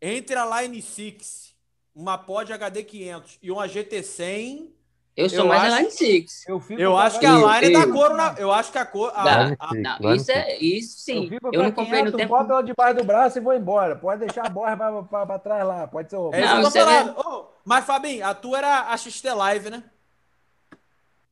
Entre 0.00 0.34
a 0.34 0.62
Line 0.62 0.80
6, 0.80 1.54
uma 1.94 2.16
Pod 2.16 2.50
HD 2.52 2.82
500 2.84 3.38
e 3.42 3.50
uma 3.50 3.68
GT 3.68 4.02
100 4.02 4.75
Eu 5.16 5.30
sou 5.30 5.38
Eu 5.40 5.46
mais 5.46 5.62
acho- 5.62 5.74
a 5.74 5.78
Line 5.78 5.90
Six. 5.90 6.44
Eu, 6.46 6.62
Eu 6.78 6.96
acho 6.96 7.18
que 7.18 7.24
a 7.24 7.30
Eu- 7.30 7.48
line 7.50 7.72
dá 7.72 7.86
couro 7.90 8.14
na. 8.16 8.34
Eu 8.36 8.52
acho 8.52 8.70
que 8.70 8.76
a 8.76 8.84
cor. 8.84 9.10
a- 9.14 9.22
a- 9.22 9.48
Six, 9.48 9.82
Não, 10.00 10.14
isso 10.14 10.30
é 10.30 10.58
isso 10.58 10.98
sim. 10.98 11.30
Eu 11.42 11.52
Eu 11.52 11.62
não 11.62 11.72
com 11.72 11.80
a 11.80 11.84
comprei 11.84 12.02
no 12.02 12.10
500, 12.12 12.16
tempo. 12.20 12.36
boto 12.36 12.52
ela 12.52 12.62
debaixo 12.62 12.96
do 12.96 13.04
braço 13.04 13.38
e 13.38 13.40
vou 13.40 13.54
embora. 13.54 13.96
Pode 13.96 14.20
deixar 14.20 14.46
a 14.46 14.50
borra 14.50 14.76
pra, 14.76 15.02
pra, 15.02 15.26
pra 15.26 15.38
trás 15.38 15.66
lá. 15.66 15.86
Pode 15.86 16.10
ser 16.10 16.16
o. 16.16 16.30
É 16.34 16.44
isso 16.44 16.54
Não, 16.54 16.62
você 16.62 16.80
falando. 16.84 17.18
Ô, 17.18 17.46
mas, 17.64 17.84
Fabinho, 17.86 18.26
a 18.26 18.34
tua 18.34 18.58
era 18.58 18.80
a 18.92 18.96
XT 18.98 19.32
Live, 19.32 19.70
né? 19.70 19.82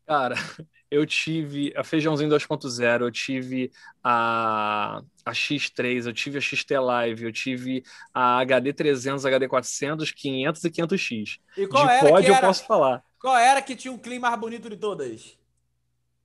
Cara, 0.07 0.35
eu 0.91 1.05
tive 1.07 1.73
a 1.77 1.85
Feijãozinho 1.85 2.31
2.0, 2.31 3.03
eu 3.05 3.11
tive 3.11 3.71
a, 4.03 5.03
a 5.25 5.31
X3, 5.33 6.07
eu 6.07 6.13
tive 6.13 6.39
a 6.39 6.41
XT 6.41 6.79
Live, 6.79 7.25
eu 7.25 7.33
tive 7.33 7.83
a 8.13 8.39
HD 8.39 8.73
300, 8.73 9.25
HD 9.27 9.49
400, 9.49 10.11
500 10.11 10.65
e 10.65 10.71
500X. 10.71 11.39
E 11.57 11.67
qual 11.67 11.87
De 11.87 11.93
era 11.93 12.23
que 12.23 12.31
eu 12.31 12.35
era, 12.35 12.47
posso 12.47 12.65
falar. 12.67 13.03
Qual 13.25 13.39
era 13.39 13.63
que 13.63 13.75
tinha 13.75 13.91
o 13.91 13.99
clima 13.99 14.29
mais 14.29 14.39
bonito 14.39 14.69
de 14.69 14.77
todas? 14.77 15.39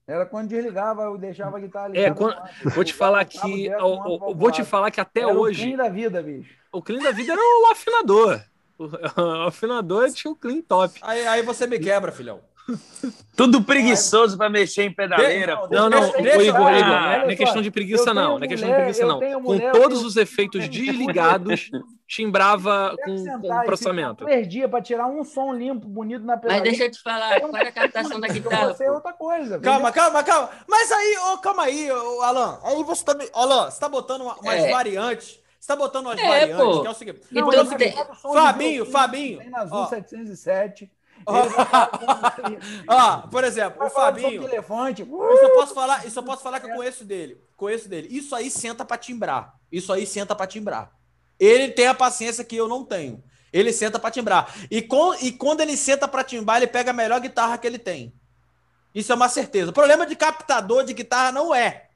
Era 0.06 0.26
quando 0.26 0.50
desligava, 0.50 1.04
eu 1.04 1.18
deixava 1.18 1.56
a 1.56 1.60
guitarra 1.62 1.86
É, 1.88 1.92
ligada. 1.92 2.16
quando- 2.16 2.36
no 2.36 2.42
ar. 2.42 2.52
Vou 2.76 2.84
te 2.84 2.94
falar 2.94 3.24
o 3.24 3.26
que. 3.26 3.70
vou 4.36 4.52
te 4.52 4.66
falar 4.66 4.92
que 4.92 5.00
até 5.00 5.22
Era 5.22 5.32
hoje. 5.32 5.62
O 5.62 5.66
fim 5.72 5.78
da 5.78 5.88
vida, 5.88 6.22
bicho. 6.22 6.54
O 6.74 6.82
clean 6.82 7.02
da 7.02 7.12
vida 7.12 7.32
era 7.32 7.42
o 7.42 7.72
afinador. 7.72 8.42
O, 8.78 8.84
o 9.16 9.48
afinador 9.48 10.12
tinha 10.12 10.30
o 10.30 10.36
clean 10.36 10.62
top. 10.62 11.00
Aí, 11.02 11.26
aí 11.26 11.42
você 11.42 11.66
me 11.66 11.80
quebra, 11.80 12.12
filhão. 12.12 12.42
Tudo 13.36 13.64
preguiçoso 13.64 14.38
pra 14.38 14.49
mexer 14.49 14.84
em 14.84 14.94
pedaleira. 14.94 15.56
Não. 15.56 15.69
Não, 15.69 15.90
não, 15.90 15.99
Deixa- 16.02 16.22
deixa- 16.22 16.41
Igor, 16.44 16.68
ah, 16.68 16.80
Igor, 16.80 16.91
olha 16.91 17.18
não 17.23 17.30
é 17.31 17.36
questão 17.36 17.61
de 17.61 17.72
preguiça, 17.72 18.14
não. 18.14 18.38
Não 18.38 18.44
é 18.45 18.48
questão 18.48 18.69
de 18.69 18.76
preguiça, 18.76 19.06
não. 19.06 19.19
Com 19.19 19.40
mulher, 19.41 19.68
eu 19.68 19.72
todos 19.81 19.98
tenho- 19.99 20.07
os 20.07 20.18
efeitos 20.18 20.69
desligados, 20.69 21.69
timbrava 22.07 22.95
com, 23.03 23.18
sentar 23.18 23.40
com 23.41 23.53
o 23.60 23.64
processamento. 23.65 24.26
Três 24.26 24.48
dias 24.48 24.69
pra 24.69 24.81
tirar 24.81 25.07
um 25.07 25.23
som 25.23 25.53
limpo, 25.53 25.88
bonito 25.88 26.22
na 26.26 26.34
Mas 26.34 26.41
pedaleira. 26.41 26.69
deixa 26.69 26.84
eu 26.86 26.91
te 26.91 27.02
falar, 27.02 27.40
qual 27.40 27.56
era 27.56 27.69
a 27.69 27.72
captação 27.72 28.19
da 28.19 28.27
guitarra? 28.27 28.73
Você 28.73 28.84
é 28.84 28.91
outra 28.91 29.14
coisa. 29.14 29.60
Calma, 29.60 29.91
calma, 29.91 30.23
calma. 30.23 30.49
Mas 30.68 30.91
aí, 30.91 31.18
ô, 31.31 31.38
calma 31.38 31.64
aí, 31.64 31.91
ô, 31.91 32.22
Alan. 32.22 32.60
Aí 32.64 32.84
você 32.84 33.03
tá. 33.06 33.14
me- 33.15 33.30
Alan, 33.34 33.69
você 33.72 33.80
tá 33.80 33.88
botando 33.90 34.22
uma- 34.22 34.36
umas 34.36 34.56
É. 34.56 34.72
variantes. 34.72 35.40
Você 35.60 35.68
tá 35.68 35.76
botando 35.76 36.06
umas 36.07 36.19
É, 36.19 36.27
variantes, 36.27 36.65
pô. 36.65 36.81
que 36.81 36.88
é 36.88 36.90
o 36.90 36.94
seguinte. 36.94 37.22
Então 37.31 37.44
porque 37.44 37.57
é 37.57 37.61
o 37.61 37.65
seguinte, 37.65 37.94
tem- 37.95 38.34
Fabinho, 38.34 38.86
Fabinho. 38.86 39.38
Tem 39.40 39.49
na 39.49 39.60
Azul 39.61 39.77
Ó. 39.77 39.86
707. 39.88 40.90
Ó. 41.30 41.49
Com- 41.49 42.57
Ó, 42.88 43.18
por 43.27 43.43
exemplo, 43.43 43.85
o 43.85 43.89
Fabinho. 43.89 44.43
elefante. 44.43 45.01
Isso 45.03 45.11
eu 45.43 45.53
posso 45.53 45.73
falar, 45.73 46.06
isso 46.06 46.19
eu 46.19 46.23
posso 46.23 46.41
falar 46.43 46.60
que 46.60 46.69
eu 46.69 46.76
conheço 46.76 47.03
dele. 47.06 47.41
Conheço 47.56 47.88
dele. 47.89 48.07
Isso 48.11 48.35
aí 48.35 48.49
senta 48.49 48.84
pra 48.85 48.97
timbrar. 48.97 49.53
Isso 49.72 49.91
aí 49.93 50.06
senta 50.06 50.35
pra 50.35 50.47
timbrar. 50.47 50.91
Ele 51.39 51.69
tem 51.69 51.88
a 51.88 51.93
paciência 51.93 52.43
que 52.43 52.56
eu 52.56 52.68
não 52.68 52.84
tenho. 52.84 53.23
Ele 53.51 53.72
senta 53.73 53.97
pra 53.97 54.11
timbrar. 54.11 54.53
E, 54.69 54.81
com, 54.81 55.14
e 55.15 55.31
quando 55.31 55.61
ele 55.61 55.76
senta 55.77 56.07
pra 56.07 56.23
timbar, 56.23 56.57
ele 56.57 56.68
pega 56.68 56.91
a 56.91 56.93
melhor 56.93 57.19
guitarra 57.19 57.57
que 57.57 57.65
ele 57.65 57.80
tem. 57.80 58.14
Isso 58.93 59.11
é 59.11 59.15
uma 59.15 59.30
certeza. 59.30 59.72
O 59.72 59.73
problema 59.73 60.06
de 60.06 60.15
captador 60.15 60.84
de 60.84 60.93
guitarra 60.93 61.31
não 61.31 61.53
é. 61.56 61.88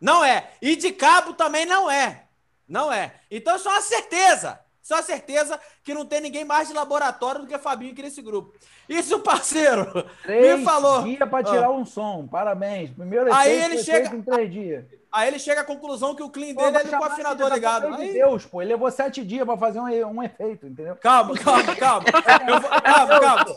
Não 0.00 0.24
é. 0.24 0.50
E 0.62 0.76
de 0.76 0.92
cabo 0.92 1.32
também 1.32 1.66
não 1.66 1.90
é. 1.90 2.24
Não 2.68 2.92
é. 2.92 3.14
Então 3.30 3.56
isso 3.56 3.68
é 3.68 3.72
uma 3.72 3.80
certeza. 3.80 4.60
Isso 4.90 4.94
é 4.94 4.96
uma 4.96 5.02
certeza 5.04 5.60
que 5.84 5.94
não 5.94 6.04
tem 6.04 6.20
ninguém 6.20 6.44
mais 6.44 6.66
de 6.66 6.74
laboratório 6.74 7.42
do 7.42 7.46
que 7.46 7.56
Fabinho 7.58 7.92
aqui 7.92 8.02
nesse 8.02 8.20
grupo. 8.20 8.52
E 8.88 9.00
se 9.04 9.14
o 9.14 9.20
parceiro 9.20 10.04
Três 10.24 10.58
me 10.58 10.64
falou. 10.64 11.04
dias 11.04 11.28
pra 11.28 11.44
tirar 11.44 11.70
um 11.70 11.84
som. 11.84 12.26
Parabéns. 12.26 12.90
Primeiro 12.90 13.32
Aí 13.32 13.52
efeito 13.52 13.72
ele 13.74 13.82
chega- 13.84 14.16
em 14.16 14.20
três 14.22 14.52
dias. 14.52 14.84
Aí 15.12 15.28
ele 15.28 15.38
chega 15.38 15.60
à 15.60 15.64
conclusão 15.64 16.14
que 16.14 16.22
o 16.24 16.28
clean 16.30 16.54
dele 16.54 16.76
é 16.76 16.80
ele 16.80 16.88
com 16.90 16.96
o 16.96 17.04
afinador 17.04 17.48
de 17.48 17.54
ligado. 17.54 17.96
de 17.96 18.02
Aí- 18.02 18.12
Deus, 18.14 18.46
pô. 18.46 18.60
Ele 18.62 18.72
levou 18.72 18.90
sete 18.90 19.24
dias 19.24 19.44
pra 19.46 19.56
fazer 19.56 19.78
um, 19.80 19.84
um 20.08 20.22
efeito, 20.24 20.66
entendeu? 20.66 20.96
Calma, 20.96 21.34
calma, 21.38 21.76
calma. 21.76 22.04
Eu 22.48 22.60
vou- 22.60 22.70
calma, 22.82 23.20
calma. 23.20 23.56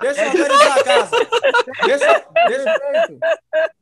Deixa 0.00 0.22
eu 0.24 0.28
organizar 0.30 0.78
a 0.80 0.84
casa. 0.84 1.16
Deixa, 1.84 2.24
deixa, 2.46 2.70
Efeito. 2.70 3.20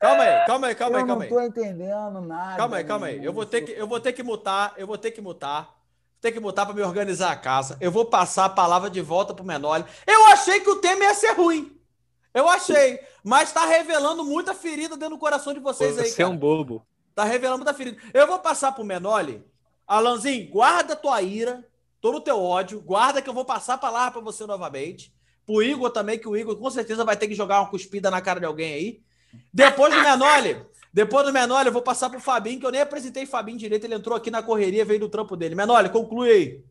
calma 0.01 0.23
aí, 0.25 0.47
calma 0.47 0.67
aí, 0.67 0.75
calma 0.75 0.97
eu 0.97 1.01
aí, 1.01 1.07
calma 1.07 1.15
não 1.15 1.23
aí. 1.23 1.29
tô 1.29 1.41
entendendo 1.41 2.21
nada. 2.23 2.57
Calma 2.57 2.77
aí, 2.79 2.85
calma 2.85 3.07
aí. 3.07 3.25
Eu 3.25 3.33
vou 3.33 3.47
ter 3.47 3.63
que, 3.63 3.71
eu 3.73 3.87
vou 3.87 4.01
ter 4.01 4.13
que 4.13 4.23
mutar, 4.25 4.75
eu 4.77 4.87
vou 4.87 4.99
ter 4.99 5.13
que 5.13 5.21
mutar. 5.21 5.79
Ter 6.21 6.33
que 6.33 6.41
mutar 6.41 6.67
para 6.67 6.75
me 6.75 6.83
organizar 6.83 7.31
a 7.31 7.37
casa. 7.37 7.77
Eu 7.81 7.93
vou 7.93 8.05
passar 8.05 8.47
a 8.47 8.51
palavra 8.51 8.91
de 8.91 9.01
volta 9.01 9.33
pro 9.33 9.45
Menoli. 9.45 9.85
Eu 10.07 10.27
achei 10.27 10.61
que 10.61 10.71
o 10.71 10.77
tema 10.77 11.05
ia 11.05 11.15
ser 11.15 11.33
ruim. 11.33 11.79
Eu 12.35 12.49
achei, 12.49 13.01
mas 13.25 13.53
tá 13.53 13.65
revelando 13.65 14.25
muita 14.25 14.55
ferida 14.55 14.97
dentro 14.97 15.17
do 15.17 15.21
coração 15.21 15.55
de 15.55 15.61
vocês 15.61 15.99
aí, 15.99 16.11
Você 16.11 16.23
é 16.23 16.27
um 16.27 16.37
bobo. 16.37 16.87
Tá 17.15 17.25
revelando 17.25 17.59
muita 17.59 17.75
ferida. 17.75 18.01
Eu 18.13 18.27
vou 18.27 18.39
passar 18.39 18.73
pro 18.73 18.85
Menoli. 18.85 19.45
Alanzinho, 19.87 20.51
guarda 20.51 20.95
tua 20.95 21.23
ira, 21.23 21.67
todo 22.01 22.19
o 22.19 22.21
teu 22.21 22.41
ódio. 22.41 22.81
Guarda 22.81 23.23
que 23.23 23.29
eu 23.29 23.35
vou 23.35 23.45
passar 23.45 23.75
a 23.75 23.79
palavra 23.79 24.13
pra 24.13 24.21
você 24.21 24.47
novamente. 24.47 25.13
Pro 25.47 25.63
Igor 25.63 25.91
também, 25.91 26.19
que 26.19 26.29
o 26.29 26.37
Igor 26.37 26.57
com 26.57 26.71
certeza 26.71 27.05
vai 27.05 27.17
ter 27.17 27.27
que 27.27 27.35
jogar 27.35 27.61
uma 27.61 27.71
cuspida 27.71 28.11
na 28.11 28.21
cara 28.21 28.39
de 28.39 28.47
alguém 28.47 28.75
aí. 28.75 29.03
Depois 29.53 29.93
do 29.93 30.01
Menoli, 30.01 30.65
depois 30.99 31.25
do 31.25 31.33
Menoli, 31.33 31.69
eu 31.69 31.73
vou 31.73 31.81
passar 31.81 32.11
pro 32.11 32.19
Fabinho, 32.19 32.59
que 32.59 32.67
eu 32.67 32.73
nem 32.73 32.81
apresentei 32.81 33.25
Fabinho 33.25 33.57
direito. 33.57 33.85
Ele 33.85 33.95
entrou 33.95 34.17
aqui 34.17 34.31
na 34.33 34.43
correria, 34.43 34.85
veio 34.85 34.99
do 34.99 35.09
trampo 35.09 35.37
dele. 35.37 35.55
Menoli, 35.55 35.89
conclui 35.91 36.29
aí. 36.31 36.65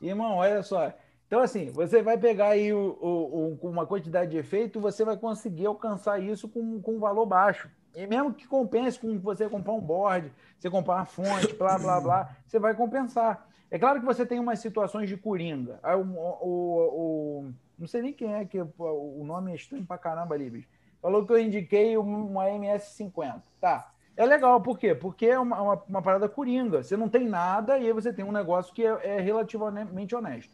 Irmão, 0.00 0.36
olha 0.36 0.62
só. 0.62 0.92
Então, 1.26 1.40
assim, 1.40 1.70
você 1.70 2.00
vai 2.00 2.16
pegar 2.16 2.48
aí 2.50 2.72
o, 2.72 2.96
o- 3.00 3.58
o- 3.62 3.68
uma 3.68 3.84
quantidade 3.84 4.30
de 4.30 4.36
efeito, 4.36 4.78
você 4.78 5.04
vai 5.04 5.16
conseguir 5.16 5.66
alcançar 5.66 6.22
isso 6.22 6.48
com, 6.48 6.80
com 6.80 6.92
um 6.92 6.98
valor 7.00 7.26
baixo. 7.26 7.68
E 7.96 8.06
mesmo 8.06 8.32
que 8.32 8.46
compense 8.46 8.98
com 9.00 9.18
você 9.18 9.48
comprar 9.48 9.72
um 9.72 9.80
board, 9.80 10.30
você 10.58 10.70
comprar 10.70 10.94
uma 10.96 11.04
fonte, 11.04 11.52
blá, 11.54 11.76
blá, 11.78 12.00
blá, 12.00 12.36
você 12.46 12.58
vai 12.60 12.74
compensar. 12.74 13.48
É 13.70 13.78
claro 13.78 13.98
que 14.00 14.06
você 14.06 14.24
tem 14.24 14.38
umas 14.38 14.60
situações 14.60 15.08
de 15.08 15.16
coringa. 15.16 15.80
Aí, 15.82 15.96
o, 15.96 16.02
o- 16.02 17.40
o- 17.46 17.52
não 17.78 17.86
sei 17.88 18.02
nem 18.02 18.12
quem 18.12 18.32
é, 18.34 18.44
que 18.44 18.60
o 18.60 19.24
nome 19.24 19.50
é 19.50 19.54
estranho 19.56 19.84
pra 19.84 19.98
caramba 19.98 20.34
ali, 20.34 20.48
bicho. 20.50 20.68
Falou 21.02 21.26
que 21.26 21.32
eu 21.32 21.38
indiquei 21.40 21.98
um- 21.98 22.26
uma 22.30 22.48
MS50. 22.48 23.42
Tá. 23.60 23.90
É 24.16 24.24
legal, 24.24 24.60
por 24.60 24.78
quê? 24.78 24.94
Porque 24.94 25.26
é 25.26 25.38
uma, 25.38 25.60
uma, 25.60 25.82
uma 25.88 26.02
parada 26.02 26.28
coringa. 26.28 26.82
Você 26.82 26.96
não 26.96 27.08
tem 27.08 27.26
nada 27.28 27.76
e 27.78 27.86
aí 27.86 27.92
você 27.92 28.12
tem 28.12 28.24
um 28.24 28.30
negócio 28.30 28.72
que 28.72 28.84
é, 28.86 29.16
é 29.16 29.20
relativamente 29.20 30.14
honesto. 30.14 30.52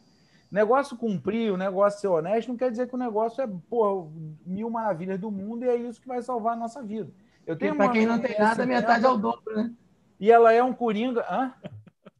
Negócio 0.51 0.97
cumprir, 0.97 1.51
o 1.53 1.57
negócio 1.57 1.99
ser 1.99 2.07
honesto, 2.07 2.47
não 2.47 2.57
quer 2.57 2.71
dizer 2.71 2.87
que 2.87 2.95
o 2.95 2.97
negócio 2.97 3.43
é, 3.43 3.47
pô, 3.69 4.09
mil 4.43 4.69
maravilhas 4.69 5.19
do 5.19 5.29
mundo 5.29 5.63
e 5.63 5.69
é 5.69 5.75
isso 5.75 6.01
que 6.01 6.07
vai 6.07 6.21
salvar 6.23 6.53
a 6.53 6.59
nossa 6.59 6.81
vida. 6.81 7.11
Eu 7.45 7.55
tenho 7.55 7.75
pra 7.75 7.85
uma 7.85 7.93
quem 7.93 8.05
não 8.07 8.19
tem 8.19 8.35
nada, 8.39 8.63
MS50, 8.63 8.67
metade 8.67 9.05
é 9.05 9.09
o 9.09 9.17
dobro, 9.17 9.55
né? 9.55 9.71
E 10.19 10.31
ela 10.31 10.51
é 10.51 10.63
um 10.63 10.73
coringa. 10.73 11.23
Hã? 11.29 11.53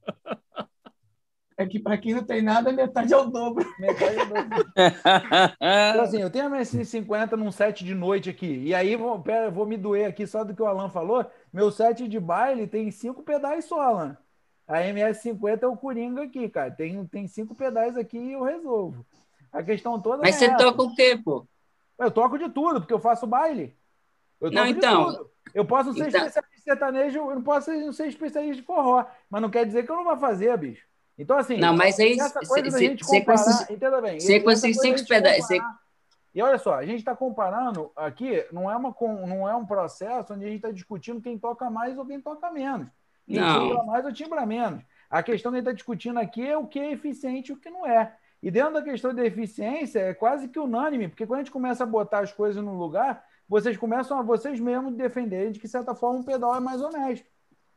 É 1.60 1.66
que 1.66 1.78
pra 1.78 1.98
quem 1.98 2.14
não 2.14 2.24
tem 2.24 2.42
nada, 2.42 2.72
metade 2.72 3.14
é 3.14 3.18
o 3.18 3.26
dobro. 3.26 3.66
Metade 3.78 4.18
é 4.18 4.26
dobro. 4.26 4.72
Então, 5.60 6.02
assim, 6.04 6.22
eu 6.22 6.30
tenho 6.30 6.46
a 6.46 6.50
MS50 6.50 7.32
num 7.34 7.52
set 7.52 7.84
de 7.84 7.94
noite 7.94 8.30
aqui. 8.30 8.64
E 8.64 8.74
aí, 8.74 8.96
vou, 8.96 9.20
pera, 9.20 9.48
eu 9.48 9.52
vou 9.52 9.66
me 9.66 9.76
doer 9.76 10.08
aqui 10.08 10.26
só 10.26 10.46
do 10.46 10.56
que 10.56 10.62
o 10.62 10.66
Alan 10.66 10.90
falou. 10.90 11.26
Meu 11.52 11.70
set 11.70 12.08
de 12.08 12.18
baile 12.18 12.66
tem 12.66 12.90
cinco 12.92 13.22
pedais 13.24 13.66
só, 13.66 13.82
Alan. 13.82 14.18
A 14.66 14.78
MS50 14.78 15.64
é 15.64 15.68
o 15.68 15.76
Coringa 15.76 16.24
aqui, 16.24 16.48
cara. 16.48 16.72
Tem, 16.72 17.06
tem 17.08 17.28
cinco 17.28 17.54
pedais 17.54 17.98
aqui 17.98 18.18
e 18.18 18.32
eu 18.32 18.44
resolvo. 18.44 19.06
A 19.52 19.62
questão 19.62 20.00
toda 20.00 20.22
Mas 20.22 20.36
é 20.36 20.40
você 20.40 20.46
essa. 20.46 20.58
toca 20.58 20.82
o 20.82 20.96
quê, 20.96 21.20
pô? 21.22 21.46
Eu 22.00 22.10
toco 22.10 22.38
de 22.38 22.48
tudo, 22.50 22.80
porque 22.80 22.94
eu 22.94 23.00
faço 23.00 23.28
baile. 23.28 23.76
Eu 24.40 24.50
Não, 24.50 24.66
então. 24.66 25.10
de 25.10 25.18
tudo. 25.18 25.30
Eu 25.54 25.66
posso 25.66 25.92
ser 25.92 26.08
Então. 26.08 26.20
especialista 26.26 26.56
em 26.56 26.62
sertanejo, 26.62 27.20
eu 27.20 27.36
não 27.36 27.42
posso 27.44 27.66
ser, 27.66 27.78
não 27.84 27.92
ser 27.92 28.08
especialista 28.08 28.56
de 28.56 28.62
forró. 28.62 29.04
Mas 29.30 29.42
não 29.42 29.50
quer 29.50 29.66
dizer 29.66 29.84
que 29.84 29.92
eu 29.92 29.98
não 29.98 30.06
vou 30.06 30.16
fazer, 30.18 30.56
bicho. 30.58 30.88
Então, 31.20 31.38
assim, 31.38 31.58
Não, 31.58 31.76
mas 31.76 32.00
aí, 32.00 32.14
essa 32.14 32.40
cê- 32.40 32.48
coisa 32.48 32.72
da 32.72 32.80
gente 32.80 33.04
comparar, 33.04 33.34
esses- 33.42 33.70
entenda 33.70 34.02
bem. 34.02 34.20
cê 34.22 34.40
com 34.40 34.50
essa 34.50 34.68
esses 34.70 34.82
coisa 34.82 35.22
da 35.22 35.34
cinco 35.34 35.42
comparar- 35.42 35.80
E 36.34 36.42
olha 36.42 36.58
só, 36.58 36.76
a 36.76 36.86
gente 36.86 37.00
está 37.00 37.14
comparando 37.16 37.92
aqui, 37.96 38.46
não 38.54 38.72
é, 38.72 38.76
uma, 38.78 38.96
não 39.28 39.50
é 39.50 39.54
um 39.56 39.66
processo 39.66 40.34
onde 40.34 40.46
a 40.46 40.48
gente 40.48 40.58
está 40.58 40.72
discutindo 40.72 41.20
quem 41.22 41.38
toca 41.38 41.70
mais 41.70 41.98
ou 41.98 42.06
quem 42.06 42.22
toca 42.22 42.50
menos. 42.50 42.88
Quem 43.28 43.38
Não. 43.40 43.68
timbra 43.68 43.84
mais 43.84 44.06
ou 44.06 44.14
timbra 44.14 44.46
menos. 44.46 44.82
A 45.10 45.22
questão 45.22 45.52
que 45.52 45.58
a 45.58 45.60
gente 45.60 45.68
está 45.68 45.76
discutindo 45.76 46.20
aqui 46.20 46.48
é 46.48 46.58
o 46.58 46.66
que 46.68 46.80
é 46.80 46.92
eficiente 46.92 47.50
e 47.50 47.54
o 47.54 47.58
que 47.58 47.70
não 47.70 47.86
é. 47.86 48.14
E 48.42 48.50
dentro 48.50 48.74
da 48.76 48.82
questão 48.82 49.14
da 49.14 49.26
eficiência, 49.26 50.00
é 50.00 50.14
quase 50.14 50.48
que 50.48 50.58
unânime, 50.60 51.10
porque 51.10 51.26
quando 51.28 51.40
a 51.42 51.44
gente 51.44 51.52
começa 51.52 51.84
a 51.84 51.88
botar 51.88 52.20
as 52.20 52.32
coisas 52.32 52.64
no 52.64 52.78
lugar, 52.78 53.26
vocês 53.48 53.76
começam 53.76 54.18
a 54.18 54.22
vocês 54.22 54.58
mesmos 54.60 54.94
defenderem 54.94 55.52
de 55.52 55.60
que, 55.60 55.66
de 55.66 55.72
certa 55.72 55.94
forma, 55.94 56.20
um 56.20 56.24
pedal 56.24 56.56
é 56.56 56.60
mais 56.62 56.82
honesto. 56.82 57.26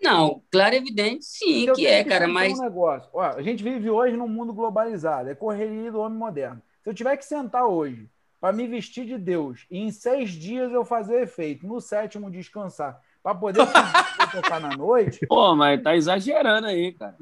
Não, 0.02 0.42
claro 0.50 0.74
e 0.74 0.78
evidente, 0.78 1.24
sim 1.24 1.66
Eu 1.66 1.74
que 1.74 1.86
é, 1.86 2.02
cara, 2.02 2.26
sentar 2.26 2.28
mas 2.28 2.58
Um 2.58 2.62
negócio. 2.62 3.08
Ó, 3.12 3.20
a 3.22 3.42
gente 3.42 3.62
vive 3.62 3.88
hoje 3.88 4.16
num 4.16 4.28
mundo 4.28 4.52
globalizado, 4.52 5.30
é 5.30 5.34
correria 5.34 5.92
do 5.92 6.00
homem 6.00 6.18
moderno. 6.18 6.60
Se 6.82 6.90
eu 6.90 6.94
tiver 6.94 7.16
que 7.16 7.24
sentar 7.24 7.66
hoje 7.66 8.08
para 8.40 8.52
me 8.52 8.66
vestir 8.66 9.06
de 9.06 9.16
Deus 9.16 9.64
e 9.70 9.78
em 9.78 9.92
seis 9.92 10.30
dias 10.30 10.72
eu 10.72 10.84
fazer 10.84 11.22
efeito, 11.22 11.66
no 11.66 11.80
sétimo 11.80 12.30
descansar, 12.30 13.00
para 13.22 13.36
poder 13.36 13.62
tocar 14.32 14.60
na 14.60 14.76
noite, 14.76 15.24
Pô, 15.28 15.54
mas 15.54 15.80
tá 15.80 15.94
exagerando 15.94 16.66
aí, 16.66 16.92
cara. 16.92 17.14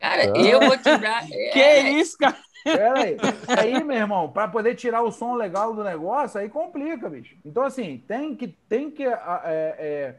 cara, 0.00 0.24
eu 0.36 0.60
vou 0.60 0.76
te 0.76 0.96
dar. 0.98 1.24
Que 1.52 1.60
é, 1.60 1.90
isso, 1.90 2.18
cara? 2.18 2.36
Pera 2.64 3.00
aí. 3.00 3.16
Aí, 3.56 3.84
meu 3.84 3.96
irmão, 3.96 4.28
para 4.28 4.48
poder 4.48 4.74
tirar 4.74 5.02
o 5.02 5.12
som 5.12 5.34
legal 5.34 5.72
do 5.72 5.84
negócio, 5.84 6.40
aí 6.40 6.48
complica, 6.48 7.08
bicho. 7.08 7.36
Então, 7.44 7.62
assim, 7.62 8.02
tem 8.08 8.34
que. 8.34 8.48
Tem 8.68 8.90
que 8.90 9.04
é, 9.04 9.14
é, 9.44 10.14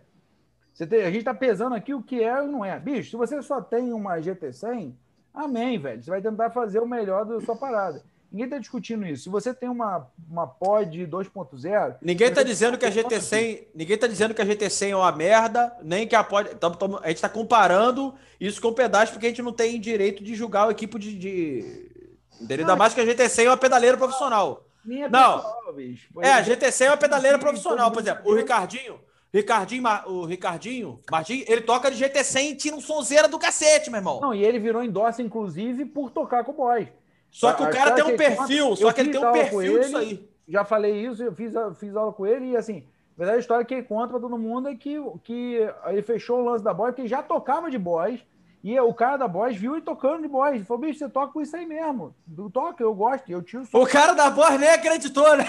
tem- 0.86 1.04
a 1.04 1.12
gente 1.12 1.24
tá 1.24 1.34
pesando 1.34 1.76
aqui 1.76 1.94
o 1.94 2.04
que 2.04 2.24
é 2.24 2.44
e 2.44 2.48
não 2.48 2.64
é. 2.64 2.80
Bicho, 2.80 3.12
se 3.12 3.16
você 3.18 3.42
só 3.42 3.62
tem 3.62 3.92
uma 3.92 4.20
GT100, 4.20 4.94
amém, 5.34 5.80
velho. 5.80 6.04
Você 6.04 6.10
vai 6.10 6.22
tentar 6.22 6.52
fazer 6.52 6.80
o 6.80 6.88
melhor 6.88 7.26
da 7.26 7.42
sua 7.42 7.56
parada. 7.56 8.04
Ninguém 8.32 8.46
está 8.46 8.58
discutindo 8.58 9.06
isso. 9.06 9.24
Se 9.24 9.30
você 9.30 9.54
tem 9.54 9.70
uma, 9.70 10.08
uma 10.30 10.46
pod 10.46 11.08
2.0. 11.08 11.96
Ninguém 12.02 12.28
está 12.28 12.44
dizendo 12.44 12.78
que 12.78 12.86
a 12.86 12.92
GT100. 12.92 13.68
Ninguém 13.74 13.96
está 13.96 14.06
dizendo 14.06 14.34
que 14.34 14.42
a 14.42 14.46
GT100 14.46 14.90
é 14.90 14.96
uma 14.96 15.12
merda, 15.12 15.74
nem 15.82 16.06
que 16.06 16.16
a 16.16 16.24
pod. 16.24 16.54
Tamo, 16.56 17.00
a 17.02 17.08
gente 17.08 17.16
está 17.16 17.30
comparando 17.30 18.14
isso 18.40 18.62
com 18.62 18.68
o 18.68 18.74
pedaço, 18.74 19.14
porque 19.14 19.28
a 19.28 19.30
gente 19.30 19.42
não 19.42 19.54
tem 19.54 19.80
direito 19.80 20.24
de 20.24 20.36
julgar 20.36 20.68
o 20.68 20.72
equipe 20.72 21.00
de. 21.00 21.18
de... 21.18 22.08
Ainda 22.50 22.76
mais 22.76 22.94
que 22.94 23.02
a 23.02 23.06
GT100 23.06 23.46
é 23.46 23.50
uma 23.50 23.58
pedaleira 23.58 23.98
profissional. 23.98 24.68
É 24.90 25.10
não. 25.10 25.38
pessoal, 25.38 25.74
bicho. 25.74 26.10
É, 26.20 26.34
a 26.34 26.44
GT100 26.44 26.86
é 26.86 26.90
uma 26.92 26.98
pedaleira 26.98 27.40
profissional. 27.40 27.92
Por 27.92 28.02
exemplo, 28.02 28.30
o 28.30 28.36
Ricardinho. 28.36 29.00
Ricardinho, 29.38 29.84
o 30.08 30.26
Ricardinho 30.26 31.00
Martins, 31.12 31.46
ele 31.48 31.62
toca 31.62 31.92
de 31.92 32.04
GT100 32.04 32.52
e 32.52 32.56
tira 32.56 32.76
um 32.76 32.82
sonzeira 32.82 33.28
do 33.28 33.38
cacete, 33.38 33.92
meu 33.92 34.00
irmão. 34.00 34.20
Não, 34.20 34.34
e 34.34 34.44
ele 34.44 34.58
virou 34.58 34.84
endossa, 34.84 35.22
inclusive, 35.22 35.86
por 35.86 36.10
tocar 36.10 36.44
com 36.44 36.52
o 36.52 36.56
boy. 36.56 36.92
Só 37.30 37.54
que 37.54 37.62
o 37.62 37.70
cara 37.70 37.92
tem 37.92 38.04
um 38.04 38.18
perfil, 38.18 38.76
só 38.76 38.92
que 38.92 39.02
ele 39.02 39.12
tem 39.12 39.24
um 39.24 39.32
perfil 39.32 39.80
disso 39.80 39.98
aí. 39.98 40.28
Já 40.48 40.66
falei 40.66 41.06
isso, 41.06 41.22
eu 41.22 41.34
fiz, 41.34 41.54
fiz 41.78 41.96
aula 41.96 42.14
com 42.14 42.26
ele 42.26 42.52
e 42.52 42.58
assim, 42.58 42.84
a 43.16 43.18
verdade 43.18 43.38
a 43.38 43.42
história 43.42 43.66
que 43.66 43.74
ele 43.74 43.84
conta 43.84 44.12
pra 44.12 44.20
todo 44.20 44.38
mundo 44.38 44.70
é 44.70 44.76
que, 44.76 44.96
que 45.24 45.60
ele 45.86 46.02
fechou 46.02 46.40
o 46.40 46.46
lance 46.46 46.64
da 46.64 46.74
boy, 46.74 46.90
porque 46.90 47.02
ele 47.02 47.10
já 47.10 47.22
tocava 47.22 47.70
de 47.70 47.78
boys. 47.78 48.22
E 48.68 48.78
o 48.82 48.94
cara 48.94 49.16
da 49.16 49.30
Boys 49.30 49.56
viu 49.56 49.76
ele 49.76 49.82
tocando 49.82 50.24
de 50.24 50.28
Boys. 50.28 50.68
Falou, 50.68 50.82
bicho, 50.82 51.00
você 51.00 51.08
toca 51.08 51.32
com 51.32 51.42
isso 51.42 51.56
aí 51.56 51.66
mesmo. 51.66 52.14
Tu 52.36 52.50
toca, 52.50 52.84
eu 52.84 52.94
gosto, 52.94 53.30
eu 53.30 53.42
tiro 53.42 53.64
O 53.72 53.88
cara 53.88 54.12
da 54.12 54.30
Boys 54.30 54.60
nem 54.60 54.68
acreditou, 54.68 55.38
né? 55.38 55.46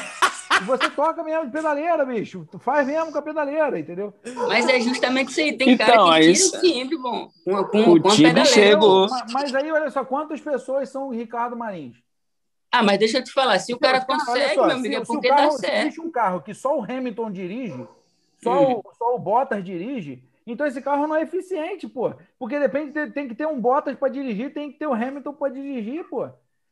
Você 0.65 0.89
toca 0.91 1.25
mesmo 1.25 1.47
de 1.47 1.51
pedaleira, 1.51 2.07
bicho. 2.07 2.47
Tu 2.49 2.61
faz 2.61 2.87
mesmo 2.87 3.11
com 3.11 3.19
a 3.19 3.23
pedaleira, 3.23 3.77
entendeu? 3.77 4.15
Mas 4.47 4.69
é 4.69 4.79
justamente 4.79 5.31
isso 5.31 5.41
aí. 5.41 5.59
Tem 5.59 5.71
então, 5.71 5.85
cara 5.85 5.99
que 5.99 6.21
tira 6.21 6.31
isso... 6.31 6.57
o 6.57 6.61
timbre, 6.61 6.97
bom. 6.97 7.29
Com, 7.45 7.65
com, 7.65 7.93
o 7.95 8.01
com 8.01 8.09
timbre 8.11 8.45
chegou. 8.45 9.09
Mas, 9.09 9.33
mas, 9.33 9.55
aí, 9.57 9.73
olha 9.73 9.91
só, 9.91 10.05
quantas 10.05 10.41
pessoas 10.41 10.89
são 10.89 11.09
o 11.09 11.11
Ricardo 11.11 11.57
Marins? 11.57 11.97
Ah, 12.71 12.85
mas 12.85 13.01
deixa 13.01 13.19
eu 13.19 13.25
te 13.25 13.33
falar, 13.33 13.59
se 13.59 13.75
o 13.75 13.81
cara 13.81 14.01
consegue, 14.01 14.55
só, 14.55 14.65
meu 14.65 14.77
amigo, 14.77 14.95
é 14.95 15.05
porque 15.05 15.29
carro, 15.29 15.51
dá 15.51 15.51
certo. 15.59 15.73
Se 15.73 15.81
existe 15.81 16.01
um 16.01 16.11
carro 16.13 16.41
que 16.41 16.55
só 16.55 16.79
o 16.79 16.85
Hamilton 16.85 17.33
dirige, 17.33 17.85
só, 18.41 18.63
hum. 18.63 18.81
o, 18.85 18.95
só 18.97 19.17
o 19.17 19.19
Bottas 19.19 19.65
dirige, 19.65 20.23
então 20.53 20.67
esse 20.67 20.81
carro 20.81 21.07
não 21.07 21.17
é 21.17 21.23
eficiente, 21.23 21.89
pô. 21.89 22.15
Porque 22.39 22.59
depende, 22.59 23.11
tem 23.11 23.29
que 23.29 23.35
ter 23.35 23.47
um 23.47 23.61
Bottas 23.61 23.97
para 23.97 24.09
dirigir, 24.09 24.53
tem 24.53 24.73
que 24.73 24.79
ter 24.79 24.87
o 24.87 24.95
Hamilton 24.95 25.33
para 25.35 25.53
dirigir, 25.53 26.05
pô. 26.05 26.29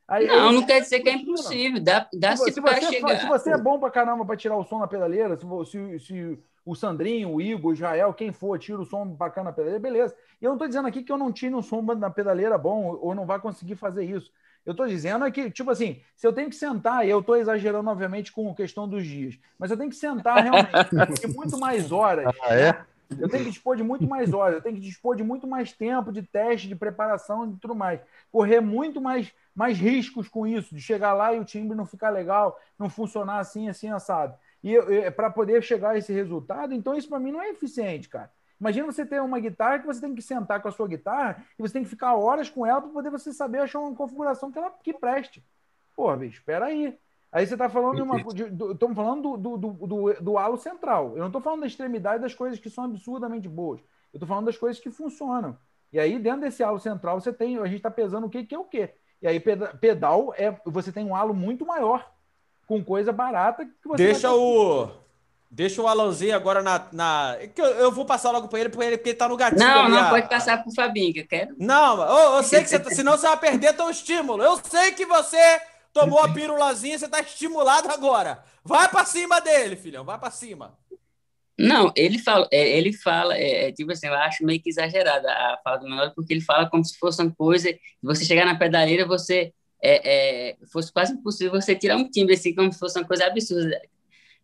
Aí, 0.09 0.27
não, 0.27 0.53
não 0.53 0.65
quer 0.65 0.81
dizer 0.81 1.01
que 1.01 1.09
é 1.09 1.15
impossível. 1.15 1.83
Dá, 1.83 2.09
dá 2.13 2.37
se, 2.37 2.53
se 2.53 2.61
você, 2.61 2.81
chegar. 2.83 3.21
Se 3.21 3.27
você 3.27 3.51
é 3.51 3.59
bom 3.59 3.79
para 3.79 3.91
caramba 3.91 4.25
para 4.25 4.37
tirar 4.37 4.57
o 4.57 4.65
som 4.65 4.79
na 4.79 4.87
pedaleira, 4.87 5.37
se, 5.37 5.47
se, 5.71 5.99
se, 5.99 6.39
o 6.65 6.75
Sandrinho, 6.77 7.33
o 7.33 7.41
Igor, 7.41 7.73
o 7.73 7.75
Israel, 7.75 8.15
quem 8.15 8.33
for, 8.33 8.57
tira 8.59 8.81
o 8.81 8.85
som 8.85 9.07
bacana 9.07 9.51
na 9.51 9.53
pedaleira, 9.53 9.81
beleza. 9.81 10.15
E 10.41 10.45
eu 10.45 10.51
não 10.51 10.57
estou 10.57 10.69
dizendo 10.69 10.87
aqui 10.87 11.03
que 11.03 11.11
eu 11.11 11.19
não 11.19 11.33
tire 11.33 11.55
um 11.55 11.63
som 11.63 11.83
na 11.83 12.11
pedaleira 12.11 12.57
bom 12.57 12.97
ou 13.01 13.15
não 13.15 13.27
vai 13.27 13.41
conseguir 13.41 13.75
fazer 13.75 14.05
isso. 14.05 14.31
Eu 14.65 14.73
estou 14.73 14.87
dizendo 14.87 15.25
é 15.25 15.31
que, 15.31 15.49
tipo 15.51 15.71
assim, 15.71 16.01
se 16.17 16.27
eu 16.27 16.33
tenho 16.33 16.51
que 16.51 16.57
sentar, 16.57 17.07
e 17.07 17.11
eu 17.11 17.21
estou 17.21 17.37
exagerando, 17.37 17.89
obviamente, 17.89 18.33
com 18.33 18.51
a 18.51 18.55
questão 18.55 18.89
dos 18.89 19.05
dias, 19.07 19.39
mas 19.57 19.71
eu 19.71 19.77
tenho 19.77 19.91
que 19.91 19.97
sentar 19.97 20.43
realmente, 20.43 21.31
muito 21.35 21.59
mais 21.59 21.93
horas. 21.93 22.27
Ah, 22.43 22.55
é? 22.55 22.85
Eu 23.11 23.29
tenho 23.29 23.45
que 23.45 23.51
dispor 23.51 23.77
de 23.77 23.83
muito 23.83 24.07
mais 24.07 24.33
horas, 24.33 24.57
eu 24.57 24.63
tenho 24.63 24.75
que 24.75 24.81
dispor 24.81 25.17
de 25.17 25.23
muito 25.23 25.47
mais 25.47 25.73
tempo 25.73 26.13
de 26.13 26.23
teste, 26.23 26.69
de 26.69 26.75
preparação 26.75 27.51
e 27.51 27.57
tudo 27.57 27.75
mais. 27.75 28.01
Correr 28.33 28.61
muito 28.61 29.01
mais, 29.01 29.33
mais 29.55 29.79
riscos 29.79 30.29
com 30.29 30.47
isso, 30.47 30.75
de 30.75 30.81
chegar 30.81 31.13
lá 31.13 31.33
e 31.33 31.39
o 31.39 31.45
timbre 31.45 31.77
não 31.77 31.87
ficar 31.87 32.11
legal, 32.11 32.59
não 32.79 32.89
funcionar 32.91 33.39
assim, 33.39 33.69
assim, 33.69 33.89
assado. 33.89 34.37
E 34.63 34.77
para 35.13 35.31
poder 35.31 35.63
chegar 35.63 35.91
a 35.91 35.99
esse 35.99 36.13
resultado, 36.13 36.75
então 36.75 36.97
isso 36.97 37.09
para 37.09 37.21
mim 37.21 37.31
não 37.31 37.41
é 37.41 37.51
eficiente, 37.51 38.09
cara. 38.09 38.31
Imagina 38.61 38.87
você 38.87 39.05
ter 39.05 39.21
uma 39.21 39.39
guitarra 39.39 39.79
que 39.79 39.87
você 39.87 40.01
tem 40.01 40.15
que 40.15 40.23
sentar 40.23 40.61
com 40.63 40.69
a 40.69 40.73
sua 40.73 40.89
guitarra 40.89 41.45
e 41.59 41.63
você 41.63 41.75
tem 41.75 41.83
que 41.85 41.91
ficar 41.91 42.15
horas 42.15 42.49
com 42.49 42.67
ela 42.67 42.81
para 42.81 42.91
poder 42.91 43.11
você 43.11 43.33
saber 43.33 43.59
achar 43.59 43.79
uma 43.81 43.95
configuração 43.95 44.51
que 44.51 44.59
ela 44.59 44.71
que 44.83 44.95
preste. 44.95 45.45
Pô, 45.95 46.15
bicho, 46.17 46.41
espera 46.41 46.67
aí. 46.67 46.99
Aí 47.37 47.47
você 47.47 47.53
está 47.53 47.69
falando 47.69 47.97
de 47.97 48.01
uma. 48.03 48.17
Estamos 48.17 48.97
falando 48.97 49.37
do, 49.37 49.59
do, 49.59 49.73
do, 49.87 50.15
do, 50.23 50.39
halo 50.39 50.57
central. 50.57 51.11
Eu 51.11 51.19
não 51.19 51.27
estou 51.27 51.43
falando 51.43 51.61
da 51.61 51.67
extremidade 51.67 52.23
das 52.23 52.33
coisas 52.33 52.59
que 52.59 52.71
são 52.71 52.85
absurdamente 52.85 53.47
boas. 53.47 53.79
Eu 54.11 54.17
estou 54.17 54.27
falando 54.27 54.47
das 54.47 54.57
coisas 54.57 54.81
que 54.81 54.91
funcionam. 54.91 55.55
E 55.93 56.01
aí, 56.01 56.19
dentro 56.19 56.41
desse 56.41 56.63
halo 56.63 56.81
central, 56.81 57.21
você 57.21 57.35
tem. 57.35 57.59
A 57.59 57.67
gente 57.67 57.77
está 57.77 57.91
pesando 57.91 58.27
o 58.27 58.31
que, 58.31 58.43
que 58.43 58.55
é 58.55 58.59
o 58.59 58.65
quê. 58.65 58.95
E 59.21 59.29
aí, 59.29 59.39
pedal 59.39 60.33
é. 60.35 60.59
Você 60.65 60.91
tem 60.91 61.05
um 61.05 61.15
halo 61.15 61.35
muito 61.35 61.67
maior, 61.67 62.11
com 62.67 62.83
coisa 62.83 63.13
barata 63.13 63.67
que 63.67 63.87
você. 63.87 64.03
Deixa 64.03 64.33
o. 64.33 64.89
Deixa 65.51 65.83
o 65.83 65.89
Alanzinho 65.89 66.35
agora 66.35 66.63
na. 66.63 66.87
na... 66.91 67.37
Eu, 67.55 67.65
eu 67.67 67.93
vou 67.93 68.07
passar 68.07 68.31
logo 68.31 68.49
para 68.49 68.61
ele, 68.61 68.71
porque 68.71 68.87
ele, 68.87 68.97
porque 68.97 69.11
ele 69.11 69.19
tá 69.19 69.29
no 69.29 69.37
gatinho. 69.37 69.61
Não, 69.61 69.83
ali, 69.83 69.91
não, 69.91 70.05
a... 70.05 70.09
pode 70.09 70.27
passar 70.27 70.63
para 70.63 70.71
o 70.71 70.75
Fabinho, 70.75 71.13
que 71.13 71.21
eu 71.21 71.27
quero. 71.29 71.55
Não, 71.59 72.01
eu, 72.01 72.37
eu 72.37 72.43
sei 72.43 72.63
que 72.63 72.71
você. 72.71 72.79
Tá, 72.79 72.89
senão 72.89 73.13
você 73.13 73.29
vai 73.29 73.37
perder 73.37 73.77
teu 73.77 73.91
estímulo. 73.91 74.43
Eu 74.43 74.59
sei 74.65 74.93
que 74.93 75.05
você 75.05 75.61
Tomou 76.01 76.21
a 76.21 76.33
pirulazinha, 76.33 76.99
você 76.99 77.09
tá 77.09 77.21
estimulado 77.21 77.89
agora. 77.89 78.43
Vai 78.63 78.89
para 78.89 79.05
cima 79.05 79.41
dele, 79.41 79.77
filhão, 79.77 80.05
vai 80.05 80.19
para 80.19 80.31
cima. 80.31 80.77
Não, 81.59 81.91
ele 81.97 82.19
fala, 82.19 82.47
é, 82.53 82.77
ele 82.77 82.93
fala, 82.93 83.35
é, 83.35 83.69
é, 83.69 83.73
tipo 83.73 83.91
assim, 83.91 84.07
eu 84.07 84.15
acho 84.15 84.45
meio 84.45 84.61
que 84.61 84.69
exagerada 84.69 85.31
a 85.31 85.59
fala 85.65 85.79
do 85.79 85.89
menor, 85.89 86.13
porque 86.15 86.35
ele 86.35 86.43
fala 86.43 86.69
como 86.69 86.85
se 86.85 86.99
fosse 86.99 87.23
uma 87.23 87.35
coisa, 87.35 87.75
você 88.03 88.27
chegar 88.27 88.45
na 88.45 88.59
pedaleira, 88.59 89.07
você 89.07 89.55
é, 89.83 90.51
é, 90.51 90.57
fosse 90.71 90.93
quase 90.93 91.15
impossível 91.15 91.53
você 91.53 91.75
tirar 91.75 91.97
um 91.97 92.11
timbre 92.11 92.35
assim, 92.35 92.55
como 92.55 92.71
se 92.71 92.79
fosse 92.79 92.99
uma 92.99 93.07
coisa 93.07 93.25
absurda. 93.25 93.81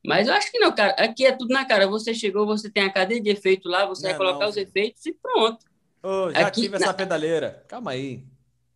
Mas 0.05 0.27
eu 0.27 0.35
acho 0.35 0.51
que 0.51 0.59
não, 0.59 0.73
cara. 0.73 0.93
Aqui 0.93 1.27
é 1.27 1.33
tudo 1.33 1.53
na 1.53 1.65
cara. 1.65 1.87
Você 1.87 2.13
chegou, 2.13 2.45
você 2.45 2.69
tem 2.69 2.83
a 2.83 2.93
cadeia 2.93 3.21
de 3.21 3.31
efeito 3.31 3.69
lá, 3.69 3.87
você 3.87 4.03
não 4.03 4.11
vai 4.11 4.19
colocar 4.19 4.45
não, 4.47 4.51
os 4.51 4.57
efeitos 4.57 5.07
e 5.07 5.13
pronto. 5.13 5.65
Oh, 6.03 6.31
já 6.33 6.49
aqui, 6.49 6.63
tive 6.63 6.77
essa 6.77 6.87
na... 6.87 6.95
pedaleira. 6.95 7.65
Calma 7.69 7.93
aí. 7.93 8.25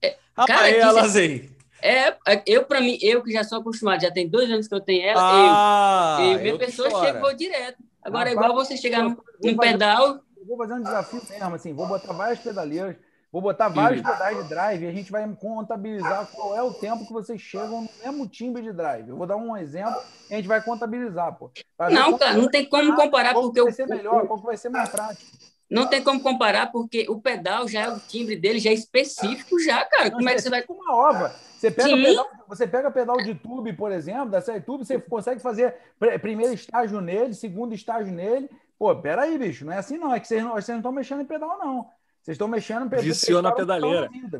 É, 0.00 0.16
Calma 0.34 0.60
aí, 0.60 0.80
Alazinho. 0.80 1.55
É, 1.82 2.08
é, 2.26 2.42
eu, 2.46 2.64
para 2.64 2.80
mim, 2.80 2.98
eu 3.00 3.22
que 3.22 3.32
já 3.32 3.44
sou 3.44 3.58
acostumado, 3.58 4.02
já 4.02 4.10
tem 4.10 4.28
dois 4.28 4.50
anos 4.50 4.66
que 4.66 4.74
eu 4.74 4.80
tenho 4.80 5.06
ela, 5.06 5.20
ah, 5.20 6.18
eu. 6.20 6.38
E 6.38 6.42
minha 6.42 6.58
pessoa 6.58 6.88
chegou 7.04 7.34
direto. 7.34 7.82
Agora, 8.02 8.30
é 8.30 8.32
igual 8.32 8.54
você 8.54 8.76
chegar 8.76 9.02
num, 9.02 9.16
pedal. 9.58 10.20
Eu 10.36 10.46
vou 10.46 10.56
fazer 10.56 10.74
um 10.74 10.82
desafio 10.82 11.22
mesmo, 11.28 11.54
assim, 11.54 11.74
vou 11.74 11.86
botar 11.86 12.12
várias 12.12 12.38
pedaleiras, 12.38 12.96
vou 13.32 13.42
botar 13.42 13.68
vários 13.68 14.00
pedais 14.00 14.42
de 14.42 14.48
drive 14.48 14.84
e 14.84 14.86
a 14.86 14.92
gente 14.92 15.10
vai 15.10 15.28
contabilizar 15.34 16.26
qual 16.32 16.56
é 16.56 16.62
o 16.62 16.72
tempo 16.72 17.06
que 17.06 17.12
vocês 17.12 17.40
chegam 17.40 17.82
no 17.82 17.88
mesmo 18.02 18.28
timbre 18.28 18.62
de 18.62 18.72
drive. 18.72 19.08
Eu 19.08 19.16
vou 19.16 19.26
dar 19.26 19.36
um 19.36 19.56
exemplo 19.56 20.00
e 20.30 20.34
a 20.34 20.36
gente 20.36 20.48
vai 20.48 20.62
contabilizar, 20.62 21.34
pô. 21.36 21.50
Não, 21.90 22.16
cara, 22.16 22.34
não 22.34 22.48
tem 22.48 22.64
como 22.64 22.94
comparar, 22.94 23.34
porque 23.34 23.60
o. 23.60 23.64
Vai 23.64 23.72
ser 23.72 23.86
melhor, 23.86 24.26
qual 24.26 24.38
vai 24.38 24.56
ser 24.56 24.68
mais 24.68 24.88
prático. 24.88 25.36
Não 25.68 25.88
tem 25.88 26.02
como 26.02 26.20
comparar, 26.20 26.70
porque 26.70 27.06
o 27.08 27.20
pedal 27.20 27.66
já 27.66 27.82
é 27.82 27.88
o 27.88 27.98
timbre 27.98 28.36
dele, 28.36 28.60
já 28.60 28.70
é 28.70 28.74
específico, 28.74 29.58
já, 29.58 29.84
cara. 29.84 30.10
Como 30.10 30.28
é 30.28 30.34
que 30.34 30.42
você 30.42 30.50
vai. 30.50 30.64
Uma 30.68 30.94
ova. 30.94 31.34
Você 31.56 31.70
pega, 31.70 31.96
pedal, 31.96 32.30
você 32.46 32.66
pega 32.66 32.90
pedal 32.90 33.16
de 33.16 33.34
tube, 33.34 33.72
por 33.72 33.90
exemplo, 33.90 34.30
da 34.30 34.40
série 34.40 34.60
tube, 34.60 34.84
você 34.84 35.00
consegue 35.00 35.40
fazer 35.40 35.74
primeiro 36.20 36.52
estágio 36.52 37.00
nele, 37.00 37.34
segundo 37.34 37.74
estágio 37.74 38.12
nele. 38.12 38.48
Pô, 38.78 38.94
peraí, 38.94 39.38
bicho, 39.38 39.64
não 39.64 39.72
é 39.72 39.78
assim 39.78 39.96
não. 39.96 40.14
É 40.14 40.20
que 40.20 40.28
vocês 40.28 40.44
não, 40.44 40.58
estão 40.58 40.92
mexendo 40.92 41.22
em 41.22 41.26
pedal, 41.26 41.58
não. 41.58 41.88
Vocês 42.22 42.34
estão 42.34 42.46
mexendo 42.46 42.86
em 42.86 42.88
pedal. 42.88 43.04
Viciou 43.04 43.40
na 43.40 43.52
pedaleira. 43.52 44.08
Vida, 44.08 44.38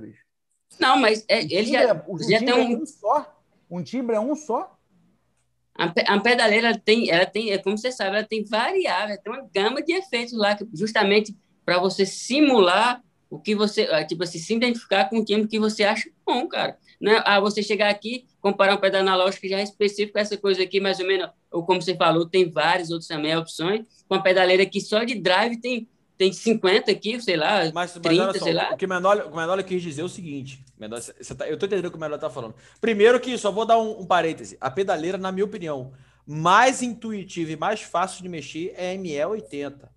não, 0.79 0.99
mas 0.99 1.25
é, 1.29 1.41
ele 1.41 1.65
já, 1.65 1.83
é, 1.83 2.05
já 2.29 2.39
tem 2.39 2.53
um... 2.53 2.73
É 2.73 2.77
um 2.77 2.87
só. 2.87 3.41
Um 3.71 3.83
timbre 3.83 4.15
é 4.15 4.21
um 4.21 4.35
só. 4.35 4.76
A, 5.79 6.21
pedaleira 6.21 6.79
tem, 6.79 7.11
ela 7.11 7.27
tem, 7.27 7.51
é 7.51 7.59
como 7.59 7.77
você 7.77 7.93
sabe, 7.93 8.17
ela 8.17 8.27
tem 8.27 8.45
variáveis, 8.45 9.21
tem 9.23 9.33
uma 9.33 9.47
gama 9.55 9.83
de 9.83 9.93
efeitos 9.93 10.33
lá, 10.33 10.57
justamente 10.73 11.37
para 11.65 11.79
você 11.79 12.07
simular 12.07 13.03
o 13.29 13.39
que 13.39 13.55
você, 13.55 13.83
ah, 13.91 14.05
tipo 14.05 14.23
assim, 14.23 14.39
se 14.39 14.55
identificar 14.55 15.09
com 15.11 15.19
o 15.19 15.25
timbre 15.25 15.49
que 15.49 15.59
você 15.59 15.85
acha 15.85 16.09
bom, 16.25 16.47
cara. 16.47 16.79
Né? 17.01 17.21
Ah, 17.25 17.41
você 17.41 17.63
chegar 17.63 17.91
aqui, 17.91 18.25
comparar 18.41 18.75
um 18.75 18.81
pedal 18.81 19.03
analógico 19.03 19.43
que 19.43 19.49
já 19.49 19.59
é 19.59 19.63
específico, 19.63 20.19
essa 20.19 20.37
coisa 20.37 20.63
aqui, 20.63 20.81
mais 20.81 21.01
ou 21.01 21.07
menos, 21.07 21.29
ou 21.51 21.65
como 21.65 21.83
você 21.83 21.95
falou, 21.95 22.27
tem 22.27 22.49
vários 22.49 22.91
outros 22.91 23.09
também 23.09 23.37
opções, 23.37 23.85
com 24.09 24.15
a 24.15 24.23
pedaleira 24.23 24.65
que 24.65 24.81
só 24.81 25.05
de 25.05 25.15
drive 25.17 25.61
tem, 25.61 25.89
tem 26.17 26.33
50 26.33 26.91
aqui, 26.91 27.21
sei 27.21 27.37
lá, 27.37 27.71
mas, 27.73 27.93
30, 27.93 28.27
mas 28.27 28.37
só, 28.39 28.45
sei 28.45 28.53
lá. 28.55 28.73
O 28.73 28.77
que 28.77 28.87
o 28.87 28.89
Menor, 28.89 29.29
o 29.31 29.37
Menor 29.37 29.63
quis 29.63 29.83
dizer 29.83 30.03
é 30.03 30.05
o 30.05 30.09
seguinte, 30.09 30.65
Menor, 30.79 31.01
tá, 31.01 31.47
eu 31.47 31.55
estou 31.55 31.67
entendendo 31.67 31.87
o 31.87 31.91
que 31.91 31.97
o 31.97 32.01
Menor 32.01 32.17
está 32.17 32.31
falando. 32.31 32.55
Primeiro 32.81 33.21
que, 33.21 33.37
só 33.37 33.51
vou 33.51 33.65
dar 33.65 33.79
um, 33.79 34.01
um 34.01 34.07
parêntese, 34.07 34.57
a 34.61 34.71
pedaleira, 34.71 35.19
na 35.19 35.31
minha 35.31 35.45
opinião, 35.45 35.93
mais 36.27 36.83
intuitiva 36.83 37.53
e 37.53 37.57
mais 37.57 37.83
fácil 37.83 38.23
de 38.23 38.29
mexer 38.29 38.75
é 38.77 38.93
a 38.93 38.97
ME80. 38.97 39.89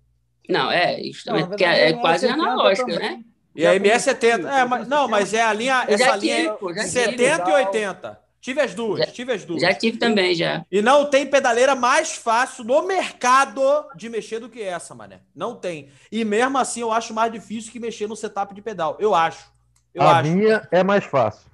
Não, 0.48 0.70
é, 0.70 1.00
isso 1.00 1.24
também, 1.24 1.46
porque 1.46 1.64
é, 1.64 1.90
é 1.90 1.92
quase 1.94 2.26
analógica, 2.26 2.98
né? 2.98 3.24
E 3.54 3.66
a 3.66 3.74
ME70. 3.74 4.46
É, 4.46 4.64
mas, 4.64 4.88
não, 4.88 5.08
mas 5.08 5.34
é 5.34 5.42
a 5.42 5.52
linha. 5.52 5.84
essa 5.88 6.16
linha 6.16 6.56
tive, 6.56 6.88
70 6.88 7.44
tive. 7.44 7.50
e 7.50 7.52
80. 7.52 8.20
Tive 8.40 8.62
as 8.62 8.74
duas, 8.74 9.00
já, 9.00 9.06
tive 9.06 9.32
as 9.32 9.44
duas. 9.44 9.60
Já 9.60 9.74
tive 9.74 9.98
também, 9.98 10.34
já. 10.34 10.64
E 10.72 10.80
não 10.80 11.04
tem 11.04 11.26
pedaleira 11.26 11.74
mais 11.74 12.16
fácil 12.16 12.64
no 12.64 12.86
mercado 12.86 13.60
de 13.94 14.08
mexer 14.08 14.38
do 14.38 14.48
que 14.48 14.62
essa, 14.62 14.94
mané. 14.94 15.20
Não 15.34 15.54
tem. 15.54 15.90
E 16.10 16.24
mesmo 16.24 16.56
assim, 16.56 16.80
eu 16.80 16.90
acho 16.90 17.12
mais 17.12 17.30
difícil 17.30 17.70
que 17.70 17.78
mexer 17.78 18.06
no 18.06 18.16
setup 18.16 18.54
de 18.54 18.62
pedal. 18.62 18.96
Eu 18.98 19.14
acho. 19.14 19.50
Eu 19.94 20.02
a 20.02 20.18
acho. 20.18 20.30
minha 20.30 20.66
é 20.70 20.82
mais 20.82 21.04
fácil. 21.04 21.50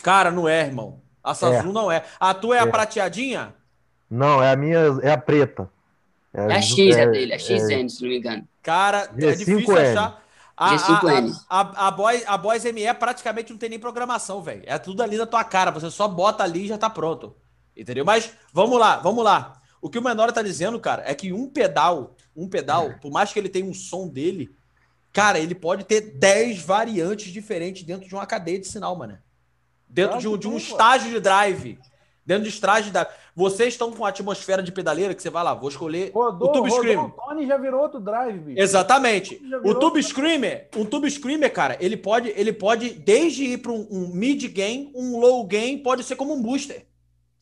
Cara, 0.00 0.30
não 0.30 0.48
é, 0.48 0.66
irmão. 0.66 1.00
A 1.22 1.34
Samsung 1.34 1.70
é. 1.70 1.72
não 1.72 1.90
é. 1.90 2.04
A 2.20 2.32
tua 2.32 2.56
é, 2.56 2.58
é, 2.60 2.62
a 2.62 2.66
prateadinha? 2.68 3.54
Não, 4.08 4.40
é 4.40 4.52
a 4.52 4.56
minha, 4.56 4.78
é 5.02 5.10
a 5.10 5.18
preta. 5.18 5.68
É, 6.32 6.42
a 6.42 6.62
X 6.62 6.96
é, 6.96 7.00
é 7.00 7.06
dele, 7.08 7.34
a 7.34 7.38
XN, 7.38 7.88
se 7.88 8.02
não 8.02 8.08
me 8.08 8.18
engano. 8.18 8.46
Cara, 8.62 9.10
é 9.18 9.32
difícil 9.32 9.76
achar. 9.76 10.22
A, 10.58 10.76
G5N. 10.76 11.32
a, 11.48 11.60
a, 11.60 11.86
a, 11.86 11.90
Boys, 11.92 12.24
a 12.26 12.36
Boys 12.36 12.64
ME 12.64 12.92
praticamente 12.94 13.52
não 13.52 13.58
tem 13.58 13.70
nem 13.70 13.78
programação, 13.78 14.42
velho. 14.42 14.64
É 14.66 14.76
tudo 14.76 15.04
ali 15.04 15.16
na 15.16 15.24
tua 15.24 15.44
cara. 15.44 15.70
Você 15.70 15.88
só 15.88 16.08
bota 16.08 16.42
ali 16.42 16.64
e 16.64 16.68
já 16.68 16.76
tá 16.76 16.90
pronto. 16.90 17.36
Entendeu? 17.76 18.04
Mas 18.04 18.32
vamos 18.52 18.76
lá, 18.76 18.96
vamos 18.96 19.22
lá. 19.22 19.60
O 19.80 19.88
que 19.88 19.98
o 19.98 20.02
Menor 20.02 20.32
tá 20.32 20.42
dizendo, 20.42 20.80
cara, 20.80 21.04
é 21.06 21.14
que 21.14 21.32
um 21.32 21.48
pedal, 21.48 22.16
um 22.34 22.48
pedal, 22.48 22.94
por 23.00 23.12
mais 23.12 23.32
que 23.32 23.38
ele 23.38 23.48
tenha 23.48 23.64
um 23.64 23.72
som 23.72 24.08
dele, 24.08 24.50
cara, 25.12 25.38
ele 25.38 25.54
pode 25.54 25.84
ter 25.84 26.00
10 26.00 26.60
variantes 26.62 27.32
diferentes 27.32 27.84
dentro 27.84 28.08
de 28.08 28.14
uma 28.14 28.26
cadeia 28.26 28.58
de 28.58 28.66
sinal, 28.66 28.96
mano. 28.96 29.16
Dentro 29.88 30.18
de 30.18 30.26
um, 30.26 30.36
de 30.36 30.48
um 30.48 30.56
estágio 30.56 31.08
de 31.10 31.20
drive. 31.20 31.78
Dentro 32.28 32.44
de 32.44 32.50
de 32.50 32.60
drive. 32.90 33.08
Vocês 33.34 33.72
estão 33.72 33.90
com 33.90 34.04
a 34.04 34.10
atmosfera 34.10 34.62
de 34.62 34.70
pedaleira 34.70 35.14
que 35.14 35.22
você 35.22 35.30
vai 35.30 35.42
lá, 35.42 35.54
vou 35.54 35.70
escolher 35.70 36.10
Rodou, 36.12 36.50
o 36.50 36.52
Tube 36.52 36.68
rodou, 36.68 36.84
Scream. 36.84 37.04
o 37.06 37.10
Tony 37.10 37.46
já 37.46 37.56
virou 37.56 37.80
outro 37.80 37.98
drive, 37.98 38.38
bicho. 38.38 38.60
Exatamente. 38.60 39.40
Já 39.48 39.56
O 39.58 39.74
Tube 39.74 40.02
Screamer, 40.02 40.68
um 40.76 40.84
Tube 40.84 41.10
Screamer, 41.10 41.50
cara, 41.50 41.78
ele 41.80 41.96
pode, 41.96 42.28
ele 42.36 42.52
pode 42.52 42.90
desde 42.90 43.44
ir 43.44 43.58
para 43.58 43.72
um, 43.72 43.88
um 43.90 44.08
mid 44.08 44.44
gain, 44.52 44.92
um 44.94 45.18
low 45.18 45.42
gain, 45.46 45.78
pode 45.78 46.04
ser 46.04 46.16
como 46.16 46.34
um 46.34 46.42
booster. 46.42 46.84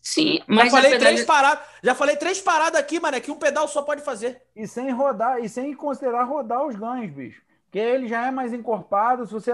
Sim, 0.01 0.37
Já 0.37 0.45
mas 0.47 0.69
a 0.69 0.77
falei 0.77 0.93
pedaleira... 0.93 1.15
três 1.15 1.25
paradas, 1.27 1.65
já 1.83 1.95
falei 1.97 2.17
três 2.17 2.41
paradas 2.41 2.79
aqui, 2.79 3.01
mano, 3.01 3.17
é 3.17 3.21
que 3.21 3.33
um 3.33 3.39
pedal 3.39 3.67
só 3.67 3.83
pode 3.83 4.03
fazer. 4.03 4.41
E 4.55 4.69
sem 4.69 4.93
rodar, 4.93 5.41
e 5.43 5.49
sem 5.49 5.75
considerar 5.75 6.23
rodar 6.23 6.65
os 6.65 6.77
ganhos, 6.77 7.13
bicho. 7.13 7.43
Porque 7.65 7.81
ele 7.81 8.07
já 8.07 8.29
é 8.29 8.31
mais 8.31 8.53
encorpado. 8.53 9.27
Se 9.27 9.33
você 9.33 9.53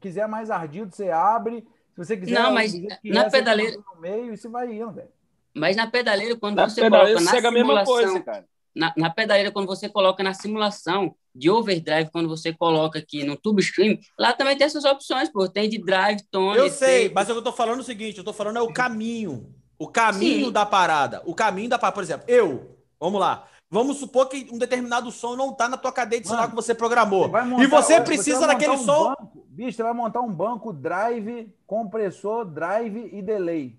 quiser 0.00 0.26
mais 0.26 0.50
ardido, 0.50 0.92
você 0.92 1.08
abre. 1.08 1.64
Se 1.94 1.98
você 2.04 2.16
quiser. 2.16 2.34
Não, 2.40 2.52
mas 2.52 2.72
na 2.72 2.88
é, 2.94 3.24
você 3.24 3.30
pedaleira- 3.30 3.76
no 3.94 4.00
meio 4.00 4.32
e 4.32 4.36
você 4.36 4.48
vai 4.48 4.72
indo, 4.72 4.90
velho. 4.92 5.08
Mas 5.54 5.76
na 5.76 5.86
pedaleira, 5.86 6.36
quando 6.36 6.56
Na 6.56 6.68
você 6.68 6.80
pedaleira 6.80 7.14
coloca 7.14 7.24
na 7.24 7.30
chega 7.30 7.48
a 7.48 7.50
mesma 7.50 7.66
simulação... 7.84 7.94
coisa, 7.94 8.20
cara. 8.20 8.44
na, 8.74 8.92
na 8.96 9.10
pedaleira, 9.10 9.50
quando 9.50 9.66
você 9.66 9.88
coloca 9.88 10.22
na 10.22 10.32
simulação 10.32 11.14
de 11.34 11.50
overdrive, 11.50 12.10
quando 12.10 12.28
você 12.28 12.52
coloca 12.52 12.98
aqui 13.00 13.24
no 13.24 13.36
Tube 13.36 13.60
Stream, 13.62 13.98
lá 14.18 14.32
também 14.32 14.56
tem 14.56 14.64
essas 14.66 14.84
opções, 14.84 15.28
pô. 15.28 15.48
Tem 15.48 15.68
de 15.68 15.78
drive, 15.78 16.22
tone. 16.30 16.56
Eu 16.58 16.70
sei, 16.70 17.06
tem- 17.06 17.14
mas 17.14 17.28
eu 17.28 17.42
tô 17.42 17.52
falando 17.52 17.80
o 17.80 17.84
seguinte, 17.84 18.18
eu 18.18 18.24
tô 18.24 18.32
falando 18.32 18.58
é 18.58 18.62
o 18.62 18.72
caminho. 18.72 19.52
O 19.78 19.88
caminho 19.88 20.46
Sim. 20.46 20.52
da 20.52 20.64
parada. 20.66 21.20
O 21.24 21.34
caminho 21.34 21.68
da 21.68 21.78
parada. 21.78 21.94
Por 21.94 22.02
exemplo, 22.04 22.24
eu, 22.28 22.76
vamos 22.98 23.20
lá. 23.20 23.46
Vamos 23.72 23.98
supor 23.98 24.28
que 24.28 24.48
um 24.52 24.58
determinado 24.58 25.10
som 25.12 25.36
não 25.36 25.52
tá 25.52 25.68
na 25.68 25.76
tua 25.76 25.92
cadeia 25.92 26.20
de 26.20 26.26
sinal 26.28 26.48
que 26.48 26.54
você 26.56 26.74
programou. 26.74 27.26
e 27.26 27.44
montar- 27.44 27.68
você 27.82 27.94
vai 27.94 28.04
precisa 28.04 28.40
montar 28.40 28.52
daquele 28.54 28.72
um 28.72 28.78
som. 28.78 29.08
banco- 29.08 29.39
bicho, 29.64 29.76
você 29.76 29.82
vai 29.82 29.92
montar 29.92 30.20
um 30.20 30.32
banco 30.32 30.72
drive, 30.72 31.52
compressor, 31.66 32.44
drive 32.44 33.10
e 33.12 33.20
delay. 33.20 33.78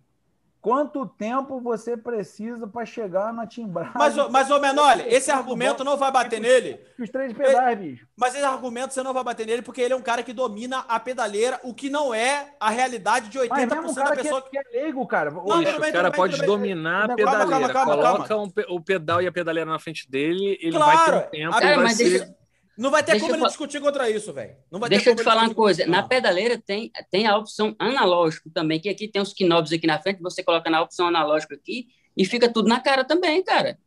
Quanto 0.62 1.08
tempo 1.08 1.60
você 1.60 1.98
precisa 1.98 2.68
para 2.68 2.86
chegar 2.86 3.34
na 3.34 3.48
timbragem? 3.48 3.94
Mas, 3.95 4.16
ô- 4.16 4.30
mas 4.30 4.52
ô 4.52 4.60
Menoli, 4.60 5.03
esse 5.08 5.32
argumento 5.32 5.84
não 5.84 5.98
vai 5.98 6.12
bater 6.12 6.40
nele. 6.40 6.80
Os 6.99 7.10
três 7.10 7.34
pedais, 7.34 7.80
bicho. 7.80 8.08
Mas 8.16 8.36
esse 8.36 8.44
argumento 8.44 8.94
você 8.94 9.02
não 9.02 9.12
vai 9.12 9.24
bater 9.24 9.48
nele 9.48 9.64
porque 9.64 9.82
ele 9.82 9.95
é 9.95 9.98
um 9.98 10.03
cara 10.03 10.22
que 10.22 10.32
domina 10.32 10.86
a 10.88 10.99
pedaleira, 10.99 11.60
o 11.64 11.74
que 11.74 11.90
não 11.90 12.14
é 12.14 12.53
a 12.60 12.70
realidade 12.70 13.28
de 13.30 13.40
80% 13.40 13.49
Mas 13.49 13.70
mesmo 13.72 13.90
um 13.90 13.94
da 13.95 14.03
cara 14.03 14.16
que 14.18 14.22
pessoa 14.22 14.44
é, 14.45 14.49
que 14.52 14.58
é 14.60 14.62
leigo, 14.84 15.08
cara. 15.08 15.32
Não, 15.32 15.60
Bicho, 15.62 15.80
bem, 15.80 15.90
o 15.90 15.94
cara 15.94 16.10
bem, 16.12 16.18
pode 16.18 16.38
dominar 16.45 17.06
a 17.06 17.08
Calma, 17.08 17.16
pedaleira. 17.16 17.49
calma, 17.49 17.70
calma, 17.74 17.95
Coloca 17.95 18.28
calma. 18.28 18.44
um 18.44 18.49
pe- 18.52 18.66
o 18.70 18.80
pedal 18.80 19.20
e 19.24 19.26
a 19.26 19.32
pedaleira 19.32 19.68
na 19.72 19.80
frente 19.80 20.08
dele, 20.12 20.60
ele 20.62 20.78
Claro. 20.78 21.12
vai 21.14 21.22
ter 21.22 21.48
um 21.48 21.49
tempo. 21.49 21.60
Cara, 21.60 21.74
e 21.74 21.78
mas 21.78 21.98
ser- 21.98 22.03
deixa- 22.20 22.36
Não 22.77 22.89
vai 22.89 23.03
ter 23.03 23.11
Deixa 23.11 23.26
como 23.26 23.35
ele 23.35 23.41
fa- 23.43 23.48
discutir 23.49 23.81
contra 23.81 24.10
isso, 24.10 24.31
velho. 24.34 24.56
Não 24.72 24.80
vai 24.80 24.89
Deixa 24.89 25.10
eu 25.10 25.15
te 25.15 25.23
falar 25.23 25.43
uma 25.43 25.53
coisa. 25.53 25.85
Na 25.85 26.03
pedaleira 26.03 26.57
tem, 26.57 26.91
tem 27.11 27.27
a 27.27 27.38
opção 27.38 27.76
analógico 27.77 28.49
também, 28.49 28.80
que 28.80 28.89
aqui 28.89 29.07
tem 29.07 29.22
os 29.22 29.34
knobs 29.34 29.72
aqui 29.72 29.85
na 29.85 29.99
frente, 29.99 30.22
você 30.22 30.41
coloca 30.43 30.69
na 30.69 30.81
opção 30.81 31.07
analógico 31.07 31.53
aqui 31.53 31.88
e 32.15 32.26
fica 32.26 32.52
tudo 32.52 32.68
na 32.69 32.80
cara 32.80 33.03
também, 33.03 33.43
cara. 33.43 33.77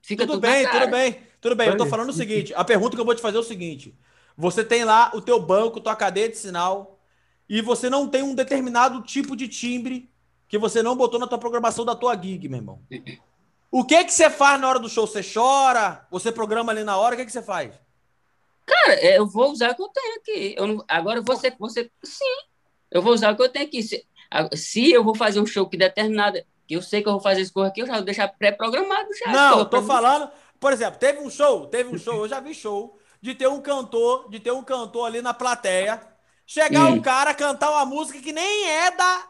Fica 0.00 0.24
Tudo 0.26 0.34
tudo, 0.34 0.42
bem, 0.42 0.62
na 0.64 0.68
cara. 0.70 0.80
tudo 0.86 0.90
bem, 0.90 1.16
tudo 1.40 1.56
bem. 1.56 1.68
Eu 1.68 1.76
tô 1.76 1.86
falando 1.86 2.08
o 2.10 2.12
seguinte: 2.12 2.52
a 2.54 2.64
pergunta 2.64 2.96
que 2.96 3.00
eu 3.00 3.04
vou 3.04 3.14
te 3.14 3.22
fazer 3.22 3.36
é 3.36 3.40
o 3.40 3.44
seguinte: 3.44 3.94
você 4.36 4.64
tem 4.64 4.82
lá 4.84 5.12
o 5.14 5.20
teu 5.20 5.40
banco, 5.40 5.80
tua 5.80 5.94
cadeia 5.94 6.28
de 6.28 6.36
sinal, 6.36 6.98
e 7.48 7.60
você 7.60 7.88
não 7.88 8.08
tem 8.08 8.22
um 8.22 8.34
determinado 8.34 9.02
tipo 9.02 9.36
de 9.36 9.46
timbre 9.46 10.10
que 10.48 10.58
você 10.58 10.82
não 10.82 10.96
botou 10.96 11.20
na 11.20 11.26
tua 11.26 11.38
programação 11.38 11.84
da 11.84 11.94
tua 11.94 12.20
gig, 12.20 12.48
meu 12.48 12.58
irmão. 12.58 12.82
O 13.74 13.86
que 13.86 14.04
que 14.04 14.12
você 14.12 14.28
faz 14.28 14.60
na 14.60 14.68
hora 14.68 14.78
do 14.78 14.86
show? 14.86 15.06
Você 15.06 15.22
chora? 15.22 16.06
Você 16.10 16.30
programa 16.30 16.70
ali 16.72 16.84
na 16.84 16.98
hora? 16.98 17.14
O 17.14 17.18
que 17.18 17.24
que 17.24 17.32
você 17.32 17.40
faz? 17.40 17.72
Cara, 18.66 18.94
é, 18.94 19.18
eu 19.18 19.26
vou 19.26 19.50
usar 19.50 19.70
o 19.70 19.74
que 19.74 19.82
eu 19.82 19.88
tenho 19.88 20.16
aqui. 20.16 20.54
Eu 20.56 20.66
não- 20.66 20.84
agora 20.88 21.20
você, 21.20 21.52
você. 21.58 21.90
Sim, 22.02 22.24
eu 22.90 23.02
vou 23.02 23.12
usar 23.12 23.32
o 23.32 23.36
que 23.36 23.42
eu 23.42 23.48
tenho 23.48 23.66
aqui. 23.66 23.82
Se, 23.82 24.04
a- 24.30 24.48
se 24.56 24.90
eu 24.92 25.02
vou 25.04 25.14
fazer 25.14 25.40
um 25.40 25.46
show 25.46 25.68
que 25.68 25.76
determinada. 25.76 26.46
Que 26.66 26.74
eu 26.76 26.82
sei 26.82 27.02
que 27.02 27.08
eu 27.08 27.12
vou 27.12 27.20
fazer 27.20 27.40
esse 27.40 27.52
cor 27.52 27.66
aqui, 27.66 27.80
eu 27.82 27.86
já 27.86 27.94
vou 27.94 28.02
deixar 28.04 28.28
pré-programado 28.28 29.08
já. 29.18 29.32
Não, 29.32 29.58
Pô, 29.58 29.64
tô 29.66 29.82
falando. 29.82 30.30
Por 30.60 30.72
exemplo, 30.72 30.98
teve 30.98 31.18
um 31.18 31.28
show, 31.28 31.66
teve 31.66 31.92
um 31.94 31.98
show, 31.98 32.20
eu 32.20 32.28
já 32.28 32.38
vi 32.38 32.54
show 32.54 32.96
de 33.20 33.34
ter 33.34 33.48
um 33.48 33.60
cantor, 33.60 34.30
de 34.30 34.38
ter 34.38 34.52
um 34.52 34.62
cantor 34.62 35.06
ali 35.06 35.20
na 35.20 35.34
plateia, 35.34 36.00
chegar 36.46 36.84
Hum. 36.86 36.94
um 36.94 37.00
cara 37.02 37.34
cantar 37.34 37.70
uma 37.70 37.84
música 37.84 38.20
que 38.20 38.32
nem 38.32 38.68
é 38.70 38.90
da 38.92 39.24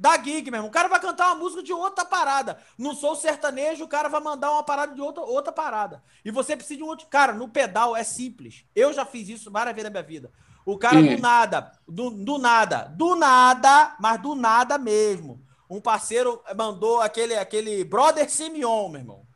da 0.00 0.16
gig, 0.16 0.50
meu 0.50 0.56
irmão. 0.56 0.70
O 0.70 0.72
cara 0.72 0.88
vai 0.88 0.98
cantar 0.98 1.26
uma 1.26 1.34
música 1.34 1.62
de 1.62 1.74
outra 1.74 2.06
parada. 2.06 2.58
No 2.78 2.94
Sou 2.94 3.14
Sertanejo, 3.14 3.84
o 3.84 3.88
cara 3.88 4.08
vai 4.08 4.18
mandar 4.18 4.50
uma 4.50 4.62
parada 4.62 4.94
de 4.94 5.00
outra, 5.02 5.22
outra 5.22 5.52
parada. 5.52 6.02
E 6.24 6.30
você 6.30 6.56
precisa 6.56 6.78
de 6.78 6.82
um 6.82 6.86
outro. 6.86 7.06
Cara, 7.06 7.34
no 7.34 7.46
pedal 7.46 7.94
é 7.94 8.02
simples. 8.02 8.64
Eu 8.74 8.94
já 8.94 9.04
fiz 9.04 9.28
isso 9.28 9.50
várias 9.50 9.74
vezes 9.76 9.84
na 9.84 9.90
minha 9.90 10.02
vida. 10.02 10.32
O 10.64 10.78
cara 10.78 10.96
Hum. 10.96 11.14
do 11.16 11.20
nada, 11.20 11.72
do, 11.86 12.08
do 12.08 12.38
nada, 12.38 12.84
do 12.96 13.14
nada, 13.14 13.94
mas 14.00 14.22
do 14.22 14.34
nada 14.34 14.78
mesmo. 14.78 15.44
Um 15.68 15.82
parceiro 15.82 16.42
mandou 16.56 17.02
aquele, 17.02 17.36
aquele 17.36 17.84
brother 17.84 18.28
Simeon, 18.30 18.88
meu 18.88 19.00
irmão. 19.02 19.26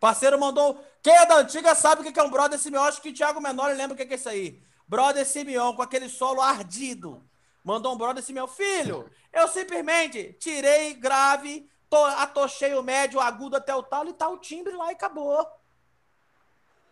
Parceiro 0.00 0.40
mandou. 0.40 0.82
Quem 1.02 1.12
é 1.14 1.26
da 1.26 1.36
antiga 1.36 1.74
sabe 1.74 2.00
o 2.00 2.12
que 2.12 2.18
é 2.18 2.22
um 2.22 2.30
brother 2.30 2.58
Simeon. 2.58 2.82
Acho 2.82 3.02
que 3.02 3.10
o 3.10 3.14
Thiago 3.14 3.42
Menor 3.42 3.76
lembra 3.76 3.92
o 3.92 3.96
que 3.96 4.06
que 4.06 4.14
é 4.14 4.16
isso 4.16 4.28
aí. 4.28 4.62
Brother 4.86 5.26
Simeon 5.26 5.74
com 5.74 5.82
aquele 5.82 6.08
solo 6.08 6.40
ardido. 6.40 7.22
Mandou 7.64 7.94
um 7.94 7.98
brother 7.98 8.22
Simeon. 8.22 8.46
Filho, 8.46 9.10
eu 9.32 9.48
simplesmente 9.48 10.32
tirei 10.40 10.94
grave, 10.94 11.68
to, 11.90 11.96
atochei 11.96 12.74
o 12.74 12.82
médio, 12.82 13.18
o 13.18 13.22
agudo 13.22 13.56
até 13.56 13.74
o 13.74 13.82
tal 13.82 14.06
e 14.08 14.12
tá 14.12 14.28
o 14.28 14.38
timbre 14.38 14.72
lá 14.74 14.88
e 14.90 14.94
acabou. 14.94 15.46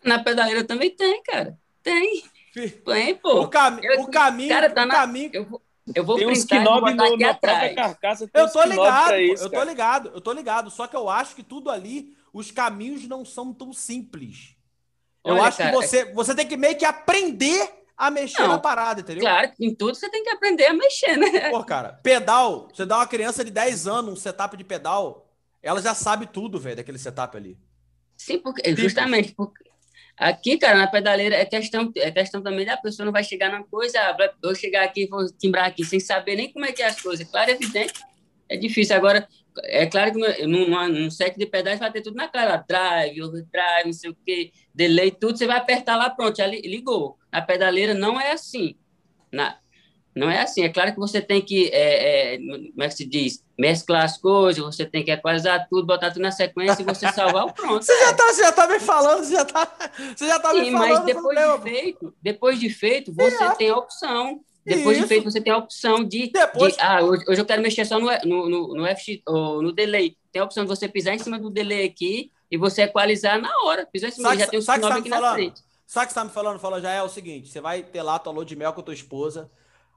Na 0.03 0.23
pedaleira 0.23 0.65
também 0.65 0.91
tem, 0.91 1.23
cara. 1.23 1.59
Tem. 1.83 2.25
Tem, 2.85 3.15
pô. 3.17 3.43
O, 3.43 3.49
cami 3.49 3.85
Eu- 3.85 4.03
o 4.03 4.11
caminho. 4.11 4.49
cara, 4.49 4.71
tá 4.71 4.83
o 4.85 4.87
na- 4.87 4.95
caminho. 4.95 5.31
Eu 5.33 5.45
vou, 5.45 5.63
eu 5.95 6.05
vou 6.05 6.17
Tem 6.17 6.27
uns 6.29 6.45
knob 6.47 6.95
no, 6.95 7.05
aqui 7.05 7.17
na 7.17 7.35
própria 7.35 7.71
atrás. 7.71 7.75
carcaça. 7.75 8.29
Tem 8.29 8.43
Eu 8.43 8.51
tô 8.51 8.63
ligado, 8.65 9.17
isso, 9.17 9.45
eu 9.45 9.51
tô 9.51 9.57
cara. 9.57 9.65
ligado, 9.71 10.11
eu 10.15 10.21
tô 10.21 10.33
ligado. 10.33 10.71
Só 10.71 10.87
que 10.87 10.97
eu 10.97 11.09
acho 11.09 11.35
que 11.35 11.43
tudo 11.43 11.71
ali, 11.71 12.17
os 12.33 12.51
caminhos 12.51 13.07
não 13.07 13.25
são 13.25 13.53
tão 13.53 13.73
simples. 13.73 14.57
Eu 15.25 15.35
Olha, 15.35 15.43
acho 15.45 15.59
cara, 15.59 15.71
que 15.71 15.77
você, 15.77 16.05
você 16.13 16.35
tem 16.35 16.47
que 16.47 16.57
meio 16.57 16.77
que 16.79 16.85
aprender 16.85 17.85
a 17.97 18.11
mexer 18.11 18.43
Não, 18.43 18.49
na 18.49 18.59
parada, 18.59 19.01
entendeu? 19.01 19.23
Claro, 19.23 19.53
em 19.59 19.75
tudo 19.75 19.95
você 19.95 20.11
tem 20.11 20.23
que 20.23 20.31
aprender 20.31 20.67
a 20.67 20.75
mexer, 20.75 21.17
né? 21.17 21.51
Pô, 21.51 21.65
cara, 21.65 21.95
pedal, 22.03 22.69
você 22.73 22.85
dá 22.85 22.99
uma 22.99 23.07
criança 23.07 23.45
de 23.45 23.51
10 23.51 23.87
anos 23.87 24.13
um 24.13 24.17
setup 24.17 24.57
de 24.57 24.65
pedal, 24.65 25.31
ela 25.63 25.81
já 25.81 25.95
sabe 25.95 26.27
tudo, 26.27 26.61
velho, 26.61 26.77
daquele 26.77 26.99
setup 26.99 27.37
ali. 27.37 27.59
Sim, 28.17 28.39
porque, 28.39 28.75
justamente 28.77 29.35
porque 29.35 29.65
aqui, 30.17 30.59
cara, 30.59 30.79
na 30.79 30.87
pedaleira 30.87 31.37
é 31.37 31.45
questão, 31.45 31.91
é 31.97 32.11
questão 32.11 32.43
também 32.43 32.65
da 32.65 32.77
pessoa 32.77 33.05
não 33.05 33.13
vai 33.13 33.25
chegar 33.25 33.51
numa 33.51 33.65
coisa, 33.65 33.99
ah, 33.99 34.17
eu 34.43 34.55
chegar 34.55 34.85
aqui 34.85 35.05
e 35.05 35.07
vou 35.07 35.27
timbrar 35.33 35.67
aqui 35.67 35.85
sem 35.85 36.01
saber 36.01 36.37
nem 36.37 36.53
como 36.53 36.65
é 36.65 36.73
que 36.73 36.83
é 36.83 36.87
as 36.87 37.01
coisas. 37.01 37.29
Claro, 37.29 37.51
é 37.51 37.55
evidente, 37.55 37.95
é 38.49 38.57
difícil. 38.57 38.97
Agora, 38.97 39.29
é 39.65 39.87
claro 39.87 40.13
que 40.13 40.47
no, 40.47 40.49
num, 40.49 40.89
num 40.89 41.11
set 41.11 41.37
de 41.39 41.47
pedais 41.47 41.79
vai 41.79 41.91
ter 41.93 42.03
tudo 42.03 42.17
na 42.17 42.29
cara, 42.29 42.57
drive, 42.69 43.23
overdrive, 43.23 43.87
não 43.87 43.93
sei 43.93 44.11
o 44.11 44.17
que, 44.25 44.53
delay, 44.75 45.11
tudo, 45.11 45.39
você 45.39 45.47
vai 45.47 45.57
apertar 45.59 45.97
lá, 45.97 46.11
pronto, 46.11 46.37
já 46.37 46.47
li- 46.47 46.63
ligou. 46.63 47.19
Na 47.33 47.43
pedaleira 47.43 47.95
não 47.95 48.21
é 48.21 48.33
assim. 48.33 48.77
Na, 49.33 49.59
não 50.15 50.31
é 50.31 50.41
assim. 50.43 50.63
É 50.63 50.69
claro 50.69 50.93
que 50.93 50.99
você 50.99 51.21
tem 51.21 51.43
que, 51.43 51.69
é, 51.69 52.35
é, 52.35 52.39
como 52.39 52.83
é 52.83 52.89
que 52.89 52.95
se 52.95 53.05
diz, 53.07 53.45
mesclar 53.59 54.05
as 54.05 54.17
coisas, 54.17 54.65
você 54.65 54.87
tem 54.87 55.05
que 55.05 55.11
equalizar 55.11 55.67
tudo, 55.69 55.87
botar 55.87 56.11
tudo 56.11 56.23
na 56.23 56.31
sequência 56.31 56.83
e 56.83 56.85
você 56.87 57.11
salvar 57.13 57.45
o 57.45 57.53
pronto. 57.53 57.85
Você 57.85 57.99
já 57.99 58.15
tá, 58.15 58.25
você 58.33 58.43
já 58.43 58.53
tá 58.53 58.69
me 58.69 58.81
falando, 58.81 59.25
você 59.25 59.35
já 59.35 59.45
tá, 59.45 59.91
você 60.17 60.27
já 60.27 60.41
tá 60.41 60.55
me 60.55 60.65
Sim, 60.65 60.71
falando. 60.73 61.05
mas 61.05 61.05
depois 61.05 61.39
de 61.39 61.63
feito, 61.63 62.15
depois 62.23 62.61
de 62.61 62.71
feito, 62.71 63.13
você 63.13 63.51
tem 63.57 63.71
a 63.71 63.77
opção. 63.77 64.41
Depois 64.67 64.97
Isso. 64.99 65.07
de 65.07 65.09
feito, 65.09 65.25
você 65.31 65.41
tem 65.41 65.53
a 65.53 65.57
opção 65.57 66.03
de. 66.03 66.31
Depois- 66.33 66.75
de- 66.75 66.81
ah, 66.81 67.01
hoje, 67.03 67.25
hoje 67.29 67.41
eu 67.41 67.45
quero 67.47 67.63
mexer 67.63 67.85
só 67.85 68.01
no, 68.01 68.09
no, 68.25 68.49
no, 68.49 68.75
no 68.75 68.87
FX, 68.87 69.23
ou 69.27 69.63
no 69.63 69.73
delay. 69.73 70.17
Tem 70.33 70.43
a 70.43 70.45
opção 70.45 70.65
de 70.65 70.69
você 70.69 70.89
pisar 70.89 71.15
em 71.15 71.19
cima 71.19 71.39
do 71.39 71.49
delay 71.49 71.85
aqui 71.87 72.33
e 72.51 72.57
você 72.59 72.83
equalizar 72.83 73.41
na 73.41 73.51
hora. 73.63 73.87
Pisar 73.87 74.09
em 74.09 74.13
cima, 74.13 74.29
Sabe- 74.31 74.41
já 74.41 74.47
tem 74.49 74.59
o 74.59 74.63
sinal 74.63 74.81
tá 74.81 74.89
aqui 74.97 75.03
me 75.05 75.09
na 75.11 75.17
falando? 75.17 75.35
frente. 75.35 75.61
Sabe 75.87 76.05
o 76.05 76.07
que 76.09 76.13
você 76.15 76.19
tá 76.21 76.25
me 76.25 76.31
falando? 76.33 76.59
Fala, 76.59 76.81
já 76.81 76.91
é 76.91 77.01
o 77.03 77.09
seguinte: 77.09 77.49
você 77.49 77.61
vai 77.61 77.83
ter 77.85 78.03
lá 78.03 78.19
tua 78.19 78.33
lua 78.33 78.45
de 78.45 78.57
mel 78.57 78.73
com 78.73 78.81
a 78.81 78.85
tua 78.85 78.95
esposa. 78.95 79.49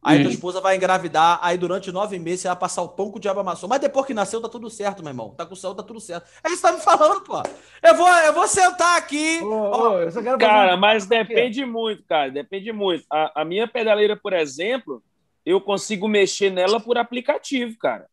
Aí 0.02 0.20
tua 0.22 0.30
Hum. 0.30 0.34
esposa 0.34 0.62
vai 0.62 0.78
engravidar, 0.78 1.40
aí 1.42 1.58
durante 1.58 1.92
nove 1.92 2.18
meses 2.18 2.42
você 2.42 2.48
vai 2.48 2.56
passar 2.58 2.82
o 2.82 2.88
pão 2.90 3.12
que 3.12 3.18
o 3.18 3.20
diabo 3.20 3.42
amassou. 3.42 3.68
Mas 3.68 3.82
depois 3.82 4.06
que 4.06 4.14
nasceu, 4.14 4.42
tá 4.42 4.48
tudo 4.48 4.70
certo, 4.70 5.04
meu 5.04 5.10
irmão. 5.12 5.32
Tá 5.36 5.46
com 5.46 5.56
saúde, 5.56 5.78
tá 5.78 5.84
tudo 5.84 6.00
certo. 6.00 6.26
É 6.42 6.48
isso 6.48 6.58
que 6.58 6.62
tá 6.62 6.72
me 6.72 6.80
falando, 6.80 7.22
pô. 7.22 7.44
Eu 7.84 7.96
vou, 7.96 8.08
eu 8.08 8.32
vou 8.34 8.48
sentar 8.48 8.98
aqui. 8.98 9.42
Ô, 9.44 9.52
ó, 9.54 9.90
ô, 9.90 10.00
eu 10.00 10.12
só 10.12 10.22
quero 10.22 10.40
fazer 10.40 10.50
Cara, 10.52 10.72
uma- 10.72 10.78
mas 10.78 11.06
depende 11.06 11.66
muito, 11.66 12.04
cara. 12.06 12.32
Depende 12.32 12.72
muito. 12.72 13.04
A, 13.12 13.42
a 13.42 13.46
minha 13.46 13.68
pedaleira, 13.68 14.16
por 14.16 14.32
exemplo, 14.32 15.04
eu 15.46 15.60
consigo 15.60 16.08
mexer 16.08 16.50
nela 16.50 16.80
por 16.80 16.98
aplicativo, 16.98 17.78
cara. 17.78 18.08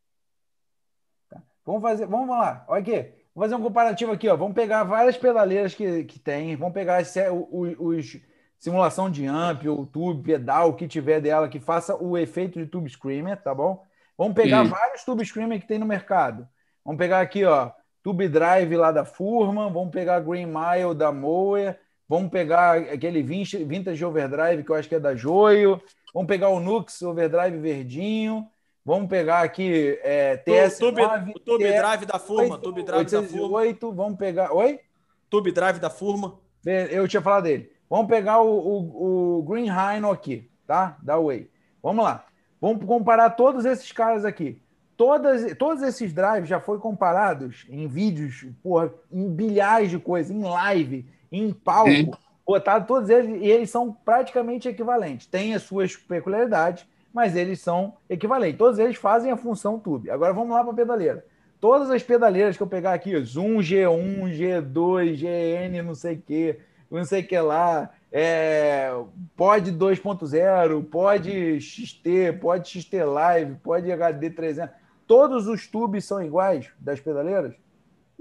Vamos 1.64 1.82
fazer, 1.82 2.06
vamos 2.06 2.28
lá. 2.28 2.64
Olha 2.68 2.80
aqui. 2.80 2.92
Vamos 3.34 3.50
fazer 3.50 3.54
um 3.54 3.62
comparativo 3.62 4.12
aqui, 4.12 4.28
ó. 4.28 4.36
Vamos 4.36 4.54
pegar 4.54 4.84
várias 4.84 5.16
pedaleiras 5.16 5.74
que, 5.74 6.04
que 6.04 6.18
tem. 6.18 6.56
Vamos 6.56 6.74
pegar 6.74 6.96
as 6.98 7.08
se- 7.08 7.28
o- 7.28 7.48
o- 7.50 7.86
os 7.88 8.16
simulação 8.58 9.10
de 9.10 9.26
amp, 9.26 9.64
ou 9.66 9.86
tube, 9.86 10.22
pedal, 10.22 10.70
o 10.70 10.74
que 10.74 10.88
tiver 10.88 11.20
dela, 11.20 11.48
que 11.48 11.60
faça 11.60 11.94
o 11.94 12.16
efeito 12.16 12.58
de 12.58 12.66
tube 12.66 12.88
screamer, 12.88 13.36
tá 13.36 13.54
bom? 13.54 13.82
Vamos 14.16 14.34
pegar 14.34 14.62
Hum. 14.62 14.68
vários 14.68 15.04
tube 15.04 15.24
screamer 15.24 15.60
que 15.60 15.66
tem 15.66 15.78
no 15.78 15.86
mercado. 15.86 16.48
Vamos 16.84 16.98
pegar 16.98 17.20
aqui, 17.20 17.44
ó, 17.44 17.70
Tube 18.02 18.28
Drive 18.28 18.76
lá 18.76 18.92
da 18.92 19.04
Furman, 19.04 19.72
vamos 19.72 19.90
pegar 19.90 20.20
Green 20.20 20.46
Mile 20.46 20.94
da 20.94 21.10
Moer, 21.10 21.78
vamos 22.08 22.30
pegar 22.30 22.76
aquele 22.78 23.22
Vintage 23.22 24.04
Overdrive 24.04 24.62
que 24.62 24.70
eu 24.70 24.76
acho 24.76 24.88
que 24.88 24.94
é 24.94 25.00
da 25.00 25.14
Joio, 25.16 25.82
vamos 26.14 26.28
pegar 26.28 26.48
o 26.48 26.60
Nux 26.60 27.02
Overdrive 27.02 27.58
verdinho, 27.58 28.48
vamos 28.84 29.08
pegar 29.08 29.40
aqui 29.40 29.98
é, 30.04 30.36
TS9, 30.36 30.78
Tube, 30.78 31.02
o 31.34 31.40
Tube 31.40 31.64
TS8, 31.64 31.76
Drive 31.76 32.06
da 32.06 32.18
Furma, 32.20 32.58
Tube 32.58 32.82
Drive 32.84 33.10
da 33.10 33.22
Furma, 33.22 33.58
808, 33.58 33.92
vamos 33.92 34.16
pegar... 34.16 34.52
Oi? 34.52 34.80
Tube 35.28 35.50
Drive 35.50 35.80
da 35.80 35.90
Furma. 35.90 36.38
Eu 36.64 37.06
tinha 37.06 37.20
falado 37.20 37.44
dele. 37.44 37.70
Vamos 37.88 38.08
pegar 38.08 38.40
o, 38.40 38.48
o, 38.48 39.38
o 39.38 39.42
Green 39.42 39.70
Rhino 39.70 40.10
aqui, 40.10 40.50
tá? 40.66 40.96
Da 41.02 41.18
Way. 41.18 41.48
Vamos 41.82 42.04
lá. 42.04 42.24
Vamos 42.60 42.84
comparar 42.84 43.30
todos 43.30 43.64
esses 43.64 43.92
caras 43.92 44.24
aqui. 44.24 44.60
Todas, 44.96 45.54
todos 45.56 45.82
esses 45.82 46.12
drives 46.12 46.48
já 46.48 46.58
foram 46.58 46.80
comparados 46.80 47.66
em 47.68 47.86
vídeos, 47.86 48.46
porra, 48.62 48.92
em 49.12 49.28
bilhares 49.28 49.90
de 49.90 49.98
coisas, 49.98 50.34
em 50.34 50.42
live, 50.42 51.06
em 51.30 51.52
palco, 51.52 51.90
Sim. 51.90 52.10
botado 52.46 52.86
todos 52.86 53.10
eles, 53.10 53.42
e 53.42 53.46
eles 53.46 53.70
são 53.70 53.92
praticamente 53.92 54.68
equivalentes. 54.68 55.26
Tem 55.26 55.54
as 55.54 55.62
suas 55.62 55.94
peculiaridades, 55.94 56.86
mas 57.12 57.36
eles 57.36 57.60
são 57.60 57.94
equivalentes. 58.08 58.58
Todos 58.58 58.78
eles 58.78 58.96
fazem 58.96 59.30
a 59.30 59.36
função 59.36 59.78
tube. 59.78 60.10
Agora 60.10 60.32
vamos 60.32 60.50
lá 60.50 60.62
para 60.62 60.72
a 60.72 60.76
pedaleira. 60.76 61.24
Todas 61.60 61.90
as 61.90 62.02
pedaleiras 62.02 62.56
que 62.56 62.62
eu 62.62 62.66
pegar 62.66 62.94
aqui, 62.94 63.18
Zoom 63.20 63.58
G1, 63.58 64.30
G2, 64.30 65.16
GN, 65.16 65.82
não 65.82 65.94
sei 65.94 66.14
o 66.14 66.22
que, 66.22 66.58
não 66.90 67.04
sei 67.04 67.22
o 67.22 67.26
que 67.26 67.38
lá, 67.38 67.90
é, 68.12 68.90
pode 69.36 69.72
2.0, 69.72 70.84
pode 70.90 71.60
XT, 71.60 72.32
pode 72.40 72.68
XT 72.68 73.04
Live, 73.04 73.56
pode 73.62 73.90
HD 73.90 74.30
300. 74.30 74.74
Todos 75.06 75.46
os 75.46 75.66
tubes 75.66 76.04
são 76.04 76.22
iguais 76.22 76.68
das 76.78 76.98
pedaleiras? 77.00 77.54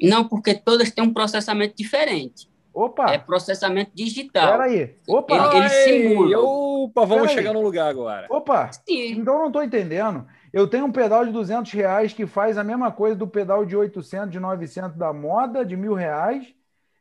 Não, 0.01 0.27
porque 0.27 0.53
todas 0.53 0.91
têm 0.91 1.03
um 1.03 1.13
processamento 1.13 1.75
diferente. 1.77 2.47
Opa, 2.73 3.09
É 3.11 3.17
processamento 3.17 3.91
digital. 3.93 4.51
peraí. 4.57 4.95
Opa, 5.07 5.35
Ele- 5.55 5.57
ele 5.57 5.69
simula. 5.69 6.39
Opa, 6.39 7.05
vamos 7.05 7.31
chegar 7.31 7.53
no 7.53 7.61
lugar 7.61 7.89
agora. 7.89 8.27
opa. 8.29 8.69
Sim. 8.85 9.13
Então 9.13 9.35
eu 9.35 9.39
não 9.39 9.47
estou 9.47 9.63
entendendo. 9.63 10.25
Eu 10.51 10.67
tenho 10.67 10.85
um 10.85 10.91
pedal 10.91 11.25
de 11.25 11.31
200 11.31 11.71
reais 11.71 12.11
que 12.13 12.25
faz 12.25 12.57
a 12.57 12.63
mesma 12.63 12.91
coisa 12.91 13.15
do 13.15 13.25
pedal 13.27 13.65
de 13.65 13.75
800, 13.77 14.29
de 14.31 14.39
900 14.39 14.97
da 14.97 15.11
moda, 15.13 15.65
de 15.65 15.75
mil 15.77 15.93
reais, 15.93 16.45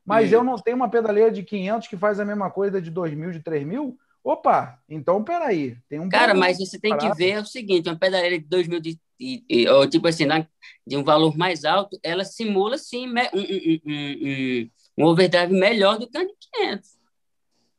mas 0.05 0.31
Hum. 0.31 0.35
eu 0.37 0.45
não 0.45 0.57
tenho 0.57 0.77
uma 0.77 0.89
pedaleira 0.89 1.31
de 1.31 1.43
500 1.43 1.89
que 1.89 1.97
faz 1.97 2.21
a 2.21 2.25
mesma 2.25 2.51
coisa 2.51 2.81
de 2.81 2.91
2 2.91 3.15
mil, 3.15 3.31
de 3.31 3.41
3 3.41 3.65
mil? 3.67 3.97
Opa, 4.23 4.79
então 4.89 5.23
peraí. 5.23 5.77
Tem 5.89 6.01
um 6.01 6.09
Cara, 6.09 6.35
mas 6.35 6.59
você 6.59 6.79
tem 6.79 6.97
que 6.97 7.13
ver 7.15 7.39
o 7.43 7.45
seguinte, 7.47 7.89
uma 7.89 7.99
pedaleira 7.99 8.39
de 8.39 8.45
2000 8.47 8.81
de, 8.81 8.99
e- 9.21 9.45
e- 9.49 9.69
ou 9.69 9.87
tipo 9.89 10.09
assim, 10.09 10.25
né, 10.25 10.47
de 10.87 10.97
um 10.97 11.05
valor 11.05 11.37
mais 11.37 11.65
alto, 11.65 11.99
ela 12.03 12.25
simula 12.25 12.79
sim 12.79 13.07
me- 13.07 13.29
um, 13.35 13.41
um- 13.41 13.81
um- 13.87 14.19
um- 14.25 14.71
um 14.99 15.05
overdrive 15.07 15.53
melhor 15.53 15.99
do 15.99 16.09
que 16.09 16.17
a 16.17 16.25
de 16.25 16.33
500. 16.53 16.95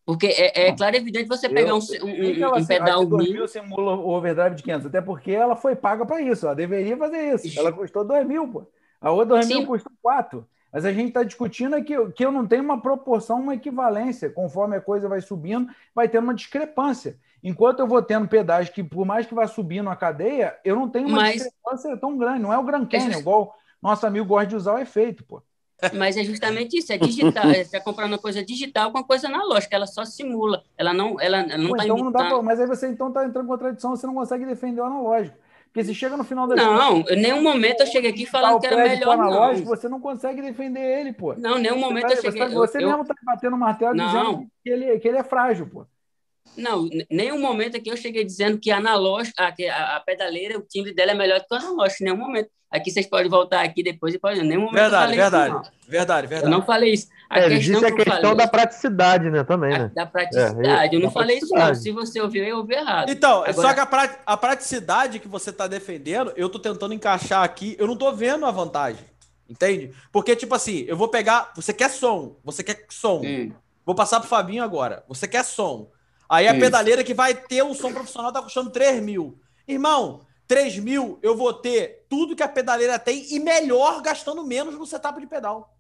Porque 0.05 0.27
é, 0.27 0.67
é 0.67 0.69
Não. 0.69 0.75
claro 0.77 0.95
e 0.95 0.99
evidente 0.99 1.27
você 1.27 1.47
Eu- 1.47 1.53
pegar 1.53 1.73
um, 1.73 1.77
um, 1.79 1.81
que 1.81 2.43
ela, 2.43 2.59
um 2.59 2.65
pedal 2.65 3.01
a 3.01 3.03
de 3.03 3.09
2 3.09 3.23
ruim. 3.25 3.33
mil 3.33 3.47
simula 3.47 3.95
o 3.95 4.09
overdrive 4.09 4.55
de 4.55 4.61
500? 4.61 4.85
Até 4.85 5.01
porque 5.01 5.31
ela 5.31 5.55
foi 5.55 5.75
paga 5.75 6.05
para 6.05 6.21
isso. 6.21 6.45
Ela 6.45 6.55
deveria 6.55 6.95
fazer 6.95 7.33
isso. 7.33 7.59
Ela 7.59 7.71
custou 7.71 8.05
2 8.05 8.23
mil, 8.27 8.47
pô. 8.47 8.67
A 9.01 9.09
outra 9.09 9.25
2 9.37 9.47
mil 9.47 9.61
Sim. 9.61 9.65
custou 9.65 9.91
4. 9.99 10.47
Mas 10.75 10.83
a 10.83 10.91
gente 10.91 11.07
está 11.07 11.23
discutindo 11.23 11.73
é 11.73 11.81
que, 11.81 11.93
eu- 11.93 12.11
que 12.11 12.25
eu 12.25 12.33
não 12.33 12.45
tenho 12.45 12.61
uma 12.61 12.81
proporção, 12.81 13.39
uma 13.39 13.55
equivalência. 13.55 14.29
Conforme 14.29 14.75
a 14.75 14.81
coisa 14.81 15.07
vai 15.07 15.21
subindo, 15.21 15.69
vai 15.95 16.09
tendo 16.09 16.25
uma 16.25 16.33
discrepância. 16.33 17.17
Enquanto 17.41 17.79
eu 17.79 17.87
vou 17.87 18.01
tendo 18.01 18.27
pedais 18.27 18.67
que, 18.67 18.83
por 18.83 19.05
mais 19.05 19.25
que 19.25 19.33
vá 19.33 19.47
subindo 19.47 19.89
a 19.89 19.95
cadeia, 19.95 20.53
eu 20.65 20.75
não 20.75 20.89
tenho 20.89 21.07
uma 21.07 21.21
Mas- 21.21 21.35
discrepância 21.35 21.95
tão 21.95 22.17
grande. 22.17 22.39
Não 22.41 22.51
é 22.51 22.57
o 22.57 22.63
Grand 22.63 22.85
Canyon, 22.87 23.05
just- 23.07 23.19
igual 23.21 23.55
nosso 23.81 24.05
amigo 24.05 24.25
gosta 24.25 24.47
de 24.47 24.55
usar 24.57 24.73
o 24.73 24.79
efeito, 24.79 25.23
pô. 25.23 25.41
Mas 25.93 26.17
é 26.17 26.23
justamente 26.25 26.77
isso, 26.77 26.91
é 26.91 26.97
digital. 26.97 27.45
Você 27.45 27.61
está 27.61 27.79
comprando 27.79 28.11
uma 28.11 28.17
coisa 28.17 28.43
digital 28.43 28.91
com 28.91 28.97
uma 28.97 29.03
coisa 29.05 29.27
analógica, 29.27 29.75
ela 29.77 29.87
só 29.87 30.03
simula. 30.03 30.61
Ela 30.77 30.93
não 30.93 31.19
ela, 31.21 31.37
ela 31.37 31.57
não 31.57 31.69
Pô, 31.69 31.75
está 31.75 31.85
então 31.85 31.97
não 31.97 32.11
dá 32.11 32.19
imitando. 32.19 32.33
pra, 32.39 32.41
mas 32.43 32.59
aí 32.59 32.67
você 32.67 32.87
então 32.89 33.07
está 33.09 33.25
entrando 33.25 33.45
em 33.45 33.49
contradição, 33.49 33.91
você 33.95 34.05
não 34.07 34.13
consegue 34.13 34.45
defender 34.45 34.81
o 34.81 34.85
analógico. 34.85 35.37
Porque 35.75 35.83
se 35.87 35.93
chega 35.93 36.15
no 36.15 36.23
final 36.23 36.47
das 36.47 36.55
Não, 36.57 36.99
em 37.01 37.21
nenhum 37.21 37.43
momento 37.43 37.81
eu 37.81 37.85
cheguei 37.87 38.09
aqui 38.11 38.25
falando 38.25 38.61
que 38.61 38.65
era 38.67 38.77
melhor, 38.77 39.17
não. 39.17 39.55
você 39.65 39.89
não 39.89 39.99
consegue 39.99 40.41
defender 40.41 40.79
ele, 40.79 41.11
pô. 41.11 41.33
Não, 41.33 41.57
nenhum 41.57 41.77
momento 41.77 42.05
eu 42.11 42.15
Você, 42.15 42.31
cheguei. 42.31 42.47
você 42.47 42.77
eu- 42.77 42.81
eu- 42.83 42.87
mesmo 42.87 43.01
está 43.01 43.13
batendo 43.25 43.57
o 43.57 43.59
martelo 43.59 43.93
Não. 43.93 44.05
dizendo 44.07 44.47
que 44.63 44.69
ele, 44.69 44.99
que 44.99 45.05
ele 45.09 45.17
é 45.17 45.23
frágil, 45.25 45.67
pô. 45.67 45.85
Não, 46.57 46.87
nenhum 47.11 47.39
momento 47.39 47.75
aqui 47.77 47.89
eu 47.89 47.97
cheguei 47.97 48.23
dizendo 48.23 48.57
que 48.57 48.71
a 48.71 48.77
analógica, 48.77 49.43
a, 49.43 49.53
a, 49.73 49.95
a 49.97 49.99
pedaleira, 49.99 50.57
o 50.57 50.61
timbre 50.61 50.93
dela 50.93 51.11
é 51.11 51.15
melhor 51.15 51.39
do 51.39 51.45
que 51.47 51.53
o 51.53 51.57
analógico, 51.57 52.03
em 52.03 52.05
nenhum 52.05 52.17
momento. 52.17 52.49
Aqui 52.71 52.91
vocês 52.91 53.05
podem 53.07 53.29
voltar 53.29 53.61
aqui 53.61 53.81
depois 53.83 54.13
e 54.13 54.19
podem. 54.19 54.41
Em 54.41 54.47
nenhum 54.47 54.61
momento 54.61 54.73
Verdade, 54.81 55.03
eu 55.03 55.07
falei 55.07 55.19
verdade. 55.19 55.61
isso. 55.61 55.71
Verdade, 55.87 56.23
Não. 56.23 56.29
verdade. 56.29 56.53
Eu 56.53 56.57
não 56.59 56.65
falei 56.65 56.93
isso. 56.93 57.07
A 57.29 57.39
É, 57.39 57.49
questão 57.49 57.59
disse 57.59 57.85
a 57.85 57.87
que 57.87 57.93
eu 58.01 58.05
questão 58.05 58.21
falei, 58.21 58.37
da 58.37 58.47
praticidade, 58.47 59.29
né? 59.31 59.43
Também, 59.43 59.73
a- 59.75 59.79
né? 59.79 59.91
da 59.95 60.05
praticidade. 60.05 60.67
É, 60.67 60.95
eu 60.95 60.99
não 60.99 61.11
falei 61.11 61.37
isso, 61.37 61.53
não. 61.53 61.75
Se 61.75 61.91
você 61.91 62.19
ouviu, 62.21 62.43
eu 62.43 62.57
ouvi 62.57 62.73
errado. 62.73 63.09
Então, 63.09 63.43
Agora- 63.43 63.53
só 63.53 63.73
que 63.73 63.79
a, 63.79 63.85
pra- 63.85 64.19
a 64.25 64.37
praticidade 64.37 65.19
que 65.19 65.27
você 65.27 65.51
tá 65.53 65.67
defendendo, 65.67 66.33
eu 66.35 66.49
tô 66.49 66.59
tentando 66.59 66.93
encaixar 66.93 67.43
aqui, 67.43 67.75
eu 67.79 67.87
não 67.87 67.95
tô 67.95 68.11
vendo 68.13 68.45
a 68.45 68.51
vantagem. 68.51 69.05
Entende? 69.47 69.93
Porque, 70.11 70.35
tipo 70.35 70.55
assim, 70.55 70.85
eu 70.87 70.97
vou 70.97 71.07
pegar. 71.07 71.51
Você 71.55 71.71
quer 71.71 71.89
som, 71.89 72.37
você 72.43 72.63
quer 72.63 72.85
som. 72.89 73.21
Hum. 73.23 73.51
Vou 73.85 73.93
passar 73.95 74.19
pro 74.19 74.27
Fabinho 74.27 74.63
agora. 74.63 75.03
Você 75.07 75.27
quer 75.27 75.45
som. 75.45 75.91
Aí 76.29 76.47
a 76.47 76.53
Hum. 76.53 76.59
pedaleira 76.59 77.03
que 77.03 77.13
vai 77.13 77.33
ter 77.33 77.63
um 77.63 77.73
som 77.73 77.91
profissional 77.93 78.31
tá 78.31 78.41
custando 78.41 78.69
3 78.71 79.01
mil. 79.01 79.37
Irmão, 79.67 80.21
3 80.47 80.77
mil 80.79 81.19
eu 81.21 81.35
vou 81.35 81.53
ter 81.53 82.05
tudo 82.09 82.35
que 82.35 82.43
a 82.43 82.47
pedaleira 82.47 82.97
tem 82.99 83.25
e 83.33 83.39
melhor 83.39 84.01
gastando 84.01 84.43
menos 84.45 84.75
no 84.77 84.85
setup 84.85 85.19
de 85.19 85.27
pedal. 85.27 85.73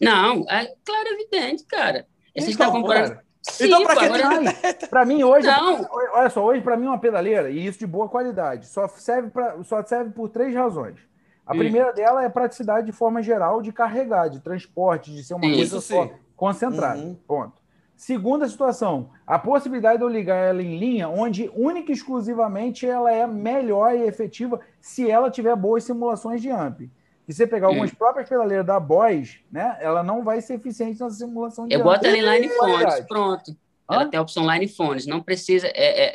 Não, 0.00 0.44
é 0.48 0.66
claro, 0.84 1.08
evidente, 1.08 1.64
cara. 1.64 2.06
Você 2.36 2.50
está 2.50 2.66
Então, 2.66 2.80
comparando. 2.82 3.08
cara, 3.14 3.26
Sim, 3.48 3.66
Então, 3.68 3.84
pra 3.84 3.94
pô, 3.94 4.00
que 4.00 4.06
agora- 4.06 4.54
Para 4.90 5.04
mim 5.04 5.22
hoje, 5.22 5.46
Não. 5.46 5.86
olha 6.14 6.28
só, 6.30 6.44
hoje 6.44 6.60
para 6.62 6.76
mim 6.76 6.86
uma 6.86 6.98
pedaleira 6.98 7.48
e 7.48 7.64
isso 7.64 7.78
de 7.78 7.86
boa 7.86 8.08
qualidade 8.08 8.66
só 8.66 8.88
serve 8.88 9.30
para 9.30 9.62
só 9.62 9.84
serve 9.84 10.10
por 10.10 10.28
três 10.28 10.52
razões. 10.52 10.96
A 11.46 11.54
Hum. 11.54 11.58
primeira 11.58 11.92
dela 11.92 12.24
é 12.24 12.28
praticidade 12.28 12.86
de 12.86 12.92
forma 12.92 13.22
geral 13.22 13.62
de 13.62 13.70
carregar, 13.72 14.28
de 14.28 14.40
transporte, 14.40 15.14
de 15.14 15.22
ser 15.22 15.34
uma 15.34 15.44
Sim. 15.44 15.54
coisa 15.54 15.62
Isso 15.78 15.80
só 15.80 16.06
sim. 16.06 16.12
concentrada. 16.34 16.98
Uhum. 16.98 17.14
Ponto. 17.26 17.52
Segunda 17.96 18.46
situação, 18.46 19.08
a 19.26 19.38
possibilidade 19.38 19.98
de 19.98 20.04
eu 20.04 20.08
ligar 20.08 20.36
ela 20.36 20.62
em 20.62 20.78
linha, 20.78 21.08
onde 21.08 21.50
única 21.56 21.90
e 21.90 21.94
exclusivamente 21.94 22.86
ela 22.86 23.10
é 23.10 23.26
melhor 23.26 23.94
e 23.94 24.02
efetiva 24.02 24.60
se 24.80 25.10
ela 25.10 25.30
tiver 25.30 25.56
boas 25.56 25.82
simulações 25.84 26.42
de 26.42 26.50
amp. 26.50 26.80
Se 27.26 27.32
você 27.32 27.46
pegar 27.46 27.68
algumas 27.68 27.92
próprias 27.92 28.28
pedaleiras 28.28 28.66
da 28.66 28.78
Boys, 28.78 29.40
né, 29.50 29.76
ela 29.80 30.02
não 30.02 30.22
vai 30.22 30.40
ser 30.42 30.54
eficiente 30.54 31.00
nessa 31.00 31.16
simulação 31.16 31.66
de 31.66 31.74
Eu 31.74 31.80
amp. 31.80 31.86
boto 31.86 32.06
ela 32.06 32.16
em 32.18 32.20
line 32.20 32.48
phones, 32.50 32.74
Qualidade. 32.74 33.06
pronto. 33.08 33.50
Hã? 33.90 33.94
Ela 33.94 34.06
tem 34.06 34.18
a 34.18 34.22
opção 34.22 34.48
line 34.52 34.68
phones. 34.68 35.06
Não 35.06 35.22
precisa. 35.22 35.66
É, 35.68 35.72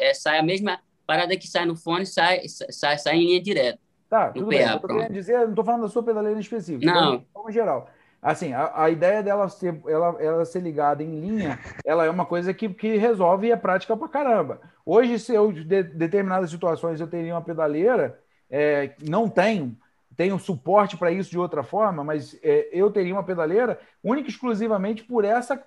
é, 0.07 0.09
é- 0.09 0.13
sai 0.13 0.37
a 0.37 0.43
mesma 0.43 0.79
parada 1.07 1.35
que 1.35 1.47
sai 1.47 1.65
no 1.65 1.75
fone, 1.75 2.05
sai, 2.05 2.41
sai, 2.47 2.97
sai 2.97 3.15
em 3.17 3.25
linha 3.25 3.41
direta. 3.41 3.79
Tá, 4.09 4.29
tudo 4.29 4.45
PA, 4.45 4.49
bem. 4.49 4.61
Eu 4.61 4.71
tô 4.73 4.79
pronto. 4.79 4.97
querendo 4.99 5.13
dizer, 5.13 5.33
eu 5.35 5.41
não 5.41 5.49
estou 5.49 5.65
falando 5.65 5.81
da 5.81 5.87
sua 5.89 6.03
pedaleira 6.03 6.37
em 6.37 6.41
específico. 6.41 6.85
Não. 6.85 7.17
De 7.17 7.25
forma 7.33 7.51
geral. 7.51 7.89
Assim, 8.21 8.53
a, 8.53 8.83
a 8.83 8.89
ideia 8.89 9.23
dela 9.23 9.49
ser, 9.49 9.81
ela, 9.87 10.15
ela 10.21 10.45
ser 10.45 10.61
ligada 10.61 11.01
em 11.01 11.19
linha, 11.19 11.59
ela 11.83 12.05
é 12.05 12.09
uma 12.09 12.25
coisa 12.25 12.53
que, 12.53 12.69
que 12.69 12.95
resolve 12.97 13.47
e 13.47 13.51
é 13.51 13.55
prática 13.55 13.97
pra 13.97 14.07
caramba. 14.07 14.61
Hoje, 14.85 15.17
se 15.17 15.33
eu, 15.33 15.51
de 15.51 15.63
determinadas 15.83 16.51
situações, 16.51 17.01
eu 17.01 17.07
teria 17.07 17.33
uma 17.33 17.41
pedaleira, 17.41 18.19
é, 18.49 18.93
não 19.01 19.27
tenho, 19.27 19.75
tenho 20.15 20.37
suporte 20.37 20.95
para 20.97 21.11
isso 21.11 21.31
de 21.31 21.39
outra 21.39 21.63
forma, 21.63 22.03
mas 22.03 22.37
é, 22.43 22.69
eu 22.71 22.91
teria 22.91 23.13
uma 23.13 23.23
pedaleira 23.23 23.79
única 24.03 24.27
e 24.27 24.31
exclusivamente 24.31 25.03
por 25.03 25.25
essa 25.25 25.59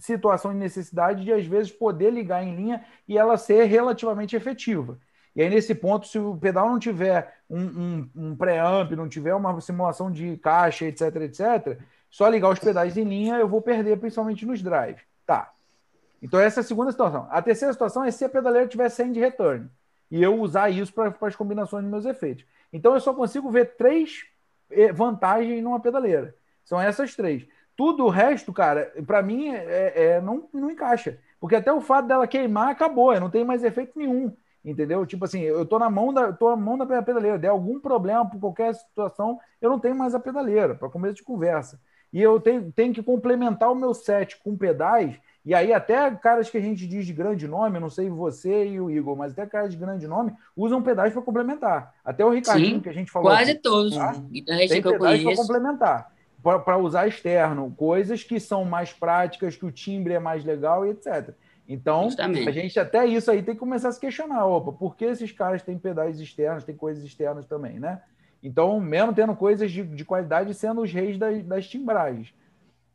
situação 0.00 0.52
de 0.52 0.58
necessidade 0.58 1.24
de, 1.24 1.32
às 1.32 1.46
vezes, 1.46 1.72
poder 1.72 2.10
ligar 2.10 2.44
em 2.44 2.54
linha 2.54 2.84
e 3.08 3.18
ela 3.18 3.36
ser 3.36 3.64
relativamente 3.64 4.36
efetiva. 4.36 4.98
E 5.34 5.42
aí, 5.42 5.48
nesse 5.48 5.74
ponto, 5.74 6.06
se 6.06 6.18
o 6.18 6.36
pedal 6.36 6.68
não 6.68 6.78
tiver 6.78 7.37
um, 7.48 7.60
um, 7.60 8.10
um 8.14 8.36
pré-amp, 8.36 8.92
não 8.92 9.08
tiver 9.08 9.34
uma 9.34 9.60
simulação 9.60 10.10
de 10.10 10.36
caixa, 10.38 10.84
etc, 10.84 11.16
etc, 11.16 11.78
só 12.10 12.28
ligar 12.28 12.50
os 12.50 12.58
pedais 12.58 12.96
em 12.96 13.04
linha, 13.04 13.36
eu 13.36 13.48
vou 13.48 13.60
perder, 13.60 13.98
principalmente 13.98 14.46
nos 14.46 14.62
drive. 14.62 14.98
Tá. 15.26 15.52
Então, 16.22 16.40
essa 16.40 16.60
é 16.60 16.62
a 16.62 16.64
segunda 16.64 16.90
situação. 16.90 17.28
A 17.30 17.40
terceira 17.40 17.72
situação 17.72 18.04
é 18.04 18.10
se 18.10 18.24
a 18.24 18.28
pedaleira 18.28 18.66
tiver 18.66 18.88
send 18.88 19.18
return. 19.18 19.68
E 20.10 20.22
eu 20.22 20.40
usar 20.40 20.70
isso 20.70 20.92
para 20.92 21.14
as 21.20 21.36
combinações 21.36 21.82
dos 21.82 21.90
meus 21.90 22.06
efeitos. 22.06 22.44
Então, 22.72 22.94
eu 22.94 23.00
só 23.00 23.14
consigo 23.14 23.50
ver 23.50 23.76
três 23.76 24.24
eh, 24.70 24.92
vantagens 24.92 25.62
numa 25.62 25.80
pedaleira. 25.80 26.34
São 26.64 26.80
essas 26.80 27.14
três. 27.14 27.46
Tudo 27.76 28.04
o 28.06 28.08
resto, 28.08 28.52
cara, 28.52 28.92
para 29.06 29.22
mim, 29.22 29.50
é, 29.50 30.16
é- 30.16 30.20
não, 30.20 30.48
não 30.52 30.70
encaixa. 30.70 31.18
Porque 31.38 31.54
até 31.54 31.72
o 31.72 31.80
fato 31.80 32.08
dela 32.08 32.26
queimar 32.26 32.70
acabou, 32.70 33.18
não 33.20 33.30
tenho 33.30 33.46
mais 33.46 33.62
efeito 33.62 33.96
nenhum. 33.96 34.34
Entendeu? 34.68 35.06
Tipo 35.06 35.24
assim, 35.24 35.40
eu 35.40 35.64
tô 35.64 35.78
na 35.78 35.88
mão 35.88 36.12
da, 36.12 36.30
tô 36.30 36.50
na 36.50 36.56
mão 36.56 36.76
da 36.76 36.84
pedaleira. 36.84 37.38
Der 37.38 37.50
algum 37.50 37.80
problema 37.80 38.28
por 38.28 38.38
qualquer 38.38 38.74
situação, 38.74 39.38
eu 39.62 39.70
não 39.70 39.78
tenho 39.78 39.96
mais 39.96 40.14
a 40.14 40.20
pedaleira, 40.20 40.74
para 40.74 40.90
começo 40.90 41.14
de 41.14 41.22
conversa. 41.22 41.80
E 42.12 42.20
eu 42.20 42.38
tenho, 42.38 42.70
tenho 42.72 42.92
que 42.92 43.02
complementar 43.02 43.70
o 43.72 43.74
meu 43.74 43.94
set 43.94 44.38
com 44.42 44.56
pedais, 44.56 45.18
E 45.44 45.54
aí, 45.54 45.72
até 45.72 46.10
caras 46.10 46.50
que 46.50 46.58
a 46.58 46.60
gente 46.60 46.86
diz 46.86 47.06
de 47.06 47.12
grande 47.14 47.48
nome, 47.48 47.80
não 47.80 47.88
sei 47.88 48.10
você 48.10 48.66
e 48.66 48.78
o 48.78 48.90
Igor, 48.90 49.16
mas 49.16 49.32
até 49.32 49.46
caras 49.46 49.70
de 49.70 49.78
grande 49.78 50.06
nome 50.06 50.34
usam 50.54 50.82
pedais 50.82 51.14
para 51.14 51.22
complementar. 51.22 51.94
Até 52.04 52.22
o 52.22 52.30
Ricardinho, 52.30 52.74
Sim, 52.76 52.80
que 52.80 52.88
a 52.90 52.92
gente 52.92 53.10
falou. 53.10 53.30
Quase 53.30 53.52
aqui, 53.52 53.60
todos. 53.60 53.96
tá? 53.96 54.12
Guitarrista 54.30 54.74
Tem 54.74 54.82
que 54.82 54.88
eu 54.88 54.92
pedais 54.92 55.22
para 55.22 55.36
complementar. 55.36 56.12
Para 56.42 56.76
usar 56.76 57.08
externo, 57.08 57.74
coisas 57.76 58.22
que 58.22 58.38
são 58.38 58.64
mais 58.66 58.92
práticas, 58.92 59.56
que 59.56 59.64
o 59.64 59.72
timbre 59.72 60.12
é 60.12 60.18
mais 60.18 60.44
legal 60.44 60.84
e 60.84 60.90
etc. 60.90 61.34
Então, 61.70 62.04
Justamente. 62.04 62.48
a 62.48 62.52
gente 62.52 62.80
até 62.80 63.04
isso 63.04 63.30
aí 63.30 63.42
tem 63.42 63.52
que 63.54 63.60
começar 63.60 63.90
a 63.90 63.92
se 63.92 64.00
questionar. 64.00 64.46
Opa, 64.46 64.72
por 64.72 64.96
que 64.96 65.04
esses 65.04 65.30
caras 65.30 65.62
têm 65.62 65.78
pedais 65.78 66.18
externos, 66.18 66.64
têm 66.64 66.74
coisas 66.74 67.04
externas 67.04 67.44
também, 67.44 67.78
né? 67.78 68.00
Então, 68.42 68.80
mesmo 68.80 69.12
tendo 69.12 69.36
coisas 69.36 69.70
de, 69.70 69.82
de 69.84 70.04
qualidade, 70.04 70.54
sendo 70.54 70.80
os 70.80 70.90
reis 70.92 71.18
das, 71.18 71.42
das 71.44 71.68
timbragens. 71.68 72.32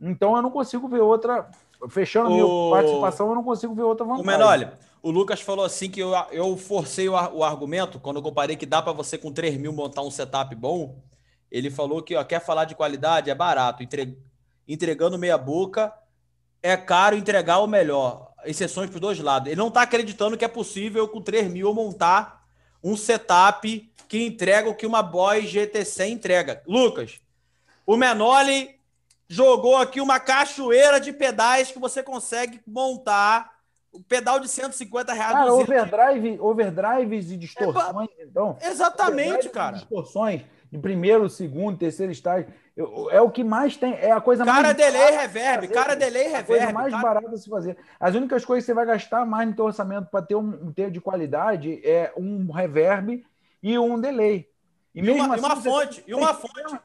Então, 0.01 0.35
eu 0.35 0.41
não 0.41 0.49
consigo 0.49 0.87
ver 0.87 1.01
outra. 1.01 1.47
Fechando 1.89 2.27
a 2.29 2.31
minha 2.31 2.45
O- 2.45 2.71
participação, 2.71 3.27
eu 3.29 3.35
não 3.35 3.43
consigo 3.43 3.75
ver 3.75 3.83
outra 3.83 4.05
O 4.05 4.07
vantagem. 4.07 4.25
Menoli, 4.25 4.67
o 5.03 5.11
Lucas 5.11 5.41
falou 5.41 5.65
assim 5.65 5.89
que 5.89 5.99
eu, 5.99 6.11
eu 6.31 6.55
forcei 6.57 7.07
o, 7.09 7.13
o 7.13 7.43
argumento 7.43 7.99
quando 7.99 8.15
eu 8.17 8.23
comparei 8.23 8.55
que 8.55 8.65
dá 8.65 8.81
para 8.81 8.93
você 8.93 9.17
com 9.17 9.31
3 9.31 9.57
mil 9.57 9.71
montar 9.73 10.01
um 10.01 10.09
setup 10.09 10.55
bom. 10.55 10.95
Ele 11.51 11.69
falou 11.69 12.01
que 12.01 12.15
ó, 12.15 12.23
quer 12.23 12.39
falar 12.39 12.65
de 12.65 12.73
qualidade, 12.73 13.29
é 13.29 13.35
barato. 13.35 13.83
Entre- 13.83 14.17
entregando 14.67 15.19
meia 15.19 15.37
boca, 15.37 15.93
é 16.63 16.75
caro 16.77 17.15
entregar 17.17 17.59
o 17.59 17.67
melhor. 17.67 18.31
Exceções 18.45 18.90
para 18.90 18.98
os 18.98 19.02
dois 19.02 19.20
lados. 19.20 19.48
Ele 19.48 19.60
não 19.60 19.68
está 19.68 19.82
acreditando 19.82 20.38
que 20.38 20.45
é 20.45 20.48
possível 20.48 21.07
com 21.07 21.22
3 21.22 21.49
mil 21.52 21.74
montar 21.74 22.44
um 22.84 22.98
setup 22.98 23.91
que 24.07 24.26
entrega 24.26 24.70
o 24.70 24.76
que 24.76 24.86
uma 24.86 25.02
Boy 25.02 25.44
GT100 25.44 26.10
entrega. 26.10 26.61
Lucas, 26.68 27.20
o 27.86 27.95
Menoli 27.95 28.76
jogou 29.28 29.78
aqui 29.78 29.99
uma 30.02 30.20
cachoeira 30.20 30.99
de 30.99 31.11
pedais 31.11 31.72
que 31.72 31.80
você 31.80 32.03
consegue 32.03 32.61
montar. 32.68 33.52
O 33.91 34.02
pedal 34.02 34.40
de 34.40 34.48
150 34.48 35.14
reais. 35.14 35.34
Cara, 35.34 35.49
200. 35.52 35.70
overdrive, 35.70 36.40
overdrives 36.40 37.32
e 37.32 37.38
distorções, 37.38 38.10
então. 38.20 38.57
Exatamente, 38.60 39.49
cara. 39.49 39.78
Distorções 39.78 40.41
de 40.73 40.79
primeiro, 40.79 41.29
segundo, 41.29 41.77
terceiro 41.77 42.11
estágio. 42.11 42.47
Eu- 42.75 43.07
É 43.11 43.21
o 43.21 43.29
que 43.29 43.43
mais 43.43 43.77
tem, 43.77 43.93
é 43.93 44.11
a 44.11 44.19
coisa 44.19 44.43
Cara, 44.43 44.63
mais. 44.63 44.75
delay, 44.75 44.99
barata 44.99 45.21
reverb. 45.21 45.67
se 45.67 45.73
Cara, 45.73 45.85
fazer. 45.89 45.99
delay, 45.99 46.23
É 46.23 46.35
a 46.37 46.43
coisa 46.43 46.65
reverb. 46.65 46.73
mais 46.73 46.91
cara- 46.91 47.03
barata 47.03 47.29
de 47.29 47.39
se 47.39 47.49
fazer. 47.49 47.77
As 47.99 48.15
únicas 48.15 48.43
coisas 48.43 48.63
que 48.63 48.71
você 48.71 48.73
vai 48.73 48.85
gastar 48.87 49.23
mais 49.23 49.47
no 49.47 49.55
teu 49.55 49.65
orçamento 49.65 50.07
para 50.09 50.25
ter 50.25 50.33
um, 50.35 50.47
um 50.67 50.71
ter 50.73 50.89
de 50.89 50.99
qualidade 50.99 51.79
é 51.87 52.11
um 52.17 52.51
reverb 52.51 53.23
e 53.61 53.77
um 53.77 53.99
delay. 54.01 54.49
E 54.95 55.01
uma, 55.11 55.37
e 55.37 55.39
uma 55.39 55.55
fonte. 55.55 56.01
tem- 56.01 56.11
E 56.11 56.15
uma 56.15 56.33
fonte. 56.33 56.79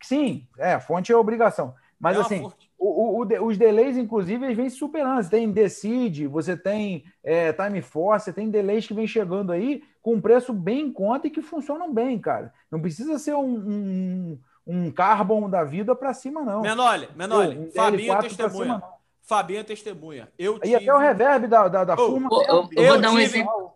Sim, 0.00 0.46
é, 0.58 0.78
fonte 0.78 1.10
é 1.12 1.16
obrigação. 1.16 1.74
Mas 1.98 2.16
É 2.16 2.20
assim, 2.20 2.40
fonte. 2.42 2.63
O- 2.78 3.20
o- 3.20 3.24
o 3.24 3.46
os 3.46 3.56
delays, 3.58 3.96
inclusive, 3.96 4.44
eles 4.44 4.56
vêm 4.56 4.68
se 4.68 4.76
superando. 4.76 5.22
Você 5.22 5.30
tem 5.30 5.50
Decide, 5.50 6.26
você 6.26 6.56
tem 6.56 7.04
é, 7.22 7.52
Time 7.52 7.80
Force, 7.82 8.24
você 8.26 8.32
tem 8.32 8.50
delays 8.50 8.86
que 8.86 8.94
vêm 8.94 9.06
chegando 9.06 9.52
aí 9.52 9.82
com 10.02 10.14
um 10.14 10.20
preço 10.20 10.52
bem 10.52 10.86
em 10.86 10.92
conta 10.92 11.26
e 11.26 11.30
que 11.30 11.40
funcionam 11.40 11.92
bem, 11.92 12.18
cara. 12.18 12.52
Não 12.70 12.80
precisa 12.80 13.18
ser 13.18 13.34
um, 13.34 13.44
um, 13.56 14.38
um 14.66 14.90
Carbon 14.90 15.48
da 15.48 15.64
vida 15.64 15.94
para 15.94 16.12
cima, 16.12 16.42
não. 16.42 16.60
Menole, 16.62 17.08
Menole. 17.16 17.58
Um 17.58 17.70
Fabinho 17.70 18.12
é 18.12 18.16
DL4 18.16 18.18
pra 18.18 18.22
testemunha. 18.28 18.64
cima, 18.64 18.78
não. 18.78 18.94
Fabinho 19.26 19.60
é 19.60 19.64
testemunha. 19.64 20.28
Eu 20.38 20.56
E 20.56 20.60
tive. 20.60 20.74
até 20.76 20.94
o 20.94 20.98
reverb 20.98 21.46
da, 21.46 21.68
da, 21.68 21.84
da 21.84 21.94
Ô, 21.94 22.06
Fuma. 22.12 22.28
Pô, 22.28 22.42
eu, 22.42 22.68
eu 22.72 22.82
Eu 22.82 22.92
vou 22.92 23.00
dar 23.00 23.08
um 23.08 23.12
tive- 23.12 23.22
exemplo. 23.24 23.72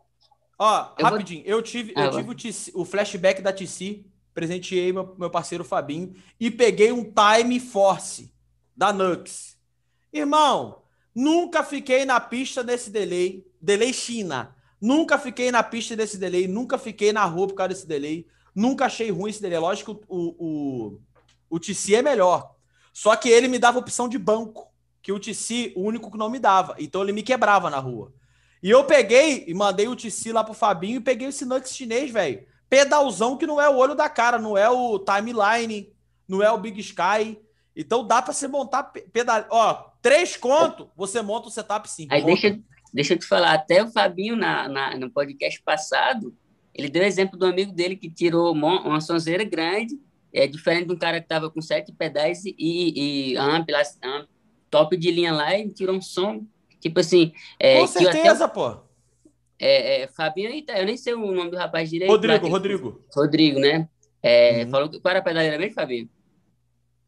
Ó, 0.59 0.79
Eu 0.81 0.85
vou- 0.99 1.05
rapidinho. 1.12 1.43
Eu 1.47 1.62
tive, 1.62 1.93
Ah, 1.97 2.05
eu 2.07 2.11
vai. 2.12 2.20
tive 2.20 2.31
o, 2.33 2.35
TC 2.35 2.73
o 2.75 2.85
flashback 2.85 3.41
da 3.41 3.53
TC, 3.53 4.05
presenteei 4.35 4.93
meu, 4.93 5.15
meu 5.19 5.31
parceiro 5.31 5.65
Fabinho 5.65 6.12
e 6.39 6.51
peguei 6.51 6.93
um 6.93 7.05
Time 7.05 7.59
Force 7.61 8.31
da 8.79 8.93
Nux. 8.93 9.59
Irmão, 10.13 10.83
nunca 11.13 11.65
fiquei 11.65 12.05
na 12.05 12.21
pista 12.21 12.63
desse 12.63 12.91
delay, 12.91 13.45
delay 13.61 13.93
China. 13.93 14.55
Nunca 14.81 15.19
fiquei 15.19 15.51
na 15.51 15.65
pista 15.65 15.97
desse 15.97 16.17
delay, 16.17 16.47
nunca 16.47 16.79
fiquei 16.79 17.13
na 17.13 17.25
rua 17.25 17.49
por 17.49 17.55
causa 17.55 17.71
desse 17.71 17.89
delay. 17.89 18.25
Nunca 18.55 18.87
achei 18.87 19.11
ruim 19.11 19.31
esse 19.31 19.43
delay. 19.43 19.59
Lógico 19.59 19.97
que 19.97 20.05
o, 20.09 20.35
o, 20.39 21.01
o 21.51 21.59
TC 21.59 21.97
é 21.97 22.03
melhor. 22.03 22.55
Só 22.93 23.17
que 23.17 23.29
ele 23.29 23.49
me 23.49 23.59
dava 23.59 23.81
opção 23.81 24.09
de 24.09 24.17
banco, 24.17 24.73
que 25.03 25.11
o 25.11 25.19
TC, 25.19 25.73
o 25.77 25.83
único 25.83 26.09
que 26.09 26.17
não 26.17 26.31
me 26.31 26.39
dava. 26.39 26.77
Então 26.79 27.03
ele 27.03 27.13
me 27.13 27.25
quebrava 27.25 27.69
na 27.69 27.81
rua. 27.81 28.13
E 28.63 28.71
eu 28.71 28.85
peguei 28.85 29.45
e 29.49 29.55
mandei 29.55 29.89
o 29.89 29.97
TC 29.97 30.33
lá 30.33 30.45
pro 30.45 30.55
Fabinho 30.55 30.99
e 30.99 31.01
peguei 31.01 31.29
esse 31.29 31.45
Nux 31.45 31.75
chinês, 31.75 32.13
velho. 32.13 32.47
Pedalzão 32.71 33.37
que 33.37 33.47
não 33.47 33.61
é 33.61 33.69
o 33.69 33.77
olho 33.77 33.97
da 33.97 34.09
cara, 34.09 34.39
não 34.39 34.57
é 34.57 34.71
o 34.71 35.01
timeline, 35.01 35.93
não 36.29 36.41
é 36.41 36.51
o 36.53 36.59
Big 36.59 36.79
Sky. 36.81 37.41
Então 37.81 38.05
dá 38.05 38.21
pra 38.21 38.33
você 38.33 38.49
montar 38.49 38.83
pe- 38.83 39.07
pedal. 39.13 39.47
Ó, 39.51 39.75
três 40.03 40.37
conto, 40.37 40.91
você 40.97 41.23
monta 41.23 41.47
o 41.47 41.51
setup 41.51 41.89
sim. 41.89 42.09
Aí 42.11 42.21
Monta. 42.21 42.33
deixa, 42.33 42.61
deixa 42.93 43.15
eu 43.15 43.19
te 43.19 43.25
falar, 43.27 43.53
até 43.55 43.83
o 43.85 43.89
Fabinho, 43.91 44.35
na, 44.37 44.69
na- 44.69 44.97
no 44.97 45.09
podcast 45.11 45.63
passado, 45.63 46.35
ele 46.75 46.89
deu 46.89 47.05
exemplo 47.05 47.39
do 47.39 47.47
amigo 47.47 47.73
dele 47.73 47.95
que 47.97 48.11
tirou 48.11 48.53
uma 48.53 49.01
sonzeira 49.01 49.45
grande, 49.45 49.97
é 50.33 50.47
diferente 50.47 50.89
de 50.89 50.93
um 50.93 50.99
cara 50.99 51.21
que 51.21 51.29
tava 51.29 51.49
com 51.51 51.63
sete 51.63 51.93
pedais 51.93 52.45
e, 52.45 52.55
e 52.59 53.37
amp, 53.37 53.69
lá, 53.71 53.83
amp, 54.03 54.29
top 54.71 54.97
de 54.97 55.11
linha 55.13 55.33
lá, 55.33 55.57
e 55.57 55.69
tirou 55.71 55.95
um 55.97 56.03
som, 56.03 56.45
tipo 56.81 56.99
assim... 57.01 57.33
É, 57.61 57.81
Com 57.81 57.87
que 57.93 57.99
até 57.99 58.09
o- 58.09 58.13
certeza, 58.13 58.49
pô. 58.49 58.77
é, 59.59 60.03
é, 60.03 60.09
Fabinho, 60.09 60.51
eita, 60.51 60.73
eu 60.79 60.85
nem 60.85 60.97
sei 60.97 61.15
o 61.15 61.33
nome 61.33 61.51
do 61.51 61.57
rapaz 61.57 61.89
direito. 61.89 62.11
Rodrigo, 62.11 62.45
lá 62.47 62.51
Rodrigo. 62.53 63.05
Rodrigo, 63.15 63.59
né? 63.61 63.89
É, 64.23 64.65
Uhum. 64.65 64.71
Falou 64.71 64.89
que, 64.91 65.01
qual 65.01 65.11
era 65.11 65.21
a 65.21 65.23
pedaleira 65.23 65.57
mesmo, 65.59 65.75
Fabinho? 65.75 66.09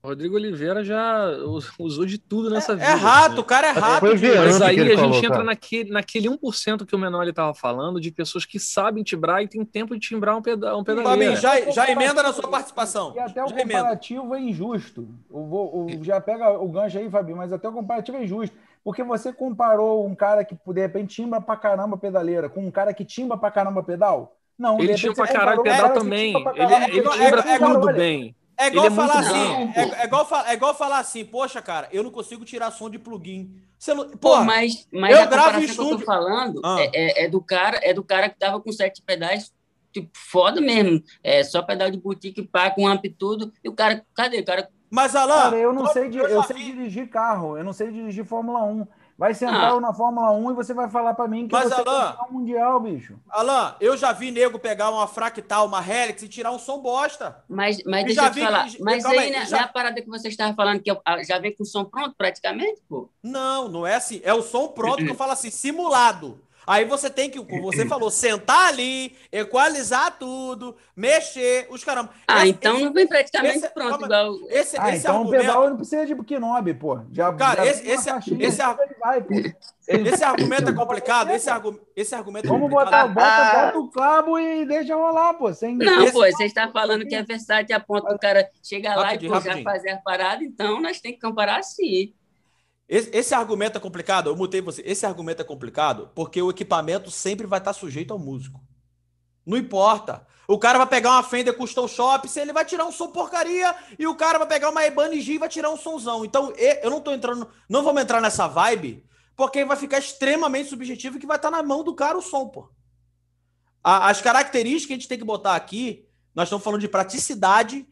Rodrigo 0.03 0.35
Oliveira 0.37 0.83
já 0.83 1.29
us- 1.45 1.71
usou 1.79 2.07
de 2.07 2.17
tudo 2.19 2.49
nessa 2.49 2.75
vida. 2.75 2.89
É 2.89 2.95
rato, 2.95 3.33
assim. 3.33 3.41
o 3.41 3.45
cara 3.45 3.67
é 3.69 3.71
rato. 3.71 4.07
Mas 4.07 4.63
aí 4.63 4.81
a 4.81 4.85
gente 4.85 4.97
falou, 4.97 5.17
entra 5.19 5.45
naquele, 5.45 5.91
naquele 5.91 6.29
1% 6.29 6.87
que 6.87 6.95
o 6.97 6.99
Menoli 6.99 7.31
estava 7.31 7.53
falando, 7.53 8.01
de 8.01 8.11
pessoas 8.11 8.45
que 8.47 8.59
sabem 8.59 9.03
tibrar 9.05 9.43
e 9.43 9.49
tem 9.49 9.65
tempo 9.65 9.95
de 9.95 10.01
timbrar 10.01 10.37
um, 10.37 10.41
peda 10.43 10.75
um 10.77 10.85
Fabinho, 10.85 10.97
pedaleiro. 11.03 11.37
já, 11.37 11.61
já 11.71 11.91
emenda 11.91 12.23
na 12.23 12.33
sua 12.33 12.49
participação. 12.49 13.13
E 13.15 13.19
até 13.19 13.45
o 13.45 13.49
Já 13.49 13.55
emenda. 13.57 13.75
comparativo 13.81 14.35
é 14.35 14.41
injusto. 14.41 15.07
Eu 15.31 15.45
vou, 15.45 15.89
eu- 15.91 16.03
já 16.05 16.21
pega 16.21 16.51
o 16.59 16.69
gancho 16.69 16.97
aí, 16.99 17.11
Fabinho, 17.11 17.37
mas 17.37 17.53
até 17.53 17.69
o 17.69 17.73
comparativo 17.73 18.17
é 18.17 18.25
injusto. 18.25 18.57
Porque 18.83 19.03
você 19.03 19.31
comparou 19.31 20.07
um 20.07 20.15
cara 20.15 20.43
que, 20.43 20.55
de 20.55 20.81
repente, 20.81 21.17
timba 21.17 21.39
pra 21.43 21.55
caramba 21.57 21.99
pedaleira 21.99 22.49
com 22.49 22.65
um 22.67 22.71
cara 22.71 22.95
que 22.95 23.05
timba 23.05 23.37
pra 23.37 23.51
caramba 23.51 23.83
pedal? 23.83 24.35
Não, 24.59 24.79
Ele 24.81 24.95
timba 24.95 25.15
pra 25.15 25.27
comparou 25.27 25.61
um 25.61 25.63
pedal 25.63 25.93
também. 25.93 26.35
Ele, 26.35 26.45
caramba 26.45 26.87
ele 26.89 27.03
timbra 27.11 27.45
é- 27.47 27.53
é- 27.55 27.59
tudo 27.59 27.93
bem. 27.93 28.35
É 28.61 28.67
igual 28.67 28.85
Ele 28.87 28.93
é 28.93 28.97
falar 28.97 29.23
muito 29.23 29.29
assim, 29.35 29.73
é, 29.75 30.03
é 30.03 30.05
igual, 30.05 30.29
é 30.47 30.53
igual 30.53 30.75
falar 30.75 30.99
assim, 30.99 31.25
poxa, 31.25 31.63
cara, 31.63 31.89
eu 31.91 32.03
não 32.03 32.11
consigo 32.11 32.45
tirar 32.45 32.71
som 32.71 32.91
de 32.91 32.99
plugin. 32.99 33.51
Você 33.79 33.95
não, 33.95 34.09
Pô, 34.11 34.19
porra, 34.19 34.45
mas, 34.45 34.87
mas 34.93 35.17
eu 35.17 35.23
a 35.23 35.27
gravo 35.27 35.59
em 35.59 35.67
comparação 35.67 35.67
que 35.67 35.71
eu 35.73 35.77
tô 35.77 35.83
estúdio. 35.85 36.07
falando 36.07 36.61
Ah. 36.63 36.77
é, 36.81 36.91
é- 36.93 37.25
é 37.25 37.29
do 37.29 37.41
cara, 37.41 37.81
é 37.83 37.95
do 37.95 38.05
cara 38.05 38.29
que 38.29 38.39
tava 38.39 38.61
com 38.61 38.71
sete 38.71 39.01
pedais, 39.01 39.51
tipo, 39.91 40.11
foda 40.15 40.61
mesmo. 40.61 41.03
É, 41.25 41.43
só 41.43 41.63
pedal 41.63 41.91
de 41.91 41.99
boutique, 41.99 42.43
pá, 42.43 42.71
com 42.71 42.87
amp 42.87 43.05
tudo. 43.19 43.51
E 43.65 43.69
o 43.69 43.73
cara, 43.73 44.05
cadê? 44.15 44.41
O 44.41 44.45
cara 44.45 44.69
mas 44.91 45.15
Alain, 45.15 45.41
Cara, 45.43 45.57
eu 45.57 45.73
não 45.73 45.87
sei, 45.87 46.11
eu 46.13 46.43
sei 46.43 46.57
dirigir 46.57 47.09
carro, 47.09 47.57
eu 47.57 47.63
não 47.63 47.73
sei 47.73 47.93
dirigir 47.93 48.25
Fórmula 48.25 48.65
1. 48.65 48.87
Vai 49.21 49.35
sentar 49.35 49.65
Ah. 49.67 49.75
eu 49.75 49.81
na 49.83 49.93
Fórmula 49.93 50.31
1 50.31 50.51
e 50.51 50.55
você 50.55 50.73
vai 50.73 50.89
falar 50.89 51.13
pra 51.13 51.29
mim 51.29 51.47
que 51.47 51.53
Mas, 51.53 51.69
você 51.69 51.75
é 51.75 51.85
Alain- 51.87 52.13
campeão 52.17 52.33
mundial, 52.33 52.81
bicho. 52.81 53.17
Alain, 53.29 53.75
eu 53.79 53.95
já 53.95 54.13
vi 54.13 54.31
nego 54.31 54.59
pegar 54.59 54.89
uma 54.91 55.07
fractal, 55.07 55.67
uma 55.67 55.87
Helix 55.87 56.23
e 56.23 56.29
tirar 56.29 56.51
um 56.53 56.59
som 56.59 56.79
bosta. 56.79 57.37
Mas, 57.47 57.83
mas 57.85 58.01
E 58.05 58.07
deixa 58.07 58.23
já 58.23 58.27
eu 58.29 58.33
te 58.33 58.35
vi 58.37 58.41
falar. 58.47 58.67
que- 58.71 58.83
mas 58.83 59.05
aí, 59.05 59.19
aí, 59.19 59.31
né, 59.31 59.45
já- 59.45 59.59
não 59.59 59.59
é 59.59 59.67
a 59.67 59.69
parada 59.69 60.01
que 60.01 60.09
você 60.09 60.29
estava 60.29 60.55
falando, 60.55 60.81
que 60.81 60.91
ah, 61.05 61.23
já 61.23 61.39
vem 61.39 61.55
com 61.55 61.63
o 61.65 61.67
som 61.67 61.85
pronto 61.85 62.15
praticamente, 62.17 62.81
pô? 62.89 63.11
Não, 63.23 63.69
não 63.69 63.87
é 63.87 63.97
assim. 63.97 64.23
É 64.25 64.33
o 64.33 64.41
som 64.41 64.69
pronto 64.69 65.05
que 65.05 65.11
eu 65.11 65.15
falo 65.15 65.33
assim, 65.33 65.51
simulado. 65.51 66.41
Aí 66.71 66.85
você 66.85 67.11
tem 67.11 67.29
que, 67.29 67.45
como 67.45 67.63
você 67.63 67.85
falou, 67.85 68.11
sentar 68.13 68.69
ali, 68.69 69.17
equalizar 69.33 70.17
tudo, 70.21 70.77
mexer, 70.95 71.67
os 71.69 71.83
caramba. 71.83 72.11
Ah, 72.29 72.43
Esse- 72.43 72.51
então 72.51 72.75
esse- 72.77 72.85
não 72.85 72.93
vem 72.93 73.07
praticamente 73.09 73.57
esse- 73.57 73.69
pronto, 73.71 73.91
calma- 73.91 74.07
igual. 74.07 74.37
Esse, 74.49 74.77
Ah, 74.79 74.89
esse 74.91 74.99
então 75.01 75.17
o 75.17 75.19
argumento, 75.23 75.41
pedal 75.43 75.71
não 75.71 75.77
precisa 75.77 76.07
de 76.07 76.15
Knob, 76.15 76.75
pô. 76.75 77.01
Já, 77.13 77.33
Cara, 77.33 77.65
já 77.65 77.71
esse- 77.73 77.89
esse- 77.91 78.05
caixinha, 78.09 78.47
esse 78.47 78.63
ar- 78.63 78.79
ele 78.81 78.95
vai, 79.01 79.21
pô. 79.21 79.35
Esse 79.91 80.23
argumento 80.23 80.71
é 80.71 80.73
complicado. 80.73 81.31
Esse, 81.33 81.51
argu, 81.51 81.81
esse 81.97 82.15
argumento 82.15 82.45
é 82.47 82.49
Vamos 82.49 82.71
botar, 82.71 83.09
bota, 83.09 83.65
bota 83.73 83.79
o 83.81 83.91
cabo 83.91 84.39
e 84.39 84.65
deixa 84.65 84.95
rolar, 84.95 85.35
pô. 85.35 85.53
Sem... 85.53 85.77
Não, 85.77 86.05
Esse- 86.05 86.13
pô, 86.13 86.21
você 86.21 86.45
está 86.45 86.69
falando 86.69 87.05
que 87.05 87.13
é 87.17 87.25
versátil 87.25 87.75
a 87.77 87.81
ponto 87.81 88.07
do 88.07 88.17
cara 88.17 88.49
chegar 88.63 88.95
lá 88.95 89.15
e 89.17 89.19
pô, 89.19 89.41
já 89.41 89.61
fazer 89.65 89.91
a 89.91 89.97
parada, 89.97 90.45
então 90.45 90.81
nós 90.81 91.01
temos 91.01 91.19
que 91.19 91.27
comparar 91.27 91.59
assim. 91.59 92.15
Esse, 92.91 93.09
esse 93.13 93.33
argumento 93.33 93.79
é 93.79 93.81
complicado, 93.81 94.29
eu 94.29 94.37
mutei 94.37 94.61
você. 94.61 94.83
Esse 94.85 95.07
argumento 95.07 95.41
é 95.41 95.45
complicado 95.45 96.11
porque 96.13 96.43
o 96.43 96.51
equipamento 96.51 97.09
sempre 97.09 97.47
vai 97.47 97.61
estar 97.61 97.73
sujeito 97.73 98.13
ao 98.13 98.19
músico. 98.19 98.61
Não 99.47 99.57
importa. 99.57 100.27
O 100.49 100.59
cara 100.59 100.77
vai 100.77 100.89
pegar 100.89 101.13
uma 101.13 101.23
Fender 101.23 101.57
Custom 101.57 101.87
Shop, 101.87 102.29
se 102.29 102.41
ele 102.41 102.53
vai 102.53 102.65
tirar 102.65 102.85
um 102.85 102.91
som 102.91 103.13
porcaria, 103.13 103.73
e 103.97 104.05
o 104.09 104.17
cara 104.17 104.39
vai 104.39 104.49
pegar 104.49 104.71
uma 104.71 104.85
Ibanez 104.85 105.29
e 105.29 105.39
vai 105.39 105.49
tirar 105.49 105.71
um 105.71 105.77
sonzão. 105.77 106.25
Então, 106.25 106.53
eu 106.83 106.91
não 106.91 107.01
tô 107.01 107.13
entrando, 107.13 107.49
não 107.69 107.85
vamos 107.85 108.03
entrar 108.03 108.21
nessa 108.21 108.49
vibe, 108.49 109.07
porque 109.37 109.65
vai 109.65 109.77
ficar 109.77 110.01
extremamente 110.01 110.69
subjetivo 110.69 111.21
que 111.21 111.27
vai 111.29 111.37
estar 111.37 111.53
na 111.53 111.63
mão 111.63 111.85
do 111.85 111.95
cara 111.95 112.19
o 112.19 112.23
som, 112.23 112.49
pô. 112.49 112.73
As 113.85 114.21
características 114.21 114.87
que 114.87 114.93
a 114.93 114.97
gente 114.97 115.09
tem 115.09 115.19
que 115.19 115.25
botar 115.25 115.55
aqui, 115.55 116.05
nós 116.35 116.49
estamos 116.49 116.65
falando 116.65 116.81
de 116.81 116.89
praticidade. 116.89 117.87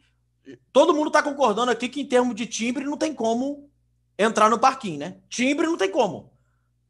Todo 0.73 0.93
mundo 0.93 1.07
está 1.07 1.23
concordando 1.23 1.71
aqui 1.71 1.87
que 1.87 2.01
em 2.01 2.05
termos 2.05 2.35
de 2.35 2.45
timbre 2.45 2.83
não 2.83 2.97
tem 2.97 3.13
como 3.13 3.68
entrar 4.19 4.49
no 4.49 4.59
parquinho, 4.59 4.99
né? 4.99 5.15
Timbre 5.29 5.65
não 5.65 5.77
tem 5.77 5.89
como. 5.89 6.33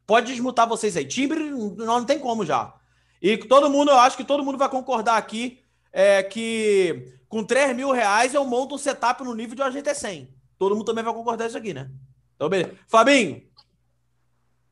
Pode 0.07 0.33
desmutar 0.33 0.67
vocês 0.67 0.97
aí. 0.97 1.05
Timbre 1.05 1.51
não, 1.77 2.03
tem 2.03 2.17
como 2.17 2.43
já. 2.43 2.73
E 3.21 3.37
todo 3.37 3.69
mundo, 3.69 3.91
eu 3.91 3.97
acho 3.99 4.17
que 4.17 4.23
todo 4.23 4.43
mundo 4.43 4.57
vai 4.57 4.67
concordar 4.67 5.15
aqui 5.17 5.63
é, 5.93 6.23
que 6.23 7.13
com 7.27 7.43
3 7.43 7.75
mil 7.75 7.91
reais 7.91 8.33
eu 8.33 8.43
monto 8.43 8.73
um 8.73 8.77
setup 8.79 9.23
no 9.23 9.35
nível 9.35 9.55
de 9.55 9.61
uma 9.61 9.71
GT100. 9.71 10.27
Todo 10.57 10.75
mundo 10.75 10.85
também 10.85 11.03
vai 11.03 11.13
concordar 11.13 11.45
isso 11.45 11.57
aqui, 11.57 11.71
né? 11.71 11.91
Então, 12.35 12.49
beleza. 12.49 12.73
Fabinho, 12.87 13.43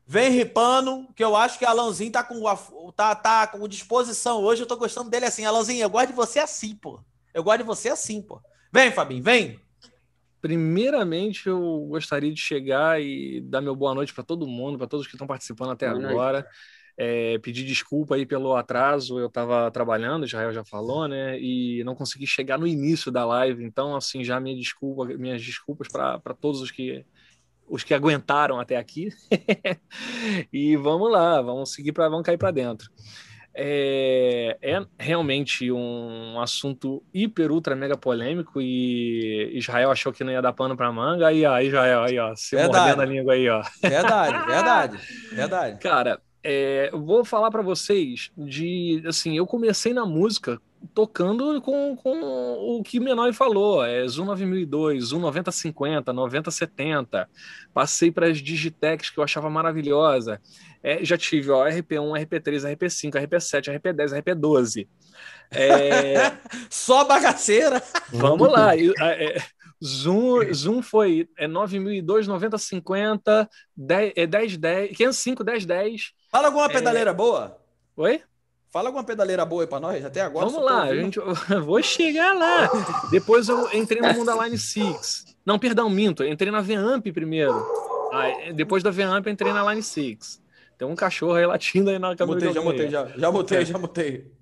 vem 0.04 0.32
ripando, 0.32 1.06
que 1.14 1.22
eu 1.22 1.36
acho 1.36 1.58
que 1.58 1.64
Alanzinho 1.64 2.10
tá 2.10 2.24
com, 2.24 2.42
tá, 2.96 3.14
tá 3.14 3.46
com 3.46 3.68
disposição 3.68 4.42
hoje. 4.42 4.62
Eu 4.62 4.66
tô 4.66 4.76
gostando 4.76 5.08
dele 5.08 5.26
assim. 5.26 5.44
Alanzinho, 5.44 5.82
eu 5.82 5.90
gosto 5.90 6.08
de 6.08 6.14
você 6.14 6.40
assim, 6.40 6.74
pô. 6.74 7.00
Eu 7.32 7.44
gosto 7.44 7.58
de 7.58 7.64
você 7.64 7.90
assim, 7.90 8.20
pô. 8.20 8.42
Vem, 8.72 8.90
Fabinho, 8.90 9.22
vem. 9.22 9.60
Primeiramente, 10.40 11.48
eu 11.48 11.86
gostaria 11.88 12.32
de 12.32 12.40
chegar 12.40 13.00
e 13.00 13.40
dar 13.40 13.60
meu 13.60 13.74
boa 13.74 13.94
noite 13.94 14.14
para 14.14 14.24
todo 14.24 14.46
mundo, 14.46 14.78
para 14.78 14.86
todos 14.86 15.06
que 15.06 15.14
estão 15.14 15.26
participando 15.26 15.70
até 15.70 15.90
boa 15.90 16.08
agora. 16.08 16.46
É, 17.00 17.38
pedir 17.38 17.64
desculpa 17.64 18.16
aí 18.16 18.26
pelo 18.26 18.56
atraso, 18.56 19.20
eu 19.20 19.28
estava 19.28 19.70
trabalhando, 19.70 20.26
Israel 20.26 20.52
já 20.52 20.64
falou, 20.64 21.06
né? 21.06 21.38
E 21.40 21.84
não 21.84 21.94
consegui 21.94 22.26
chegar 22.26 22.58
no 22.58 22.66
início 22.66 23.12
da 23.12 23.24
live, 23.24 23.64
então, 23.64 23.94
assim, 23.94 24.24
já 24.24 24.40
minha 24.40 24.56
desculpa, 24.56 25.04
minhas 25.04 25.40
desculpas 25.40 25.86
para 25.86 26.34
todos 26.34 26.60
os 26.60 26.70
que 26.70 27.04
os 27.68 27.84
que 27.84 27.94
aguentaram 27.94 28.58
até 28.58 28.76
aqui. 28.76 29.10
e 30.52 30.76
vamos 30.76 31.10
lá, 31.12 31.40
vamos 31.40 31.72
seguir 31.72 31.92
para 31.92 32.08
vamos 32.08 32.24
cair 32.24 32.38
para 32.38 32.50
dentro. 32.50 32.90
É, 33.60 34.56
é, 34.62 34.86
realmente 34.96 35.72
um 35.72 36.40
assunto 36.40 37.02
hiper, 37.12 37.50
ultra, 37.50 37.74
mega 37.74 37.96
polêmico 37.96 38.60
e 38.60 39.50
Israel 39.52 39.90
achou 39.90 40.12
que 40.12 40.22
não 40.22 40.30
ia 40.30 40.40
dar 40.40 40.52
pano 40.52 40.76
para 40.76 40.92
manga. 40.92 41.26
Aí, 41.26 41.44
ó, 41.44 41.58
Israel, 41.58 42.04
aí, 42.04 42.16
ó, 42.20 42.36
se 42.36 42.54
verdade. 42.54 42.78
mordendo 42.78 43.02
a 43.02 43.04
língua 43.04 43.32
aí, 43.32 43.48
ó. 43.48 43.60
Verdade, 43.82 44.38
verdade, 44.46 44.98
verdade. 45.32 45.78
Cara, 45.80 46.22
é, 46.40 46.90
eu 46.92 47.04
vou 47.04 47.24
falar 47.24 47.50
para 47.50 47.60
vocês 47.60 48.30
de, 48.36 49.02
assim, 49.08 49.36
eu 49.36 49.44
comecei 49.44 49.92
na 49.92 50.06
música 50.06 50.60
tocando 50.94 51.60
com, 51.60 51.96
com 51.96 52.78
o 52.78 52.82
que 52.82 53.00
Menor 53.00 53.32
falou, 53.32 53.84
é 53.84 54.06
Zoom 54.06 54.26
9002, 54.26 55.06
Zoom 55.06 55.20
9050, 55.20 56.12
9070. 56.12 57.28
Passei 57.74 58.12
para 58.12 58.28
as 58.28 58.38
Digitex 58.38 59.10
que 59.10 59.18
eu 59.18 59.24
achava 59.24 59.50
maravilhosa. 59.50 60.40
É, 60.82 61.04
já 61.04 61.16
tive 61.18 61.50
ó, 61.50 61.66
RP1, 61.66 62.26
RP3, 62.26 62.76
RP5, 62.76 63.12
RP7, 63.26 63.78
RP10, 63.78 64.22
RP12. 64.22 64.88
É... 65.50 66.32
Só 66.70 67.04
bagaceira. 67.04 67.82
Vamos 68.12 68.50
lá. 68.50 68.76
É, 68.76 69.42
Zoom, 69.84 70.52
Zoom 70.52 70.82
foi 70.82 71.28
é 71.36 71.46
9002, 71.46 72.26
9050, 72.26 73.48
10, 73.76 74.12
é 74.16 74.26
1010, 74.26 74.96
505, 74.96 75.44
1010. 75.44 76.12
Fala 76.30 76.48
alguma 76.48 76.68
pedaleira 76.68 77.12
boa? 77.12 77.58
Oi? 77.96 78.20
Fala 78.70 78.88
alguma 78.88 79.04
pedaleira 79.04 79.44
boa 79.46 79.62
aí 79.62 79.66
pra 79.66 79.80
nós, 79.80 80.04
até 80.04 80.20
agora. 80.20 80.46
Vamos 80.46 80.62
lá, 80.62 80.82
a 80.82 80.94
gente, 80.94 81.18
vou 81.64 81.82
chegar 81.82 82.34
lá. 82.34 82.68
Depois 83.10 83.48
eu 83.48 83.72
entrei 83.72 84.02
no 84.02 84.12
Mundo 84.12 84.42
Line 84.42 84.58
6. 84.58 85.36
Não, 85.44 85.58
perdão, 85.58 85.88
minto. 85.88 86.22
entrei 86.22 86.52
na 86.52 86.60
Vamp 86.60 87.06
primeiro. 87.06 87.54
Ah, 88.12 88.52
depois 88.52 88.82
da 88.82 88.90
Vamp 88.90 89.26
entrei 89.26 89.52
na 89.52 89.70
Line 89.70 89.82
6. 89.82 90.42
Tem 90.78 90.86
um 90.86 90.94
cachorro 90.94 91.34
aí 91.34 91.44
latindo 91.44 91.90
aí 91.90 91.98
na 91.98 92.14
câmera. 92.14 92.38
Mutei, 92.38 92.52
já 92.52 92.62
mutei, 92.62 92.88
já, 92.88 93.06
já 93.06 93.32
mutei, 93.32 93.64
já 93.64 93.78
mutei. 93.78 94.38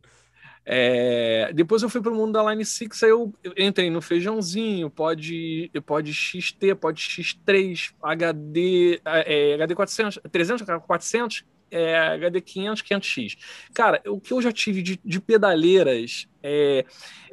É, 0.68 1.52
depois 1.54 1.82
eu 1.82 1.88
fui 1.88 2.02
para 2.02 2.10
o 2.10 2.14
mundo 2.14 2.32
da 2.32 2.50
Line 2.50 2.64
6, 2.64 3.02
aí 3.04 3.10
eu 3.10 3.32
entrei 3.56 3.88
no 3.88 4.02
feijãozinho, 4.02 4.90
pode, 4.90 5.70
pode 5.86 6.12
XT, 6.12 6.74
pode 6.74 7.00
X3, 7.00 7.94
HD, 8.02 9.00
é, 9.04 9.54
HD 9.54 9.74
400, 9.76 10.18
300, 10.30 10.66
400, 10.84 11.44
é, 11.70 11.96
HD 11.96 12.40
500, 12.40 12.82
500X. 12.82 13.38
Cara, 13.72 14.02
o 14.06 14.20
que 14.20 14.32
eu 14.32 14.42
já 14.42 14.50
tive 14.50 14.82
de, 14.82 15.00
de 15.04 15.20
pedaleiras, 15.20 16.26
é, 16.42 16.84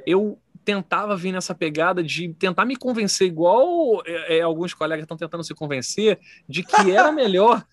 eu 0.06 0.38
tentava 0.64 1.16
vir 1.16 1.32
nessa 1.32 1.54
pegada 1.54 2.04
de 2.04 2.34
tentar 2.34 2.66
me 2.66 2.76
convencer, 2.76 3.28
igual 3.28 4.02
é, 4.06 4.38
é 4.38 4.42
alguns 4.42 4.74
colegas 4.74 5.04
estão 5.04 5.18
tentando 5.18 5.44
se 5.44 5.54
convencer, 5.54 6.20
de 6.48 6.64
que 6.64 6.92
era 6.92 7.12
melhor. 7.14 7.64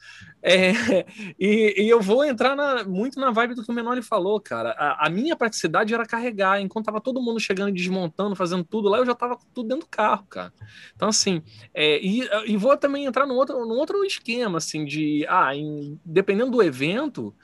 É, 0.43 0.73
e, 1.39 1.85
e, 1.85 1.89
eu 1.89 2.01
vou 2.01 2.25
entrar 2.25 2.57
na, 2.57 2.83
muito 2.83 3.21
na 3.21 3.31
vibe 3.31 3.55
do 3.55 3.63
que 3.63 3.71
o 3.71 3.75
Menor 3.75 4.01
falou, 4.03 4.41
cara. 4.41 4.71
A, 4.71 5.07
a, 5.07 5.11
minha 5.11 5.37
praticidade 5.37 5.93
era 5.93 6.07
carregar, 6.07 6.61
enquanto 6.61 6.87
tava 6.87 7.01
todo 7.01 7.21
mundo 7.21 7.39
chegando 7.39 7.69
e 7.69 7.73
desmontando, 7.73 8.35
fazendo 8.35 8.65
tudo 8.65 8.89
lá, 8.89 8.99
eu 8.99 9.07
já 9.07 9.15
tava 9.15 9.39
tudo 9.55 9.69
dentro 9.69 9.87
do 9.87 9.91
carro, 9.91 10.25
cara. 10.29 10.53
Então, 10.97 11.09
assim, 11.09 11.43
é, 11.75 12.01
e, 12.01 12.27
e 12.47 12.57
vou 12.57 12.77
também 12.77 13.05
entrar 13.05 13.27
num 13.27 13.35
outro, 13.35 13.67
num 13.67 13.77
outro 13.77 14.03
esquema, 14.03 14.59
assim, 14.59 14.85
de, 14.85 15.27
ah, 15.29 15.55
em, 15.55 16.01
dependendo 16.05 16.51
do 16.51 16.63
evento, 16.63 17.35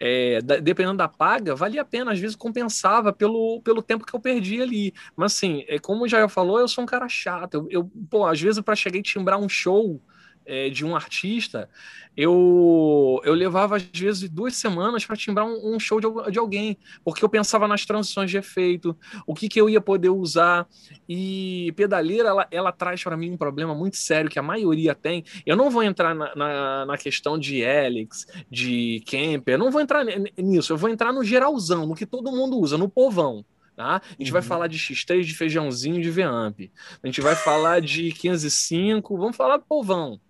é, 0.00 0.40
dependendo 0.40 0.96
da 0.96 1.06
paga, 1.06 1.54
valia 1.54 1.82
a 1.82 1.84
pena, 1.84 2.12
às 2.12 2.18
vezes 2.18 2.34
compensava 2.34 3.12
pelo, 3.12 3.60
pelo 3.62 3.82
tempo 3.82 4.06
que 4.06 4.14
eu 4.14 4.20
perdi 4.20 4.62
ali. 4.62 4.94
Mas 5.14 5.34
assim, 5.34 5.62
é, 5.68 5.78
como 5.78 6.04
o 6.04 6.08
Jair 6.08 6.28
falou, 6.28 6.58
eu 6.58 6.66
sou 6.66 6.82
um 6.82 6.86
cara 6.86 7.06
chato. 7.08 7.54
Eu, 7.54 7.68
eu 7.70 7.90
pô, 8.08 8.26
às 8.26 8.40
vezes 8.40 8.62
para 8.62 8.74
chegar 8.74 8.98
e 8.98 9.02
timbrar 9.02 9.38
um 9.38 9.48
show 9.48 10.00
é, 10.44 10.68
de 10.68 10.84
um 10.84 10.96
artista, 10.96 11.68
eu, 12.16 13.20
eu 13.24 13.34
levava 13.34 13.76
às 13.76 13.82
vezes 13.82 14.28
duas 14.28 14.56
semanas 14.56 15.04
para 15.04 15.16
timbrar 15.16 15.46
um, 15.46 15.74
um, 15.74 15.80
show 15.80 16.00
de, 16.00 16.06
de 16.30 16.38
alguém, 16.38 16.76
porque 17.04 17.24
eu 17.24 17.28
pensava 17.28 17.68
nas 17.68 17.86
transições 17.86 18.30
de 18.30 18.36
efeito, 18.36 18.96
o 19.26 19.34
que, 19.34 19.48
que 19.48 19.60
eu 19.60 19.70
ia 19.70 19.80
poder 19.80 20.10
usar. 20.10 20.66
E 21.08 21.72
pedaleira, 21.76 22.28
ela, 22.28 22.48
ela 22.50 22.72
traz 22.72 23.02
para 23.02 23.16
mim 23.16 23.32
um 23.32 23.36
problema 23.36 23.74
muito 23.74 23.96
sério 23.96 24.30
que 24.30 24.38
a 24.38 24.42
maioria 24.42 24.94
tem. 24.94 25.24
Eu 25.46 25.56
não 25.56 25.70
vou 25.70 25.82
entrar 25.82 26.14
na, 26.14 26.34
na, 26.34 26.86
na 26.86 26.98
questão 26.98 27.38
de 27.38 27.60
Helix, 27.60 28.26
de 28.50 29.02
Camper, 29.06 29.58
não 29.58 29.70
vou 29.70 29.80
entrar 29.80 30.04
nisso, 30.36 30.72
eu 30.72 30.76
vou 30.76 30.90
entrar 30.90 31.12
no 31.12 31.24
geralzão, 31.24 31.86
no 31.86 31.94
que 31.94 32.06
todo 32.06 32.32
mundo 32.32 32.58
usa, 32.58 32.76
no 32.76 32.88
povão. 32.88 33.44
Tá? 33.76 33.96
A 33.96 34.10
gente 34.18 34.26
uhum. 34.26 34.32
vai 34.32 34.42
falar 34.42 34.66
de 34.66 34.76
X3, 34.76 35.22
de 35.22 35.34
feijãozinho, 35.34 36.02
de 36.02 36.10
Vamp. 36.10 36.60
A 37.02 37.06
gente 37.06 37.22
vai 37.22 37.34
falar 37.34 37.80
de 37.80 38.12
505, 38.12 39.16
vamos 39.16 39.36
falar 39.36 39.56
do 39.56 39.64
povão. 39.64 40.20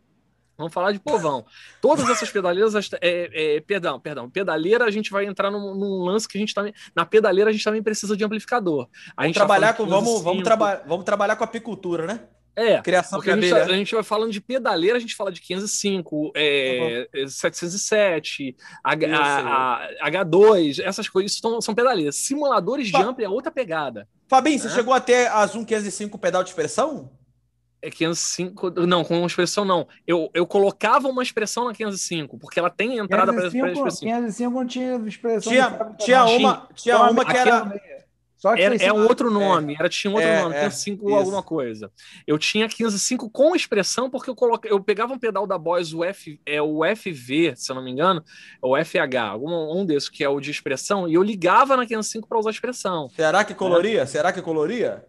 Vamos 0.60 0.74
falar 0.74 0.92
de 0.92 0.98
povão. 0.98 1.46
Todas 1.80 2.08
essas 2.10 2.30
pedaleiras, 2.30 2.74
é, 3.00 3.56
é, 3.56 3.60
perdão, 3.60 3.98
perdão, 3.98 4.28
pedaleira 4.28 4.84
a 4.84 4.90
gente 4.90 5.10
vai 5.10 5.24
entrar 5.24 5.50
num, 5.50 5.74
num, 5.74 6.04
lance 6.04 6.28
que 6.28 6.36
a 6.36 6.40
gente 6.40 6.54
também, 6.54 6.74
na 6.94 7.06
pedaleira 7.06 7.48
a 7.48 7.52
gente 7.52 7.64
também 7.64 7.82
precisa 7.82 8.14
de 8.14 8.22
amplificador. 8.22 8.86
A 9.16 9.22
vamos 9.22 9.34
trabalhar 9.34 9.72
com, 9.72 9.86
vamos, 9.86 10.22
vamos, 10.22 10.44
traba 10.44 10.82
vamos 10.86 11.04
trabalhar 11.06 11.36
com 11.36 11.44
apicultura, 11.44 12.06
né? 12.06 12.20
É, 12.54 12.82
criação 12.82 13.18
porque 13.18 13.30
a 13.30 13.40
gente, 13.40 13.54
a 13.54 13.68
gente, 13.68 13.94
vai 13.94 14.04
falando 14.04 14.32
de 14.32 14.40
pedaleira, 14.40 14.98
a 14.98 15.00
gente 15.00 15.14
fala 15.14 15.32
de 15.32 15.40
505, 15.40 16.32
é, 16.34 17.08
uhum. 17.14 17.28
707, 17.28 18.54
H, 18.84 19.16
a, 19.16 19.76
a, 20.02 20.10
H2, 20.10 20.82
essas 20.84 21.08
coisas 21.08 21.38
são, 21.38 21.58
são 21.62 21.74
pedaleiras. 21.74 22.16
Simuladores 22.16 22.90
Fa 22.90 22.98
de 22.98 23.04
ampli 23.04 23.24
é 23.24 23.28
outra 23.30 23.50
pegada. 23.50 24.06
Fabinho, 24.28 24.62
né? 24.62 24.68
você 24.68 24.74
chegou 24.74 24.92
até 24.92 25.28
a 25.28 25.46
Zoom 25.46 25.64
505 25.64 26.18
pedal 26.18 26.42
de 26.42 26.50
expressão? 26.50 27.10
É 27.82 27.90
505. 27.90 28.70
Não, 28.86 29.04
com 29.04 29.18
uma 29.18 29.26
expressão 29.26 29.64
não. 29.64 29.86
Eu, 30.06 30.30
eu 30.34 30.46
colocava 30.46 31.08
uma 31.08 31.22
expressão 31.22 31.64
na 31.64 31.72
505, 31.72 32.38
porque 32.38 32.58
ela 32.58 32.70
tem 32.70 32.98
entrada 32.98 33.32
para 33.32 33.46
expressão. 33.46 34.00
505 34.00 34.50
não 34.50 34.66
tinha 34.66 34.96
expressão. 35.06 35.52
Tinha, 35.52 35.94
tinha 35.98 36.24
uma, 36.24 36.68
tinha 36.74 36.98
uma 36.98 37.24
que 37.24 37.36
era. 37.36 38.00
Só 38.40 38.54
que 38.54 38.62
era, 38.62 38.74
é 38.74 38.90
um 38.90 39.02
outro 39.02 39.30
nome, 39.30 39.74
é, 39.74 39.76
era, 39.78 39.88
tinha 39.90 40.10
um 40.10 40.14
outro 40.14 40.28
é, 40.30 40.42
nome, 40.42 40.54
é, 40.54 40.70
5 40.70 41.14
alguma 41.14 41.42
coisa. 41.42 41.92
Eu 42.26 42.38
tinha 42.38 42.64
155 42.70 43.28
com 43.28 43.54
expressão, 43.54 44.08
porque 44.08 44.30
eu, 44.30 44.34
coloca, 44.34 44.66
eu 44.66 44.82
pegava 44.82 45.12
um 45.12 45.18
pedal 45.18 45.46
da 45.46 45.58
Boys, 45.58 45.92
o, 45.92 46.02
F, 46.02 46.40
é 46.46 46.62
o 46.62 46.80
FV, 46.96 47.52
se 47.54 47.70
eu 47.70 47.76
não 47.76 47.84
me 47.84 47.90
engano, 47.90 48.24
ou 48.62 48.82
FH, 48.82 49.16
algum, 49.30 49.78
um 49.78 49.84
desses, 49.84 50.08
que 50.08 50.24
é 50.24 50.28
o 50.28 50.40
de 50.40 50.50
expressão, 50.50 51.06
e 51.06 51.12
eu 51.12 51.22
ligava 51.22 51.76
na 51.76 51.84
505 51.84 52.26
para 52.26 52.38
usar 52.38 52.50
expressão. 52.50 53.10
Será 53.10 53.44
que 53.44 53.52
coloria? 53.52 54.06
Será 54.06 54.32
que 54.32 54.40
coloria? 54.40 55.04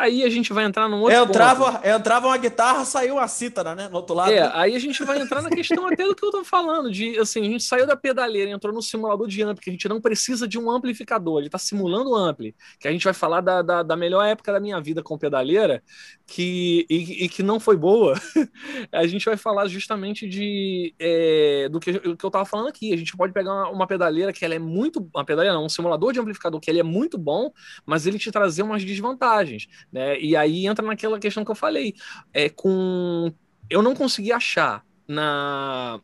Aí 0.00 0.24
a 0.24 0.28
gente 0.28 0.52
vai 0.52 0.64
entrar 0.64 0.88
num 0.88 1.00
outro 1.00 1.16
entrava, 1.16 1.72
ponto. 1.72 1.86
Entrava 1.86 2.26
uma 2.26 2.36
guitarra, 2.36 2.84
saiu 2.84 3.14
uma 3.14 3.28
cítara, 3.28 3.72
né? 3.72 3.88
No 3.88 3.96
outro 3.96 4.14
lado. 4.16 4.32
É, 4.32 4.50
aí 4.52 4.74
a 4.74 4.78
gente 4.80 5.04
vai 5.04 5.20
entrar 5.20 5.40
na 5.42 5.48
questão 5.48 5.86
até 5.86 6.04
do 6.04 6.14
que 6.14 6.24
eu 6.24 6.30
tô 6.32 6.44
falando, 6.44 6.90
de 6.90 7.16
assim, 7.18 7.42
a 7.42 7.50
gente 7.50 7.62
saiu 7.62 7.86
da 7.86 7.96
pedaleira, 7.96 8.50
entrou 8.50 8.74
no 8.74 8.82
simulador 8.82 9.28
de 9.28 9.40
ampli, 9.42 9.62
que 9.62 9.70
a 9.70 9.72
gente 9.72 9.88
não 9.88 10.00
precisa 10.00 10.48
de 10.48 10.58
um 10.58 10.68
amplificador, 10.68 11.38
ele 11.38 11.48
tá 11.48 11.58
simulando 11.58 12.16
ampli, 12.16 12.54
que 12.80 12.88
a 12.88 12.90
gente 12.90 13.04
vai 13.04 13.14
falar 13.14 13.40
da, 13.40 13.62
da, 13.62 13.82
da 13.84 13.96
melhor 13.96 14.24
época 14.24 14.52
da 14.52 14.58
minha 14.58 14.80
vida 14.80 15.04
com 15.04 15.16
pedaleira, 15.16 15.84
que, 16.26 16.84
e, 16.90 17.24
e 17.24 17.28
que 17.28 17.42
não 17.42 17.60
foi 17.60 17.76
boa. 17.76 18.14
a 18.90 19.06
gente 19.06 19.24
vai 19.24 19.36
falar 19.36 19.68
justamente 19.68 20.28
de 20.28 20.92
é, 20.98 21.68
do 21.70 21.78
que, 21.78 22.16
que 22.16 22.24
eu 22.24 22.30
tava 22.30 22.44
falando 22.44 22.68
aqui. 22.68 22.92
A 22.92 22.96
gente 22.96 23.16
pode 23.16 23.32
pegar 23.32 23.52
uma, 23.52 23.70
uma 23.70 23.86
pedaleira 23.86 24.32
que 24.32 24.44
ela 24.44 24.54
é 24.54 24.58
muito. 24.58 25.08
Uma 25.14 25.24
pedaleira 25.24 25.54
não, 25.54 25.64
um 25.64 25.68
simulador 25.68 26.12
de 26.12 26.18
amplificador 26.18 26.60
que 26.60 26.68
ele 26.68 26.80
é 26.80 26.82
muito 26.82 27.16
bom, 27.16 27.52
mas 27.86 28.04
ele 28.04 28.18
te 28.18 28.32
trazer 28.32 28.62
umas 28.62 28.84
desvantagens 28.84 29.27
vantagens, 29.28 29.66
né? 29.92 30.18
E 30.18 30.34
aí 30.34 30.66
entra 30.66 30.84
naquela 30.84 31.18
questão 31.18 31.44
que 31.44 31.50
eu 31.50 31.54
falei, 31.54 31.94
é 32.32 32.48
com 32.48 33.32
eu 33.68 33.82
não 33.82 33.94
consegui 33.94 34.32
achar 34.32 34.82
na 35.06 36.00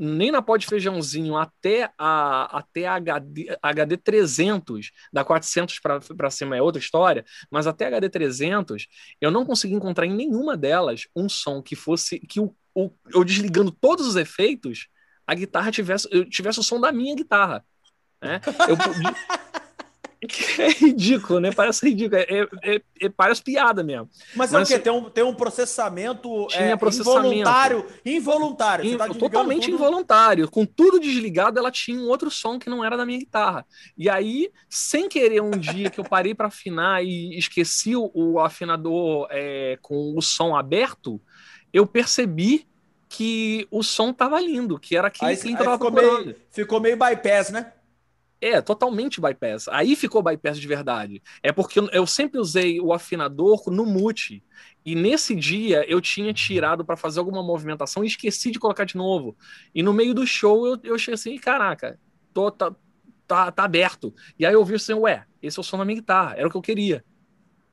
nem 0.00 0.30
na 0.30 0.40
pó 0.40 0.56
de 0.56 0.66
feijãozinho 0.66 1.36
até 1.36 1.90
a 1.98 2.58
até 2.58 2.86
a 2.86 2.94
HD, 2.94 3.56
HD 3.60 3.96
300, 3.96 4.92
da 5.12 5.24
400 5.24 5.80
para 6.16 6.30
cima 6.30 6.56
é 6.56 6.62
outra 6.62 6.80
história, 6.80 7.24
mas 7.50 7.66
até 7.66 7.84
a 7.84 7.88
HD 7.88 8.08
300, 8.08 8.86
eu 9.20 9.30
não 9.30 9.44
consegui 9.44 9.74
encontrar 9.74 10.06
em 10.06 10.14
nenhuma 10.14 10.56
delas 10.56 11.08
um 11.16 11.28
som 11.28 11.60
que 11.60 11.74
fosse 11.74 12.20
que 12.20 12.40
o, 12.40 12.54
o 12.74 12.90
eu 13.12 13.24
desligando 13.24 13.72
todos 13.72 14.06
os 14.06 14.16
efeitos, 14.16 14.88
a 15.26 15.34
guitarra 15.34 15.72
tivesse 15.72 16.08
eu 16.12 16.28
tivesse 16.28 16.60
o 16.60 16.64
som 16.64 16.80
da 16.80 16.92
minha 16.92 17.14
guitarra, 17.16 17.64
né? 18.22 18.40
Eu 18.68 18.76
É 20.58 20.68
ridículo, 20.70 21.38
né? 21.38 21.52
Parece 21.52 21.88
ridículo. 21.88 22.20
É, 22.20 22.48
é, 22.64 22.80
é, 23.02 23.08
parece 23.08 23.42
piada 23.42 23.82
mesmo. 23.84 24.08
Mas, 24.34 24.52
é 24.52 24.58
o 24.58 24.66
quê? 24.66 24.78
Tem 24.78 24.92
um, 24.92 25.08
tem 25.08 25.24
um 25.24 25.34
processamento, 25.34 26.48
é, 26.52 26.76
processamento. 26.76 27.26
involuntário. 27.26 27.86
Involuntário. 28.04 28.84
In, 28.84 28.96
tá 28.96 29.08
totalmente 29.08 29.66
tudo... 29.66 29.74
involuntário. 29.74 30.50
Com 30.50 30.66
tudo 30.66 30.98
desligado, 30.98 31.58
ela 31.58 31.70
tinha 31.70 31.98
um 32.00 32.08
outro 32.08 32.30
som 32.30 32.58
que 32.58 32.68
não 32.68 32.84
era 32.84 32.96
da 32.96 33.06
minha 33.06 33.18
guitarra. 33.18 33.64
E 33.96 34.10
aí, 34.10 34.50
sem 34.68 35.08
querer, 35.08 35.40
um 35.40 35.50
dia 35.52 35.88
que 35.88 36.00
eu 36.00 36.04
parei 36.04 36.34
para 36.34 36.48
afinar 36.48 37.04
e 37.04 37.38
esqueci 37.38 37.94
o, 37.94 38.10
o 38.12 38.40
afinador 38.40 39.28
é, 39.30 39.78
com 39.80 40.14
o 40.16 40.20
som 40.20 40.56
aberto, 40.56 41.20
eu 41.72 41.86
percebi 41.86 42.66
que 43.08 43.66
o 43.70 43.82
som 43.82 44.12
tava 44.12 44.38
lindo, 44.40 44.78
que 44.78 44.96
era 44.96 45.08
aquele 45.08 45.30
aí, 45.30 45.36
que 45.36 45.48
aí 45.48 45.56
ficou 45.56 45.90
meio, 45.90 46.36
ficou 46.50 46.80
meio 46.80 46.96
bypass, 46.96 47.50
né? 47.50 47.72
É, 48.40 48.60
totalmente 48.60 49.20
bypass. 49.20 49.66
Aí 49.68 49.96
ficou 49.96 50.22
bypass 50.22 50.60
de 50.60 50.66
verdade. 50.66 51.20
É 51.42 51.50
porque 51.50 51.80
eu 51.92 52.06
sempre 52.06 52.38
usei 52.38 52.80
o 52.80 52.92
afinador 52.92 53.64
no 53.68 53.84
mute. 53.84 54.44
E 54.84 54.94
nesse 54.94 55.34
dia 55.34 55.84
eu 55.90 56.00
tinha 56.00 56.32
tirado 56.32 56.84
para 56.84 56.96
fazer 56.96 57.18
alguma 57.18 57.42
movimentação 57.42 58.04
e 58.04 58.06
esqueci 58.06 58.50
de 58.50 58.58
colocar 58.60 58.84
de 58.84 58.96
novo. 58.96 59.36
E 59.74 59.82
no 59.82 59.92
meio 59.92 60.14
do 60.14 60.26
show 60.26 60.66
eu, 60.66 60.78
eu 60.84 60.94
achei 60.94 61.14
assim: 61.14 61.36
caraca, 61.36 61.98
tô, 62.32 62.50
tá, 62.50 62.74
tá, 63.26 63.50
tá 63.50 63.64
aberto. 63.64 64.14
E 64.38 64.46
aí 64.46 64.54
eu 64.54 64.64
vi 64.64 64.76
assim: 64.76 64.94
ué, 64.94 65.26
esse 65.42 65.58
é 65.58 65.60
o 65.60 65.64
som 65.64 65.76
da 65.76 65.84
minha 65.84 65.98
guitarra, 65.98 66.34
era 66.36 66.46
o 66.46 66.50
que 66.50 66.56
eu 66.56 66.62
queria. 66.62 67.04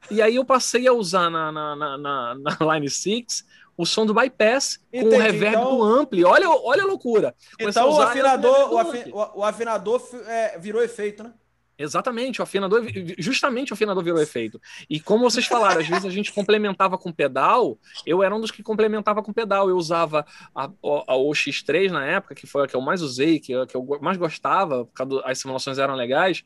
E 0.09 0.21
aí 0.21 0.35
eu 0.35 0.45
passei 0.45 0.87
a 0.87 0.93
usar 0.93 1.29
na, 1.29 1.51
na, 1.51 1.75
na, 1.75 1.97
na, 1.97 2.35
na 2.35 2.73
Line 2.73 2.89
6 2.89 3.43
o 3.77 3.85
som 3.85 4.05
do 4.05 4.13
bypass 4.13 4.79
Entendi, 4.91 5.09
com 5.09 5.15
o 5.15 5.21
reverb 5.21 5.55
então... 5.55 5.77
do 5.77 5.83
ampli. 5.83 6.23
Olha, 6.23 6.49
olha 6.49 6.83
a 6.83 6.85
loucura. 6.85 7.35
então 7.59 7.89
o 7.91 8.01
afinador, 8.01 8.73
o, 8.73 8.77
afi... 8.77 9.11
o, 9.11 9.43
afinador 9.43 10.01
é, 10.27 10.57
virou 10.59 10.81
efeito, 10.83 11.23
né? 11.23 11.33
Exatamente, 11.77 12.39
o 12.39 12.43
afinador, 12.43 12.85
justamente 13.17 13.73
o 13.73 13.75
afinador 13.75 14.01
virou 14.01 14.21
efeito. 14.21 14.61
E 14.89 14.97
como 14.97 15.29
vocês 15.29 15.45
falaram, 15.45 15.81
às 15.81 15.87
vezes 15.87 16.05
a 16.05 16.09
gente 16.09 16.31
complementava 16.31 16.97
com 16.97 17.11
pedal, 17.11 17.77
eu 18.05 18.23
era 18.23 18.33
um 18.33 18.39
dos 18.39 18.49
que 18.49 18.63
complementava 18.63 19.21
com 19.21 19.33
pedal. 19.33 19.67
Eu 19.67 19.75
usava 19.75 20.25
a, 20.55 20.65
a, 20.65 20.69
a 20.71 21.15
OX3 21.15 21.91
na 21.91 22.05
época, 22.05 22.33
que 22.33 22.47
foi 22.47 22.63
a 22.63 22.67
que 22.67 22.75
eu 22.77 22.81
mais 22.81 23.01
usei, 23.01 23.41
que, 23.41 23.65
que 23.65 23.75
eu 23.75 23.85
mais 24.01 24.15
gostava, 24.15 24.85
porque 24.85 25.21
as 25.25 25.37
simulações 25.37 25.77
eram 25.77 25.95
legais. 25.95 26.45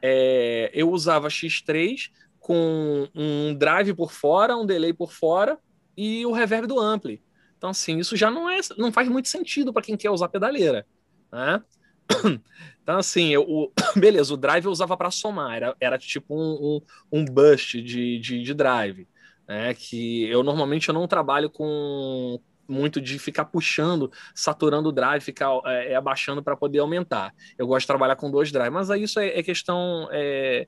É, 0.00 0.70
eu 0.72 0.88
usava 0.90 1.26
X3 1.26 2.10
com 2.38 3.08
um 3.12 3.54
drive 3.54 3.92
por 3.94 4.12
fora, 4.12 4.56
um 4.56 4.64
delay 4.64 4.92
por 4.92 5.12
fora, 5.12 5.58
e 6.00 6.24
o 6.24 6.32
reverb 6.32 6.66
do 6.66 6.80
ampli. 6.80 7.22
Então, 7.58 7.68
assim, 7.68 7.98
isso 7.98 8.16
já 8.16 8.30
não, 8.30 8.48
é, 8.48 8.58
não 8.78 8.90
faz 8.90 9.06
muito 9.06 9.28
sentido 9.28 9.70
para 9.70 9.82
quem 9.82 9.98
quer 9.98 10.08
usar 10.08 10.28
pedaleira. 10.28 10.86
Né? 11.30 11.62
Então, 12.82 12.98
assim, 12.98 13.28
eu, 13.28 13.42
o, 13.42 13.70
beleza, 13.94 14.34
o 14.34 14.36
drive 14.36 14.64
eu 14.64 14.72
usava 14.72 14.96
para 14.96 15.12
somar, 15.12 15.54
era, 15.54 15.76
era 15.78 15.98
tipo 15.98 16.34
um, 16.34 16.80
um, 17.12 17.20
um 17.20 17.24
bust 17.24 17.80
de, 17.80 18.18
de, 18.18 18.42
de, 18.42 18.54
drive. 18.54 19.06
Né? 19.46 19.74
Que 19.74 20.24
eu 20.24 20.42
normalmente 20.42 20.88
eu 20.88 20.94
não 20.94 21.06
trabalho 21.06 21.48
com 21.48 22.40
muito 22.66 23.00
de 23.00 23.16
ficar 23.18 23.44
puxando, 23.44 24.10
saturando 24.34 24.88
o 24.88 24.92
drive, 24.92 25.22
ficar 25.22 25.50
é, 25.66 25.92
é 25.92 25.94
abaixando 25.94 26.42
para 26.42 26.56
poder 26.56 26.78
aumentar. 26.80 27.32
Eu 27.56 27.66
gosto 27.66 27.82
de 27.82 27.88
trabalhar 27.88 28.16
com 28.16 28.30
dois 28.30 28.50
drives, 28.50 28.72
mas 28.72 28.90
aí 28.90 29.02
isso 29.04 29.20
é, 29.20 29.38
é 29.38 29.42
questão. 29.42 30.08
É, 30.10 30.66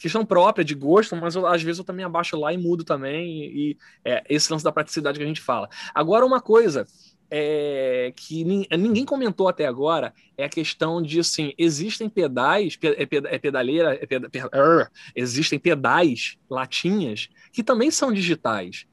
questão 0.00 0.24
própria 0.24 0.64
de 0.64 0.74
gosto, 0.74 1.14
mas 1.14 1.36
eu, 1.36 1.46
às 1.46 1.62
vezes 1.62 1.78
eu 1.78 1.84
também 1.84 2.04
abaixo 2.04 2.38
lá 2.38 2.52
e 2.52 2.58
mudo 2.58 2.82
também, 2.82 3.28
e, 3.28 3.70
e 3.70 3.76
é 4.04 4.24
esse 4.28 4.50
lance 4.50 4.64
da 4.64 4.72
praticidade 4.72 5.18
que 5.18 5.24
a 5.24 5.28
gente 5.28 5.40
fala. 5.40 5.68
Agora, 5.94 6.24
uma 6.24 6.40
coisa 6.40 6.86
é, 7.30 8.12
que 8.16 8.42
ninguém 8.44 9.04
comentou 9.04 9.46
até 9.46 9.66
agora 9.66 10.12
é 10.36 10.44
a 10.44 10.48
questão 10.48 11.00
de 11.00 11.20
assim 11.20 11.52
existem 11.56 12.08
pedais 12.08 12.76
é, 12.82 13.02
é 13.02 13.38
pedaleira 13.38 13.94
é 13.94 14.04
peda, 14.04 14.28
existem 15.14 15.56
pedais 15.56 16.36
latinhas 16.50 17.28
que 17.52 17.62
também 17.62 17.88
são 17.88 18.12
digitais 18.12 18.84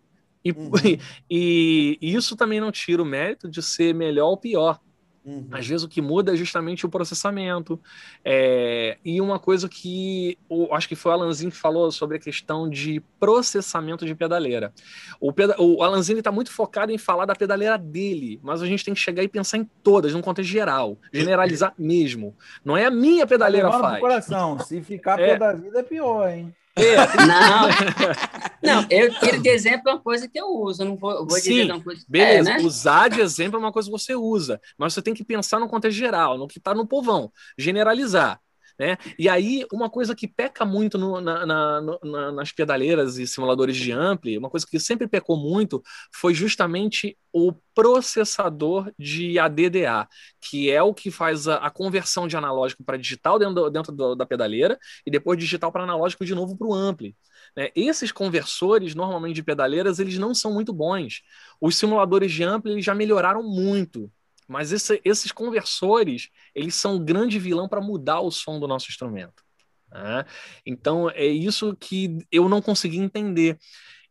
e, 0.45 0.51
uhum. 0.51 0.71
e, 1.27 1.97
e, 1.99 2.13
isso 2.13 2.35
também 2.35 2.61
não 2.61 2.71
tira 2.71 3.01
o 3.01 3.05
mérito 3.05 3.49
de 3.49 3.63
ser 3.63 3.95
melhor 3.95 4.29
ou 4.29 4.37
pior 4.37 4.79
Uhum. 5.27 5.45
Às 5.51 5.67
vezes 5.67 5.83
o 5.83 5.89
que 5.89 6.01
muda 6.01 6.33
é 6.33 6.37
justamente 6.37 6.85
o 6.85 6.89
processamento. 6.89 7.77
É, 8.23 8.97
e 9.03 9.19
uma 9.19 9.37
coisa 9.37 9.67
que 9.67 10.37
o, 10.47 10.73
acho 10.73 10.87
que 10.87 10.95
foi 10.95 11.11
o 11.11 11.15
Alanzinho 11.15 11.51
que 11.51 11.57
falou 11.57 11.91
sobre 11.91 12.15
a 12.15 12.19
questão 12.19 12.69
de 12.69 13.01
processamento 13.19 14.05
de 14.05 14.15
pedaleira. 14.15 14.71
O, 15.19 15.33
peda, 15.33 15.53
o 15.59 15.83
Alanzinho 15.83 16.19
está 16.19 16.31
muito 16.31 16.49
focado 16.49 16.93
em 16.93 16.97
falar 16.97 17.25
da 17.25 17.35
pedaleira 17.35 17.77
dele, 17.77 18.39
mas 18.41 18.61
a 18.61 18.65
gente 18.65 18.85
tem 18.85 18.93
que 18.93 18.99
chegar 19.01 19.21
e 19.21 19.27
pensar 19.27 19.57
em 19.57 19.69
todas, 19.83 20.13
num 20.13 20.21
contexto 20.21 20.49
geral, 20.49 20.97
generalizar 21.11 21.73
mesmo. 21.77 22.33
Não 22.63 22.77
é 22.77 22.85
a 22.85 22.91
minha 22.91 23.27
pedaleira 23.27 23.69
faz. 23.69 23.99
coração, 23.99 24.57
se 24.59 24.81
ficar 24.81 25.19
é. 25.19 25.33
pé 25.33 25.37
da 25.37 25.51
vida 25.51 25.79
é 25.79 25.83
pior, 25.83 26.29
hein? 26.29 26.55
Não, 27.27 27.69
não, 28.63 28.87
eu 28.89 29.13
tiro 29.19 29.41
de 29.41 29.49
exemplo 29.49 29.91
uma 29.91 29.99
coisa 29.99 30.27
que 30.27 30.39
eu 30.39 30.47
uso, 30.47 30.83
não 30.85 30.95
vou, 30.95 31.27
vou 31.27 31.37
Sim, 31.37 31.61
dizer 31.61 31.71
uma 31.71 31.83
coisa. 31.83 32.05
Beleza, 32.07 32.51
é, 32.51 32.57
né? 32.57 32.63
usar 32.63 33.09
de 33.09 33.21
exemplo 33.21 33.57
é 33.57 33.59
uma 33.59 33.71
coisa 33.71 33.87
que 33.87 33.91
você 33.91 34.15
usa, 34.15 34.59
mas 34.77 34.93
você 34.93 35.01
tem 35.01 35.13
que 35.13 35.23
pensar 35.23 35.59
no 35.59 35.67
contexto 35.67 35.97
geral, 35.97 36.37
no 36.37 36.47
que 36.47 36.57
está 36.57 36.73
no 36.73 36.87
povão, 36.87 37.31
generalizar. 37.57 38.39
Né? 38.79 38.97
E 39.17 39.27
aí, 39.27 39.65
uma 39.71 39.89
coisa 39.89 40.15
que 40.15 40.27
peca 40.27 40.63
muito 40.63 40.97
no, 40.97 41.19
na, 41.19 41.45
na, 41.45 41.81
na, 41.81 42.31
nas 42.31 42.51
pedaleiras 42.51 43.17
e 43.17 43.25
simuladores 43.25 43.75
de 43.75 43.91
ampli, 43.91 44.37
uma 44.37 44.49
coisa 44.49 44.67
que 44.69 44.79
sempre 44.79 45.07
pecou 45.07 45.35
muito, 45.35 45.81
foi 46.13 46.33
justamente 46.33 47.17
o 47.33 47.53
processador 47.73 48.91
de 48.97 49.37
ADDA, 49.39 50.07
que 50.39 50.71
é 50.71 50.81
o 50.81 50.93
que 50.93 51.09
faz 51.11 51.47
a, 51.47 51.55
a 51.57 51.69
conversão 51.71 52.27
de 52.27 52.37
analógico 52.37 52.83
para 52.83 52.97
digital 52.97 53.39
dentro, 53.39 53.69
dentro 53.69 53.91
do, 53.91 54.15
da 54.15 54.25
pedaleira 54.25 54.77
e 55.05 55.11
depois 55.11 55.39
digital 55.39 55.71
para 55.71 55.83
analógico 55.83 56.25
de 56.25 56.35
novo 56.35 56.55
para 56.57 56.67
o 56.67 56.73
ampli. 56.73 57.15
Né? 57.55 57.69
Esses 57.75 58.11
conversores, 58.11 58.93
normalmente 58.95 59.35
de 59.35 59.43
pedaleiras, 59.43 59.99
eles 59.99 60.17
não 60.17 60.33
são 60.35 60.53
muito 60.53 60.71
bons. 60.73 61.21
Os 61.59 61.75
simuladores 61.75 62.31
de 62.31 62.43
ampli 62.43 62.81
já 62.81 62.93
melhoraram 62.93 63.43
muito. 63.43 64.11
Mas 64.47 64.71
esse, 64.71 65.01
esses 65.03 65.31
conversores, 65.31 66.29
eles 66.55 66.75
são 66.75 66.95
um 66.95 67.03
grande 67.03 67.37
vilão 67.37 67.67
para 67.67 67.81
mudar 67.81 68.21
o 68.21 68.31
som 68.31 68.59
do 68.59 68.67
nosso 68.67 68.89
instrumento. 68.89 69.43
Né? 69.91 70.25
Então, 70.65 71.09
é 71.09 71.25
isso 71.25 71.75
que 71.75 72.25
eu 72.31 72.47
não 72.47 72.61
consegui 72.61 72.97
entender. 72.97 73.57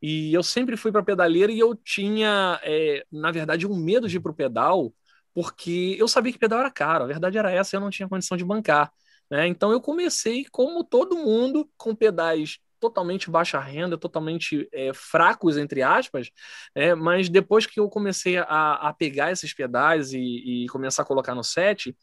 E 0.01 0.33
eu 0.35 0.43
sempre 0.43 0.77
fui 0.77 0.93
para 0.93 1.03
pedaleira 1.03 1.51
e 1.51 1.59
eu 1.59 1.75
tinha, 1.75 2.61
é, 2.63 3.05
na 3.11 3.31
verdade, 3.33 3.67
um 3.67 3.77
medo 3.77 4.09
de 4.09 4.19
ir 4.19 4.21
para 4.21 4.33
o 4.33 4.35
pedal, 4.35 4.93
porque 5.35 5.97
eu 5.99 6.07
sabia 6.09 6.33
que 6.33 6.39
pedal 6.39 6.61
era 6.61 6.71
caro. 6.71 7.05
A 7.05 7.07
verdade 7.07 7.39
era 7.39 7.51
essa, 7.51 7.77
eu 7.77 7.81
não 7.81 7.91
tinha 7.91 8.09
condição 8.09 8.37
de 8.37 8.45
bancar. 8.45 8.93
Né? 9.31 9.49
Então 9.49 9.73
eu 9.73 9.81
comecei, 9.81 10.45
como 10.51 10.85
todo 10.85 11.17
mundo, 11.17 11.69
com 11.77 11.95
pedais 11.95 12.59
totalmente 12.81 13.31
baixa 13.31 13.59
renda, 13.59 13.99
totalmente 13.99 14.69
é, 14.73 14.93
fracos, 14.93 15.57
entre 15.57 15.83
aspas, 15.83 16.31
é, 16.75 16.95
mas 16.95 17.29
depois 17.29 17.67
que 17.67 17.81
eu 17.81 17.89
comecei 17.89 18.39
a, 18.39 18.73
a 18.75 18.93
pegar 18.93 19.33
esses 19.33 19.53
pedais 19.53 20.13
e, 20.13 20.65
e, 20.65 20.67
começar 20.69 21.03
a 21.03 21.07
colocar 21.07 21.35
no 21.35 21.45
set, 21.45 21.97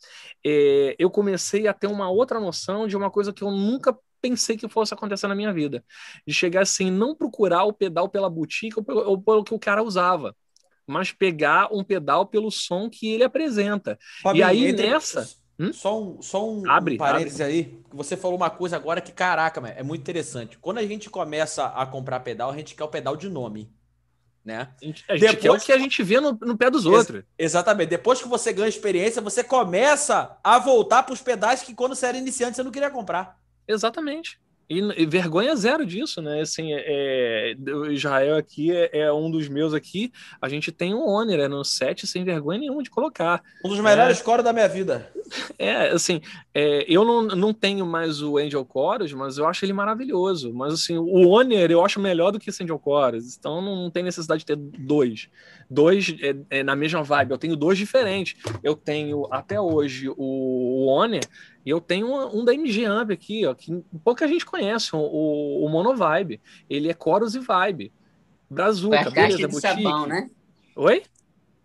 é, 0.45 0.95
eu 0.97 1.09
comecei 1.09 1.67
a 1.67 1.73
ter 1.73 1.87
uma 1.87 2.09
outra 2.09 2.39
noção 2.39 2.87
de 2.87 2.97
uma 2.97 3.09
coisa 3.09 3.33
que 3.33 3.43
eu 3.43 3.51
nunca 3.51 3.97
pensei 4.21 4.55
que 4.55 4.69
fosse 4.69 4.93
acontecer 4.93 5.27
na 5.27 5.35
minha 5.35 5.51
vida, 5.51 5.83
de 6.25 6.33
chegar 6.33 6.61
assim, 6.61 6.89
não 6.89 7.13
procurar 7.13 7.65
o 7.65 7.73
pedal 7.73 8.07
pela 8.07 8.29
boutique 8.29 8.79
ou 8.79 8.83
pelo, 8.83 9.01
ou 9.01 9.21
pelo 9.21 9.43
que 9.43 9.53
o 9.53 9.59
cara 9.59 9.83
usava, 9.83 10.35
mas 10.87 11.11
pegar 11.11 11.69
um 11.71 11.83
pedal 11.83 12.25
pelo 12.25 12.49
som 12.49 12.89
que 12.89 13.11
ele 13.11 13.23
apresenta. 13.23 13.97
Fabinho, 14.21 14.41
e 14.41 14.43
aí 14.43 14.67
entre... 14.67 14.89
nessa 14.89 15.42
Hum? 15.59 15.71
Só 15.71 16.01
um, 16.01 16.21
só 16.21 16.49
um, 16.49 16.69
abre, 16.69 16.95
um 16.95 16.97
parênteses 16.97 17.39
abre. 17.39 17.53
aí, 17.53 17.79
você 17.91 18.17
falou 18.17 18.35
uma 18.37 18.49
coisa 18.49 18.75
agora 18.75 18.99
que, 18.99 19.11
caraca, 19.11 19.61
é 19.69 19.83
muito 19.83 20.01
interessante. 20.01 20.57
Quando 20.57 20.79
a 20.79 20.85
gente 20.85 21.09
começa 21.09 21.67
a 21.67 21.85
comprar 21.85 22.19
pedal, 22.21 22.49
a 22.49 22.57
gente 22.57 22.75
quer 22.75 22.83
o 22.83 22.87
pedal 22.87 23.15
de 23.15 23.29
nome. 23.29 23.71
Né? 24.43 24.67
A 24.81 24.85
gente, 24.85 25.05
a 25.07 25.15
gente 25.15 25.35
Depois... 25.35 25.41
quer 25.41 25.51
o 25.51 25.65
que 25.65 25.71
a 25.71 25.77
gente 25.77 26.03
vê 26.03 26.19
no, 26.19 26.37
no 26.41 26.57
pé 26.57 26.69
dos 26.69 26.85
outros. 26.85 27.19
Ex 27.19 27.25
exatamente. 27.37 27.89
Depois 27.89 28.21
que 28.21 28.27
você 28.27 28.51
ganha 28.51 28.67
experiência, 28.67 29.21
você 29.21 29.43
começa 29.43 30.37
a 30.43 30.59
voltar 30.59 31.03
para 31.03 31.13
os 31.13 31.21
pedais 31.21 31.61
que 31.61 31.73
quando 31.73 31.95
você 31.95 32.07
era 32.07 32.17
iniciante 32.17 32.57
você 32.57 32.63
não 32.63 32.71
queria 32.71 32.89
comprar. 32.89 33.39
Exatamente. 33.65 34.39
E, 34.69 34.79
e 34.79 35.05
vergonha 35.05 35.55
zero 35.55 35.85
disso, 35.85 36.21
né? 36.21 36.41
Assim, 36.41 36.69
é, 36.71 37.55
o 37.67 37.91
Israel 37.91 38.37
aqui 38.37 38.71
é, 38.71 38.99
é 38.99 39.13
um 39.13 39.29
dos 39.29 39.47
meus 39.47 39.73
aqui. 39.73 40.11
A 40.41 40.47
gente 40.47 40.71
tem 40.71 40.93
um 40.93 41.07
Honor, 41.07 41.39
é 41.39 41.47
no 41.47 41.63
set 41.63 42.07
sem 42.07 42.23
vergonha 42.23 42.59
nenhuma 42.59 42.81
de 42.81 42.89
colocar. 42.89 43.43
Um 43.63 43.69
dos 43.69 43.79
melhores 43.79 44.21
coros 44.21 44.43
da 44.43 44.53
minha 44.53 44.67
vida. 44.67 45.11
É, 45.57 45.89
assim, 45.89 46.21
é, 46.53 46.85
eu 46.87 47.03
não, 47.03 47.23
não 47.23 47.53
tenho 47.53 47.85
mais 47.85 48.21
o 48.21 48.37
Angel 48.37 48.67
Chorus, 48.71 49.13
mas 49.13 49.37
eu 49.37 49.47
acho 49.47 49.65
ele 49.65 49.73
maravilhoso. 49.73 50.53
Mas, 50.53 50.73
assim, 50.73 50.97
o 50.97 51.27
Honor 51.29 51.71
eu 51.71 51.83
acho 51.83 51.99
melhor 51.99 52.31
do 52.31 52.39
que 52.39 52.49
esse 52.49 52.63
Angel 52.63 52.81
Chorus. 52.83 53.37
Então, 53.37 53.61
não, 53.61 53.89
tem 53.89 54.03
necessidade 54.03 54.39
de 54.39 54.45
ter 54.45 54.55
dois. 54.55 55.29
Dois 55.69 56.15
é, 56.21 56.35
é, 56.59 56.63
na 56.63 56.75
mesma 56.75 57.03
vibe. 57.03 57.31
Eu 57.31 57.37
tenho 57.37 57.55
dois 57.55 57.77
diferentes. 57.77 58.35
Eu 58.63 58.75
tenho, 58.75 59.27
até 59.31 59.59
hoje, 59.59 60.09
o, 60.09 60.15
o 60.17 60.85
Honor 60.87 61.21
e 61.65 61.69
eu 61.69 61.79
tenho 61.79 62.07
um, 62.07 62.39
um 62.39 62.45
da 62.45 62.53
MG 62.53 62.85
Amp 62.85 63.11
aqui, 63.11 63.45
ó, 63.45 63.53
que 63.53 63.83
pouca 64.03 64.27
gente 64.27 64.45
conhece, 64.45 64.95
o, 64.95 64.99
o, 64.99 65.65
o 65.65 65.69
Mono 65.69 65.95
Vibe. 65.95 66.41
Ele 66.69 66.89
é 66.89 66.97
Chorus 67.01 67.35
e 67.35 67.39
Vibe. 67.39 67.93
Brazuca, 68.49 68.99
a 68.99 69.03
caixa 69.05 69.37
beleza, 69.37 69.37
de 69.37 69.47
boutique. 69.47 69.83
sabão, 69.83 70.05
né? 70.05 70.29
Oi? 70.75 71.03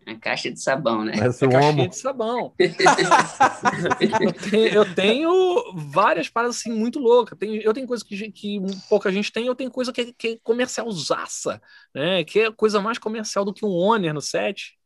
A 0.07 0.15
caixa 0.15 0.51
de 0.51 0.61
sabão, 0.61 1.05
né? 1.05 1.13
Esse 1.27 1.45
a 1.45 1.49
caixinha 1.49 1.89
de 1.89 1.97
sabão. 1.97 2.55
eu, 2.59 4.33
tenho, 4.33 4.69
eu, 4.69 4.95
tenho, 4.95 5.73
várias 5.75 6.31
paradas 6.31 6.57
assim 6.57 6.73
muito 6.73 6.99
loucas. 6.99 7.39
Tem, 7.39 7.57
eu 7.57 7.75
tenho 7.75 7.87
coisa 7.87 8.03
que, 8.03 8.31
que 8.31 8.59
pouca 8.89 9.13
gente 9.13 9.31
tem, 9.31 9.47
eu 9.47 9.55
tenho 9.55 9.71
coisa 9.71 9.93
que, 9.93 10.15
que 10.15 10.29
é 10.29 10.39
comercialzaça, 10.43 11.61
né? 11.95 12.25
Que 12.25 12.41
é 12.41 12.51
coisa 12.51 12.81
mais 12.81 12.97
comercial 12.97 13.45
do 13.45 13.53
que 13.53 13.67
um 13.67 13.71
Honor 13.71 14.15
no 14.15 14.23
set. 14.23 14.79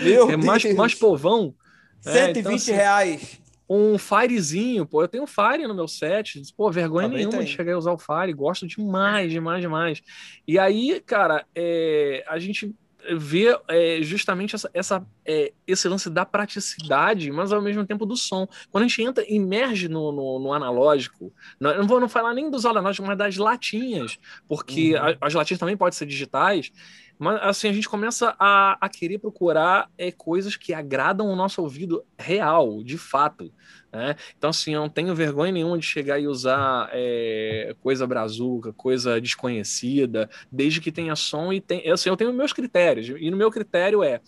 Meu 0.00 0.30
é 0.32 0.36
mais, 0.36 0.64
mais 0.74 0.94
povão. 0.94 1.54
120 2.00 2.16
é, 2.16 2.40
então, 2.40 2.54
assim, 2.54 2.72
reais 2.72 3.39
um 3.70 3.96
Firezinho, 3.96 4.84
pô, 4.84 5.00
eu 5.00 5.06
tenho 5.06 5.26
Fire 5.28 5.64
no 5.68 5.74
meu 5.74 5.86
set, 5.86 6.42
pô, 6.56 6.72
vergonha 6.72 7.06
Também 7.06 7.18
nenhuma 7.18 7.38
tem. 7.38 7.46
de 7.46 7.52
chegar 7.52 7.74
a 7.74 7.78
usar 7.78 7.92
o 7.92 7.98
Fire, 7.98 8.32
gosto 8.32 8.66
demais, 8.66 9.30
demais, 9.30 9.60
demais. 9.60 10.02
E 10.46 10.58
aí, 10.58 11.00
cara, 11.06 11.46
é, 11.54 12.24
a 12.26 12.36
gente 12.40 12.74
vê 13.16 13.56
é, 13.68 14.02
justamente 14.02 14.56
essa, 14.56 14.68
essa 14.74 15.06
é, 15.24 15.52
esse 15.66 15.88
lance 15.88 16.10
da 16.10 16.26
praticidade, 16.26 17.30
mas 17.30 17.52
ao 17.52 17.62
mesmo 17.62 17.86
tempo 17.86 18.04
do 18.04 18.16
som. 18.16 18.46
Quando 18.72 18.84
a 18.84 18.88
gente 18.88 19.02
entra, 19.02 19.24
emerge 19.32 19.88
no, 19.88 20.10
no, 20.10 20.40
no 20.40 20.52
analógico, 20.52 21.32
não, 21.58 21.78
não 21.78 21.86
vou 21.86 22.00
não 22.00 22.08
falar 22.08 22.34
nem 22.34 22.50
dos 22.50 22.66
analógicos, 22.66 23.06
mas 23.06 23.16
das 23.16 23.36
latinhas, 23.36 24.18
porque 24.48 24.96
uhum. 24.96 25.00
a, 25.00 25.26
as 25.26 25.32
latinhas 25.34 25.60
também 25.60 25.76
podem 25.76 25.96
ser 25.96 26.06
digitais, 26.06 26.72
mas 27.20 27.38
assim, 27.42 27.68
a 27.68 27.72
gente 27.72 27.86
começa 27.86 28.34
a, 28.38 28.78
a 28.80 28.88
querer 28.88 29.18
procurar 29.18 29.90
é, 29.98 30.10
coisas 30.10 30.56
que 30.56 30.72
agradam 30.72 31.28
o 31.28 31.36
nosso 31.36 31.60
ouvido 31.60 32.02
real, 32.18 32.82
de 32.82 32.96
fato. 32.96 33.52
Né? 33.92 34.16
Então, 34.38 34.48
assim, 34.48 34.72
eu 34.72 34.80
não 34.80 34.88
tenho 34.88 35.14
vergonha 35.14 35.52
nenhuma 35.52 35.76
de 35.76 35.84
chegar 35.84 36.18
e 36.18 36.26
usar 36.26 36.88
é, 36.94 37.76
coisa 37.82 38.06
brazuca, 38.06 38.72
coisa 38.72 39.20
desconhecida, 39.20 40.30
desde 40.50 40.80
que 40.80 40.90
tenha 40.90 41.14
som 41.14 41.52
e 41.52 41.60
tem. 41.60 41.86
Assim, 41.90 42.08
eu 42.08 42.16
tenho 42.16 42.32
meus 42.32 42.54
critérios, 42.54 43.08
e 43.20 43.30
no 43.30 43.36
meu 43.36 43.50
critério 43.50 44.02
é 44.02 44.22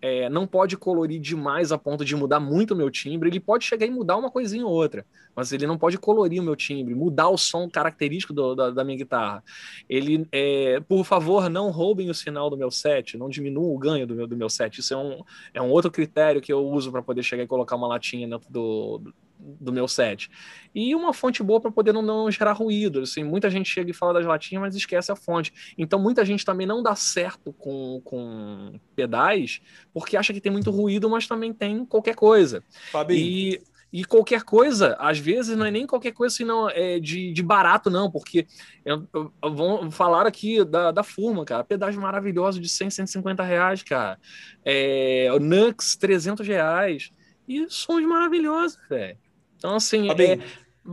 é, 0.00 0.28
não 0.28 0.46
pode 0.46 0.76
colorir 0.76 1.20
demais 1.20 1.72
a 1.72 1.78
ponto 1.78 2.04
de 2.04 2.14
mudar 2.14 2.38
muito 2.38 2.72
o 2.72 2.76
meu 2.76 2.90
timbre. 2.90 3.28
Ele 3.28 3.40
pode 3.40 3.64
chegar 3.64 3.86
e 3.86 3.90
mudar 3.90 4.16
uma 4.16 4.30
coisinha 4.30 4.64
ou 4.64 4.72
outra, 4.72 5.04
mas 5.34 5.52
ele 5.52 5.66
não 5.66 5.76
pode 5.76 5.98
colorir 5.98 6.40
o 6.40 6.44
meu 6.44 6.54
timbre, 6.54 6.94
mudar 6.94 7.28
o 7.28 7.36
som 7.36 7.68
característico 7.68 8.32
do, 8.32 8.54
da, 8.54 8.70
da, 8.70 8.84
minha 8.84 8.98
guitarra. 8.98 9.42
Ele, 9.88 10.26
é, 10.30 10.80
por 10.80 11.04
favor, 11.04 11.50
não 11.50 11.70
roubem 11.70 12.10
o 12.10 12.14
sinal 12.14 12.48
do 12.48 12.56
meu 12.56 12.70
set, 12.70 13.16
não 13.16 13.28
diminuam 13.28 13.74
o 13.74 13.78
ganho 13.78 14.06
do 14.06 14.14
meu, 14.14 14.26
do 14.26 14.36
meu 14.36 14.48
set. 14.48 14.78
Isso 14.78 14.94
é 14.94 14.96
um, 14.96 15.22
é 15.54 15.62
um 15.62 15.70
outro 15.70 15.90
critério 15.90 16.40
que 16.40 16.52
eu 16.52 16.64
uso 16.66 16.92
para 16.92 17.02
poder 17.02 17.22
chegar 17.22 17.42
e 17.42 17.46
colocar 17.48 17.76
uma 17.76 17.88
latinha 17.88 18.28
dentro 18.28 18.50
do, 18.50 19.12
do 19.38 19.72
meu 19.72 19.86
set. 19.86 20.30
E 20.74 20.94
uma 20.94 21.12
fonte 21.12 21.42
boa 21.42 21.60
para 21.60 21.70
poder 21.70 21.92
não, 21.92 22.02
não, 22.02 22.30
gerar 22.30 22.52
ruído. 22.52 23.00
Assim, 23.00 23.22
muita 23.22 23.50
gente 23.50 23.68
chega 23.68 23.90
e 23.90 23.94
fala 23.94 24.14
das 24.14 24.26
latinhas, 24.26 24.62
mas 24.62 24.74
esquece 24.74 25.12
a 25.12 25.16
fonte. 25.16 25.52
Então, 25.76 25.98
muita 25.98 26.24
gente 26.24 26.44
também 26.44 26.66
não 26.66 26.82
dá 26.82 26.94
certo 26.94 27.52
com, 27.52 28.00
com 28.04 28.78
pedais, 28.94 29.60
porque 29.92 30.16
acha 30.16 30.32
que 30.32 30.40
tem 30.40 30.52
muito 30.52 30.70
ruído, 30.70 31.08
mas 31.08 31.26
também 31.26 31.52
tem 31.52 31.84
qualquer 31.84 32.14
coisa. 32.14 32.62
Fabinho. 32.90 33.18
E, 33.20 33.62
e 33.90 34.04
qualquer 34.04 34.42
coisa, 34.42 34.96
às 34.98 35.18
vezes, 35.18 35.56
não 35.56 35.64
é 35.64 35.70
nem 35.70 35.86
qualquer 35.86 36.12
coisa 36.12 36.34
senão 36.34 36.68
é 36.68 36.98
de, 37.00 37.32
de 37.32 37.42
barato, 37.42 37.88
não, 37.88 38.10
porque 38.10 38.46
eu, 38.84 39.08
eu, 39.14 39.32
eu 39.42 39.54
vou 39.54 39.90
falar 39.90 40.26
aqui 40.26 40.62
da, 40.64 40.90
da 40.90 41.02
Furma, 41.02 41.44
cara. 41.44 41.64
Pedágio 41.64 42.00
maravilhoso 42.00 42.60
de 42.60 42.68
100, 42.68 42.90
150 42.90 43.42
reais, 43.42 43.82
cara. 43.82 44.18
É, 44.64 45.30
Nux, 45.40 45.96
300 45.96 46.46
reais. 46.46 47.10
E 47.48 47.66
sons 47.70 48.06
maravilhosos, 48.06 48.78
velho. 48.90 49.16
Então, 49.58 49.74
assim, 49.74 50.08
é... 50.10 50.38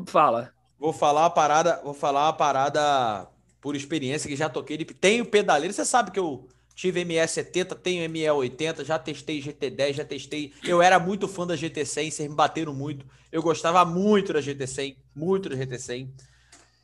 fala. 0.07 0.51
Vou 0.77 0.91
falar 0.91 1.21
uma 1.21 1.29
parada, 1.29 1.79
vou 1.83 1.93
falar 1.93 2.25
uma 2.25 2.33
parada 2.33 3.27
por 3.61 3.75
experiência 3.75 4.27
que 4.27 4.35
já 4.35 4.49
toquei. 4.49 4.77
Tenho 4.77 5.25
pedaleiro, 5.25 5.73
você 5.73 5.85
sabe 5.85 6.11
que 6.11 6.19
eu 6.19 6.47
tive 6.75 7.05
ME70, 7.05 7.75
tenho 7.75 8.09
ME80, 8.09 8.83
já 8.83 8.99
testei 8.99 9.41
GT10, 9.41 9.93
já 9.93 10.05
testei. 10.05 10.53
Eu 10.63 10.81
era 10.81 10.99
muito 10.99 11.27
fã 11.27 11.47
da 11.47 11.55
GT100, 11.55 12.11
vocês 12.11 12.29
me 12.29 12.35
bateram 12.35 12.73
muito. 12.73 13.05
Eu 13.31 13.41
gostava 13.41 13.85
muito 13.85 14.33
da 14.33 14.39
GT100, 14.39 14.97
muito 15.15 15.47
da 15.47 15.55
GT100. 15.55 16.09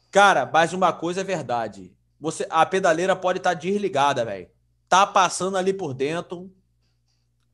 Cara, 0.10 0.50
mas 0.52 0.72
uma 0.74 0.94
coisa 0.94 1.22
é 1.22 1.24
verdade. 1.24 1.94
Você, 2.20 2.46
a 2.50 2.66
pedaleira 2.66 3.16
pode 3.16 3.40
estar 3.40 3.52
tá 3.52 3.60
desligada, 3.60 4.24
velho. 4.24 4.48
Tá 4.88 5.06
passando 5.06 5.58
ali 5.58 5.74
por 5.74 5.94
dentro, 5.94 6.52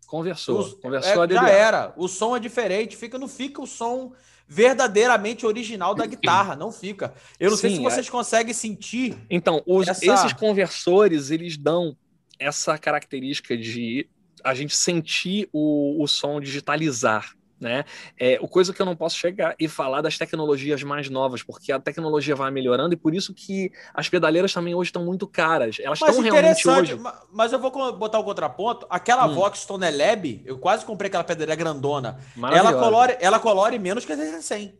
Conversou. 0.08 0.62
O, 0.62 0.78
conversou 0.78 1.26
é, 1.26 1.30
já 1.30 1.50
era. 1.50 1.94
O 1.98 2.08
som 2.08 2.36
é 2.36 2.40
diferente. 2.40 2.96
Fica, 2.96 3.20
não 3.20 3.28
fica 3.28 3.62
o 3.62 3.68
som 3.68 4.14
verdadeiramente 4.48 5.46
original 5.46 5.94
da 5.94 6.06
guitarra. 6.06 6.56
Não 6.56 6.72
fica. 6.72 7.14
Eu 7.38 7.52
não 7.52 7.58
Sim, 7.58 7.62
sei 7.62 7.76
se 7.76 7.84
vocês 7.84 8.08
é... 8.08 8.10
conseguem 8.10 8.54
sentir. 8.54 9.18
Então, 9.30 9.62
os, 9.68 9.88
essa... 9.88 10.06
esses 10.06 10.34
conversores, 10.34 11.30
eles 11.30 11.58
dão 11.58 11.96
essa 12.40 12.78
característica 12.78 13.58
de 13.58 14.08
a 14.44 14.54
gente 14.54 14.76
sentir 14.76 15.50
o, 15.52 16.02
o 16.02 16.08
som 16.08 16.40
digitalizar 16.40 17.36
né? 17.60 17.86
É, 18.20 18.38
o 18.42 18.48
coisa 18.48 18.74
que 18.74 18.82
eu 18.82 18.86
não 18.86 18.96
posso 18.96 19.18
chegar 19.18 19.56
e 19.60 19.68
falar 19.68 20.02
das 20.02 20.18
tecnologias 20.18 20.84
mais 20.84 21.10
novas, 21.10 21.44
porque 21.44 21.72
a 21.72 21.80
tecnologia 21.80 22.36
vai 22.36 22.52
melhorando 22.52 22.94
e 22.94 22.98
por 22.98 23.14
isso 23.14 23.34
que 23.34 23.72
as 23.94 24.08
pedaleiras 24.10 24.54
também 24.54 24.76
hoje 24.76 24.90
estão 24.90 25.04
muito 25.04 25.28
caras. 25.28 25.78
Elas 25.80 26.00
estão 26.00 26.22
realmente 26.22 26.68
hoje. 26.68 27.00
Mas 27.32 27.52
eu 27.52 27.60
vou 27.60 27.72
botar 27.94 28.20
o 28.20 28.22
um 28.22 28.26
contraponto. 28.26 28.86
Aquela 28.90 29.28
hum. 29.28 29.34
Vox 29.34 29.60
Stone 29.60 29.90
Lab, 29.90 30.42
eu 30.46 30.58
quase 30.58 30.86
comprei 30.86 31.08
aquela 31.08 31.24
pedaleira 31.24 31.56
grandona. 31.56 32.18
Ela 32.52 32.74
colore, 32.74 33.18
ela 33.20 33.40
colore 33.40 33.80
menos 33.80 34.06
que 34.06 34.14
a 34.14 34.42
100. 34.42 34.78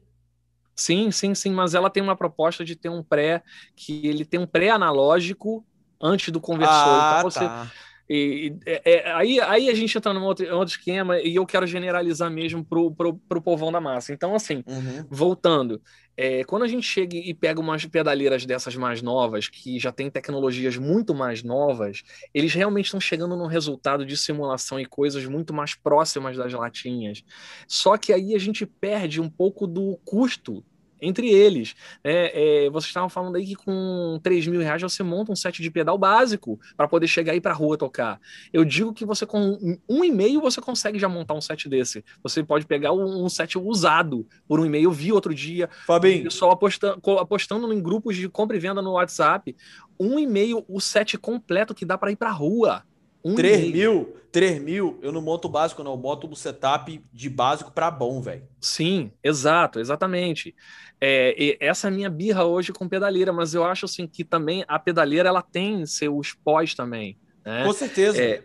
Sim, 0.76 1.10
sim, 1.10 1.34
sim, 1.34 1.52
mas 1.52 1.74
ela 1.74 1.90
tem 1.90 2.04
uma 2.04 2.16
proposta 2.16 2.64
de 2.64 2.76
ter 2.76 2.90
um 2.90 3.02
pré 3.02 3.42
que 3.76 4.06
ele 4.06 4.24
tem 4.24 4.40
um 4.40 4.46
pré 4.46 4.70
analógico 4.70 5.66
antes 6.00 6.32
do 6.32 6.40
conversor. 6.40 6.76
Ah, 6.76 7.16
então 7.18 7.32
você 7.32 7.40
tá 7.40 7.68
e, 8.10 8.56
é, 8.66 8.94
é, 8.94 9.12
aí, 9.12 9.40
aí 9.42 9.70
a 9.70 9.74
gente 9.74 9.98
entra 9.98 10.14
num 10.14 10.24
outro, 10.24 10.46
outro 10.56 10.74
esquema 10.74 11.20
e 11.20 11.36
eu 11.36 11.46
quero 11.46 11.68
generalizar 11.68 12.32
mesmo 12.32 12.64
pro, 12.64 12.92
pro, 12.92 13.16
pro 13.16 13.42
povão 13.42 13.72
da 13.72 13.82
massa. 13.82 14.14
Então, 14.14 14.34
assim, 14.34 14.64
uhum. 14.66 15.06
voltando, 15.10 15.82
é, 16.16 16.44
quando 16.46 16.64
a 16.64 16.68
gente 16.68 16.88
chega 16.88 17.18
e 17.18 17.34
pega 17.34 17.60
umas 17.60 17.86
pedaleiras 17.86 18.46
dessas 18.46 18.76
mais 18.76 19.02
novas, 19.02 19.50
que 19.50 19.78
já 19.78 19.92
tem 19.92 20.10
tecnologias 20.10 20.78
muito 20.78 21.14
mais 21.14 21.44
novas, 21.44 22.02
eles 22.34 22.54
realmente 22.54 22.86
estão 22.86 23.00
chegando 23.00 23.36
num 23.36 23.48
resultado 23.48 24.06
de 24.06 24.16
simulação 24.16 24.80
e 24.80 24.86
coisas 24.86 25.26
muito 25.26 25.54
mais 25.54 25.76
próximas 25.76 26.38
das 26.38 26.54
latinhas. 26.54 27.24
Só 27.68 27.98
que 27.98 28.14
aí 28.14 28.34
a 28.34 28.40
gente 28.40 28.66
perde 28.66 29.20
um 29.20 29.30
pouco 29.30 29.68
do 29.68 30.00
custo 30.06 30.64
entre 31.02 31.30
eles. 31.30 31.76
É, 32.04 32.66
é, 32.66 32.70
vocês 32.70 32.90
estavam 32.90 33.10
falando 33.10 33.36
aí 33.36 33.46
que 33.46 33.56
com 33.56 34.20
3 34.24 34.48
mil 34.48 34.62
reais 34.62 34.82
você 34.82 35.04
monta 35.04 35.32
um 35.32 35.36
set 35.36 35.62
de 35.62 35.72
pedal 35.72 35.98
básico 35.98 36.60
para 36.76 36.88
poder 36.88 37.08
chegar 37.08 37.34
aí 37.34 37.42
para 37.42 37.52
a 37.52 37.56
rua 37.56 37.78
tocar. 37.78 38.20
Eu 38.52 38.64
digo 38.66 38.94
que 38.94 39.06
você 39.06 39.26
com 39.26 39.78
um 39.88 40.04
e-mail 40.04 40.42
você 40.42 40.62
consegue 40.62 41.00
já 41.00 41.10
montar 41.10 41.34
um 41.34 41.42
set 41.42 41.68
desse. 41.70 42.04
Você 42.24 42.44
pode 42.44 42.66
pegar 42.66 42.92
um, 42.94 43.28
set 43.30 43.58
usado 43.58 44.28
por 44.48 44.60
um 44.60 44.66
e-mail. 44.66 44.86
Eu 44.86 44.92
vi 44.92 45.12
outro 45.12 45.34
dia 45.34 45.70
Fabinho. 45.86 46.22
o 46.22 46.24
pessoal 46.26 46.52
apostando, 46.52 47.02
apostando 47.20 47.74
em 47.74 47.82
grupos 47.82 48.16
de 48.16 48.28
compra 48.30 48.58
e 48.58 48.60
venda 48.60 48.82
no 48.82 48.94
WhatsApp. 48.94 49.56
Um 50.00 50.20
e-mail, 50.20 50.64
o 50.68 50.80
set 50.80 51.18
completo 51.18 51.74
que 51.74 51.86
dá 51.86 51.98
para 51.98 52.12
ir 52.12 52.16
para 52.16 52.30
a 52.30 52.34
rua. 52.34 52.84
Um 53.32 53.36
3 53.36 53.72
mil, 53.72 54.16
3 54.32 54.62
mil, 54.62 55.00
eu 55.02 55.12
não 55.12 55.22
monto 55.22 55.50
básico, 55.50 55.84
não. 55.84 55.92
Eu 55.92 55.98
boto 55.98 56.28
o 56.28 56.36
setup 56.36 57.04
de 57.12 57.30
básico 57.30 57.72
para 57.72 57.90
bom, 57.92 58.22
velho. 58.22 58.44
Sim, 58.60 59.12
exato, 59.24 59.80
exatamente. 59.80 60.56
É, 61.00 61.58
essa 61.60 61.88
é 61.88 61.90
a 61.90 61.94
minha 61.94 62.10
birra 62.10 62.46
hoje 62.46 62.72
com 62.72 62.88
pedaleira, 62.88 63.34
mas 63.34 63.54
eu 63.54 63.64
acho 63.64 63.86
assim 63.86 64.08
que 64.08 64.24
também 64.24 64.64
a 64.68 64.80
pedaleira 64.80 65.30
ela 65.30 65.42
tem 65.42 65.86
seus 65.86 66.34
pós 66.34 66.74
também. 66.74 67.18
Né? 67.46 67.64
Com 67.64 67.74
certeza. 67.74 68.22
É, 68.22 68.44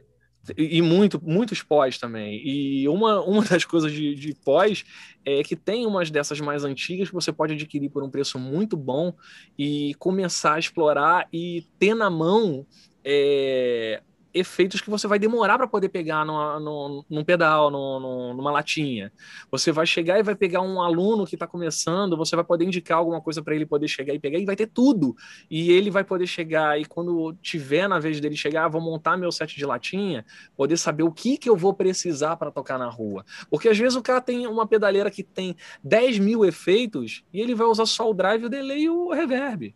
e 0.56 0.82
muito, 0.82 1.22
muitos 1.22 1.62
pós 1.62 1.98
também. 1.98 2.40
E 2.44 2.88
uma, 2.88 3.20
uma 3.22 3.44
das 3.46 3.64
coisas 3.64 3.92
de, 3.92 4.14
de 4.14 4.34
pós 4.34 4.84
é 5.24 5.42
que 5.42 5.54
tem 5.54 5.86
umas 5.86 6.10
dessas 6.10 6.40
mais 6.40 6.64
antigas 6.64 7.08
que 7.08 7.14
você 7.14 7.32
pode 7.32 7.54
adquirir 7.54 7.90
por 7.90 8.02
um 8.02 8.10
preço 8.10 8.38
muito 8.38 8.76
bom 8.76 9.14
e 9.56 9.94
começar 9.98 10.54
a 10.54 10.58
explorar 10.58 11.28
e 11.32 11.66
ter 11.78 11.94
na 11.94 12.10
mão 12.10 12.66
é, 13.04 14.02
efeitos 14.34 14.80
que 14.80 14.90
você 14.90 15.06
vai 15.06 15.18
demorar 15.18 15.58
para 15.58 15.66
poder 15.66 15.88
pegar 15.88 16.24
numa, 16.24 16.58
num, 16.58 17.04
num 17.08 17.24
pedal, 17.24 17.70
num, 17.70 18.34
numa 18.34 18.50
latinha. 18.50 19.12
Você 19.50 19.70
vai 19.70 19.86
chegar 19.86 20.18
e 20.18 20.22
vai 20.22 20.34
pegar 20.34 20.62
um 20.62 20.80
aluno 20.80 21.26
que 21.26 21.34
está 21.34 21.46
começando, 21.46 22.16
você 22.16 22.34
vai 22.34 22.44
poder 22.44 22.64
indicar 22.64 22.98
alguma 22.98 23.20
coisa 23.20 23.42
para 23.42 23.54
ele 23.54 23.66
poder 23.66 23.88
chegar 23.88 24.14
e 24.14 24.18
pegar, 24.18 24.38
e 24.38 24.44
vai 24.44 24.56
ter 24.56 24.66
tudo. 24.66 25.14
E 25.50 25.70
ele 25.70 25.90
vai 25.90 26.04
poder 26.04 26.26
chegar, 26.26 26.80
e 26.80 26.84
quando 26.84 27.34
tiver 27.42 27.88
na 27.88 27.98
vez 27.98 28.20
dele 28.20 28.36
chegar, 28.36 28.64
ah, 28.64 28.68
vou 28.68 28.80
montar 28.80 29.16
meu 29.16 29.30
set 29.30 29.56
de 29.56 29.66
latinha, 29.66 30.24
poder 30.56 30.76
saber 30.76 31.02
o 31.02 31.12
que, 31.12 31.36
que 31.36 31.48
eu 31.48 31.56
vou 31.56 31.74
precisar 31.74 32.36
para 32.36 32.50
tocar 32.50 32.78
na 32.78 32.88
rua. 32.88 33.24
Porque 33.50 33.68
às 33.68 33.78
vezes 33.78 33.96
o 33.96 34.02
cara 34.02 34.20
tem 34.20 34.46
uma 34.46 34.66
pedaleira 34.66 35.10
que 35.10 35.22
tem 35.22 35.56
10 35.82 36.18
mil 36.18 36.44
efeitos 36.44 37.22
e 37.32 37.40
ele 37.40 37.54
vai 37.54 37.66
usar 37.66 37.86
só 37.86 38.10
o 38.10 38.14
drive, 38.14 38.44
o 38.44 38.48
delay 38.48 38.82
e 38.82 38.90
o 38.90 39.10
reverb. 39.10 39.74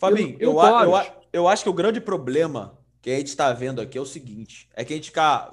Fabinho, 0.00 0.36
eu, 0.38 0.52
eu, 0.52 0.94
eu, 0.94 1.02
eu 1.32 1.48
acho 1.48 1.64
que 1.64 1.68
o 1.68 1.72
grande 1.72 2.00
problema 2.00 2.77
que 3.08 3.14
a 3.14 3.18
gente 3.18 3.28
está 3.28 3.52
vendo 3.52 3.80
aqui 3.80 3.96
é 3.96 4.00
o 4.00 4.06
seguinte: 4.06 4.68
é 4.74 4.84
que 4.84 4.92
a 4.92 4.96
gente 4.96 5.06
fica. 5.06 5.50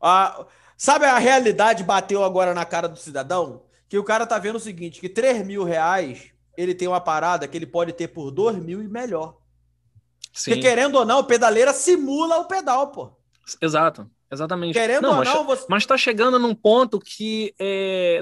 A, 0.00 0.46
sabe 0.76 1.04
a 1.04 1.18
realidade 1.18 1.84
bateu 1.84 2.24
agora 2.24 2.52
na 2.52 2.64
cara 2.64 2.88
do 2.88 2.98
cidadão? 2.98 3.62
Que 3.88 3.98
o 3.98 4.04
cara 4.04 4.26
tá 4.26 4.38
vendo 4.38 4.56
o 4.56 4.60
seguinte: 4.60 5.00
que 5.00 5.08
3 5.08 5.46
mil 5.46 5.62
reais 5.62 6.32
ele 6.56 6.74
tem 6.74 6.88
uma 6.88 7.00
parada 7.00 7.46
que 7.46 7.56
ele 7.56 7.66
pode 7.66 7.92
ter 7.92 8.08
por 8.08 8.30
2 8.30 8.56
mil 8.56 8.82
e 8.82 8.88
melhor. 8.88 9.36
Sim. 10.32 10.52
Porque 10.52 10.62
querendo 10.62 10.96
ou 10.96 11.04
não, 11.04 11.20
o 11.20 11.24
pedaleira 11.24 11.72
simula 11.72 12.38
o 12.38 12.46
pedal, 12.46 12.88
pô. 12.88 13.12
Exato. 13.60 14.10
Exatamente. 14.30 14.72
Querendo 14.72 15.02
não, 15.02 15.10
ou 15.10 15.16
mas, 15.16 15.28
não, 15.28 15.44
você... 15.44 15.66
mas 15.68 15.86
tá 15.86 15.96
chegando 15.96 16.38
num 16.38 16.54
ponto 16.54 16.98
que 16.98 17.54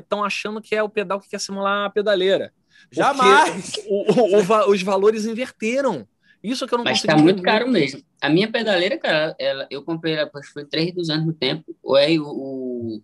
estão 0.02 0.24
é, 0.24 0.26
achando 0.26 0.60
que 0.60 0.74
é 0.74 0.82
o 0.82 0.88
pedal 0.88 1.20
que 1.20 1.28
quer 1.28 1.40
simular 1.40 1.86
a 1.86 1.90
pedaleira. 1.90 2.52
Jamais! 2.90 3.74
O, 3.86 4.12
o, 4.12 4.36
o, 4.36 4.70
os 4.70 4.82
valores 4.82 5.24
inverteram. 5.24 6.06
Isso 6.42 6.66
que 6.66 6.72
eu 6.72 6.78
não 6.78 6.84
Mas 6.84 7.02
tá 7.02 7.16
muito 7.16 7.42
caro 7.42 7.68
mesmo. 7.68 8.02
A 8.20 8.28
minha 8.28 8.50
pedaleira, 8.50 8.96
cara, 8.96 9.36
ela, 9.38 9.66
eu 9.70 9.82
comprei 9.82 10.14
ela, 10.14 10.30
acho 10.34 10.48
que 10.48 10.52
foi 10.52 10.64
3,200 10.64 11.26
no 11.26 11.32
tempo. 11.32 11.76
Aí 11.96 12.18
o, 12.18 12.26
o 12.26 13.02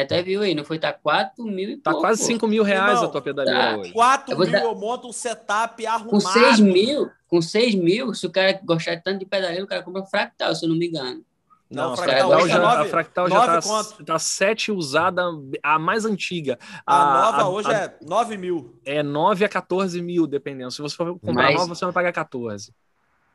até 0.00 0.22
viu 0.22 0.42
aí, 0.42 0.54
não 0.54 0.64
foi? 0.64 0.78
Tá 0.78 0.92
4 0.92 1.44
mil 1.44 1.70
e 1.70 1.76
Tá 1.78 1.90
pouco, 1.90 2.06
quase 2.06 2.22
5 2.24 2.46
mil 2.46 2.62
reais 2.62 3.02
a 3.02 3.08
tua 3.08 3.22
pedaleira 3.22 3.58
tá. 3.58 3.76
hoje. 3.78 3.92
4 3.92 4.38
mil 4.38 4.50
dar... 4.50 4.62
eu 4.62 4.74
monto 4.74 5.08
um 5.08 5.12
setup 5.12 5.86
arrumado. 5.86 6.10
Com 6.10 6.20
6 6.20 6.60
mil, 6.60 7.10
com 7.26 7.42
6 7.42 7.74
mil, 7.74 8.14
se 8.14 8.26
o 8.26 8.30
cara 8.30 8.60
gostar 8.62 9.00
tanto 9.02 9.18
de 9.18 9.26
pedaleira, 9.26 9.64
o 9.64 9.68
cara 9.68 9.82
compra 9.82 10.04
fractal, 10.04 10.54
se 10.54 10.64
eu 10.64 10.68
não 10.68 10.76
me 10.76 10.86
engano. 10.86 11.24
Não, 11.70 11.84
não 11.84 11.92
a 11.92 11.96
Fractal, 11.96 12.48
já, 12.48 12.58
nove, 12.58 12.82
a 12.82 12.84
Fractal 12.84 13.28
já 13.28 13.60
tá, 13.60 14.04
tá 14.04 14.18
7 14.18 14.70
usada, 14.70 15.22
a 15.62 15.78
mais 15.78 16.04
antiga. 16.04 16.58
A, 16.86 17.02
a 17.02 17.22
nova 17.22 17.42
a, 17.42 17.48
hoje 17.48 17.68
a, 17.70 17.78
é 17.78 17.96
9 18.02 18.36
mil. 18.36 18.80
É 18.84 19.02
9 19.02 19.44
a 19.44 19.48
14 19.48 20.00
mil, 20.02 20.26
dependendo. 20.26 20.70
Se 20.70 20.82
você 20.82 20.94
for 20.94 21.18
comprar 21.18 21.44
mas, 21.44 21.54
nova, 21.54 21.74
você 21.74 21.84
vai 21.84 21.94
pagar 21.94 22.12
14. 22.12 22.72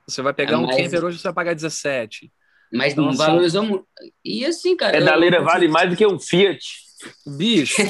Você 0.07 0.22
vai 0.22 0.34
pegar 0.34 0.53
é, 0.53 0.57
um 0.57 0.68
camper 0.68 1.03
hoje, 1.03 1.18
você 1.18 1.27
vai 1.27 1.34
pagar 1.34 1.53
17. 1.53 2.31
Mas 2.72 2.93
então, 2.93 3.06
não 3.06 3.11
assim, 3.11 3.18
valorizou 3.18 3.64
muito. 3.64 3.88
E 4.23 4.45
assim, 4.45 4.77
cara. 4.77 4.93
Pedaleira 4.93 5.38
eu... 5.38 5.43
vale 5.43 5.68
mais 5.68 5.89
do 5.89 5.95
que 5.95 6.06
um 6.06 6.19
Fiat. 6.19 6.89
Bicho. 7.26 7.82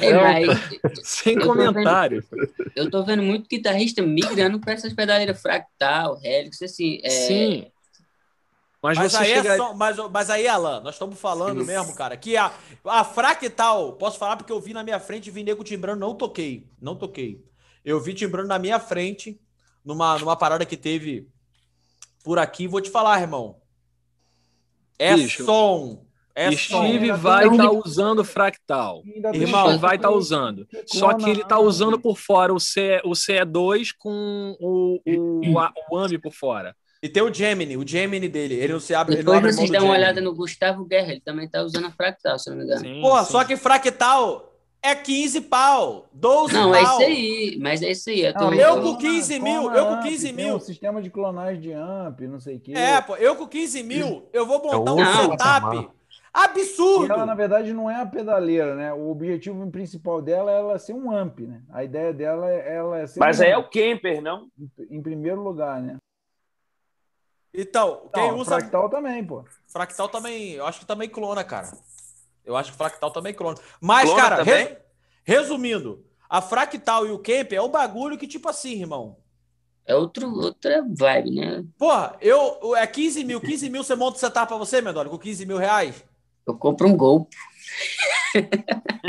é, 0.00 0.14
mas, 0.14 0.60
Sem 1.02 1.34
eu 1.34 1.46
comentário. 1.46 2.22
Tô 2.22 2.36
vendo, 2.36 2.72
eu 2.76 2.90
tô 2.90 3.04
vendo 3.04 3.22
muito 3.22 3.48
guitarrista 3.48 4.02
migrando 4.02 4.60
para 4.60 4.74
essas 4.74 4.92
pedaleiras 4.92 5.40
fractal, 5.40 6.20
Helix, 6.22 6.62
assim. 6.62 7.00
É... 7.02 7.10
Sim. 7.10 7.66
Mas, 8.82 8.98
mas 8.98 9.14
aí 9.14 9.28
chega... 9.28 9.54
é 9.54 9.56
só, 9.56 9.72
mas, 9.74 9.96
mas 10.10 10.28
aí, 10.28 10.48
Alan, 10.48 10.80
nós 10.80 10.96
estamos 10.96 11.18
falando 11.18 11.60
Sim. 11.60 11.66
mesmo, 11.66 11.94
cara, 11.94 12.16
que 12.16 12.36
a, 12.36 12.52
a 12.84 13.04
fractal, 13.04 13.92
posso 13.92 14.18
falar 14.18 14.36
porque 14.36 14.52
eu 14.52 14.60
vi 14.60 14.74
na 14.74 14.82
minha 14.82 14.98
frente 14.98 15.28
e 15.28 15.30
vi 15.30 15.44
nego 15.44 15.62
timbrando, 15.62 16.00
não 16.00 16.16
toquei. 16.16 16.68
Não 16.80 16.96
toquei. 16.96 17.44
Eu 17.84 18.00
vi 18.00 18.12
timbrando 18.12 18.48
na 18.48 18.58
minha 18.58 18.80
frente, 18.80 19.40
numa, 19.84 20.18
numa 20.18 20.36
parada 20.36 20.66
que 20.66 20.76
teve 20.76 21.28
por 22.24 22.40
aqui. 22.40 22.66
Vou 22.66 22.80
te 22.80 22.90
falar, 22.90 23.20
irmão. 23.20 23.60
É 24.98 25.14
Bicho. 25.14 25.44
som. 25.44 26.01
É 26.34 26.50
Steve 26.52 27.08
som. 27.08 27.16
vai 27.16 27.46
estar 27.46 27.64
tá 27.64 27.70
usando 27.70 28.24
fractal. 28.24 29.02
Irmão, 29.34 29.78
vai 29.78 29.96
estar 29.96 30.08
tá 30.08 30.14
usando. 30.14 30.66
Só 30.86 31.12
que 31.14 31.28
ele 31.28 31.42
está 31.42 31.58
usando 31.58 32.00
por 32.00 32.16
fora 32.16 32.52
o, 32.54 32.60
C, 32.60 33.00
o 33.04 33.10
CE2 33.10 33.90
com 33.98 34.56
o, 34.58 35.00
o, 35.04 35.40
o, 35.44 35.92
o 35.92 35.98
AMI 35.98 36.18
por 36.18 36.32
fora. 36.32 36.74
E 37.02 37.08
tem 37.08 37.22
o 37.22 37.34
Gemini, 37.34 37.76
o 37.76 37.86
Gemini 37.86 38.28
dele. 38.28 38.54
Ele 38.54 38.74
não 38.74 38.80
se 38.80 38.94
abre. 38.94 39.16
Depois 39.16 39.38
ele 39.38 39.46
não 39.46 39.52
vocês 39.52 39.70
dão 39.70 39.84
uma 39.86 39.94
olhada 39.94 40.20
no 40.20 40.34
Gustavo 40.34 40.84
Guerra, 40.84 41.10
ele 41.10 41.20
também 41.20 41.46
está 41.46 41.60
usando 41.62 41.86
a 41.86 41.90
fractal, 41.90 42.38
se 42.38 42.48
não 42.48 42.56
me 42.56 42.64
engano. 42.64 42.80
Sim, 42.80 43.00
Pô, 43.00 43.18
sim. 43.24 43.32
só 43.32 43.44
que 43.44 43.56
fractal 43.56 44.52
é 44.80 44.94
15 44.94 45.42
pau, 45.42 46.08
12 46.12 46.54
não, 46.54 46.70
pau. 46.70 46.70
Não, 46.70 46.76
é 46.76 46.82
isso 46.82 47.02
aí, 47.02 47.58
mas 47.60 47.82
é 47.82 47.90
isso 47.90 48.08
aí. 48.08 48.20
Eu, 48.22 48.34
não, 48.34 48.54
eu 48.54 48.80
com 48.80 48.96
15 48.96 49.40
mil, 49.40 49.72
eu 49.72 49.86
com 49.86 50.00
15 50.00 50.28
amp, 50.28 50.36
mil. 50.36 50.56
Um 50.56 50.60
sistema 50.60 51.02
de 51.02 51.10
clonagem 51.10 51.60
de 51.60 51.72
amp, 51.72 52.20
não 52.20 52.38
sei 52.38 52.56
o 52.56 52.60
quê. 52.60 52.72
É, 52.72 53.00
pô, 53.00 53.16
eu 53.16 53.34
com 53.34 53.48
15 53.48 53.82
mil, 53.82 54.28
eu 54.32 54.46
vou 54.46 54.62
montar 54.62 54.92
um 54.92 55.30
setup 55.30 55.90
absurdo. 56.32 57.12
Ela, 57.12 57.26
na 57.26 57.34
verdade, 57.34 57.72
não 57.72 57.90
é 57.90 58.00
a 58.00 58.06
pedaleira, 58.06 58.74
né? 58.74 58.92
O 58.92 59.10
objetivo 59.10 59.68
principal 59.70 60.22
dela 60.22 60.50
é 60.50 60.58
ela 60.58 60.78
ser 60.78 60.94
um 60.94 61.10
amp, 61.10 61.40
né? 61.40 61.62
A 61.70 61.84
ideia 61.84 62.12
dela 62.12 62.50
é 62.50 62.74
ela 62.74 62.98
é 62.98 63.06
ser 63.06 63.20
Mas 63.20 63.40
um 63.40 63.42
aí 63.42 63.50
é 63.50 63.58
o 63.58 63.68
camper, 63.68 64.22
não? 64.22 64.48
Em, 64.58 64.96
em 64.96 65.02
primeiro 65.02 65.42
lugar, 65.42 65.80
né? 65.82 65.96
Então, 67.54 68.08
quem 68.14 68.28
não, 68.28 68.38
usa. 68.38 68.58
Fractal 68.58 68.88
também, 68.88 69.24
pô. 69.24 69.44
Fractal 69.66 70.08
também, 70.08 70.52
eu 70.52 70.66
acho 70.66 70.80
que 70.80 70.86
também 70.86 71.08
clona, 71.08 71.44
cara. 71.44 71.70
Eu 72.44 72.56
acho 72.56 72.72
que 72.72 72.78
fractal 72.78 73.10
também 73.10 73.34
clona. 73.34 73.58
Mas, 73.80 74.08
clona 74.08 74.22
cara, 74.22 74.42
re... 74.42 74.78
resumindo, 75.22 76.04
a 76.28 76.40
fractal 76.40 77.06
e 77.06 77.10
o 77.10 77.18
camp 77.18 77.52
é 77.52 77.60
o 77.60 77.68
bagulho 77.68 78.16
que, 78.16 78.26
tipo 78.26 78.48
assim, 78.48 78.80
irmão. 78.80 79.18
É 79.84 79.94
outro, 79.94 80.32
outra 80.34 80.82
vibe, 80.88 81.30
né? 81.32 81.64
Porra, 81.76 82.16
eu. 82.20 82.74
É 82.76 82.86
15 82.86 83.24
mil. 83.24 83.40
15 83.40 83.68
mil 83.68 83.84
você 83.84 83.94
monta 83.94 84.16
o 84.16 84.20
setup 84.20 84.48
pra 84.48 84.56
você, 84.56 84.80
Mendonça, 84.80 85.10
com 85.10 85.18
15 85.18 85.44
mil 85.44 85.58
reais? 85.58 86.04
Eu 86.46 86.56
compro 86.56 86.88
um 86.88 86.96
gol. 86.96 87.28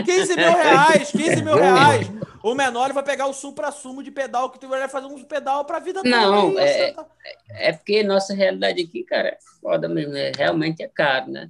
15 0.06 0.36
mil 0.36 0.54
reais, 0.54 1.12
15 1.12 1.44
mil 1.44 1.56
reais. 1.56 2.08
O 2.44 2.54
menor 2.54 2.92
vai 2.92 3.04
pegar 3.04 3.28
o 3.28 3.34
supra-sumo 3.34 4.04
de 4.04 4.12
pedal 4.12 4.50
que 4.50 4.60
tu 4.60 4.68
vai 4.68 4.88
fazer 4.90 5.08
um 5.08 5.24
pedal 5.24 5.64
pra 5.66 5.80
vida 5.80 6.04
toda. 6.04 6.10
Não, 6.10 6.60
é, 6.60 6.92
tá... 6.92 7.06
é 7.50 7.72
porque 7.72 8.04
nossa 8.04 8.34
realidade 8.34 8.82
aqui, 8.82 9.04
cara, 9.04 9.30
é 9.30 9.38
foda 9.62 9.88
mesmo. 9.88 10.16
É, 10.16 10.32
realmente 10.36 10.84
é 10.84 10.88
caro, 10.88 11.32
né? 11.32 11.50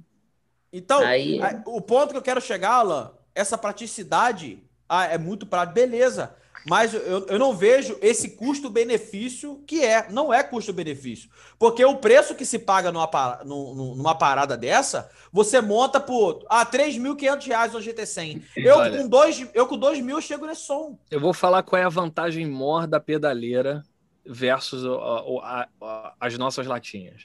Então, 0.72 1.00
Aí... 1.04 1.40
o 1.66 1.80
ponto 1.80 2.12
que 2.12 2.16
eu 2.16 2.22
quero 2.22 2.40
chegar, 2.40 2.74
Alan, 2.74 3.12
essa 3.34 3.58
praticidade 3.58 4.62
ah, 4.88 5.06
é 5.06 5.18
muito 5.18 5.46
prático, 5.46 5.74
beleza. 5.74 6.34
Mas 6.66 6.94
eu, 6.94 7.26
eu 7.26 7.38
não 7.38 7.54
vejo 7.54 7.98
esse 8.00 8.30
custo-benefício 8.30 9.62
que 9.66 9.84
é. 9.84 10.10
Não 10.10 10.32
é 10.32 10.42
custo-benefício. 10.42 11.28
Porque 11.58 11.84
o 11.84 11.96
preço 11.96 12.34
que 12.34 12.46
se 12.46 12.58
paga 12.58 12.90
numa, 12.90 13.10
numa 13.44 14.14
parada 14.14 14.56
dessa, 14.56 15.10
você 15.30 15.60
monta 15.60 16.00
por 16.00 16.44
ah, 16.48 16.64
3.500 16.64 17.46
reais 17.46 17.72
no 17.72 17.80
GT100. 17.80 18.42
Eu 18.56 18.76
Olha, 18.76 19.02
com, 19.02 19.08
dois, 19.08 19.46
eu 19.52 19.66
com 19.66 19.76
2 19.76 20.00
mil 20.00 20.20
chego 20.20 20.46
nesse 20.46 20.62
som. 20.62 20.98
Eu 21.10 21.20
vou 21.20 21.34
falar 21.34 21.62
qual 21.62 21.80
é 21.80 21.84
a 21.84 21.90
vantagem 21.90 22.46
maior 22.46 22.86
da 22.86 22.98
pedaleira 22.98 23.82
versus 24.24 24.84
a, 24.86 24.90
a, 24.90 25.68
a, 25.82 26.14
as 26.18 26.38
nossas 26.38 26.66
latinhas. 26.66 27.22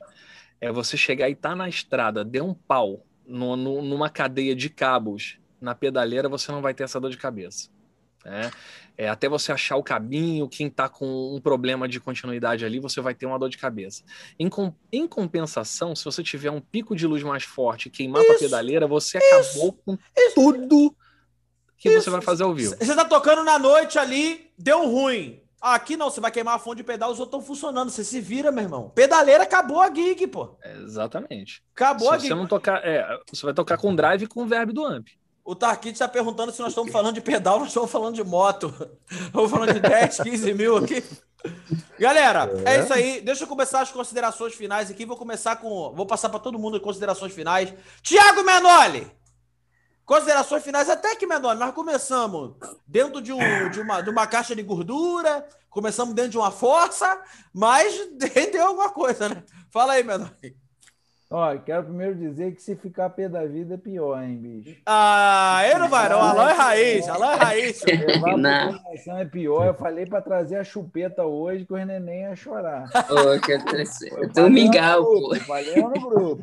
É 0.60 0.72
você 0.72 0.98
chegar 0.98 1.30
e 1.30 1.36
tá 1.36 1.56
na 1.56 1.70
estrada, 1.70 2.26
deu 2.26 2.46
um 2.46 2.54
pau 2.54 3.06
no, 3.26 3.56
no, 3.56 3.82
numa 3.82 4.10
cadeia 4.10 4.54
de 4.54 4.70
cabos 4.70 5.38
na 5.62 5.74
pedaleira, 5.74 6.28
você 6.28 6.52
não 6.52 6.62
vai 6.62 6.74
ter 6.74 6.84
essa 6.84 7.00
dor 7.00 7.12
de 7.12 7.18
cabeça. 7.18 7.70
Né? 8.26 8.52
É, 8.98 9.08
até 9.08 9.30
você 9.30 9.52
achar 9.52 9.78
o 9.78 9.84
caminho, 9.84 10.50
quem 10.50 10.68
está 10.68 10.90
com 10.90 11.34
um 11.34 11.40
problema 11.40 11.88
de 11.88 12.00
continuidade 12.00 12.66
ali, 12.66 12.80
você 12.80 13.00
vai 13.00 13.14
ter 13.14 13.26
uma 13.26 13.40
dor 13.40 13.50
de 13.50 13.58
cabeça. 13.58 14.04
Em, 14.38 14.50
com, 14.50 14.74
em 14.92 15.08
compensação, 15.08 15.96
se 15.96 16.04
você 16.04 16.22
tiver 16.22 16.52
um 16.52 16.60
pico 16.60 16.96
de 16.96 17.08
luz 17.08 17.24
mais 17.24 17.44
forte 17.44 17.88
e 17.88 17.90
queimar 17.90 18.22
a 18.22 18.38
pedaleira, 18.38 18.88
você 18.88 19.18
isso, 19.18 19.60
acabou 19.60 19.74
com 19.86 19.98
isso, 20.18 20.36
tudo 20.36 20.96
que 21.78 21.90
isso. 21.90 22.04
você 22.04 22.10
vai 22.10 22.22
fazer 22.22 22.44
ao 22.44 22.54
vivo. 22.54 22.76
Você 22.76 22.92
está 22.92 23.06
tocando 23.06 23.44
na 23.44 23.58
noite 23.58 23.98
ali, 23.98 24.52
deu 24.58 24.86
ruim. 24.86 25.42
Aqui 25.62 25.98
não, 25.98 26.10
você 26.10 26.22
vai 26.22 26.32
queimar 26.32 26.56
a 26.56 26.60
fonte 26.60 26.78
de 26.78 26.84
pedal, 26.84 27.12
os 27.12 27.20
outros 27.20 27.42
estão 27.42 27.56
funcionando. 27.56 27.90
Você 27.90 28.04
se 28.04 28.22
vira, 28.22 28.52
meu 28.52 28.64
irmão. 28.64 28.90
Pedaleira 28.96 29.44
acabou 29.44 29.82
a 29.82 29.94
gig, 29.94 30.28
pô. 30.28 30.58
É, 30.62 30.78
exatamente. 30.78 31.62
Acabou 31.74 32.10
se 32.10 32.14
a 32.14 32.18
gig. 32.18 32.28
Você 32.30 32.36
não 32.36 32.48
tocar, 32.48 32.86
é, 32.86 33.06
você 33.30 33.46
vai 33.46 33.54
tocar 33.54 33.78
com 33.78 33.94
drive 33.94 34.28
com 34.28 34.44
o 34.44 34.48
verbo 34.48 34.72
do 34.72 34.86
amp. 34.86 35.08
O 35.50 35.56
Tarquite 35.56 35.94
está 35.94 36.08
perguntando 36.08 36.52
se 36.52 36.60
nós 36.60 36.70
estamos 36.70 36.92
falando 36.92 37.16
de 37.16 37.22
pedal, 37.22 37.58
nós 37.58 37.70
estamos 37.70 37.90
falando 37.90 38.14
de 38.14 38.24
moto. 38.24 38.72
Estamos 39.10 39.50
falando 39.50 39.74
de 39.74 39.80
10, 39.80 40.18
15 40.18 40.54
mil 40.54 40.78
aqui. 40.78 41.04
Galera, 41.98 42.52
é. 42.68 42.76
é. 42.76 42.84
isso 42.84 42.94
aí. 42.94 43.20
Deixa 43.22 43.46
eu 43.46 43.48
começar 43.48 43.82
as 43.82 43.92
considerações 43.92 44.54
finais 44.54 44.92
aqui. 44.92 45.08
Vou 45.08 45.18
começar 45.18 45.56
com. 45.56 45.92
Vou 45.96 46.06
passar 46.06 46.30
para 46.30 46.38
todo 46.38 46.60
mundo 46.60 46.78
as 46.78 46.84
considerações 46.84 47.34
finais. 47.34 47.74
Tiago 48.04 48.44
Menoli! 48.44 49.12
Considerações 50.06 50.64
finais, 50.64 50.88
até 50.88 51.16
que, 51.16 51.26
Menoli, 51.26 51.58
nós 51.58 51.74
começamos 51.74 52.56
dentro 52.86 53.20
de, 53.20 53.34
um, 53.34 53.70
de, 53.72 53.82
uma, 53.82 54.02
de 54.02 54.10
uma 54.12 54.28
caixa 54.28 54.56
de 54.56 54.62
gordura, 54.62 55.48
começamos 55.68 56.14
dentro 56.14 56.30
de 56.30 56.38
uma 56.38 56.52
força, 56.52 57.20
mas 57.52 58.08
rendeu 58.36 58.68
alguma 58.68 58.92
coisa, 58.92 59.30
né? 59.30 59.44
Fala 59.72 59.94
aí, 59.94 60.04
Menoli. 60.04 60.56
Ó, 61.32 61.56
quero 61.60 61.84
primeiro 61.84 62.16
dizer 62.16 62.56
que 62.56 62.62
se 62.62 62.76
ficar 62.76 63.08
pé 63.12 63.30
da 63.30 63.46
vida 63.46 63.76
é 63.76 63.78
pior, 63.78 64.20
hein, 64.24 64.36
bicho. 64.36 64.82
Ah, 64.84 65.62
eu 65.72 65.78
não 65.78 65.88
vai 65.88 66.10
não. 66.10 66.20
Alô 66.20 66.42
é 66.42 66.54
raiz, 66.54 67.08
alô 67.08 67.24
é 67.26 67.36
raiz. 67.36 67.84
Levar 67.86 68.36
é 69.20 69.26
pior. 69.26 69.68
Eu 69.68 69.76
falei 69.76 70.08
pra 70.08 70.24
trazer 70.24 70.56
a 70.56 70.64
chupeta 70.64 71.26
hoje 71.26 71.66
que 71.68 71.74
o 71.74 71.86
neném 71.86 72.22
ia 72.22 72.36
chorar. 72.36 72.90
Pô, 73.08 73.40
que 73.46 73.52
no 73.60 75.04
pô. 75.04 75.30
grupo, 75.30 75.36
Falei 75.46 75.76
no 75.76 75.92
grupo. 75.92 76.42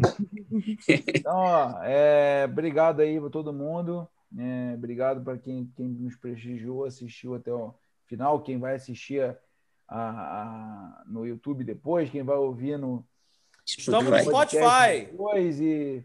Então, 0.89 1.35
ó, 1.37 1.81
é, 1.83 2.45
obrigado 2.49 3.01
aí 3.01 3.21
pra 3.21 3.29
todo 3.31 3.53
mundo. 3.53 4.09
É, 4.39 4.75
obrigado 4.75 5.21
para 5.21 5.37
quem, 5.37 5.69
quem 5.77 5.89
nos 5.89 6.15
prestigiou, 6.15 6.85
assistiu 6.85 7.35
até 7.35 7.53
o 7.53 7.75
final, 8.07 8.41
quem 8.41 8.57
vai 8.57 8.77
assistir 8.77 9.21
a- 9.89 9.99
a- 9.99 11.03
no 11.07 11.27
YouTube 11.27 11.65
depois, 11.65 12.09
quem 12.09 12.23
vai 12.23 12.37
ouvir 12.37 12.79
no 12.79 13.05
Estamos 13.67 14.05
no 14.05 14.11
Vai. 14.11 14.23
Spotify. 14.23 15.11
depois 15.11 15.61
e, 15.61 16.05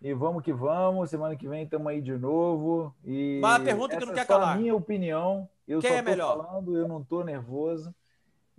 e 0.00 0.14
vamos 0.14 0.42
que 0.42 0.52
vamos. 0.52 1.10
Semana 1.10 1.36
que 1.36 1.46
vem 1.48 1.64
estamos 1.64 1.86
aí 1.88 2.00
de 2.00 2.16
novo. 2.16 2.94
E 3.04 3.38
Mas 3.42 3.60
a 3.60 3.64
pergunta 3.64 3.96
que 3.96 4.04
não 4.04 4.12
é 4.12 4.16
quer 4.16 4.26
só 4.26 4.38
calar. 4.38 4.56
a 4.56 4.58
minha 4.58 4.74
opinião. 4.74 5.48
Eu 5.66 5.80
Quem 5.80 5.90
só 5.90 5.96
é 5.96 6.02
tô 6.02 6.10
melhor? 6.10 6.36
falando, 6.46 6.76
eu 6.76 6.88
não 6.88 7.04
tô 7.04 7.22
nervoso. 7.22 7.94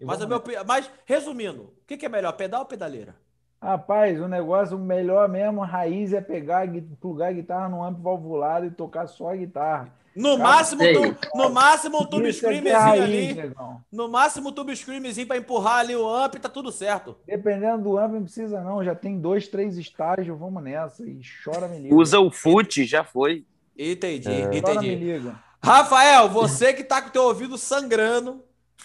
Mas, 0.02 0.26
meu, 0.26 0.42
mas, 0.66 0.92
resumindo, 1.06 1.64
o 1.64 1.86
que, 1.88 1.98
que 1.98 2.06
é 2.06 2.10
melhor, 2.10 2.34
pedal 2.34 2.62
ou 2.62 2.66
pedaleira? 2.68 3.16
Rapaz, 3.62 4.20
o 4.20 4.28
negócio 4.28 4.78
melhor 4.78 5.30
mesmo, 5.30 5.62
raiz, 5.62 6.12
é 6.14 6.20
pegar, 6.22 6.68
plugar 7.00 7.30
a 7.30 7.34
guitarra 7.34 7.70
no 7.70 7.82
amplo 7.84 8.04
valvulado 8.04 8.66
e 8.66 8.72
tocar 8.72 9.08
só 9.08 9.30
a 9.32 9.36
guitarra. 9.36 9.94
No 10.16 10.38
máximo, 10.38 10.82
sei. 10.82 10.94
tu- 10.94 11.16
no 11.36 11.50
máximo 11.50 12.02
um 12.02 12.06
tube 12.06 12.26
é 12.26 12.30
é 12.30 12.34
screamzinho 12.34 12.78
raiz, 12.78 13.04
ali. 13.04 13.34
negão. 13.34 13.82
No 13.92 14.08
máximo 14.08 14.50
um 14.50 14.52
tube 14.52 14.76
screamzinho 14.76 15.26
pra 15.28 15.38
empurrar 15.38 15.80
ali 15.80 15.96
o 15.96 16.08
amp, 16.08 16.36
tá 16.36 16.48
tudo 16.50 16.72
certo. 16.72 17.18
Dependendo 17.26 17.84
do 17.84 17.98
amplo, 17.98 18.16
não 18.18 18.24
precisa 18.24 18.62
não. 18.62 18.84
Já 18.84 18.94
tem 18.94 19.20
dois, 19.20 19.48
três 19.48 19.78
estágios, 19.78 20.38
vamos 20.38 20.62
nessa. 20.62 21.04
E 21.06 21.20
chora, 21.44 21.68
me 21.68 21.80
liga. 21.80 21.96
Usa 21.96 22.20
o 22.20 22.30
fute, 22.32 22.86
já 22.86 23.04
foi. 23.04 23.46
Entendi, 23.78 24.30
Chora, 24.30 24.50
me 24.50 24.58
entendi. 24.60 24.96
liga. 24.96 25.36
Rafael, 25.64 26.30
você 26.30 26.74
que 26.74 26.84
tá 26.84 27.02
com 27.02 27.10
teu 27.10 27.24
ouvido 27.24 27.58
sangrando, 27.58 28.44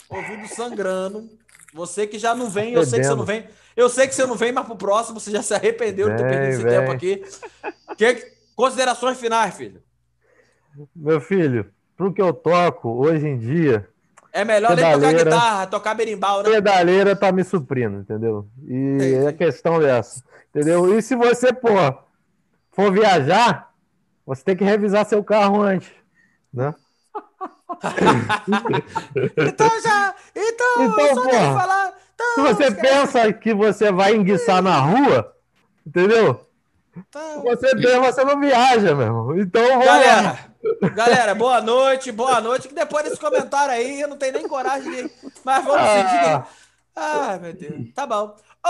ouvido 0.09 0.46
sangrando, 0.48 1.28
você 1.74 2.06
que 2.06 2.18
já 2.18 2.34
não 2.34 2.48
vem, 2.48 2.72
eu 2.72 2.84
sei 2.86 3.00
que 3.00 3.06
você 3.06 3.14
não 3.14 3.24
vem, 3.24 3.44
eu 3.76 3.88
sei 3.88 4.06
que 4.09 4.14
você 4.14 4.24
não 4.26 4.34
vem, 4.36 4.52
mas 4.52 4.64
pro 4.64 4.76
próximo 4.76 5.20
você 5.20 5.30
já 5.30 5.42
se 5.42 5.52
arrependeu 5.52 6.09
de 6.09 6.16
ter 6.16 6.22
perdido 6.28 6.48
esse 6.55 6.62
vem. 6.62 6.72
tempo 6.72 6.90
aqui. 6.92 7.22
Que, 7.98 8.32
considerações 8.56 9.18
finais, 9.18 9.55
filho. 9.55 9.82
Meu 10.94 11.20
filho, 11.20 11.66
pro 11.96 12.12
que 12.12 12.20
eu 12.22 12.32
toco 12.32 12.88
hoje 12.90 13.26
em 13.26 13.38
dia, 13.38 13.88
É 14.32 14.44
melhor 14.44 14.76
nem 14.76 14.92
tocar 14.92 15.12
guitarra, 15.14 15.66
tocar 15.66 15.94
berimbau, 15.94 16.42
né? 16.42 16.50
pedaleira 16.50 17.16
tá 17.16 17.32
me 17.32 17.42
suprindo, 17.44 18.00
entendeu? 18.00 18.46
E 18.66 18.74
Entendi. 18.74 19.26
a 19.26 19.32
questão 19.32 19.80
é 19.82 19.98
essa, 19.98 20.22
entendeu? 20.50 20.96
E 20.96 21.02
se 21.02 21.16
você, 21.16 21.52
pô, 21.52 21.68
for 22.70 22.92
viajar, 22.92 23.72
você 24.26 24.44
tem 24.44 24.56
que 24.56 24.64
revisar 24.64 25.05
seu 25.06 25.24
carro 25.24 25.62
antes, 25.62 25.90
né? 26.52 26.74
Então 29.36 29.80
já. 29.82 30.14
Então, 30.34 30.66
Então, 30.84 31.14
só 31.14 31.22
porra, 31.22 31.60
falar. 31.60 31.94
Então, 32.14 32.34
Se 32.34 32.40
você 32.55 32.70
pensa 32.74 33.32
que 33.32 33.55
você 33.55 33.92
vai 33.92 34.14
enguiçar 34.14 34.62
na 34.62 34.78
rua, 34.80 35.32
entendeu? 35.86 36.44
então. 36.96 37.42
Você 37.42 37.76
tem, 37.76 38.00
você 38.00 38.24
não 38.24 38.40
viaja, 38.40 38.94
meu 38.94 39.06
irmão. 39.06 39.38
Então, 39.38 39.62
vamos 39.62 39.86
lá. 39.86 40.38
Galera, 40.95 41.35
boa 41.35 41.61
noite, 41.61 42.11
boa 42.12 42.40
noite. 42.40 42.69
Que 42.69 42.74
depois 42.74 43.05
desse 43.05 43.20
comentário 43.20 43.73
aí, 43.74 44.01
eu 44.01 44.09
não 44.09 44.16
tenho 44.16 44.32
nem 44.35 44.49
coragem 44.49 44.90
de. 44.90 45.11
Mas 45.45 45.65
vamos 45.65 45.81
Ah. 45.81 46.45
seguir. 46.45 46.59
Ai, 46.97 47.39
meu 47.39 47.53
Deus. 47.53 47.93
Tá 47.95 48.07
bom. 48.07 48.35
Ô, 48.65 48.69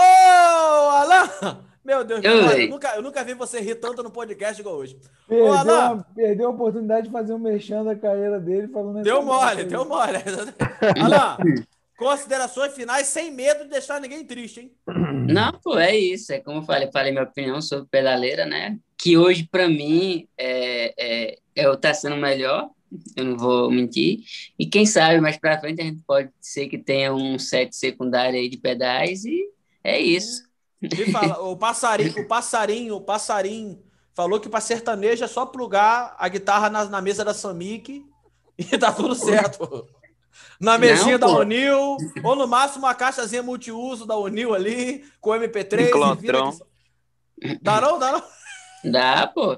Alan! 0.91 1.29
Meu 1.83 2.03
Deus, 2.03 2.21
Eu 2.23 2.43
cara, 2.45 2.59
eu, 2.61 2.69
nunca, 2.69 2.95
eu 2.97 3.01
nunca 3.01 3.23
vi 3.23 3.33
você 3.33 3.59
rir 3.59 3.75
tanto 3.75 4.03
no 4.03 4.11
podcast 4.11 4.61
igual 4.61 4.75
hoje. 4.75 4.99
Perdeu, 5.27 5.51
Alan. 5.53 5.99
a, 5.99 6.13
perdeu 6.13 6.47
a 6.47 6.51
oportunidade 6.51 7.07
de 7.07 7.11
fazer 7.11 7.33
um 7.33 7.39
mexendo 7.39 7.85
da 7.85 7.95
carreira 7.95 8.39
dele 8.39 8.67
falando 8.67 9.01
Deu 9.01 9.23
mole, 9.23 9.63
deu 9.63 9.85
mole. 9.89 10.17
Alan, 11.01 11.37
considerações 11.97 12.73
finais 12.73 13.07
sem 13.07 13.31
medo 13.31 13.63
de 13.63 13.71
deixar 13.71 13.99
ninguém 13.99 14.23
triste, 14.23 14.59
hein? 14.59 14.71
Não, 15.27 15.51
pô, 15.63 15.79
é 15.79 15.95
isso. 15.95 16.31
É 16.31 16.39
como 16.39 16.59
eu 16.59 16.63
falei, 16.63 16.91
falei 16.91 17.11
minha 17.11 17.23
opinião 17.23 17.59
sobre 17.61 17.87
pedaleira, 17.89 18.45
né? 18.45 18.77
Que 18.99 19.17
hoje, 19.17 19.47
para 19.49 19.67
mim, 19.67 20.27
é, 20.37 20.93
é, 20.97 21.39
é, 21.55 21.75
tá 21.77 21.93
sendo 21.93 22.17
melhor. 22.17 22.69
Eu 23.15 23.23
não 23.23 23.37
vou 23.37 23.71
mentir. 23.71 24.19
E 24.57 24.65
quem 24.65 24.85
sabe 24.85 25.21
mais 25.21 25.37
para 25.37 25.59
frente 25.59 25.81
a 25.81 25.85
gente 25.85 26.01
pode 26.05 26.31
ser 26.41 26.67
que 26.67 26.77
tenha 26.77 27.13
um 27.13 27.37
set 27.37 27.75
secundário 27.75 28.39
aí 28.39 28.49
de 28.49 28.57
pedais 28.57 29.23
e 29.25 29.47
é 29.83 29.99
isso. 29.99 30.43
Me 30.81 31.11
fala, 31.11 31.39
o 31.41 31.55
passarinho, 31.55 32.19
o 32.19 32.27
passarinho, 32.27 32.95
o 32.95 33.01
passarinho 33.01 33.79
falou 34.15 34.39
que 34.39 34.49
para 34.49 34.59
sertanejo 34.59 35.23
é 35.23 35.27
só 35.27 35.45
plugar 35.45 36.15
a 36.17 36.27
guitarra 36.27 36.69
na, 36.69 36.85
na 36.85 37.01
mesa 37.01 37.23
da 37.23 37.33
Samic 37.33 38.03
e 38.57 38.77
tá 38.77 38.91
tudo 38.91 39.13
certo. 39.15 39.87
Na 40.59 40.77
mesinha 40.77 41.17
Não, 41.17 41.27
da 41.27 41.27
pô. 41.27 41.39
Unil, 41.41 41.97
ou 42.23 42.35
no 42.35 42.47
máximo 42.47 42.85
uma 42.85 42.95
caixazinha 42.95 43.41
multiuso 43.41 44.05
da 44.05 44.17
Unil 44.17 44.53
ali, 44.53 45.05
com 45.21 45.31
MP3. 45.31 45.87
e 45.87 45.91
Clontron. 45.91 46.15
vira 46.15 46.49
aqui. 46.49 47.59
Dá 47.61 47.79
não? 47.81 47.97
Dá 47.97 48.11
não? 48.11 48.23
Dá, 48.83 49.27
pô. 49.27 49.57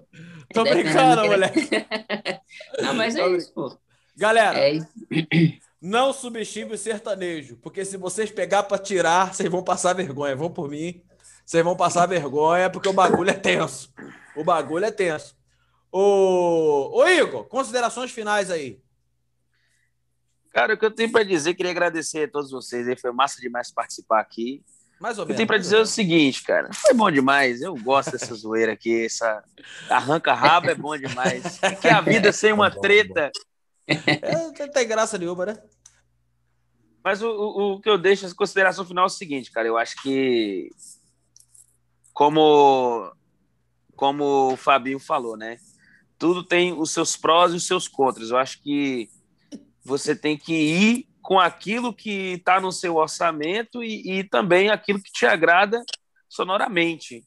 Tô 0.54 0.64
brincando, 0.64 1.16
do 1.18 1.22
que- 1.24 1.28
moleque. 1.30 1.70
Não, 2.82 2.94
mas 2.94 3.16
é 3.16 3.28
isso, 3.30 3.54
pô. 3.54 3.78
Galera, 4.18 4.60
É 4.60 4.74
isso. 4.74 4.88
não 5.82 6.14
subestime 6.14 6.74
o 6.74 6.78
sertanejo, 6.78 7.58
porque 7.58 7.84
se 7.84 7.98
vocês 7.98 8.30
pegar 8.30 8.64
pra 8.64 8.78
tirar, 8.78 9.34
vocês 9.34 9.50
vão 9.50 9.64
passar 9.64 9.94
vergonha. 9.94 10.36
Vão 10.36 10.52
por 10.52 10.70
mim, 10.70 11.02
vocês 11.46 11.64
vão 11.64 11.76
passar 11.76 12.06
vergonha, 12.06 12.70
porque 12.70 12.90
o 12.90 12.94
bagulho 12.94 13.30
é 13.30 13.34
tenso. 13.34 13.92
O 14.36 14.44
bagulho 14.44 14.86
é 14.86 14.92
tenso. 14.92 15.36
Ô, 15.92 16.92
ô 17.02 17.08
Igor, 17.08 17.46
considerações 17.46 18.12
finais 18.12 18.52
aí. 18.52 18.80
Cara, 20.54 20.74
o 20.74 20.78
que 20.78 20.86
eu 20.86 20.92
tenho 20.92 21.12
para 21.12 21.24
dizer, 21.24 21.54
queria 21.54 21.72
agradecer 21.72 22.26
a 22.26 22.32
todos 22.32 22.52
vocês. 22.52 23.00
Foi 23.00 23.12
massa 23.12 23.40
demais 23.42 23.72
participar 23.72 24.20
aqui. 24.20 24.64
Mais 25.02 25.18
ou 25.18 25.26
que 25.26 25.32
eu 25.32 25.34
menos. 25.34 25.38
tenho 25.38 25.48
para 25.48 25.58
dizer 25.58 25.76
o 25.76 25.80
menos. 25.80 25.90
seguinte, 25.90 26.44
cara. 26.44 26.72
Foi 26.72 26.94
bom 26.94 27.10
demais. 27.10 27.60
Eu 27.62 27.76
gosto 27.76 28.12
dessa 28.12 28.36
zoeira 28.36 28.74
aqui. 28.74 29.06
Essa 29.06 29.44
arranca-rabo 29.90 30.70
é 30.70 30.76
bom 30.76 30.96
demais. 30.96 31.58
O 31.58 31.76
que 31.82 31.88
é 31.88 31.92
a 31.92 32.02
vida 32.02 32.32
sem 32.32 32.54
uma 32.54 32.70
treta? 32.70 33.32
É, 33.88 34.36
não 34.60 34.72
tem 34.72 34.88
graça 34.88 35.18
nenhuma, 35.18 35.48
né? 35.48 35.58
Mas 37.04 37.24
o, 37.24 37.30
o, 37.30 37.74
o 37.74 37.82
que 37.82 37.90
eu 37.90 37.98
deixo 37.98 38.28
em 38.28 38.36
consideração 38.36 38.86
final 38.86 39.06
é 39.06 39.08
o 39.08 39.10
seguinte, 39.10 39.52
cara. 39.52 39.68
Eu 39.68 39.76
acho 39.76 40.00
que, 40.04 40.70
como, 42.14 43.12
como 43.96 44.54
o 44.54 44.56
Fabinho 44.56 45.00
falou, 45.00 45.36
né? 45.36 45.58
Tudo 46.20 46.44
tem 46.44 46.74
os 46.74 46.92
seus 46.92 47.18
prós 47.18 47.54
e 47.54 47.56
os 47.56 47.66
seus 47.66 47.88
contras. 47.88 48.30
Eu 48.30 48.38
acho 48.38 48.62
que 48.62 49.10
você 49.84 50.16
tem 50.16 50.38
que 50.38 50.54
ir 50.54 51.11
com 51.22 51.40
aquilo 51.40 51.94
que 51.94 52.34
está 52.34 52.60
no 52.60 52.72
seu 52.72 52.96
orçamento 52.96 53.84
e, 53.84 54.20
e 54.20 54.24
também 54.24 54.70
aquilo 54.70 55.02
que 55.02 55.12
te 55.12 55.26
agrada 55.26 55.84
sonoramente. 56.28 57.24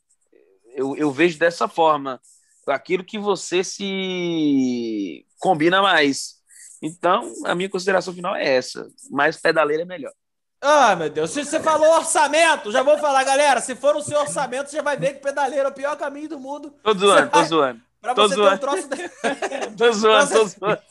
Eu, 0.74 0.96
eu 0.96 1.10
vejo 1.10 1.38
dessa 1.38 1.68
forma. 1.68 2.20
Aquilo 2.66 3.04
que 3.04 3.18
você 3.18 3.62
se 3.62 5.24
combina 5.38 5.82
mais. 5.82 6.36
Então, 6.82 7.30
a 7.44 7.54
minha 7.54 7.68
consideração 7.68 8.12
final 8.14 8.34
é 8.34 8.56
essa. 8.56 8.86
Mais 9.10 9.36
pedaleira 9.36 9.82
é 9.82 9.86
melhor. 9.86 10.12
Ah, 10.60 10.96
meu 10.96 11.10
Deus. 11.10 11.30
Se 11.30 11.44
você 11.44 11.60
falou 11.60 11.86
orçamento, 11.94 12.72
já 12.72 12.82
vou 12.82 12.98
falar, 12.98 13.22
galera. 13.24 13.60
Se 13.60 13.74
for 13.76 13.94
no 13.94 14.02
seu 14.02 14.18
orçamento, 14.18 14.70
você 14.70 14.76
já 14.76 14.82
vai 14.82 14.96
ver 14.96 15.14
que 15.14 15.20
pedaleiro 15.20 15.66
é 15.66 15.70
o 15.70 15.74
pior 15.74 15.94
caminho 15.96 16.28
do 16.30 16.40
mundo. 16.40 16.74
Tô 16.82 16.94
zoando, 16.94 17.30
tô 17.30 17.38
vai- 17.38 17.48
zoando. 17.48 17.80
Pra 18.00 18.14
Tô 18.14 18.22
você 18.28 18.34
ter 18.34 18.40
um 18.40 18.44
zoando. 18.44 18.60
troço. 18.60 18.88
Tô 19.78 19.92
zoando, 19.92 20.30
tô 20.30 20.44
zoando. 20.46 20.82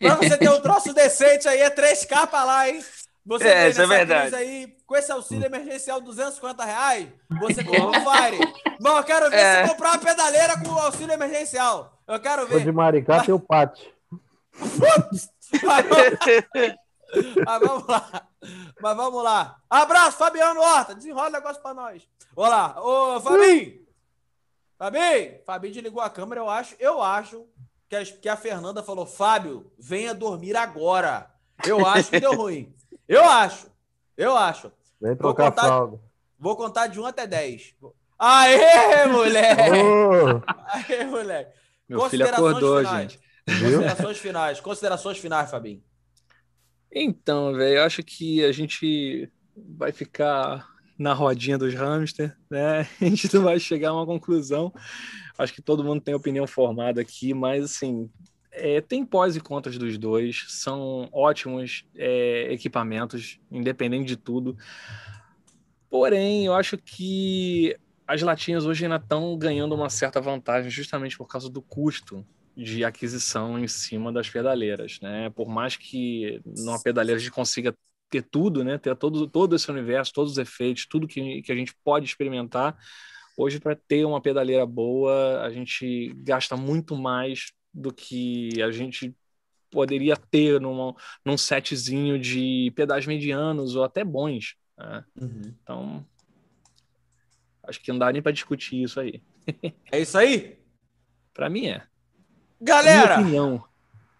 Pra 0.00 0.14
você 0.16 0.36
ter 0.36 0.48
um 0.50 0.60
troço 0.60 0.92
decente 0.92 1.48
aí, 1.48 1.60
é 1.60 1.70
3K 1.70 2.26
pra 2.26 2.44
lá, 2.44 2.68
hein? 2.68 2.84
Você 3.26 3.48
É, 3.48 3.68
isso 3.70 3.80
é 3.80 3.86
verdade. 3.86 4.20
crise 4.30 4.36
aí, 4.36 4.76
com 4.86 4.94
esse 4.96 5.10
auxílio 5.10 5.46
emergencial 5.46 5.98
de 6.00 6.06
250 6.06 6.62
reais, 6.64 7.08
você 7.40 7.64
compra 7.64 7.86
um 7.88 7.92
Fire. 7.94 8.54
Mas 8.80 8.96
eu 8.96 9.04
quero 9.04 9.30
ver 9.30 9.36
É. 9.38 9.62
você 9.66 9.72
comprar 9.72 9.90
uma 9.92 9.98
pedaleira 9.98 10.60
com 10.60 10.68
o 10.68 10.78
auxílio 10.78 11.12
emergencial. 11.12 11.98
Eu 12.06 12.20
quero 12.20 12.46
Sou 12.46 12.58
de 12.58 12.64
ver. 12.66 12.72
Maricá, 12.72 13.24
tem 13.24 13.34
o 13.34 13.40
pátio. 13.40 13.90
Mas 15.62 15.86
vamos- 15.88 16.14
Mas 17.46 17.60
vamos 17.60 17.86
lá. 17.86 18.26
Mas 18.80 18.96
vamos 18.96 19.22
lá. 19.22 19.56
Abraço, 19.70 20.18
Fabiano 20.18 20.60
Horta. 20.60 20.94
Desenrola 20.94 21.28
o 21.28 21.32
negócio 21.32 21.62
pra 21.62 21.72
nós. 21.72 22.02
Olá. 22.36 22.74
Ô, 22.78 23.20
Fabinho. 23.20 23.80
Fabinho. 24.76 25.38
Fabinho 25.46 25.72
desligou 25.74 26.02
a 26.02 26.10
câmera, 26.10 26.40
eu 26.40 26.50
acho. 26.50 26.74
Eu 26.78 27.00
acho 27.02 27.46
que 27.88 27.96
a, 27.96 28.04
que 28.04 28.28
a 28.28 28.36
Fernanda 28.36 28.82
falou, 28.82 29.06
Fábio, 29.06 29.70
venha 29.78 30.14
dormir 30.14 30.56
agora. 30.56 31.30
Eu 31.66 31.86
acho 31.86 32.10
que 32.10 32.20
deu 32.20 32.34
ruim. 32.36 32.74
Eu 33.08 33.22
acho. 33.24 33.66
Eu 34.16 34.36
acho. 34.36 34.70
Vem 35.00 35.14
trocar 35.16 35.50
contar- 35.50 35.62
fralda. 35.62 36.00
Vou 36.38 36.56
contar 36.56 36.86
de 36.88 37.00
1 37.00 37.06
até 37.06 37.26
10. 37.26 37.74
Aê, 38.18 39.06
moleque! 39.06 39.70
Ô, 39.80 40.42
Aê, 40.68 41.04
moleque! 41.04 41.50
Meu 41.88 42.08
filho 42.08 42.28
acordou, 42.28 42.78
finais. 42.78 43.12
gente. 43.12 43.20
viu? 43.46 43.70
Considerações 43.80 44.18
finais. 44.18 44.60
Considerações 44.60 45.18
finais, 45.18 45.50
Fabinho. 45.50 45.82
Então, 46.92 47.52
velho, 47.54 47.78
eu 47.78 47.82
acho 47.84 48.02
que 48.02 48.44
a 48.44 48.52
gente 48.52 49.30
vai 49.56 49.92
ficar 49.92 50.66
na 50.98 51.12
rodinha 51.12 51.58
dos 51.58 51.74
hamster, 51.74 52.36
né? 52.48 52.80
A 53.00 53.04
gente 53.04 53.32
não 53.34 53.42
vai 53.42 53.58
chegar 53.58 53.88
a 53.90 53.94
uma 53.94 54.06
conclusão. 54.06 54.72
Acho 55.38 55.52
que 55.52 55.62
todo 55.62 55.84
mundo 55.84 56.00
tem 56.00 56.14
opinião 56.14 56.46
formada 56.46 57.00
aqui, 57.00 57.34
mas 57.34 57.64
assim, 57.64 58.08
é, 58.50 58.80
tem 58.80 59.04
pós 59.04 59.34
e 59.34 59.40
contras 59.40 59.76
dos 59.76 59.98
dois, 59.98 60.44
são 60.48 61.08
ótimos 61.12 61.84
é, 61.96 62.52
equipamentos, 62.52 63.40
independente 63.50 64.06
de 64.06 64.16
tudo. 64.16 64.56
Porém, 65.90 66.46
eu 66.46 66.54
acho 66.54 66.78
que 66.78 67.76
as 68.06 68.22
latinhas 68.22 68.64
hoje 68.64 68.84
ainda 68.84 68.96
estão 68.96 69.36
ganhando 69.36 69.74
uma 69.74 69.90
certa 69.90 70.20
vantagem 70.20 70.70
justamente 70.70 71.16
por 71.16 71.26
causa 71.26 71.48
do 71.48 71.62
custo 71.62 72.24
de 72.56 72.84
aquisição 72.84 73.58
em 73.58 73.66
cima 73.66 74.12
das 74.12 74.28
pedaleiras, 74.28 75.00
né? 75.00 75.30
Por 75.30 75.48
mais 75.48 75.76
que 75.76 76.40
numa 76.44 76.80
pedaleira 76.80 77.18
a 77.18 77.20
gente 77.20 77.32
consiga 77.32 77.74
ter 78.08 78.22
tudo, 78.22 78.62
né? 78.62 78.78
Ter 78.78 78.94
todo, 78.94 79.26
todo 79.26 79.56
esse 79.56 79.68
universo, 79.70 80.12
todos 80.12 80.32
os 80.32 80.38
efeitos, 80.38 80.86
tudo 80.86 81.08
que, 81.08 81.42
que 81.42 81.50
a 81.50 81.56
gente 81.56 81.74
pode 81.82 82.06
experimentar. 82.06 82.76
Hoje, 83.36 83.58
para 83.58 83.74
ter 83.74 84.04
uma 84.04 84.20
pedaleira 84.20 84.64
boa, 84.64 85.42
a 85.42 85.50
gente 85.50 86.14
gasta 86.18 86.56
muito 86.56 86.96
mais 86.96 87.52
do 87.72 87.92
que 87.92 88.62
a 88.62 88.70
gente 88.70 89.14
poderia 89.70 90.16
ter 90.16 90.60
numa, 90.60 90.94
num 91.24 91.36
setzinho 91.36 92.18
de 92.18 92.72
pedais 92.76 93.06
medianos 93.06 93.74
ou 93.74 93.82
até 93.82 94.04
bons. 94.04 94.54
Né? 94.78 95.04
Uhum. 95.20 95.54
Então, 95.62 96.06
acho 97.64 97.80
que 97.80 97.90
não 97.90 97.98
dá 97.98 98.12
nem 98.12 98.22
para 98.22 98.32
discutir 98.32 98.82
isso 98.82 99.00
aí. 99.00 99.20
É 99.90 100.00
isso 100.00 100.16
aí? 100.16 100.64
para 101.34 101.50
mim 101.50 101.66
é. 101.66 101.82
Galera! 102.60 103.18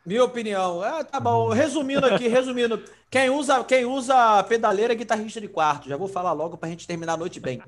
Minha 0.05 0.25
opinião. 0.25 0.83
Ah, 0.83 1.03
tá 1.03 1.19
bom. 1.19 1.49
Resumindo 1.49 2.07
aqui, 2.07 2.29
resumindo. 2.29 2.83
Quem 3.11 3.31
usa, 3.31 3.65
quem 3.65 3.85
usa 3.85 4.43
pedaleira 4.45 4.93
é 4.93 4.97
guitarrista 4.97 5.41
de 5.41 5.49
quarto. 5.49 5.89
Já 5.89 5.97
vou 5.97 6.09
falar 6.09 6.33
logo 6.33 6.59
pra 6.59 6.69
gente 6.69 6.87
terminar 6.87 7.15
a 7.15 7.17
noite 7.17 7.41
bem. 7.41 7.63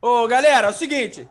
Ô, 0.00 0.26
galera, 0.26 0.68
é 0.68 0.70
o 0.70 0.74
seguinte. 0.74 1.28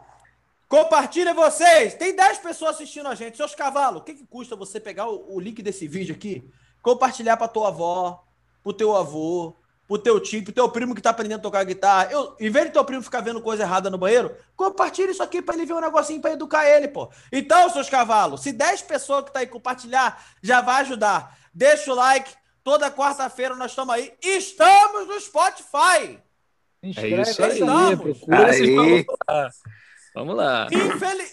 Compartilha 0.69 1.33
vocês. 1.33 1.95
Tem 1.95 2.15
10 2.15 2.37
pessoas 2.37 2.75
assistindo 2.75 3.07
a 3.07 3.15
gente. 3.15 3.35
Seus 3.35 3.55
cavalos, 3.55 4.01
o 4.01 4.03
que, 4.03 4.13
que 4.13 4.27
custa 4.27 4.55
você 4.55 4.79
pegar 4.79 5.09
o, 5.09 5.35
o 5.35 5.39
link 5.39 5.61
desse 5.61 5.87
vídeo 5.87 6.15
aqui, 6.15 6.47
compartilhar 6.81 7.35
pra 7.37 7.47
tua 7.47 7.69
avó, 7.69 8.23
pro 8.63 8.71
teu 8.71 8.95
avô, 8.95 9.55
pro 9.89 9.97
teu 9.97 10.19
tio, 10.19 10.43
pro 10.43 10.53
teu 10.53 10.69
primo 10.69 10.93
que 10.93 11.01
tá 11.01 11.09
aprendendo 11.09 11.39
a 11.39 11.41
tocar 11.41 11.63
guitarra. 11.63 12.11
Eu, 12.11 12.35
em 12.39 12.51
vez 12.51 12.67
de 12.67 12.73
teu 12.73 12.85
primo 12.85 13.01
ficar 13.01 13.21
vendo 13.21 13.41
coisa 13.41 13.63
errada 13.63 13.89
no 13.89 13.97
banheiro, 13.97 14.31
compartilha 14.55 15.09
isso 15.09 15.23
aqui 15.23 15.41
para 15.41 15.55
ele 15.55 15.65
ver 15.65 15.73
um 15.73 15.81
negocinho 15.81 16.21
para 16.21 16.33
educar 16.33 16.69
ele, 16.69 16.87
pô. 16.87 17.09
Então, 17.31 17.67
seus 17.71 17.89
cavalos, 17.89 18.43
se 18.43 18.51
10 18.51 18.83
pessoas 18.83 19.25
que 19.25 19.33
tá 19.33 19.39
aí 19.39 19.47
compartilhar, 19.47 20.23
já 20.43 20.61
vai 20.61 20.81
ajudar. 20.81 21.35
Deixa 21.51 21.91
o 21.91 21.95
like. 21.95 22.31
Toda 22.63 22.91
quarta-feira 22.91 23.55
nós 23.55 23.71
estamos 23.71 23.95
aí. 23.95 24.13
Estamos 24.21 25.07
no 25.07 25.19
Spotify. 25.19 26.19
É 26.83 26.87
isso 26.87 26.99
aí, 26.99 27.13
estamos. 27.53 27.99
procura 27.99 28.51
aí. 28.51 29.05
Vamos 30.13 30.35
lá. 30.35 30.67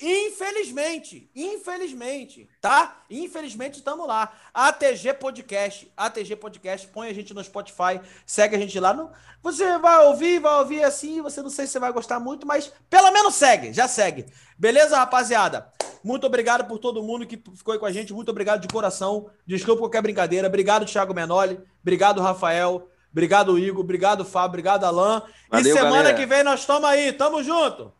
Infelizmente, 0.02 1.30
infelizmente, 1.34 2.48
tá? 2.60 2.98
Infelizmente 3.10 3.78
estamos 3.78 4.06
lá. 4.06 4.32
ATG 4.52 5.14
Podcast, 5.14 5.90
ATG 5.96 6.36
Podcast, 6.36 6.86
põe 6.88 7.08
a 7.08 7.14
gente 7.14 7.32
no 7.32 7.42
Spotify, 7.42 8.00
segue 8.26 8.56
a 8.56 8.58
gente 8.58 8.78
lá. 8.78 8.92
No... 8.92 9.10
Você 9.42 9.78
vai 9.78 10.04
ouvir, 10.06 10.38
vai 10.40 10.58
ouvir 10.58 10.84
assim, 10.84 11.22
você 11.22 11.40
não 11.40 11.50
sei 11.50 11.66
se 11.66 11.78
vai 11.78 11.92
gostar 11.92 12.20
muito, 12.20 12.46
mas 12.46 12.72
pelo 12.90 13.10
menos 13.10 13.34
segue, 13.34 13.72
já 13.72 13.88
segue. 13.88 14.26
Beleza, 14.58 14.96
rapaziada? 14.96 15.72
Muito 16.04 16.26
obrigado 16.26 16.66
por 16.68 16.78
todo 16.78 17.02
mundo 17.02 17.26
que 17.26 17.42
ficou 17.56 17.72
aí 17.72 17.78
com 17.80 17.86
a 17.86 17.92
gente, 17.92 18.12
muito 18.12 18.30
obrigado 18.30 18.60
de 18.60 18.68
coração. 18.68 19.30
Desculpa 19.46 19.80
qualquer 19.80 20.02
brincadeira. 20.02 20.46
Obrigado, 20.46 20.86
Thiago 20.86 21.14
Menoli. 21.14 21.58
Obrigado, 21.80 22.20
Rafael. 22.20 22.88
Obrigado, 23.10 23.58
Igor. 23.58 23.80
Obrigado, 23.80 24.24
Fábio. 24.24 24.50
Obrigado, 24.50 24.84
Alan. 24.84 25.22
Valeu, 25.50 25.74
e 25.74 25.78
semana 25.78 25.96
galera. 25.96 26.14
que 26.14 26.26
vem 26.26 26.44
nós 26.44 26.60
estamos 26.60 26.84
aí. 26.84 27.12
Tamo 27.14 27.42
junto. 27.42 27.92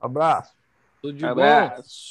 Abraço. 0.00 0.52
Tudo 1.02 1.16
de 1.16 1.26
Abraço. 1.26 1.76
bom. 1.76 2.10